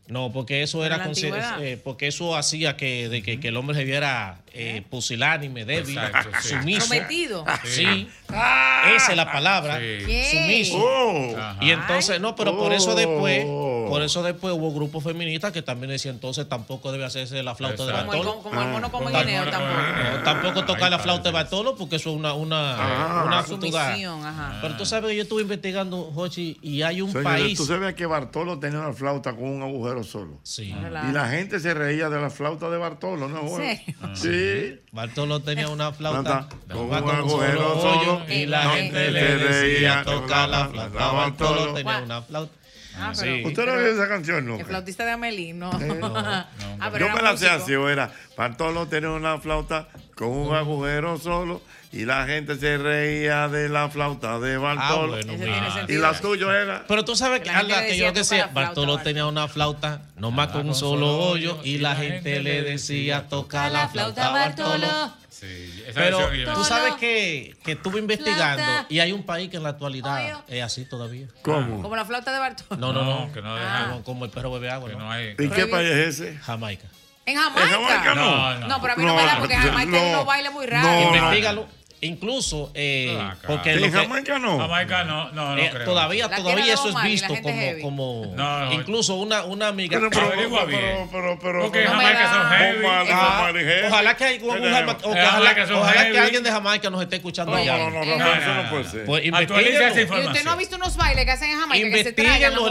[0.06, 1.60] No, porque eso ¿En era antigüedad?
[1.64, 5.98] eh, porque eso hacía que, de que, que el hombre se viera eh, pusilánime, débil,
[5.98, 6.48] Exacto, sí.
[6.50, 6.86] sumiso.
[6.86, 7.44] Sometido.
[7.64, 8.08] Sí.
[8.28, 9.78] Esa es la palabra.
[9.80, 10.06] Sí.
[10.06, 10.28] ¿Qué?
[10.30, 10.76] Sumiso.
[10.78, 11.36] Oh.
[11.60, 13.44] Y entonces, no, pero por eso después,
[13.88, 17.84] Por eso después hubo grupos feministas que también decían entonces tampoco debe hacerse la flauta
[17.86, 18.42] de Como el, Bartolo.
[18.42, 19.20] como el mono come Ah.
[19.22, 19.80] guineo tampoco.
[20.16, 23.24] No, tampoco tocar la flauta de Bartolo porque eso es una una, Ah.
[23.26, 24.58] una Sumisión, ajá.
[24.60, 27.58] Pero tú sabes que yo estuve investigando, Jochi, y hay un Señores, país.
[27.58, 30.38] Tú sabes que Bartolo tenía una flauta con un agujero solo.
[30.42, 30.74] Sí.
[31.08, 33.60] Y la gente se reía de la flauta de Bartolo, ¿no?
[33.60, 33.80] ¿En
[34.16, 34.80] Sí.
[34.92, 40.48] Bartolo tenía una flauta con un un agujero solo y la gente le decía tocar
[40.48, 41.12] la la flauta.
[41.12, 41.16] Bartolo.
[41.16, 42.52] Bartolo tenía una flauta.
[42.98, 43.20] Ah, Sí.
[43.24, 44.64] pero- ¿Usted no vio esa canción El nunca?
[44.64, 45.70] flautista de Amelín, no.
[45.72, 46.46] Ah,
[46.92, 51.18] pero Yo me la sé así, o era Bartolo tenía una flauta con un agujero
[51.18, 51.62] solo
[51.96, 55.12] y la gente se reía de la flauta de Bartolo.
[55.12, 56.84] bueno, tiene y la tuya era.
[56.86, 60.02] Pero tú sabes que, Alda, que decía yo que decía, flauta, Bartolo tenía una flauta
[60.16, 65.16] nomás con un solo hoyo y la gente le decía tocar la flauta Bartolo.
[65.30, 66.18] Sí, esa Pero
[66.54, 68.86] tú sabes que, que estuve investigando Flauta.
[68.88, 71.26] y hay un país que en la actualidad es así todavía.
[71.42, 71.82] ¿Cómo?
[71.82, 72.80] Como la flauta de Bartolo.
[72.80, 73.32] No, no, no.
[73.34, 74.90] que no deja- Como, como el perro bebe agua.
[74.92, 75.20] ¿no?
[75.20, 76.36] ¿Y qué país es ese?
[76.38, 76.86] Jamaica.
[77.26, 77.68] En Jamaica.
[77.68, 78.60] Jamaica no?
[78.60, 78.80] No, no.
[78.80, 81.14] pero a mí no, me da porque en Jamaica hay unos bailes muy raros.
[81.16, 81.66] Investígalo.
[82.02, 84.58] Incluso, eh, porque ¿En lo que- Jamaica no?
[84.58, 85.84] Jamaica no, no, no eh, creo.
[85.86, 87.80] todavía, La todavía eso es visto como, heavy.
[87.82, 88.72] como No, no.
[88.74, 89.98] incluso una, una amiga.
[89.98, 91.08] Pero, pero, pero, bien.
[91.10, 92.86] pero, pero, Porque No Jamaica son heavy.
[92.86, 93.86] Ah, heavy.
[93.88, 97.58] ojalá que, En ojalá, Jamaica son ojalá que alguien de Jamaica nos esté escuchando No,
[97.58, 97.78] allá.
[97.78, 99.04] no, no, no, no, eso no puede ser.
[99.06, 100.24] Pues Actualiza esa investiguenlo.
[100.24, 102.12] ¿Y usted no ha visto unos bailes que hacen en Jamaica que se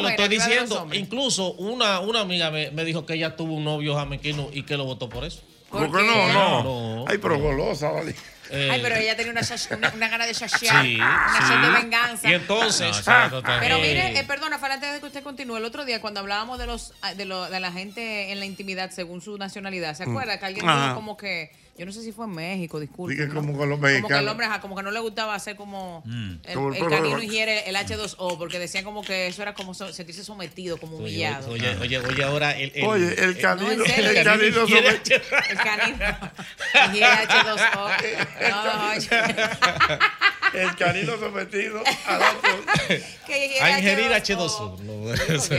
[0.02, 0.88] lo estoy diciendo.
[0.94, 4.78] Incluso una, una amiga me, me dijo que ella tuvo un novio jamaiquino y que
[4.78, 5.42] lo votó por eso.
[5.70, 6.08] ¿Por ¿Por qué?
[6.08, 6.64] No.
[6.64, 7.06] No.
[7.08, 8.14] Ay, pero golosa, vale.
[8.50, 9.42] Eh, Ay, pero ella tenía una,
[9.78, 11.48] una, una gana de shashear, Sí, una sí.
[11.48, 12.30] sed de venganza.
[12.30, 13.08] Y entonces.
[13.08, 13.60] No, total.
[13.60, 16.60] Pero mire, eh, perdona, Fala, antes de que usted continúe, el otro día cuando hablábamos
[16.60, 20.38] de los de, lo- de la gente en la intimidad según su nacionalidad, ¿se acuerda?
[20.40, 20.70] Que alguien Mm.
[20.70, 20.84] Ajá.
[20.84, 23.16] dijo como que, yo no sé si fue en México, disculpe.
[23.16, 23.36] Dije ¿no?
[23.36, 24.32] como con los Como que el mexicanos.
[24.32, 26.32] hombre, ajá, como que no le gustaba hacer como Mm.
[26.46, 29.74] el, Como el el canino ingiere el H2O, porque decían como que eso era como
[29.74, 31.52] so- sentirse sometido, como Oye, humillado.
[31.52, 32.72] oye, oye, oye, ahora el.
[32.76, 36.18] el- Oye, el canino, no, serio, el el canino ingiere sobre- El canino
[36.88, 37.90] ingiere H2O.
[38.50, 39.10] No, oye.
[40.54, 42.36] El canino sometido a la
[43.26, 44.78] que ingiere a ingerir H2O.
[44.78, 44.80] H2O.
[44.80, 45.56] No, eso.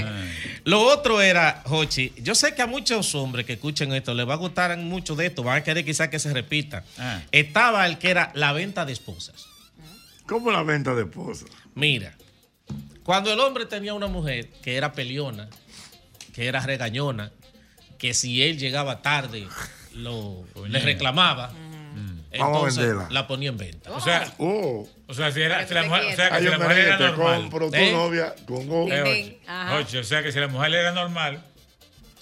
[0.65, 4.35] Lo otro era, Jochi, yo sé que a muchos hombres que escuchen esto les va
[4.35, 6.85] a gustar mucho de esto, van a querer quizás que se repita.
[6.99, 7.23] Ah.
[7.31, 9.47] Estaba el que era la venta de esposas.
[10.27, 11.47] ¿Cómo la venta de esposa?
[11.75, 12.15] Mira,
[13.05, 15.49] cuando el hombre tenía una mujer que era peleona,
[16.35, 17.31] que era regañona,
[17.99, 19.47] que si él llegaba tarde
[19.93, 21.53] lo, le reclamaba,
[22.39, 23.09] Vamos a entonces venderla.
[23.11, 23.91] la ponía en venta.
[23.93, 26.59] O sea, Oh, o sea, si, era, si la mujer, o sea, que si la
[26.59, 27.41] mujer era normal.
[27.43, 27.93] compro tu ¿Eh?
[27.93, 28.87] novia con go.
[28.91, 29.77] Eh, ocho.
[29.79, 31.43] Ocho, o sea, que si la mujer era normal,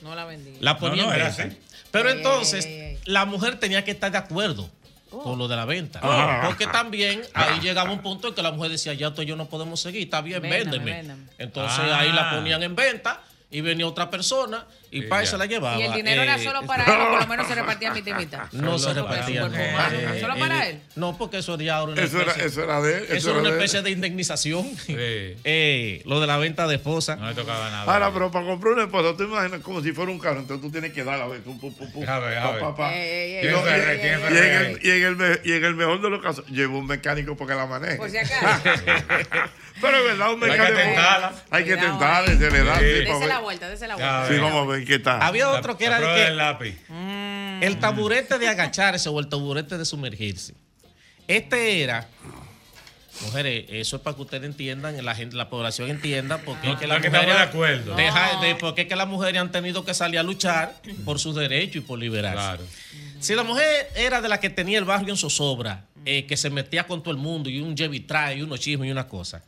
[0.03, 0.57] No la vendí.
[0.61, 1.43] La ponía No, no, en era venta.
[1.45, 1.59] así.
[1.91, 2.99] Pero Ey, entonces, ey, ey, ey.
[3.07, 4.69] la mujer tenía que estar de acuerdo
[5.11, 6.01] con lo de la venta.
[6.03, 6.43] Ajá.
[6.49, 9.37] Porque también ahí llegaba un punto en que la mujer decía, ya tú y yo
[9.37, 10.85] no podemos seguir, está bien, véndeme.
[10.93, 11.23] véndame.
[11.39, 12.01] Entonces Ah.
[12.01, 13.21] ahí la ponían en venta
[13.55, 15.79] y venía otra persona y Sí, para se la llevaba.
[15.79, 18.11] Y el dinero era Eh, solo para él, o por lo menos se repartía mitad
[18.11, 18.51] y mitad.
[18.53, 19.47] No se Porque repartía.
[19.53, 20.81] Eh, ¿Solo para eh, él?
[20.97, 23.07] No, porque eso era una Eso era, eso era de él.
[23.11, 24.65] eso era una de especie de indemnización.
[24.77, 24.97] Sí.
[25.45, 27.15] Eh, lo de la venta de esposa.
[27.17, 27.93] no le tocaba nada.
[27.93, 30.71] Ahora, pero para comprar una esposa, tú imaginas como si fuera un carro, entonces tú
[30.73, 32.61] tienes que dar a ver, pum, pum, pum, pum, A ver, a ver.
[32.61, 32.91] pa, pa.
[32.93, 33.99] Y ¿Quién no- fue y- rey?
[34.01, 34.33] ¿Quién fue
[35.45, 37.97] y en el- mejor de los casos, llevo un mecánico para que la maneje.
[37.97, 38.63] Por si acaso.
[39.81, 41.33] Pero es verdad, un Hay que tentarla.
[41.51, 41.79] Hay que ahí.
[42.39, 42.79] se le da.
[42.79, 42.85] Sí.
[42.85, 44.29] Dese la vuelta, dese la vuelta.
[44.29, 45.21] Sí, vamos a ver qué tal.
[45.23, 46.79] Había otro que era que- del lápiz.
[47.61, 50.55] El taburete de agacharse o el taburete de sumergirse.
[51.27, 52.07] Este era,
[53.23, 56.87] mujeres, eso es para que ustedes entiendan, la gente, la población entienda, porque es que
[56.87, 57.95] No las es que de mujeres acuerdo.
[57.97, 61.35] deja- de- porque es que las mujeres han tenido que salir a luchar por sus
[61.35, 62.39] derechos y por liberarse.
[62.39, 62.63] Claro.
[63.21, 66.51] Si la mujer era de la que tenía el barrio en zozobra, eh, que se
[66.51, 69.43] metía con todo el mundo y un try y unos chismes y una cosa,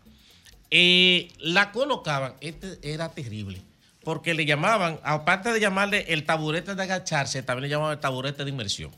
[0.70, 3.62] eh, la colocaban, este era terrible,
[4.02, 8.44] porque le llamaban, aparte de llamarle el taburete de agacharse, también le llamaban el taburete
[8.44, 8.90] de inmersión.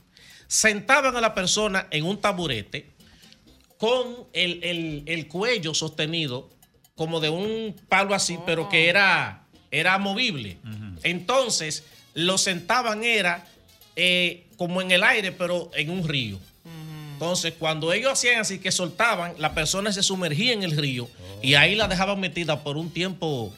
[0.47, 2.87] Sentaban a la persona en un taburete
[3.79, 6.49] con el, el- el cuello sostenido
[6.97, 10.59] como de un palo así, pero que era, era movible.
[11.05, 13.47] Entonces, lo sentaban era
[13.95, 16.39] eh, como en el aire, pero en un río.
[17.19, 21.09] Entonces, cuando ellos hacían así que soltaban, la persona se sumergía en el río
[21.43, 23.53] y ahí la dejaban metida por un tiempo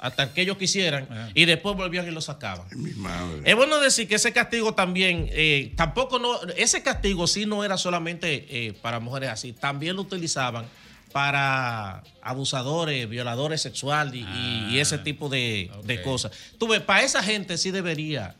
[0.00, 2.66] hasta que ellos quisieran y después volvían y lo sacaban.
[2.74, 3.42] Mi madre.
[3.44, 7.76] Es bueno decir que ese castigo también, eh, tampoco no, ese castigo sí no era
[7.76, 10.64] solamente eh, para mujeres así, también lo utilizaban
[11.12, 16.32] para abusadores, violadores sexuales y, y- y ese tipo de, de cosas.
[16.58, 18.34] Tú ves, para esa gente sí debería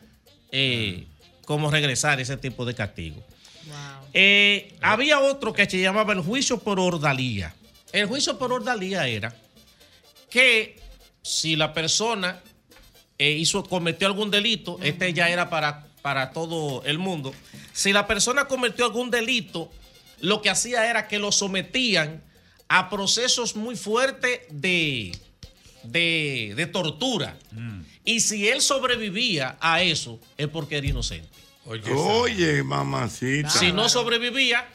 [0.53, 1.07] eh,
[1.45, 3.23] como regresar ese tipo de castigo.
[4.13, 7.55] Eh, había otro que se llamaba el juicio por ordalía.
[7.93, 9.35] El juicio por ordalía era
[10.31, 10.81] que
[11.23, 12.41] si la persona
[13.19, 17.35] eh, hizo, cometió algún delito, este ya era para, para todo el mundo.
[17.73, 19.71] Si la persona cometió algún delito,
[20.21, 22.23] lo que hacía era que lo sometían
[22.69, 25.17] a procesos muy fuertes de,
[25.83, 27.37] de, de tortura.
[28.05, 31.29] Y si él sobrevivía a eso, es porque era inocente.
[31.67, 33.51] Oye, mamacita.
[33.51, 34.67] Si no sobrevivía,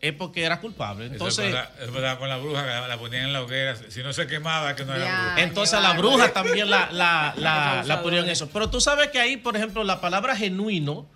[0.00, 1.06] es porque era culpable.
[1.06, 3.76] Entonces, Eso es verdad, es verdad, con la bruja que la, ponían en la hoguera.
[3.88, 5.42] Si no se quemaba, que no era bruja.
[5.42, 8.48] Entonces a la bruja también la, la, la, la ponían eso.
[8.50, 11.08] Pero tú sabes que ahí, por ejemplo, la palabra genuino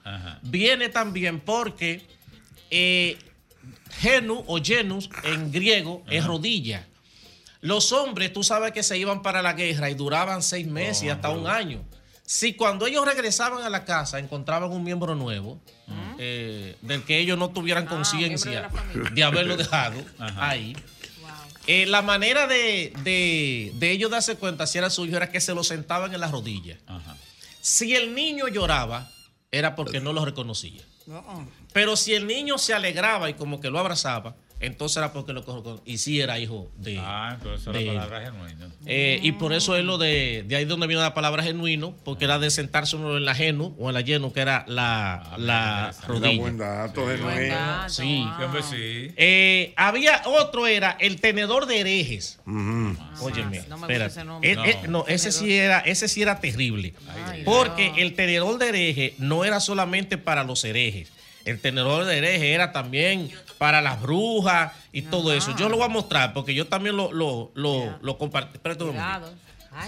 [0.43, 2.07] viene también porque
[2.71, 3.19] eh,
[4.01, 6.87] genu o genus en griego es rodilla.
[7.61, 11.09] Los hombres, tú sabes que se iban para la guerra y duraban seis meses y
[11.09, 11.85] hasta un año.
[12.29, 15.59] Si cuando ellos regresaban a la casa encontraban un miembro nuevo,
[16.19, 18.69] eh, del que ellos no tuvieran conciencia
[19.15, 19.97] de haberlo dejado
[20.37, 20.77] ahí,
[21.67, 25.55] eh, la manera de, de, de ellos darse cuenta si era suyo era que se
[25.55, 26.79] lo sentaban en las rodillas.
[27.63, 29.11] Si el niño lloraba,
[29.51, 30.83] era porque no lo reconocía.
[31.73, 35.45] Pero si el niño se alegraba y como que lo abrazaba, entonces era porque lo
[35.45, 36.99] cogió y sí era hijo de.
[36.99, 37.87] Ah, entonces de la él.
[37.99, 38.69] palabra genuina.
[38.87, 42.25] Eh, y por eso es lo de, de ahí donde viene la palabra genuino, porque
[42.25, 45.95] era de sentarse uno en la genu o en la lleno, que era la, la
[46.07, 46.41] rodilla.
[46.41, 47.89] buen dato, genuino.
[47.89, 48.25] Sí.
[48.45, 49.13] Hombre, sí.
[49.17, 52.41] Eh, había otro, era el tenedor de herejes.
[52.47, 54.53] Óyeme, no me gusta ese nombre.
[54.53, 56.95] Eh, no, ese sí era, ese sí era terrible.
[57.45, 61.11] porque el tenedor de hereje no era solamente para los herejes.
[61.45, 65.55] El tenedor de hereje era también para las brujas y todo eso.
[65.57, 68.59] Yo lo voy a mostrar porque yo también lo, lo, lo, lo compartí.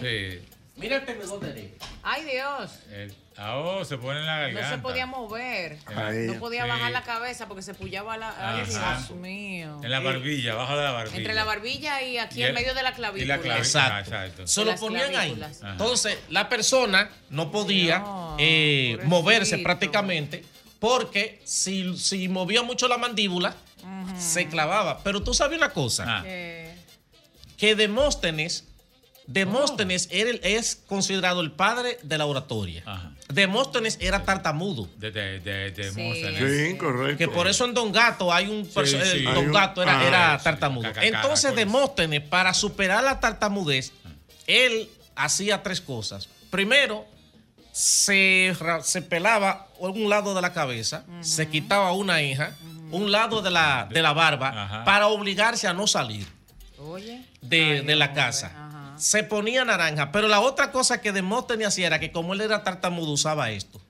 [0.01, 0.41] Sí.
[0.77, 1.03] Mira el
[1.45, 1.75] hereje.
[2.03, 2.71] Ay, Dios.
[2.91, 4.77] El- ah, oh, se pone en la No garganta.
[4.77, 5.79] se podía mover.
[5.95, 6.27] Ahí.
[6.27, 6.69] No podía Sí.
[6.71, 8.31] bajar la cabeza porque se pullaba la.
[8.57, 8.97] Ay, Ajá.
[8.97, 9.79] Dios mío.
[9.85, 11.17] En la barbilla, abajo de la barbilla.
[11.19, 13.37] Entre la barbilla y aquí Y en el- medio de la y clavícula.
[13.37, 13.59] la clavícula.
[13.59, 13.93] Exacto.
[13.95, 14.47] Ah, exacto.
[14.47, 15.39] Se lo ponían ahí.
[15.43, 15.73] Ajá.
[15.73, 18.03] Entonces, la persona no podía
[18.39, 20.45] eh, moverse prácticamente
[20.81, 23.55] porque si, si movía mucho la mandíbula,
[24.19, 25.03] se clavaba.
[25.05, 26.75] Pero tú sabes una cosa, Eh,
[27.57, 28.65] que Demóstenes,
[29.27, 32.83] Demóstenes era el- es considerado el padre de la oratoria.
[33.29, 34.89] Demóstenes era tartamudo.
[34.97, 35.91] De, de, de, de
[36.73, 37.17] Sí, correcto.
[37.19, 38.97] Que por eso en Don Gato hay un sí.
[38.97, 40.83] Hay Don un- Gato era, ah, era tartamudo.
[40.83, 41.55] caca, caca, Entonces.
[41.55, 43.93] Demóstenes, para superar la tartamudez,
[44.49, 46.29] él hacía tres cosas.
[46.51, 47.07] Primero,
[47.73, 52.57] se, se pelaba un lado de la cabeza, se quitaba una hija,
[52.91, 56.27] un lado de la, de la barba, para obligarse a no salir
[56.79, 57.25] Oye.
[57.41, 58.95] de, de la casa.
[58.99, 62.63] Se ponía naranja, pero la otra cosa que Demóstenes hacía era que como él era
[62.63, 63.81] tartamudo usaba esto.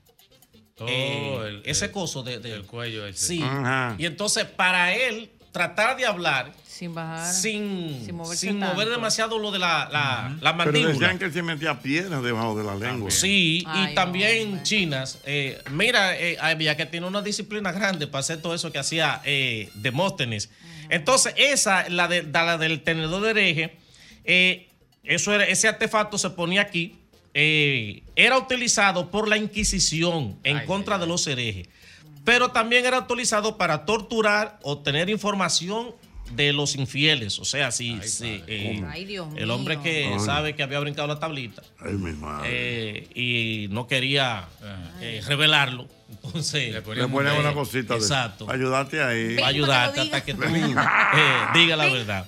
[0.79, 3.25] Oh, Eh, el- ese el- coso de, del cuello ese.
[3.27, 3.41] Sí.
[3.43, 3.95] Ajá.
[3.97, 7.31] Y entonces para él tratar de hablar sin bajar.
[7.33, 8.91] sin, Sin moverse sin mover tanto.
[8.91, 10.93] demasiado lo de la, la, la Pero mandíbula.
[10.93, 13.11] decían que él se metía piedras debajo de la lengua.
[13.11, 15.19] Sí, Ay, y también chinas.
[15.25, 19.21] Eh, mira, eh, había que tiene una disciplina grande para hacer todo eso que hacía
[19.25, 20.49] eh, Demóstenes.
[20.89, 23.77] Entonces, esa, la, de, la del tenedor de hereje,
[24.25, 24.67] eh,
[25.03, 26.95] eso era, ese artefacto se ponía aquí,
[27.33, 31.67] eh, era utilizado por la Inquisición en contra de los herejes,
[32.23, 35.93] pero también era utilizado para torturar, obtener información
[36.31, 37.39] de los infieles.
[37.39, 39.83] O sea, si, si, eh, Ay, Dios el hombre mío.
[39.83, 40.19] que Ay.
[40.21, 42.47] sabe que había brincado la tablita Ay, mi madre.
[42.49, 44.47] eh, y no quería
[45.01, 45.87] eh, revelarlo.
[46.09, 48.49] Entonces Le ponen una cosita de Exacto.
[48.49, 49.35] Ayudarte ahí.
[49.37, 50.75] Va a ayudarte hasta que tú eh,
[51.53, 52.25] diga la verdad.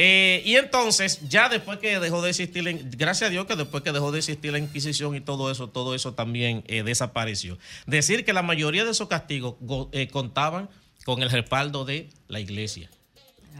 [0.00, 2.62] Eh, y entonces, ya después que dejó de existir,
[2.96, 5.92] gracias a Dios que después que dejó de existir la Inquisición y todo eso, todo
[5.96, 7.58] eso también eh, desapareció.
[7.84, 10.70] Decir que la mayoría de esos castigos go- eh, contaban
[11.04, 12.88] con el respaldo de la iglesia.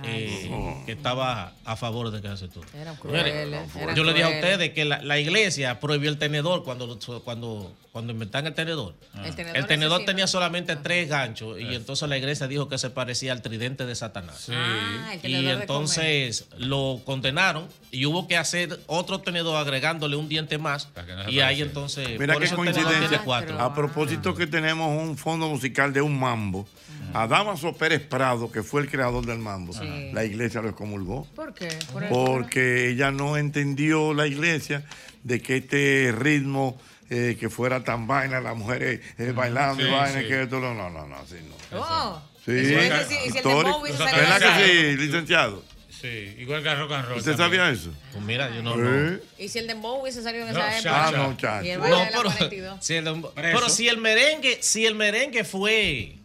[0.04, 2.64] Eh, que estaba a favor de que hace todo.
[2.74, 3.34] Eran crueles,
[3.76, 7.72] eran yo le dije a ustedes que la, la iglesia prohibió el tenedor cuando, cuando,
[7.92, 8.94] cuando inventaron el tenedor.
[9.24, 10.06] El tenedor El tenedor asesino.
[10.06, 13.94] tenía solamente tres ganchos y entonces la iglesia dijo que se parecía al tridente de
[13.94, 14.48] Satanás.
[14.52, 20.58] Ah, el y entonces lo condenaron y hubo que hacer otro tenedor agregándole un diente
[20.58, 20.88] más.
[21.26, 22.18] se y ahí entonces.
[22.18, 23.08] Mira por qué coincidencia.
[23.08, 23.60] tiene cuatro.
[23.60, 26.66] A propósito que tenemos un fondo musical de un mambo.
[27.14, 30.10] A Damaso Pérez Prado, que fue el creador del mambo, Sí.
[30.12, 31.26] la iglesia lo excomulgó.
[31.34, 31.68] ¿Por qué?
[31.92, 34.84] Por el- Porque ella no entendió la iglesia
[35.24, 36.80] de que este ritmo
[37.10, 40.26] eh, que fuera tan vaina, las mujeres eh, bailando y Sí, vaina, sí.
[40.28, 41.36] que esto no, no, no, no, así
[41.72, 41.78] no.
[41.80, 42.22] Oh.
[42.44, 43.62] Sí, es que si- si el histórico.
[43.62, 45.64] dembow hubiese salido ¿Verdad que sí, licenciado?
[45.88, 47.18] Sí, igual que rock and roll.
[47.18, 47.62] ¿Usted también.
[47.62, 47.90] sabía eso?
[48.12, 48.74] Pues mira, yo no.
[48.78, 49.22] ¿Eh?
[49.38, 51.06] ¿Y si el dembow hubiese salido en No, esa época?
[51.06, 51.64] Ah, no, chacho.
[51.66, 52.84] Y el No, baile de la pero, 42.
[52.84, 53.32] si el, Preso.
[53.34, 56.17] pero si el merengue, si el merengue fue,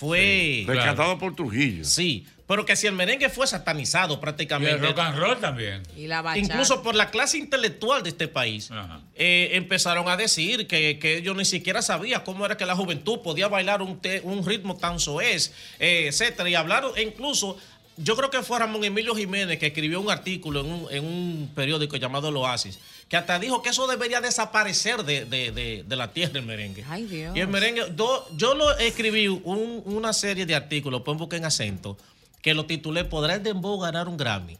[0.00, 1.84] fue Rescatado por Trujillo.
[1.84, 4.74] Sí, pero que si el merengue fue satanizado Y prácticamente.
[4.74, 5.82] el rock and roll también.
[5.96, 6.38] Y la bachata.
[6.44, 8.70] Incluso por la clase intelectual de este país,
[9.14, 13.20] eh, empezaron a decir que, que ellos ni siquiera sabían cómo era que la juventud
[13.20, 16.48] podía bailar un, te- un ritmo tan soez, eh, etcétera.
[16.48, 17.56] Y hablaron, e incluso,
[17.98, 21.50] yo creo que fue Ramón Emilio Jiménez que escribió un artículo en un, en un
[21.54, 22.78] periódico llamado El Oasis,
[23.10, 26.84] que hasta dijo que eso debería desaparecer de, de- de- de la tierra el merengue.
[26.88, 27.36] Ay, Dios.
[27.36, 27.92] Y el merengue,
[28.36, 31.98] yo lo escribí un- una serie de artículos, pueden buscar en acento,
[32.40, 34.56] que lo titulé ¿Podrá el Dembow ganar un Grammy?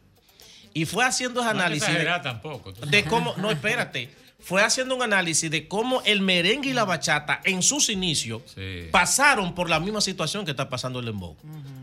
[0.75, 2.73] Y fue haciendo ese No análisis exagerar tampoco.
[2.75, 4.11] tú de cómo, no, espérate,
[4.43, 8.43] fue haciendo un análisis de cómo el merengue y la bachata en sus inicios
[8.91, 11.36] pasaron por la misma situación que está pasando el dembow.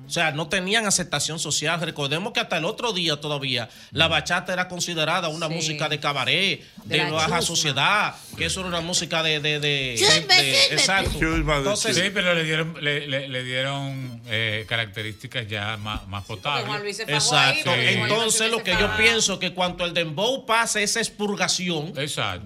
[0.05, 1.81] O sea, no tenían aceptación social.
[1.81, 5.53] Recordemos que hasta el otro día todavía la bachata era considerada una Sí.
[5.55, 7.41] música de cabaret, De de, baja chusma.
[7.41, 9.41] sociedad, que eso era una música de...
[9.41, 10.75] de, de- Chusma, de- chusma.
[10.77, 11.19] exacto.
[11.57, 16.99] Entonces, sí, pero le dieron, le, le- le dieron eh, características ya más, más potables.
[17.01, 17.71] Exacto.
[17.73, 17.79] Sí.
[17.87, 21.91] Entonces, lo que yo pienso que cuando el dembow pase esa expurgación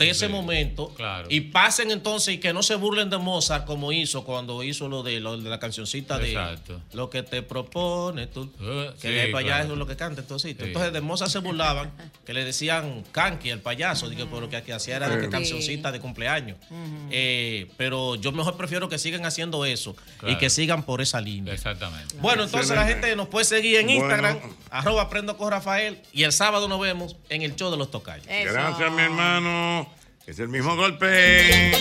[0.02, 0.94] de ese momento
[1.30, 5.04] y pasen entonces y que no se burlen de Mozart como hizo cuando hizo lo
[5.04, 6.82] de, lo de la cancioncita de Exacto.
[6.94, 8.52] lo que te propone tú.
[9.02, 9.74] que sí, el payaso claro.
[9.74, 10.56] es lo que canta entonces.
[10.58, 10.64] Sí.
[10.64, 11.92] Entonces de Mozart se burlaban
[12.26, 15.30] que le decían canqui el payaso, dije, pero lo que que hacía era de que
[15.30, 16.58] cancioncita de cumpleaños.
[17.10, 19.96] Eh, pero yo mejor prefiero que sigan haciendo eso
[20.28, 21.54] y que sigan por esa línea.
[21.54, 22.16] Exactamente.
[22.20, 24.02] Bueno, entonces la gente nos puede seguir en Bueno.
[24.02, 24.40] Instagram,
[24.70, 28.26] arroba aprendo con Rafael, y el sábado nos vemos en el show de los tocayos.
[28.28, 29.91] Gracias, mi hermano.
[30.28, 31.72] Es el mismo golpe.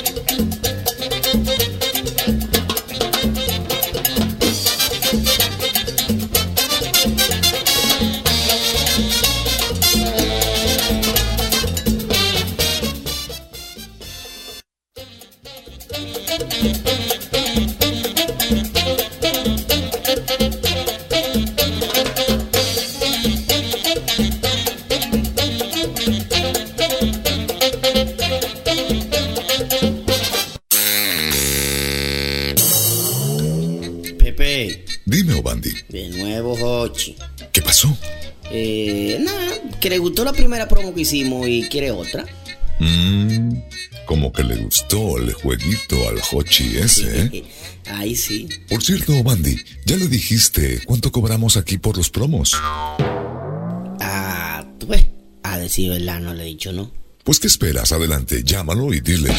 [39.90, 42.24] Que le gustó la primera promo que hicimos y quiere otra.
[42.78, 43.54] Mm,
[44.06, 47.44] como que le gustó el jueguito al Hochi ese, ¿eh?
[47.86, 48.48] Ahí sí.
[48.68, 52.54] Por cierto, Obandi, ¿ya le dijiste cuánto cobramos aquí por los promos?
[54.00, 55.04] Ah, tú ves.
[55.42, 56.92] A decir verdad, no le he dicho no.
[57.24, 57.90] Pues, ¿qué esperas?
[57.90, 59.30] Adelante, llámalo y dile.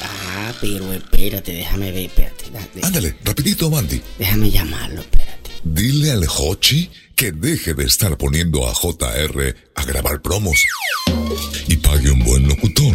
[0.00, 2.44] Ah, pero espérate, déjame ver, espérate.
[2.82, 4.00] Ándale, rapidito, Obandi.
[4.18, 5.02] déjame llamarlo.
[5.64, 10.62] Dile al Hochi que deje de estar poniendo a JR a grabar promos.
[11.68, 12.94] Y pague un buen locutor.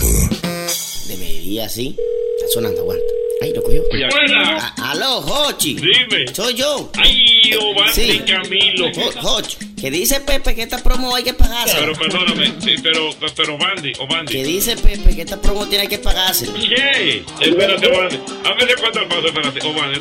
[1.08, 1.96] Debería, sí.
[2.38, 3.04] Está sonando, aguanta.
[3.42, 3.82] Ahí lo cogió.
[3.90, 4.58] Buena.
[4.78, 5.76] A- Aló, Hochi.
[5.76, 6.26] Dime.
[6.34, 6.92] Soy yo.
[6.98, 7.24] Ay,
[7.60, 8.20] Obandi Sí.
[8.28, 8.88] Camilo.
[8.88, 9.58] Ho- Hochi.
[9.80, 11.78] Que dice Pepe que esta promo hay que pagarse.
[11.80, 14.08] Pero perdóname, sí, pero, pero Bandi, o.
[14.26, 16.48] Que dice Pepe que esta promo tiene que pagarse.
[16.54, 17.24] ¿Qué?
[17.40, 18.20] Espérate, Bandi.
[18.46, 19.60] A ver de cuánto al paso, espérate.
[19.66, 20.00] O Bandi.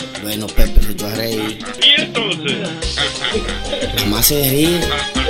[0.30, 1.58] Bueno, Pepe, se echó a reír.
[1.82, 2.58] ¿Y entonces?
[3.96, 4.78] Nada más se ríe.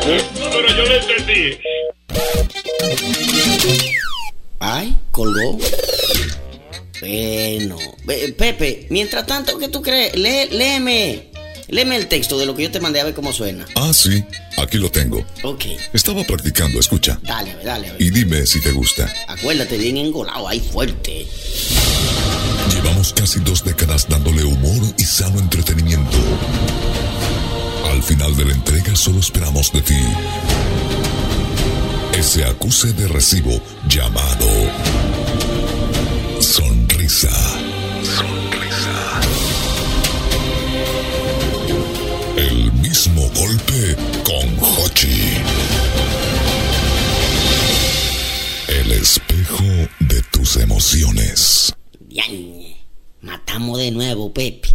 [0.05, 1.59] Pero yo lo entendí.
[4.59, 5.57] Ay, colgó.
[7.01, 7.79] Bueno,
[8.37, 10.15] Pepe, mientras tanto, ¿qué tú crees?
[10.17, 11.31] Lee- léeme,
[11.71, 13.67] léeme el texto de lo que yo te mandé a ver cómo suena.
[13.75, 14.25] Ah, sí,
[14.57, 15.25] aquí lo tengo.
[15.43, 17.19] Ok, Estaba practicando, escucha.
[17.23, 18.03] dale, dale, a ver.
[18.03, 19.13] Y dime si te gusta.
[19.29, 21.27] Acuérdate, bien engolado, ahí fuerte.
[22.75, 26.17] Llevamos casi dos décadas dándole humor y sano entretenimiento.
[27.91, 29.97] Al final de la entrega solo esperamos de ti
[32.21, 34.47] ese acuse de recibo llamado.
[36.39, 37.31] Sonrisa.
[43.41, 45.33] Golpe con Hochi.
[48.69, 49.65] El espejo
[50.01, 51.75] de tus emociones.
[52.01, 52.77] Diañe,
[53.23, 54.69] matamos de nuevo, Pepe.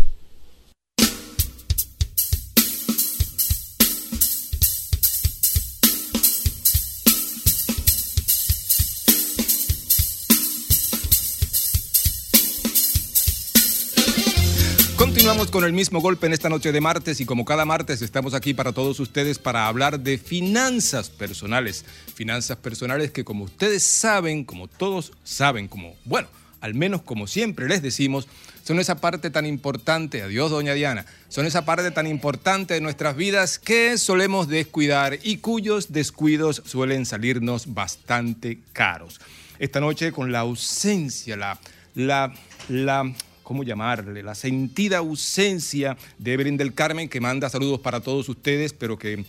[15.25, 18.35] Continuamos con el mismo golpe en esta noche de martes y como cada martes estamos
[18.35, 21.83] aquí para todos ustedes para hablar de finanzas personales.
[22.13, 26.27] Finanzas personales que como ustedes saben, como todos saben, como, bueno,
[26.61, 28.27] al menos como siempre les decimos,
[28.63, 33.15] son esa parte tan importante, adiós doña Diana, son esa parte tan importante de nuestras
[33.15, 39.19] vidas que solemos descuidar y cuyos descuidos suelen salirnos bastante caros.
[39.57, 41.59] Esta noche con la ausencia, la,
[41.95, 42.31] la,
[42.69, 43.11] la
[43.45, 44.23] ¿cómo llamarle?
[44.23, 49.23] La sentida ausencia de Evelyn del Carmen, que manda saludos para todos ustedes, pero que,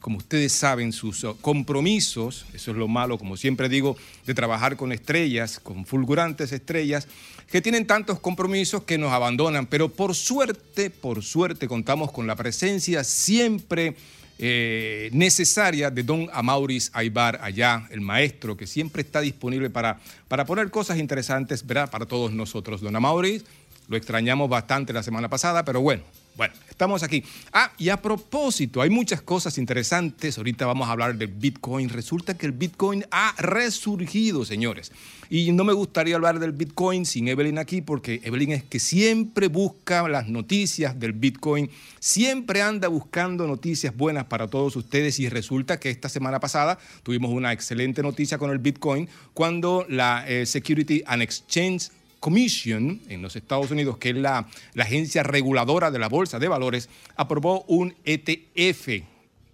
[0.00, 4.76] como ustedes saben, sus uh, compromisos, eso es lo malo, como siempre digo, de trabajar
[4.76, 7.06] con estrellas, con fulgurantes estrellas,
[7.50, 12.36] que tienen tantos compromisos que nos abandonan, pero por suerte, por suerte contamos con la
[12.36, 13.94] presencia siempre
[14.42, 20.46] eh, necesaria de don Amauris Aibar allá, el maestro que siempre está disponible para, para
[20.46, 21.90] poner cosas interesantes ¿verdad?
[21.90, 22.80] para todos nosotros.
[22.80, 23.44] Don Amauris,
[23.88, 26.04] lo extrañamos bastante la semana pasada, pero bueno,
[26.36, 27.22] bueno, estamos aquí.
[27.52, 30.38] Ah, y a propósito, hay muchas cosas interesantes.
[30.38, 31.88] Ahorita vamos a hablar del Bitcoin.
[31.88, 34.92] Resulta que el Bitcoin ha resurgido, señores.
[35.28, 39.48] Y no me gustaría hablar del Bitcoin sin Evelyn aquí, porque Evelyn es que siempre
[39.48, 45.20] busca las noticias del Bitcoin, siempre anda buscando noticias buenas para todos ustedes.
[45.20, 50.24] Y resulta que esta semana pasada tuvimos una excelente noticia con el Bitcoin cuando la
[50.26, 51.90] eh, Security and Exchange
[52.20, 54.46] Commission en los Estados Unidos, que es la,
[54.78, 59.02] agencia reguladora de la bolsa de valores, aprobó un ETF,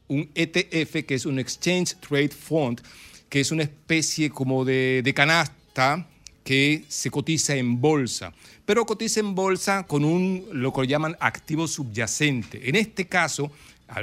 [0.09, 2.83] un ETF que es un Exchange Trade Fund,
[3.29, 6.07] que es una especie como de, de canasta
[6.45, 8.33] que se cotiza en bolsa,
[8.65, 12.69] pero cotiza en bolsa con un, lo que llaman activo subyacente.
[12.69, 13.51] En este caso,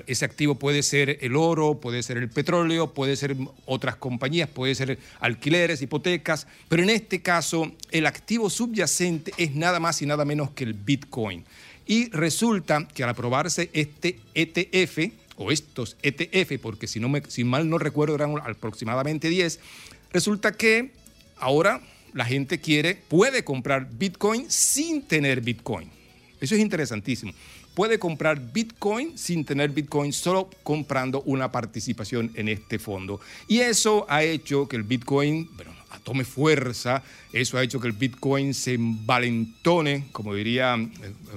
[0.07, 4.75] ese activo puede ser el oro, puede ser el petróleo, puede ser otras compañías, puede
[4.75, 10.23] ser alquileres, hipotecas, pero en este caso el activo subyacente es nada más y nada
[10.25, 11.43] menos que el Bitcoin.
[11.85, 17.43] Y resulta que al aprobarse este ETF, o estos ETF, porque si, no me, si
[17.43, 19.59] mal no recuerdo eran aproximadamente 10,
[20.11, 20.91] resulta que
[21.37, 21.81] ahora
[22.13, 25.89] la gente quiere, puede comprar Bitcoin sin tener Bitcoin.
[26.39, 27.33] Eso es interesantísimo
[27.73, 33.19] puede comprar Bitcoin sin tener Bitcoin, solo comprando una participación en este fondo.
[33.47, 35.49] Y eso ha hecho que el Bitcoin,
[36.03, 40.75] tome fuerza, eso ha hecho que el Bitcoin se envalentone, como diría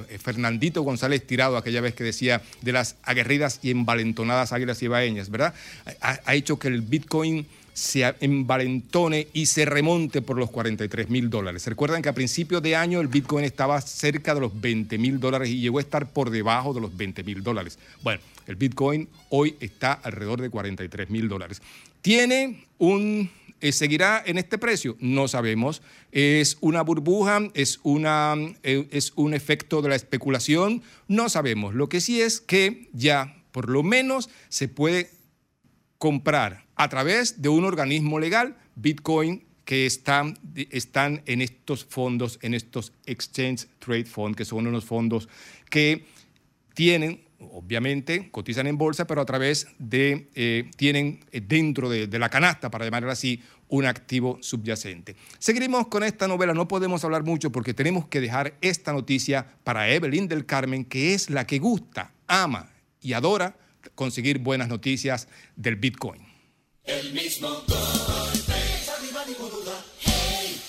[0.09, 5.31] eh, Fernandito González Tirado aquella vez que decía de las aguerridas y envalentonadas águilas ibaeñas,
[5.31, 5.55] ¿verdad?
[6.01, 7.47] Ha hecho que el Bitcoin
[7.77, 11.67] se envalentone y se remonte por los 43 mil dólares.
[11.67, 15.51] Recuerdan que a principio de año el Bitcoin estaba cerca de los 20 mil dólares
[15.51, 17.79] y llegó a estar por debajo de los 20 mil dólares.
[18.03, 21.61] Bueno, el Bitcoin hoy está alrededor de 43 mil dólares.
[22.01, 23.31] Tiene un
[23.61, 24.97] eh, ¿Seguirá en este precio?
[24.99, 25.83] No sabemos.
[26.13, 27.41] ¿Es una burbuja?
[27.53, 30.83] ¿Es, una, eh, ¿Es un efecto de la especulación?
[31.09, 31.75] No sabemos.
[31.75, 35.11] Lo que sí es que ya por lo menos se puede
[35.99, 40.39] comprar a través de un organismo legal Bitcoin que están,
[40.71, 45.29] están en estos fondos, en estos Exchange Trade Funds, que son unos fondos
[45.69, 46.05] que
[46.75, 52.29] tienen, obviamente, cotizan en bolsa, pero a través de, eh, tienen dentro de, de la
[52.29, 55.17] canasta, para llamarlo así, un activo subyacente.
[55.39, 59.89] Seguiremos con esta novela, no podemos hablar mucho porque tenemos que dejar esta noticia para
[59.89, 63.57] Evelyn del Carmen, que es la que gusta, ama y adora
[63.95, 66.26] conseguir buenas noticias del Bitcoin.
[66.87, 68.55] El mismo golpe.
[69.99, 70.61] Hey.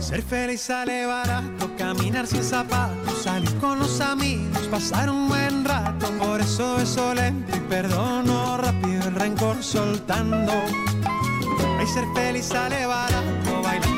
[0.00, 6.10] Ser feliz sale barato, caminar sin zapatos, salir con los amigos, pasar un buen rato.
[6.18, 10.52] Por eso beso lento y perdono rápido el rencor soltando.
[11.78, 13.89] Ay, ser feliz sale barato, bailando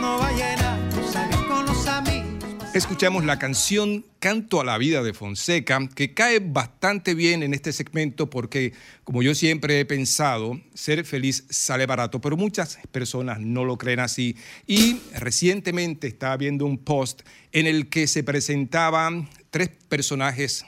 [2.74, 7.70] Escuchamos la canción Canto a la vida de Fonseca, que cae bastante bien en este
[7.70, 8.72] segmento porque,
[9.04, 14.00] como yo siempre he pensado, ser feliz sale barato, pero muchas personas no lo creen
[14.00, 14.36] así.
[14.66, 20.64] Y recientemente estaba viendo un post en el que se presentaban tres personajes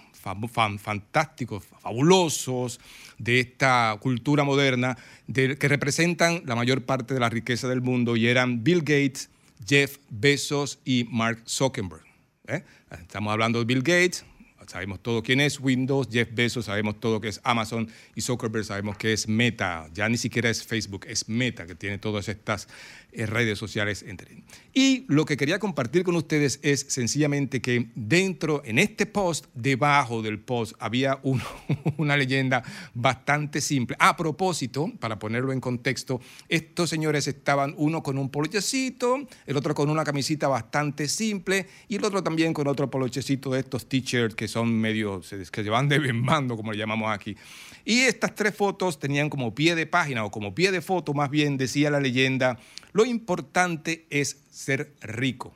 [0.82, 2.80] fantásticos, fabulosos
[3.16, 4.98] de esta cultura moderna,
[5.32, 9.30] que representan la mayor parte de la riqueza del mundo, y eran Bill Gates,
[9.66, 12.04] Jeff Bezos y Mark Zuckerberg.
[12.48, 12.62] ¿eh?
[13.00, 14.24] Estamos hablando de Bill Gates,
[14.66, 18.96] sabemos todo quién es Windows, Jeff Bezos, sabemos todo que es Amazon y Zuckerberg sabemos
[18.96, 22.68] que es Meta, ya ni siquiera es Facebook, es Meta que tiene todas estas
[23.14, 24.42] eh, redes sociales entre.
[24.72, 30.20] Y lo que quería compartir con ustedes es sencillamente que dentro, en este post, debajo
[30.20, 31.20] del post, había
[31.96, 32.62] una leyenda
[32.92, 33.96] bastante simple.
[34.00, 39.74] A propósito, para ponerlo en contexto, estos señores estaban uno con un polochecito, el otro
[39.74, 44.34] con una camisita bastante simple y el otro también con otro polochecito de estos t-shirts
[44.34, 47.36] que son medio, que se van de bembando, como le llamamos aquí.
[47.84, 51.30] Y estas tres fotos tenían como pie de página o como pie de foto, más
[51.30, 52.58] bien decía la leyenda,
[52.92, 55.54] lo importante es ser rico.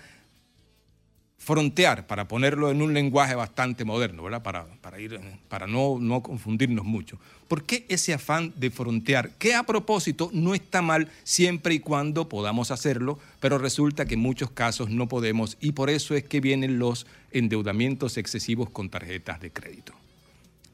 [1.42, 4.44] frontear, para ponerlo en un lenguaje bastante moderno, ¿verdad?
[4.44, 5.18] Para, para, ir,
[5.48, 7.18] para no, no confundirnos mucho.
[7.48, 9.30] ¿Por qué ese afán de frontear?
[9.38, 14.20] Que a propósito no está mal siempre y cuando podamos hacerlo, pero resulta que en
[14.20, 19.40] muchos casos no podemos y por eso es que vienen los endeudamientos excesivos con tarjetas
[19.40, 19.94] de crédito.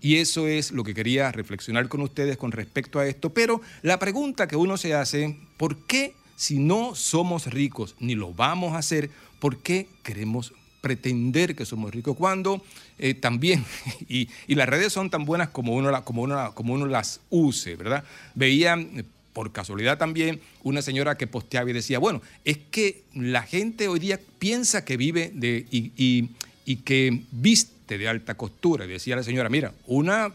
[0.02, 3.31] Y eso es lo que quería reflexionar con ustedes con respecto a esto.
[3.33, 8.33] Pero la pregunta que uno se hace, ¿por qué si no somos ricos ni lo
[8.33, 9.10] vamos a hacer,
[9.41, 12.17] por qué queremos pretender que somos ricos?
[12.17, 12.62] Cuando
[12.99, 13.65] eh, también,
[14.08, 17.75] y, y las redes son tan buenas como uno, como, uno, como uno las use,
[17.75, 18.05] ¿verdad?
[18.36, 19.02] Veía eh,
[19.33, 23.99] por casualidad también una señora que posteaba y decía, bueno, es que la gente hoy
[23.99, 28.86] día piensa que vive de, y, y- que viste de alta costura.
[28.86, 30.33] Decía la señora, mira, una,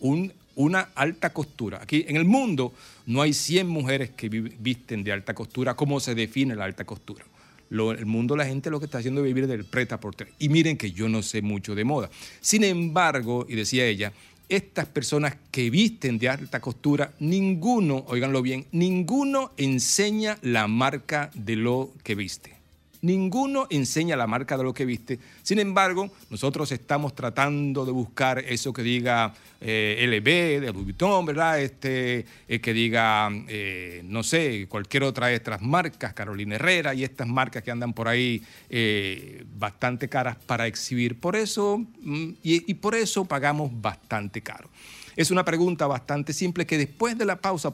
[0.00, 1.80] un- una alta costura.
[1.82, 2.72] Aquí en el mundo
[3.06, 5.74] no hay 100 mujeres que vi- visten de alta costura.
[5.74, 7.24] ¿Cómo se define la alta costura?
[7.70, 10.30] Lo- el mundo, la gente lo que está haciendo es vivir del preta por tres.
[10.38, 12.10] Y miren que yo no sé mucho de moda.
[12.40, 14.12] Sin embargo, y decía ella,
[14.48, 21.54] estas personas que visten de alta costura, ninguno, oiganlo bien, ninguno enseña la marca de
[21.56, 22.59] lo que viste.
[23.02, 25.18] Ninguno enseña la marca de lo que viste.
[25.42, 31.26] Sin embargo, nosotros estamos tratando de buscar eso que diga eh, LB, de Louis Vuitton,
[31.26, 31.60] ¿verdad?
[31.60, 37.04] Este, eh, que diga, eh, no sé, cualquier otra de estas marcas, Carolina Herrera y
[37.04, 41.18] estas marcas que andan por ahí eh, bastante caras para exhibir.
[41.20, 44.70] Por eso, mm, y, por eso pagamos bastante caro.
[45.16, 47.70] Es una pregunta bastante simple que después de la pausa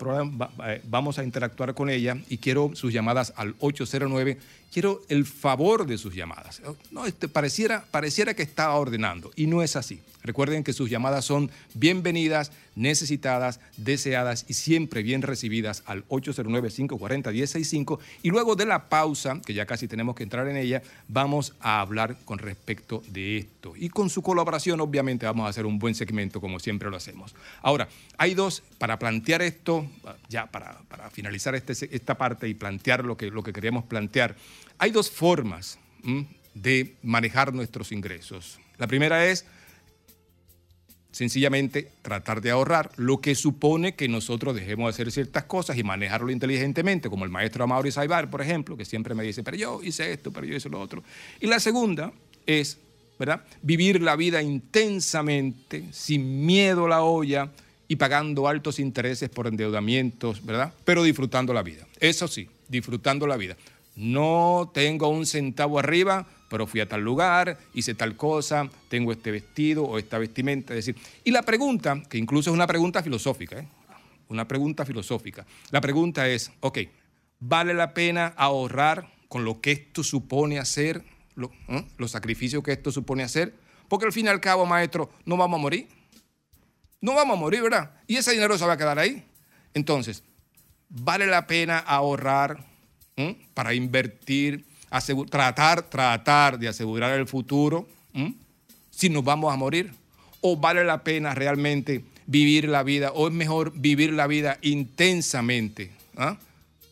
[0.84, 4.38] vamos a interactuar con ella y quiero sus llamadas al 809.
[4.76, 6.60] Quiero el favor de sus llamadas.
[6.90, 10.02] No, este, pareciera, pareciera que estaba ordenando y no es así.
[10.22, 17.98] Recuerden que sus llamadas son bienvenidas, necesitadas, deseadas y siempre bien recibidas al 809-540-1065.
[18.22, 21.80] Y luego de la pausa, que ya casi tenemos que entrar en ella, vamos a
[21.80, 23.72] hablar con respecto de esto.
[23.76, 27.34] Y con su colaboración, obviamente, vamos a hacer un buen segmento como siempre lo hacemos.
[27.62, 27.88] Ahora,
[28.18, 29.86] hay dos, para plantear esto,
[30.28, 34.36] ya para, para finalizar este- esta parte y plantear lo que, lo que queríamos plantear,
[34.78, 35.78] hay dos formas
[36.54, 38.58] de manejar nuestros ingresos.
[38.78, 39.44] La primera es
[41.16, 45.82] sencillamente tratar de ahorrar, lo que supone que nosotros dejemos de hacer ciertas cosas y
[45.82, 49.82] manejarlo inteligentemente, como el maestro Amaury Saibar, por ejemplo, que siempre me dice, pero yo
[49.82, 51.02] hice esto, pero yo hice lo otro.
[51.40, 52.12] Y la segunda
[52.44, 52.78] es,
[53.18, 53.42] ¿verdad?
[53.62, 57.50] Vivir la vida intensamente, sin miedo a la olla
[57.88, 60.74] y pagando altos intereses por endeudamientos, ¿verdad?
[60.84, 61.86] Pero disfrutando la vida.
[61.98, 63.56] Eso sí, disfrutando la vida.
[63.96, 69.30] No tengo un centavo arriba, pero fui a tal lugar, hice tal cosa, tengo este
[69.30, 70.74] vestido o esta vestimenta.
[70.74, 73.68] Es decir, y la pregunta, que incluso es una pregunta filosófica, ¿eh?
[74.28, 75.46] una pregunta filosófica.
[75.70, 76.78] La pregunta es, ok,
[77.40, 81.02] ¿vale la pena ahorrar con lo que esto supone hacer,
[81.68, 81.84] ¿eh?
[81.96, 83.54] los sacrificios que esto supone hacer?
[83.88, 85.88] Porque al fin y al cabo, maestro, no vamos a morir.
[87.00, 87.92] No vamos a morir, ¿verdad?
[88.06, 89.24] Y ese dinero se va a quedar ahí.
[89.74, 90.22] Entonces,
[90.88, 92.64] ¿vale la pena ahorrar
[93.54, 94.64] para invertir,
[95.30, 97.88] tratar, tratar de asegurar el futuro
[98.90, 99.92] si nos vamos a morir?
[100.40, 103.12] ¿O vale la pena realmente vivir la vida?
[103.12, 105.90] ¿O es mejor vivir la vida intensamente?
[106.16, 106.38] ¿ah?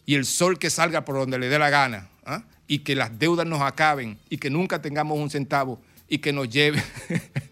[0.07, 2.09] Y el sol que salga por donde le dé la gana.
[2.25, 2.43] ¿ah?
[2.67, 6.49] Y que las deudas nos acaben y que nunca tengamos un centavo y que nos
[6.49, 6.83] lleve.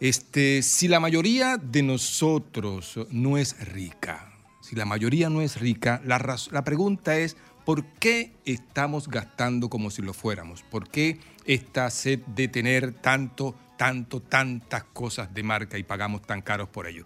[0.00, 6.00] este, si la mayoría de nosotros no es rica, si la mayoría no es rica,
[6.04, 10.62] la, la pregunta es, ¿por qué estamos gastando como si lo fuéramos?
[10.62, 16.42] ¿Por qué esta sed de tener tanto, tanto, tantas cosas de marca y pagamos tan
[16.42, 17.04] caros por ello?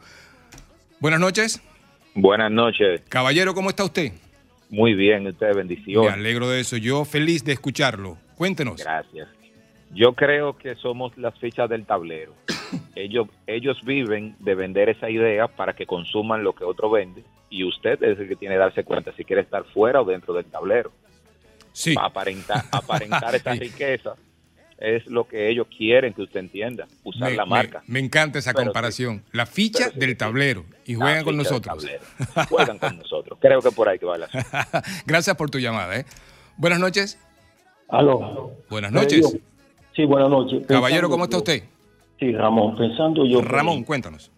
[0.99, 1.63] Buenas noches.
[2.15, 3.03] Buenas noches.
[3.09, 4.13] Caballero, ¿cómo está usted?
[4.71, 6.13] Muy bien, usted Me bendiciones.
[6.13, 6.77] alegro de eso.
[6.77, 8.17] Yo feliz de escucharlo.
[8.37, 8.83] Cuéntenos.
[8.83, 9.29] Gracias.
[9.95, 12.35] Yo creo que somos las fichas del tablero.
[12.97, 17.65] ellos, ellos viven de vender esa idea para que consuman lo que otro vende y
[17.65, 20.47] usted es el que tiene que darse cuenta si quiere estar fuera o dentro del
[20.47, 20.91] tablero.
[21.73, 21.95] Sí.
[22.01, 24.15] Aparentar, aparentar esa riqueza
[24.79, 27.83] es lo que ellos quieren que usted entienda, usar Me- la me- marca.
[27.87, 28.67] Me, encanta esa Pero sí.
[28.67, 29.23] comparación.
[29.33, 31.87] La ficha del tablero y juegan con nosotros.
[32.49, 33.39] Juegan con nosotros.
[33.41, 34.29] Creo que por ahí que va la
[35.07, 35.99] Gracias por tu llamada.
[35.99, 36.05] ¿eh?
[36.57, 37.19] Buenas noches.
[37.89, 38.53] Aló.
[38.71, 39.39] Buenas noches.
[39.95, 40.67] Sí, buenas noches.
[40.67, 41.63] Caballero, ¿cómo está yo- usted?
[42.19, 43.43] Sí, Ramón, pensando yo.
[43.43, 44.31] Ramón, cuéntanos.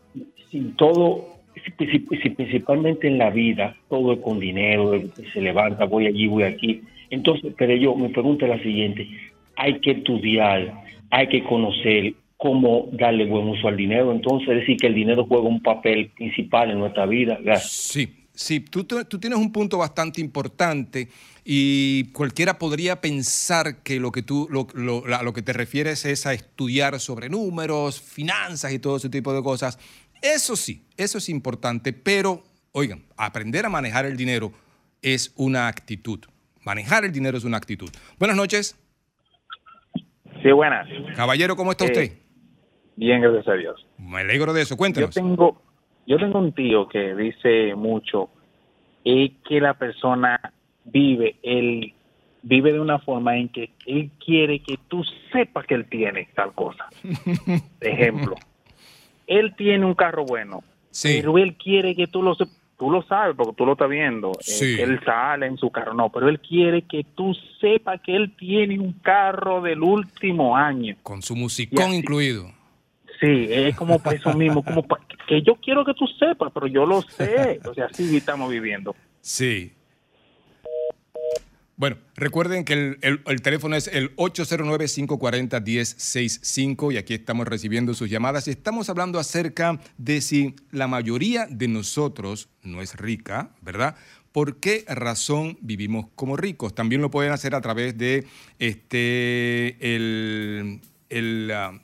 [0.51, 5.41] Sí, todo, si- si- si- principalmente en la vida, todo es con dinero, eh, se
[5.41, 6.83] levanta, voy allí, voy aquí.
[7.11, 9.07] Entonces, pero yo, mi pregunta es la siguiente.
[9.57, 14.13] Hay que estudiar, hay que conocer cómo darle buen uso al dinero.
[14.13, 17.39] Entonces, es decir, que el dinero juega un papel principal en nuestra vida.
[17.61, 21.09] Sí, sí, tú, tienes un punto bastante importante
[21.45, 26.27] y cualquiera podría pensar que lo que tú lo, lo- lo que te refieres es
[26.27, 29.79] a estudiar sobre números, finanzas y todo ese tipo de cosas.
[30.21, 32.43] Eso sí, eso es importante, pero
[32.73, 34.53] oigan, aprender a manejar el dinero
[35.03, 36.21] es una actitud.
[36.65, 37.91] Manejar el dinero es una actitud.
[38.19, 38.75] Buenas noches.
[40.45, 40.87] Sí, buenas.
[41.17, 42.13] Caballero, ¿cómo está Eh, usted?
[42.97, 43.87] Bien, gracias a Dios.
[43.99, 45.15] Me alegro de eso, Yo cuéntenos.
[45.15, 45.61] tengo,
[46.07, 48.29] yo tengo un tío que dice mucho
[49.05, 50.39] es que la persona
[50.85, 51.95] vive, él
[52.43, 56.53] vive de una forma en que él quiere que tú sepas que él tiene tal
[56.53, 56.87] cosa.
[57.81, 58.35] Ejemplo,
[59.27, 60.63] él tiene un carro bueno,
[61.03, 62.55] pero él quiere que tú lo sepas.
[62.85, 64.33] Tú lo sabes porque tú lo estás viendo.
[64.33, 64.43] eh,
[64.77, 68.35] que él sale en su carro, no, pero él quiere que tú sepas que él
[68.37, 70.95] tiene un carro del último año.
[71.03, 72.53] Con su musicón incluido.
[73.21, 76.67] Sí, es como para eso mismo, como pa- que yo quiero que tú sepas, pero
[76.67, 77.59] yo lo sé.
[77.67, 78.95] O sea, así estamos viviendo.
[79.23, 79.73] Sí.
[81.77, 88.09] Bueno, recuerden que el, el- el teléfono es el 809-540-1065 y aquí estamos recibiendo sus
[88.11, 93.97] llamadas y estamos hablando acerca de si la mayoría de nosotros no es rica, ¿verdad?
[94.33, 96.75] ¿Por qué razón vivimos como ricos?
[96.75, 98.27] También lo pueden hacer a través de
[98.59, 101.81] este, el, el, ah,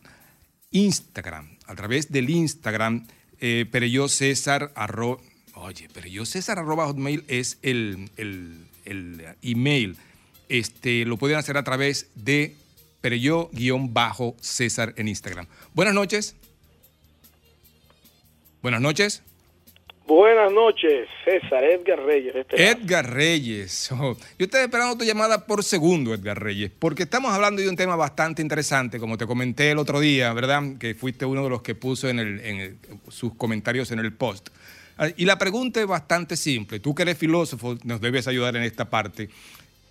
[0.73, 3.07] Instagram, a través del Instagram,
[3.41, 5.21] eh, Pereyó César, arro-
[5.55, 8.09] oye, Pereyó César arroba hotmail es el,
[8.91, 9.97] el- email.
[10.49, 12.55] Este, lo pueden hacer a través de
[13.01, 15.47] Pereyó-César en Instagram.
[15.75, 16.37] Buenas noches.
[18.63, 19.23] Buenas noches.
[20.07, 22.35] Buenas noches, César Edgar Reyes.
[22.35, 22.69] este.
[22.69, 23.91] Edgar Reyes.
[23.93, 27.77] Oh, yo estoy esperando tu llamada por segundo, Edgar Reyes, porque estamos hablando de un
[27.77, 30.63] tema bastante interesante, como te comenté el otro día, ¿verdad?
[30.81, 32.77] Que fuiste uno de los que puso en, el- en el-
[33.09, 34.49] sus comentarios en el post.
[35.01, 36.79] Ah, Y la pregunta es bastante simple.
[36.79, 39.31] Tú que eres filósofo, nos debes ayudar en esta parte.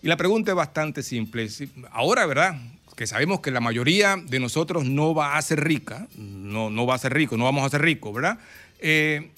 [0.03, 1.49] Y la pregunta es bastante simple.
[1.49, 2.55] Si- Ahora, ¿verdad?
[2.95, 6.95] Que sabemos que la mayoría de nosotros no va a ser rica, no, no va
[6.95, 8.37] a ser rico, no vamos a ser ricos, ¿verdad?
[8.79, 9.31] Eh,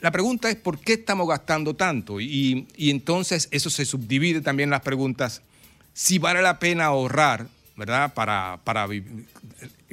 [0.00, 4.80] la pregunta es por qué estamos gastando tanto y, entonces eso se subdivide también las
[4.82, 5.42] preguntas
[5.92, 8.14] si vale la pena ahorrar, ¿verdad?
[8.14, 8.86] Para, para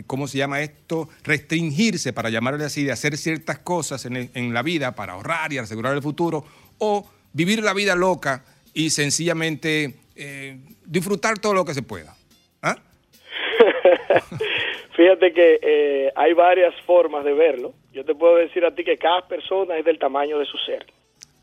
[0.08, 1.10] ¿cómo se llama esto?
[1.24, 5.54] Restringirse, para llamarle así, de hacer ciertas cosas en, el- en la vida para ahorrar
[5.54, 6.46] y asegurar el futuro
[6.80, 8.44] o vivir la vida loca
[8.74, 12.16] y sencillamente eh, disfrutar todo lo que se pueda.
[12.62, 12.78] ¿Ah?
[14.96, 17.74] Fíjate que eh, hay varias formas de verlo.
[17.94, 20.86] Yo te puedo decir a ti que cada persona es del tamaño de su ser.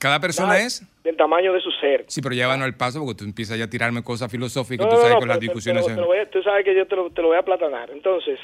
[0.02, 0.82] Cada persona es...
[1.04, 2.04] Del tamaño de su ser.
[2.08, 4.96] Sí, pero llévanos al paso porque tú empiezas ya a tirarme cosas filosóficas, No, tú
[4.96, 5.86] no, sabes no, con las discusiones...
[5.86, 7.88] te lo voy a- tú sabes que yo te lo, te lo voy a aplatanar.
[7.92, 8.40] Entonces,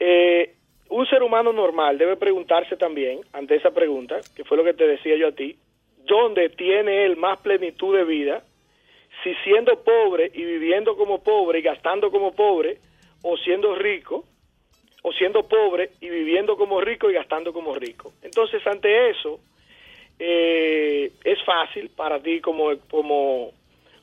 [0.00, 0.54] eh,
[0.88, 4.88] un ser humano normal debe preguntarse también, ante esa pregunta, que fue lo que te
[4.88, 5.56] decía yo a ti,
[5.98, 8.42] ¿dónde tiene él más plenitud de vida?
[9.22, 12.78] Si siendo pobre y viviendo como pobre y gastando como pobre,
[13.22, 14.24] o siendo rico,
[15.02, 18.12] o siendo pobre y viviendo como rico y gastando como rico.
[18.22, 19.38] Entonces, ante eso,
[20.18, 23.52] eh, es fácil para ti como, como,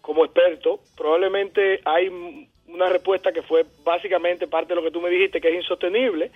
[0.01, 0.79] como experto.
[0.97, 5.49] Probablemente hay una respuesta que fue básicamente parte de lo que tú me dijiste, que
[5.49, 6.31] es insostenible,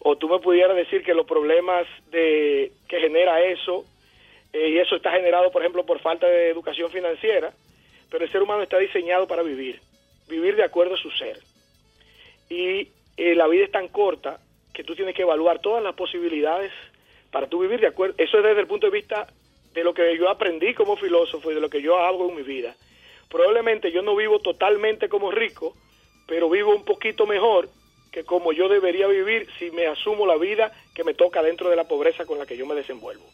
[0.00, 3.84] o tú me pudieras decir que los problemas de que genera eso,
[4.52, 7.52] eh, y eso está generado, por ejemplo, por falta de educación financiera,
[8.10, 9.80] pero el ser humano está diseñado para vivir,
[10.28, 11.38] vivir de acuerdo a su ser.
[12.48, 14.38] Y eh, la vida es tan corta
[14.72, 16.72] que tú tienes que evaluar todas las posibilidades
[17.30, 18.14] para tú vivir de acuerdo.
[18.18, 19.26] Eso es desde el punto de vista
[19.74, 22.42] de lo que yo aprendí como filósofo y de lo que yo hago en mi
[22.42, 22.74] vida.
[23.28, 25.74] Probablemente yo no vivo totalmente como rico,
[26.26, 27.68] pero vivo un poquito mejor
[28.10, 31.76] que como yo debería vivir si me asumo la vida que me toca dentro de
[31.76, 33.24] la pobreza con la que yo me desenvuelvo.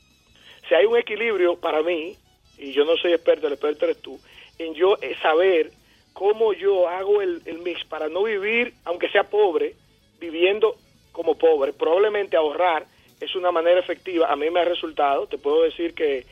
[0.69, 2.17] Si hay un equilibrio para mí,
[2.59, 4.19] y yo no soy experto, el experto eres tú,
[4.59, 5.71] en yo eh, saber
[6.13, 9.75] cómo yo hago el, el mix para no vivir, aunque sea pobre,
[10.19, 10.77] viviendo
[11.13, 11.73] como pobre.
[11.73, 12.87] Probablemente ahorrar
[13.21, 14.31] es una manera efectiva.
[14.31, 16.27] A mí me ha resultado, te puedo decir que,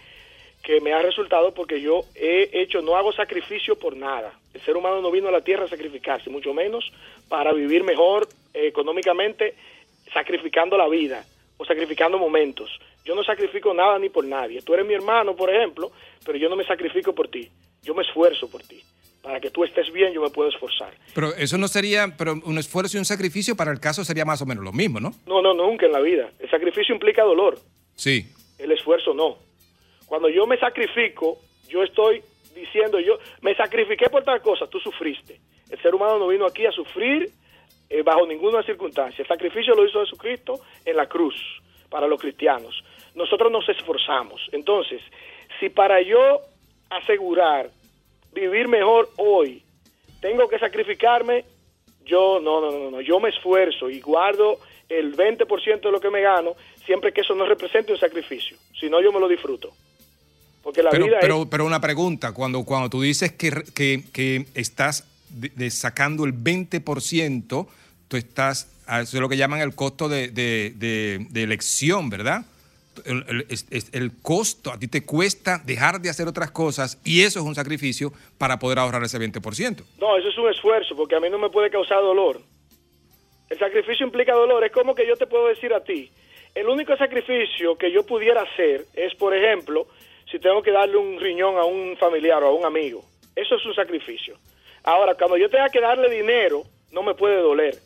[0.62, 4.32] que me ha resultado porque yo he hecho, no hago sacrificio por nada.
[4.54, 6.92] El ser humano no vino a la tierra a sacrificarse, mucho menos
[7.28, 9.54] para vivir mejor eh, económicamente,
[10.12, 11.24] sacrificando la vida
[11.56, 12.70] o sacrificando momentos.
[13.04, 14.62] Yo no sacrifico nada ni por nadie.
[14.62, 15.90] Tú eres mi hermano, por ejemplo,
[16.24, 17.50] pero yo no me sacrifico por ti.
[17.82, 18.80] Yo me esfuerzo por ti.
[19.22, 20.92] Para que tú estés bien, yo me puedo esforzar.
[21.14, 24.42] Pero eso no sería, pero un esfuerzo y un sacrificio para el caso sería más
[24.42, 25.12] o menos lo mismo, ¿no?
[25.26, 26.30] No, no, nunca en la vida.
[26.40, 27.58] El sacrificio implica dolor.
[27.94, 28.26] Sí.
[28.58, 29.38] El esfuerzo no.
[30.06, 32.20] Cuando yo me sacrifico, yo estoy
[32.54, 35.40] diciendo, yo me sacrifiqué por tal cosa, tú sufriste.
[35.70, 37.30] El ser humano no vino aquí a sufrir
[37.88, 39.22] eh, bajo ninguna circunstancia.
[39.22, 41.34] El sacrificio lo hizo Jesucristo en la cruz
[41.88, 42.82] para los cristianos.
[43.14, 44.40] Nosotros nos esforzamos.
[44.52, 45.00] Entonces,
[45.60, 46.40] si para yo
[46.90, 47.70] asegurar
[48.32, 49.62] vivir mejor hoy,
[50.20, 51.44] tengo que sacrificarme,
[52.04, 56.10] yo no, no, no, no, yo me esfuerzo y guardo el 20% de lo que
[56.10, 56.54] me gano,
[56.84, 58.56] siempre que eso no represente un sacrificio.
[58.78, 59.72] Si no, yo me lo disfruto.
[60.62, 61.48] Porque la Pero, vida pero, es...
[61.48, 66.34] pero una pregunta, cuando, cuando tú dices que, que, que estás de- de sacando el
[66.34, 67.66] 20%,
[68.08, 72.44] tú estás, a eso es lo que llaman el costo de- de elección, ¿verdad?
[73.04, 73.46] El,
[73.92, 77.54] el- costo, a ti te cuesta dejar de hacer otras cosas y eso es un
[77.54, 79.84] sacrificio para poder ahorrar ese 20%.
[79.98, 82.40] No, eso es un esfuerzo, porque a mí no me puede causar dolor.
[83.50, 84.64] El sacrificio implica dolor.
[84.64, 86.10] Es como que yo te puedo decir a ti,
[86.54, 89.86] el único sacrificio que yo pudiera hacer es, por ejemplo,
[90.30, 93.04] si tengo que darle un riñón a un familiar o a un amigo.
[93.36, 94.36] Eso es un sacrificio.
[94.84, 97.78] Ahora, cuando yo tenga que darle dinero, no me puede doler.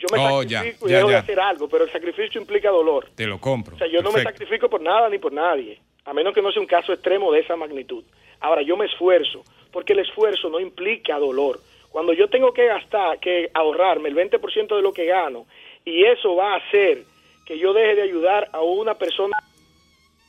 [0.00, 2.70] Yo me Oh, ya, sacrifico y ya, dejo de hacer algo, pero el sacrificio implica
[2.70, 3.08] dolor.
[3.14, 3.76] Te lo compro.
[3.76, 6.50] O sea, yo no me sacrifico por nada ni por nadie, a menos que no
[6.50, 8.02] sea un caso extremo de esa magnitud.
[8.40, 11.60] Ahora, yo me esfuerzo, porque el esfuerzo no implica dolor.
[11.90, 15.46] Cuando yo tengo que gastar, que ahorrarme el 20% de lo que gano,
[15.84, 17.04] y eso va a hacer
[17.44, 19.36] que yo deje de ayudar a una persona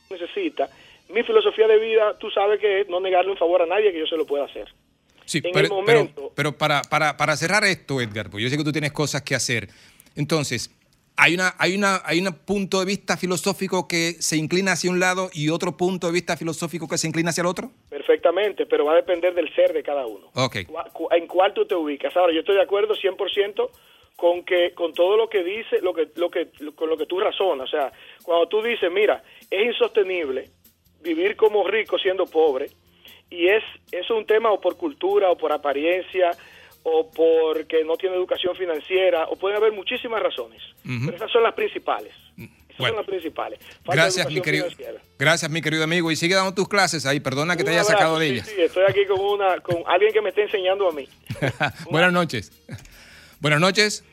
[0.08, 0.68] que necesita,
[1.08, 3.98] mi filosofía de vida, tú sabes que es no negarle un favor a nadie que
[4.00, 4.68] yo se lo pueda hacer.
[5.32, 8.50] Sí, En pero, el momento- pero, pero para, para, para cerrar esto, Edgar, porque yo
[8.50, 9.66] sé que tú tienes cosas que hacer.
[10.14, 10.70] Entonces,
[11.16, 15.00] hay una, hay una, hay un punto de vista filosófico que se inclina hacia un
[15.00, 17.70] lado y otro punto de vista filosófico que se inclina hacia el otro.
[17.88, 20.28] Perfectamente, pero va a depender del ser de cada uno.
[20.34, 20.64] Ok.
[20.66, 22.14] Cu- cu- en cuál tú te ubicas.
[22.14, 23.70] Ahora, yo estoy de acuerdo 100%
[24.16, 27.18] con que con todo lo que dice, lo que lo que con lo que tú
[27.20, 27.90] razonas, o sea,
[28.22, 30.50] cuando tú dices, mira, es insostenible
[31.00, 32.70] vivir como rico siendo pobre
[33.32, 36.30] y es es un tema o por cultura o por apariencia
[36.84, 41.54] o porque no tiene educación financiera o pueden haber muchísimas razones, pero esas son las
[41.54, 42.12] principales.
[42.36, 42.94] Esas Bueno.
[42.94, 43.58] son las principales.
[43.84, 44.64] Falta Gracias, mi querido.
[44.64, 45.00] financiera.
[45.18, 46.10] Gracias, mi querido amigo.
[46.10, 47.20] Y sigue dando tus clases ahí.
[47.20, 48.48] Perdona que te haya abrazo, sacado de sí, ellas.
[48.48, 51.06] sí, estoy aquí con una con alguien que me esté enseñando a mí.
[51.90, 52.50] Buenas noches.
[53.40, 54.04] Buenas noches.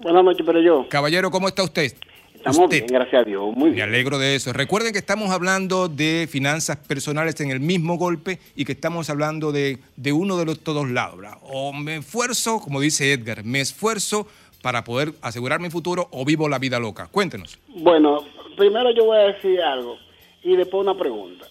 [0.00, 0.86] Buenas noches, pero yo.
[0.88, 1.92] Caballero, ¿cómo está usted?
[2.40, 3.54] Estamos bien, gracias a Dios.
[3.54, 4.54] Muy Me alegro de eso.
[4.54, 9.52] Recuerden que estamos hablando de finanzas personales en el mismo golpe y que estamos hablando
[9.52, 11.18] de, de uno de los todos lados.
[11.18, 11.36] ¿verdad?
[11.42, 14.26] O me esfuerzo, como dice Edgar, me esfuerzo
[14.62, 17.08] para poder asegurar mi futuro o vivo la vida loca.
[17.08, 17.58] Cuéntenos.
[17.68, 18.24] Bueno,
[18.56, 19.98] primero yo voy a decir algo
[20.42, 21.46] y después una pregunta.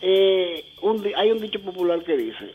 [0.00, 2.54] Eh, un hay un dicho popular que dice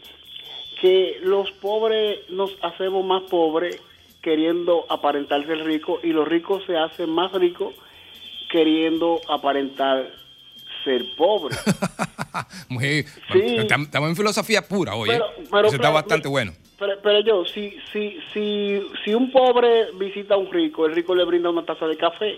[0.82, 3.80] que los pobres nos hacemos más pobres
[4.22, 7.74] queriendo aparentar ser ricos y los ricos se hacen más ricos
[8.52, 10.12] queriendo aparentar
[10.84, 11.58] ser pobres.
[12.70, 13.58] Muy- Sí.
[13.58, 15.10] Estamos en filosofía pura hoy.
[15.10, 15.14] ¿eh?
[15.14, 16.54] Pero- pero Eso está bastante bueno.
[16.78, 21.26] Pero, yo, si, si, si, si un pobre visita a un rico, el rico le
[21.26, 22.38] brinda una taza de café.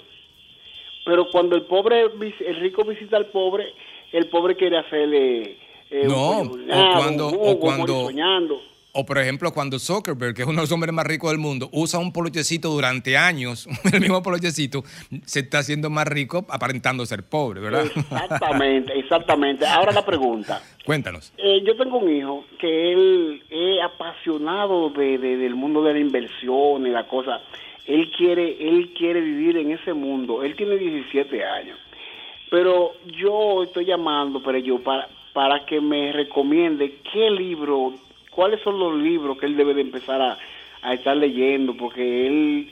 [1.05, 3.73] Pero cuando el pobre, el rico visita al pobre,
[4.13, 5.57] el pobre quiere hacerle
[5.91, 8.61] eh, No, un o cuando- un o cuando- morir soñando.
[8.91, 11.69] O por ejemplo, cuando Zuckerberg, que es uno de los hombres más ricos del mundo,
[11.71, 14.83] usa un polochecito durante años, el mismo polochecito,
[15.25, 17.85] se está haciendo más rico aparentando ser pobre, ¿verdad?
[17.85, 19.65] Exactamente, exactamente.
[19.67, 20.61] Ahora la pregunta.
[20.85, 21.31] Cuéntanos.
[21.37, 25.99] Eh, yo tengo un hijo que él es apasionado de, de- del mundo de la
[25.99, 27.41] inversión y la cosa.
[27.85, 30.43] Él quiere, él quiere vivir en ese mundo.
[30.43, 31.77] Él tiene 17 años.
[32.49, 37.93] Pero yo estoy llamando, pero yo para, para que me recomiende qué libro,
[38.39, 40.37] cuáles son los libros que él debe de empezar a,
[40.81, 42.69] a estar leyendo, porque él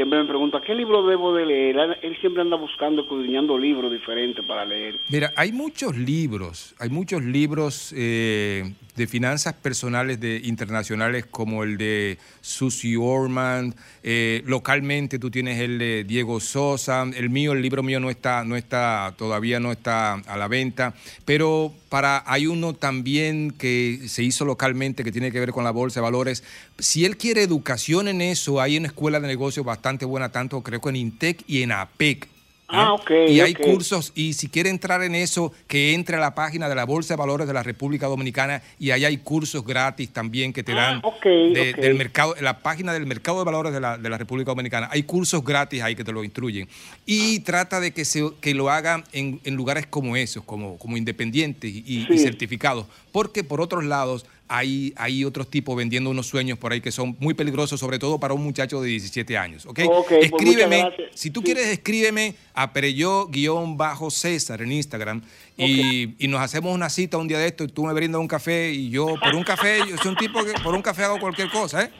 [0.00, 1.98] siempre me pregunta, ¿qué libro debo de leer?
[2.00, 4.98] Él, siempre anda buscando, escudriñando libros diferentes para leer.
[5.10, 11.76] Mira, hay muchos libros, hay muchos libros eh, de finanzas personales de internacionales como el
[11.76, 17.82] de Susie Orman, eh, localmente tú tienes el de Diego Sosa, el mío, el libro
[17.82, 20.94] mío no está, no está, todavía no está a la venta,
[21.26, 25.72] pero para hay uno también que se hizo localmente que tiene que ver con la
[25.72, 26.42] bolsa de valores.
[26.78, 30.80] Si él quiere educación en eso, hay una escuela de negocios bastante buena, tanto creo
[30.80, 32.28] que en Intec y en APEC.
[32.72, 36.36] Ah, ok, Y hay cursos, y si quiere entrar en eso, que entre a la
[36.36, 40.10] página de la Bolsa de Valores de la República Dominicana y ahí hay cursos gratis
[40.10, 41.80] también que te dan Ah, de- ok.
[41.80, 44.88] del mercado, la página del Mercado de Valores de la, de la República Dominicana.
[44.92, 46.68] Hay cursos gratis ahí que te lo instruyen.
[47.06, 50.96] Y trata de que, se, que lo hagan en, en lugares como esos, como, como
[50.96, 52.86] independientes y, certificados.
[53.10, 57.16] Porque por otros lados hay, hay otros tipos vendiendo unos sueños por ahí que son
[57.20, 59.64] muy peligrosos, sobre todo para un muchacho de 17 años.
[59.64, 59.80] ¿ok?
[60.08, 65.22] Pues Escríbeme, si tú quieres, escríbeme a Pereyó-César en Instagram
[65.56, 68.26] y, y nos hacemos una cita un día de esto y tú me brindas un
[68.26, 71.20] café y yo por un café, yo soy un tipo que por un café hago
[71.20, 71.90] cualquier cosa, ¿eh?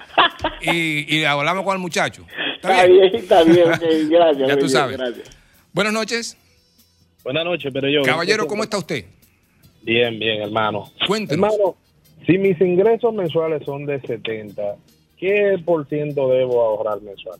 [0.60, 2.26] Y, y hablamos con el muchacho.
[2.56, 3.64] Está bien, está bien,
[4.10, 4.96] gracias, ya tú bien, sabes.
[4.98, 5.30] gracias.
[5.72, 6.36] Buenas noches.
[7.22, 8.02] Buenas noches, pero yo.
[8.02, 9.04] Caballero, ¿cómo está usted?
[9.82, 10.90] Bien, bien, hermano.
[11.06, 11.52] Cuéntenos.
[11.52, 11.76] Hermano,
[12.26, 14.62] si mis ingresos mensuales son de 70,
[15.18, 17.38] ¿qué por ciento debo ahorrar mensual?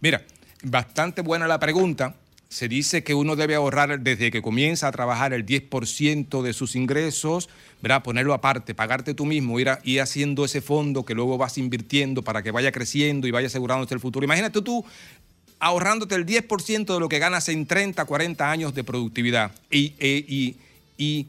[0.00, 0.22] Mira,
[0.62, 2.14] bastante buena la pregunta.
[2.48, 6.76] Se dice que uno debe ahorrar desde que comienza a trabajar el 10% de sus
[6.76, 7.48] ingresos,
[7.82, 8.02] ¿verdad?
[8.04, 12.42] Ponerlo aparte, pagarte tú mismo, ir, a- haciendo ese fondo que luego vas invirtiendo para
[12.44, 14.24] que vaya creciendo y vaya asegurándote el futuro.
[14.24, 14.84] Imagínate tú
[15.58, 20.24] ahorrándote el 10% de lo que ganas en 30, 40 años de productividad y, e-
[20.28, 20.56] y-
[20.96, 21.26] y a-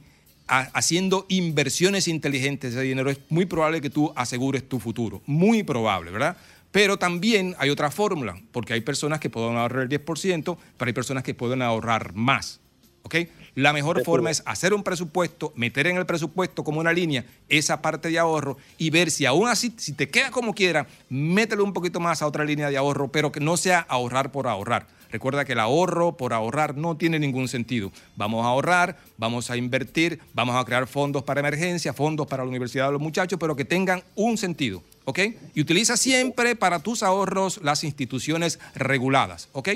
[0.48, 5.22] haciendo inversiones inteligentes de ese dinero, es muy probable que tú asegures tu futuro.
[5.26, 6.38] Muy probable, ¿verdad?
[6.72, 10.94] Pero también hay otra fórmula, porque hay personas que pueden ahorrar el 10%, pero hay
[10.94, 12.60] personas que pueden ahorrar más.
[13.06, 13.16] ¿ok?
[13.54, 17.82] La mejor forma es hacer un presupuesto, meter en el presupuesto como una línea esa
[17.82, 21.72] parte de ahorro y ver si aún así, si te queda como quiera, métele un
[21.72, 24.88] poquito más a otra línea de ahorro, pero que no sea ahorrar por ahorrar.
[25.16, 27.90] Recuerda que el ahorro por ahorrar no tiene ningún sentido.
[28.18, 32.50] Vamos a ahorrar, vamos a invertir, vamos a crear fondos para emergencia, fondos para la
[32.50, 35.20] universidad de los muchachos, pero que tengan un sentido, ¿ok?
[35.54, 39.70] Y utiliza siempre para tus ahorros las instituciones reguladas, ¿ok?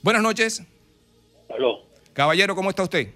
[0.00, 0.62] Buenas noches.
[1.54, 1.80] Aló.
[2.14, 3.08] Caballero, ¿cómo está usted?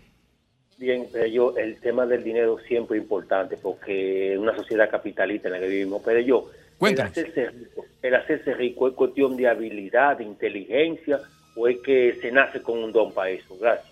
[0.77, 5.49] Bien, pero yo, el tema del dinero siempre es importante porque es una sociedad capitalista
[5.49, 6.03] en la que vivimos.
[6.05, 7.13] Pero yo, el Cuéntanos.
[7.13, 11.23] hacerse, rico, el hacerse rico es cuestión de habilidad, de inteligencia
[11.57, 13.57] o es que se nace con un don para eso.
[13.61, 13.87] Gracias.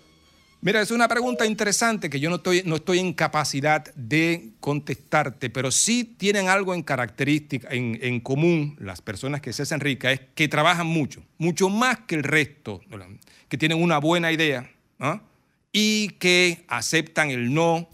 [0.61, 5.51] Mira, es una pregunta interesante que yo no estoy, no estoy en capacidad de contestarte,
[5.51, 10.13] pero sí tienen algo en característica, en, en común, las personas que se hacen ricas,
[10.13, 12.81] es que trabajan mucho, mucho más que el resto,
[13.47, 14.67] que tienen una buena idea
[14.99, 15.21] ¿ah?
[15.71, 17.87] y que aceptan el no,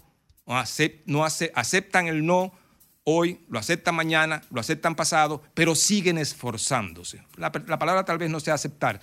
[0.46, 2.54] o acep- no ace- aceptan el no
[3.04, 7.20] hoy, lo aceptan mañana, lo aceptan pasado, pero siguen esforzándose.
[7.36, 9.00] La, la palabra tal vez no sea aceptar,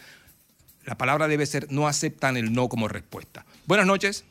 [0.90, 3.45] la palabra debe ser no aceptan el no como respuesta.
[3.68, 4.26] Buenas noches.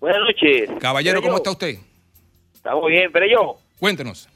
[0.00, 0.68] Buenas noches.
[0.80, 1.78] Caballero, ¿cómo está usted?
[2.56, 4.28] Estamos bien, pero yo, Cuéntenos.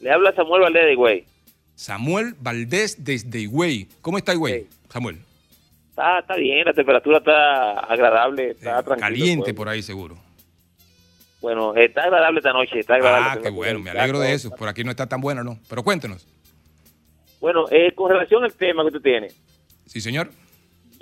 [0.00, 1.26] le habla Samuel Valdés de Güey.
[1.74, 3.86] Samuel Valdés desde Higüey.
[4.00, 5.18] ¿Cómo está Higüey, Samuel?
[5.90, 8.96] Está, está bien, la temperatura está agradable, está tranquilo.
[8.98, 9.54] Caliente pues.
[9.54, 10.16] por ahí seguro.
[11.42, 13.28] Bueno, está agradable esta noche, está agradable.
[13.30, 14.48] Ah, qué bueno, me alegro de eso.
[14.52, 15.58] Por aquí no está tan bueno, ¿no?
[15.68, 16.26] Pero cuéntenos.
[17.42, 19.28] Bueno, eh, con relación al tema que usted tiene,
[19.84, 20.30] Sí, señor.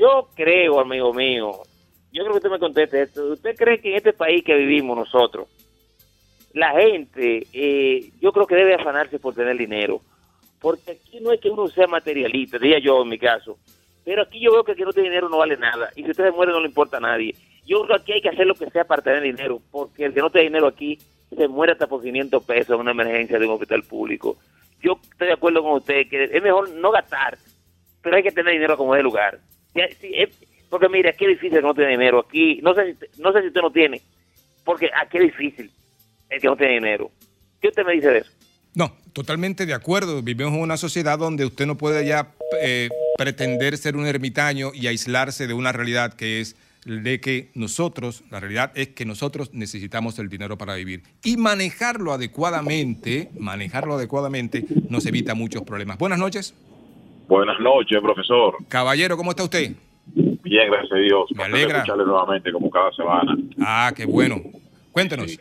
[0.01, 1.61] Yo creo, amigo mío,
[2.11, 3.33] yo creo que usted me conteste esto.
[3.33, 5.47] ¿Usted cree que en este país que vivimos nosotros,
[6.55, 10.01] la gente, eh, yo creo que debe afanarse por tener dinero?
[10.59, 13.59] Porque aquí no es que uno sea materialista, diría yo en mi caso,
[14.03, 15.91] pero aquí yo veo que el que no tiene dinero no vale nada.
[15.95, 17.35] Y si usted se muere no le importa a nadie.
[17.67, 20.15] Yo creo que aquí hay que hacer lo que sea para tener dinero, porque el
[20.15, 20.99] que no tiene dinero aquí
[21.29, 24.39] se muere hasta por 500 pesos en una emergencia de un hospital público.
[24.81, 27.37] Yo estoy de acuerdo con usted que es mejor no gastar,
[28.01, 29.39] pero hay que tener dinero como de lugar.
[29.75, 30.37] Es-
[30.69, 32.25] porque mire, aquí es difícil que no tiene dinero.
[32.29, 34.01] Aquí, no sé, si, no sé si usted no tiene,
[34.65, 35.71] porque aquí es difícil
[36.29, 37.11] el que no tiene dinero.
[37.61, 38.31] ¿Qué usted me dice de eso?
[39.13, 40.23] Totalmente de acuerdo.
[40.23, 42.33] Vivimos en una sociedad donde usted no puede ya
[42.63, 48.23] eh, pretender ser un ermitaño y aislarse de una realidad que es de que nosotros,
[48.31, 51.03] la realidad es que nosotros necesitamos el dinero para vivir.
[51.25, 55.99] Y manejarlo adecuadamente, manejarlo adecuadamente nos evita muchos problemas.
[55.99, 56.55] Buenas noches.
[57.31, 58.57] Buenas noches, profesor.
[58.67, 59.71] Caballero, ¿cómo está usted?
[60.17, 61.31] Bien, gracias a Dios.
[61.37, 61.77] Me alegra.
[61.77, 63.39] escucharle nuevamente como cada semana.
[63.61, 64.43] Ah, qué bueno.
[64.91, 65.39] Cuéntenos.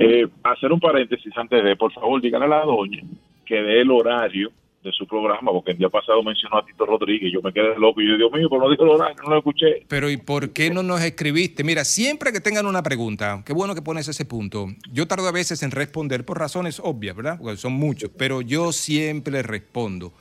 [0.00, 3.04] Eh, hacer un paréntesis antes de, por favor, díganle a la doña
[3.44, 4.50] que dé el horario
[4.82, 8.00] de su programa, porque el día pasado mencionó a Tito Rodríguez, yo me quedé loco
[8.00, 9.86] y yo, Dios mío, pero no dijo el horario, no lo escuché.
[9.86, 11.62] Pero ¿y por qué no nos escribiste?
[11.62, 14.66] Mira, siempre que tengan una pregunta, qué bueno que pones ese punto.
[14.92, 17.38] Yo tardo a veces en responder por razones obvias, ¿verdad?
[17.40, 20.12] Porque son muchos, pero yo siempre respondo.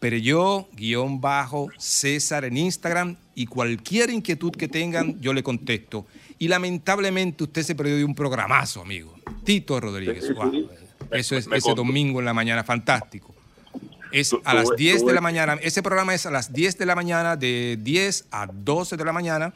[0.00, 6.06] Pero yo, guion bajo, César en Instagram y cualquier inquietud que tengan, yo le contesto.
[6.38, 9.14] Y lamentablemente usted se perdió de un programazo, amigo.
[9.44, 10.34] Tito Rodríguez.
[10.34, 10.68] Wow.
[11.12, 13.34] Eso es ese domingo en la mañana, fantástico.
[14.10, 15.58] Es a las tuve- 10 de la mañana.
[15.62, 19.12] Ese programa es a las 10 de la mañana, de 10 a 12 de la
[19.12, 19.52] mañana.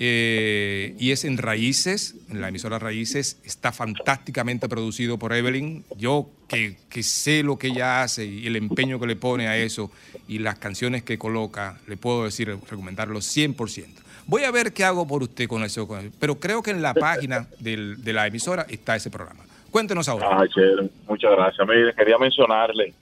[0.00, 3.40] Eh, y es en Raíces, en la emisora Raíces.
[3.44, 5.84] Está fantásticamente producido por Evelyn.
[5.96, 9.56] Yo que, que sé lo que ella hace y el empeño que le pone a
[9.56, 9.90] eso
[10.28, 13.86] y las canciones que coloca, le puedo decir, recomendarlo 100%.
[14.26, 15.88] Voy a ver qué hago por usted con eso.
[15.88, 19.44] con- Pero creo que en la página de la emisora está ese programa.
[19.70, 20.46] Cuéntenos ahora.
[20.54, 21.66] Chévere, muchas gracias.
[21.68, 22.94] Mire, quería mencionarle,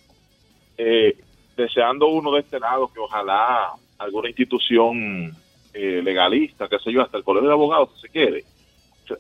[0.79, 1.17] eh,
[1.57, 5.35] deseando uno de este lado que ojalá alguna institución
[5.77, 8.45] eh, legalista, qué sé yo, hasta el Colegio de Abogados, si se quiere,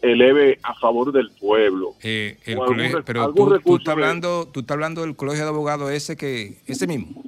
[0.02, 1.90] eleve a favor del pueblo.
[2.02, 5.14] Eh, el algún pero algún tú, tú recurso estás de- hablando, tú estás hablando del
[5.16, 7.22] colegio de abogados ese que, ese mismo.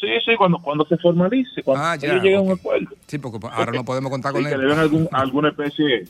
[0.00, 2.88] Sí, sí, cuando, cuando se formalice, cuando Ah, ya, ellos lleguen a un acuerdo.
[3.06, 4.60] Sí, porque ahora no podemos contar Sí, con que él.
[4.60, 6.04] le den algún, alguna especie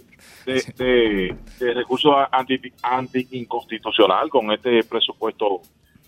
[0.47, 5.61] de, de, de recurso anti, anti-inconstitucional con este presupuesto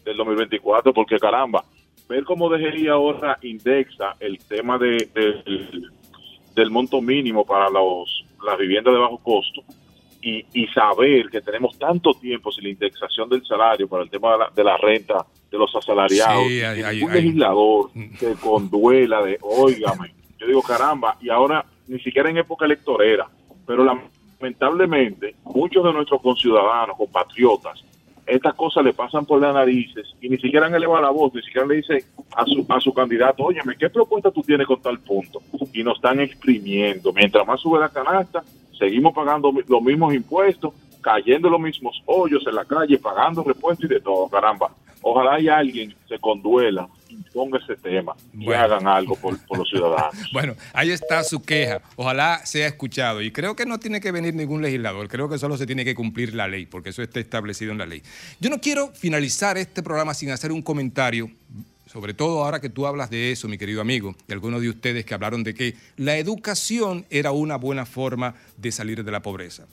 [0.05, 1.64] del 2024, porque caramba,
[2.08, 5.90] ver cómo dejaría ahora indexa el tema de, del-
[6.55, 9.62] del monto mínimo para los las viviendas de bajo costo
[10.20, 14.33] y, y saber que tenemos tanto tiempo sin la indexación del salario para el tema
[14.33, 17.91] de la, de la renta de los asalariados, Sí, hay- y hay- ningún hay- legislador
[18.18, 23.28] se conduela de, óigame, yo digo caramba, y ahora ni siquiera en época electorera,
[23.66, 27.83] pero lamentablemente muchos de nuestros conciudadanos, compatriotas,
[28.26, 31.42] estas cosas le pasan por las narices y ni siquiera han elevado la voz, ni
[31.42, 32.02] siquiera le dicen
[32.34, 35.40] a su, a su candidato, óyeme, ¿qué propuesta tú tienes con tal punto?
[35.72, 37.12] Y nos están exprimiendo.
[37.12, 38.42] Mientras más sube la canasta,
[38.78, 43.84] seguimos pagando los mismos impuestos, cayendo en los mismos hoyos en la calle, pagando repuestos
[43.90, 44.70] y de todo, caramba.
[45.02, 46.88] Ojalá y alguien se conduela
[47.33, 48.62] ponga ese tema y Bueno.
[48.62, 50.15] hagan algo por, por los ciudadanos.
[50.33, 51.81] Bueno, ahí está su queja.
[51.97, 53.23] Ojalá sea escuchado.
[53.23, 55.09] Y creo que no tiene que venir ningún legislador.
[55.09, 57.86] Creo que solo se tiene que cumplir la ley, porque eso está establecido en la
[57.86, 58.02] ley.
[58.41, 61.31] Yo no quiero finalizar este programa sin hacer un comentario,
[61.86, 65.05] sobre todo ahora que tú hablas de eso, mi querido amigo, y algunos de ustedes
[65.05, 69.67] que hablaron de que la educación era una buena forma de salir de la pobreza.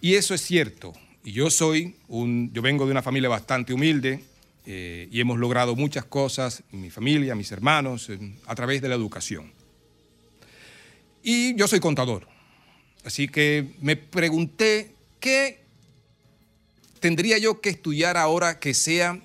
[0.00, 0.92] Y eso es cierto.
[1.24, 4.22] Y yo soy un, yo vengo de una familia bastante humilde
[4.70, 8.10] eh, y hemos logrado muchas cosas, mi familia, mis hermanos,
[8.44, 9.50] a través de la educación.
[11.22, 12.28] Y yo soy contador.
[13.02, 15.64] Así que me pregunté qué
[17.00, 19.18] tendría yo que estudiar ahora que sea,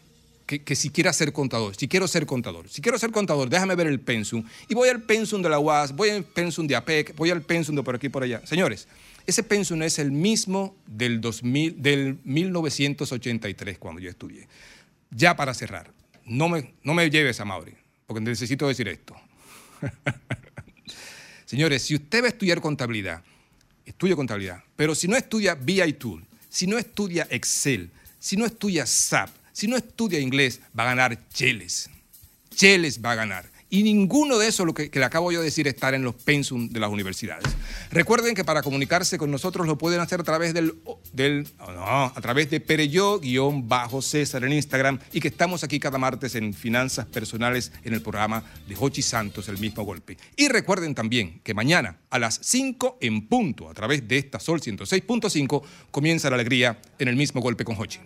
[0.46, 2.70] que, si quiera ser contador, si quiero ser contador.
[2.70, 4.46] Si quiero ser contador, déjame ver el pensum.
[4.70, 7.76] Y voy al pensum de la UAS, voy al pensum de APEC, voy al pensum
[7.76, 8.42] de por aquí por allá.
[8.48, 8.88] Señores,
[9.28, 14.48] ese pensum es el mismo del, 2000, del 1983, cuando yo estudié.
[15.16, 15.92] Ya para cerrar,
[16.26, 17.74] no me, no me lleves a Mauri,
[18.08, 19.16] porque necesito decir esto.
[21.46, 23.24] Señores, si usted va a estudiar contabilidad,
[23.86, 28.86] estudie contabilidad, pero si no estudia BI Tool, si no estudia Excel, si no estudia
[28.86, 31.90] SAP, si no estudia inglés, va a ganar Cheles.
[32.50, 33.53] Cheles va a ganar.
[33.74, 36.70] Y ninguno de eso, lo que, le acabo yo de decir, estar en los pensum
[36.70, 37.44] de las universidades.
[37.90, 41.00] Recuerden que para comunicarse con nosotros lo pueden hacer a través del, oh,
[41.74, 47.08] no, a través de Pereyó-César en Instagram y que estamos aquí cada martes en Finanzas
[47.08, 50.20] Personales en el programa de Jochi Santos, el mismo golpe.
[50.36, 54.62] Y recuerden también que mañana a las 5 en punto, a través de esta Sol
[54.62, 57.98] 106.5, comienza la alegría en el mismo golpe con Jochi.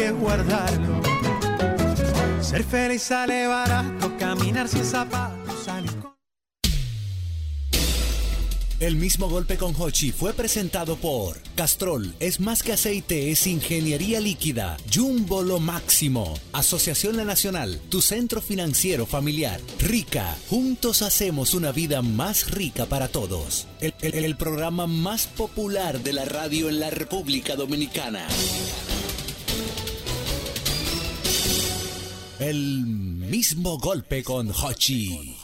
[0.00, 0.14] Que.
[2.42, 5.38] Ser feliz sale barato, caminar sin zapatos.
[8.80, 14.20] El mismo golpe con Hochi fue presentado por Castrol es más que aceite, es ingeniería
[14.20, 14.78] líquida.
[14.92, 16.32] Jumbo lo máximo.
[16.54, 19.60] Asociación La Nacional, tu centro financiero familiar.
[19.80, 23.66] Rica, juntos hacemos una vida más rica para todos.
[23.82, 28.26] El- el programa más popular de la radio en la República Dominicana.
[32.40, 35.36] El mismo golpe con Hochi.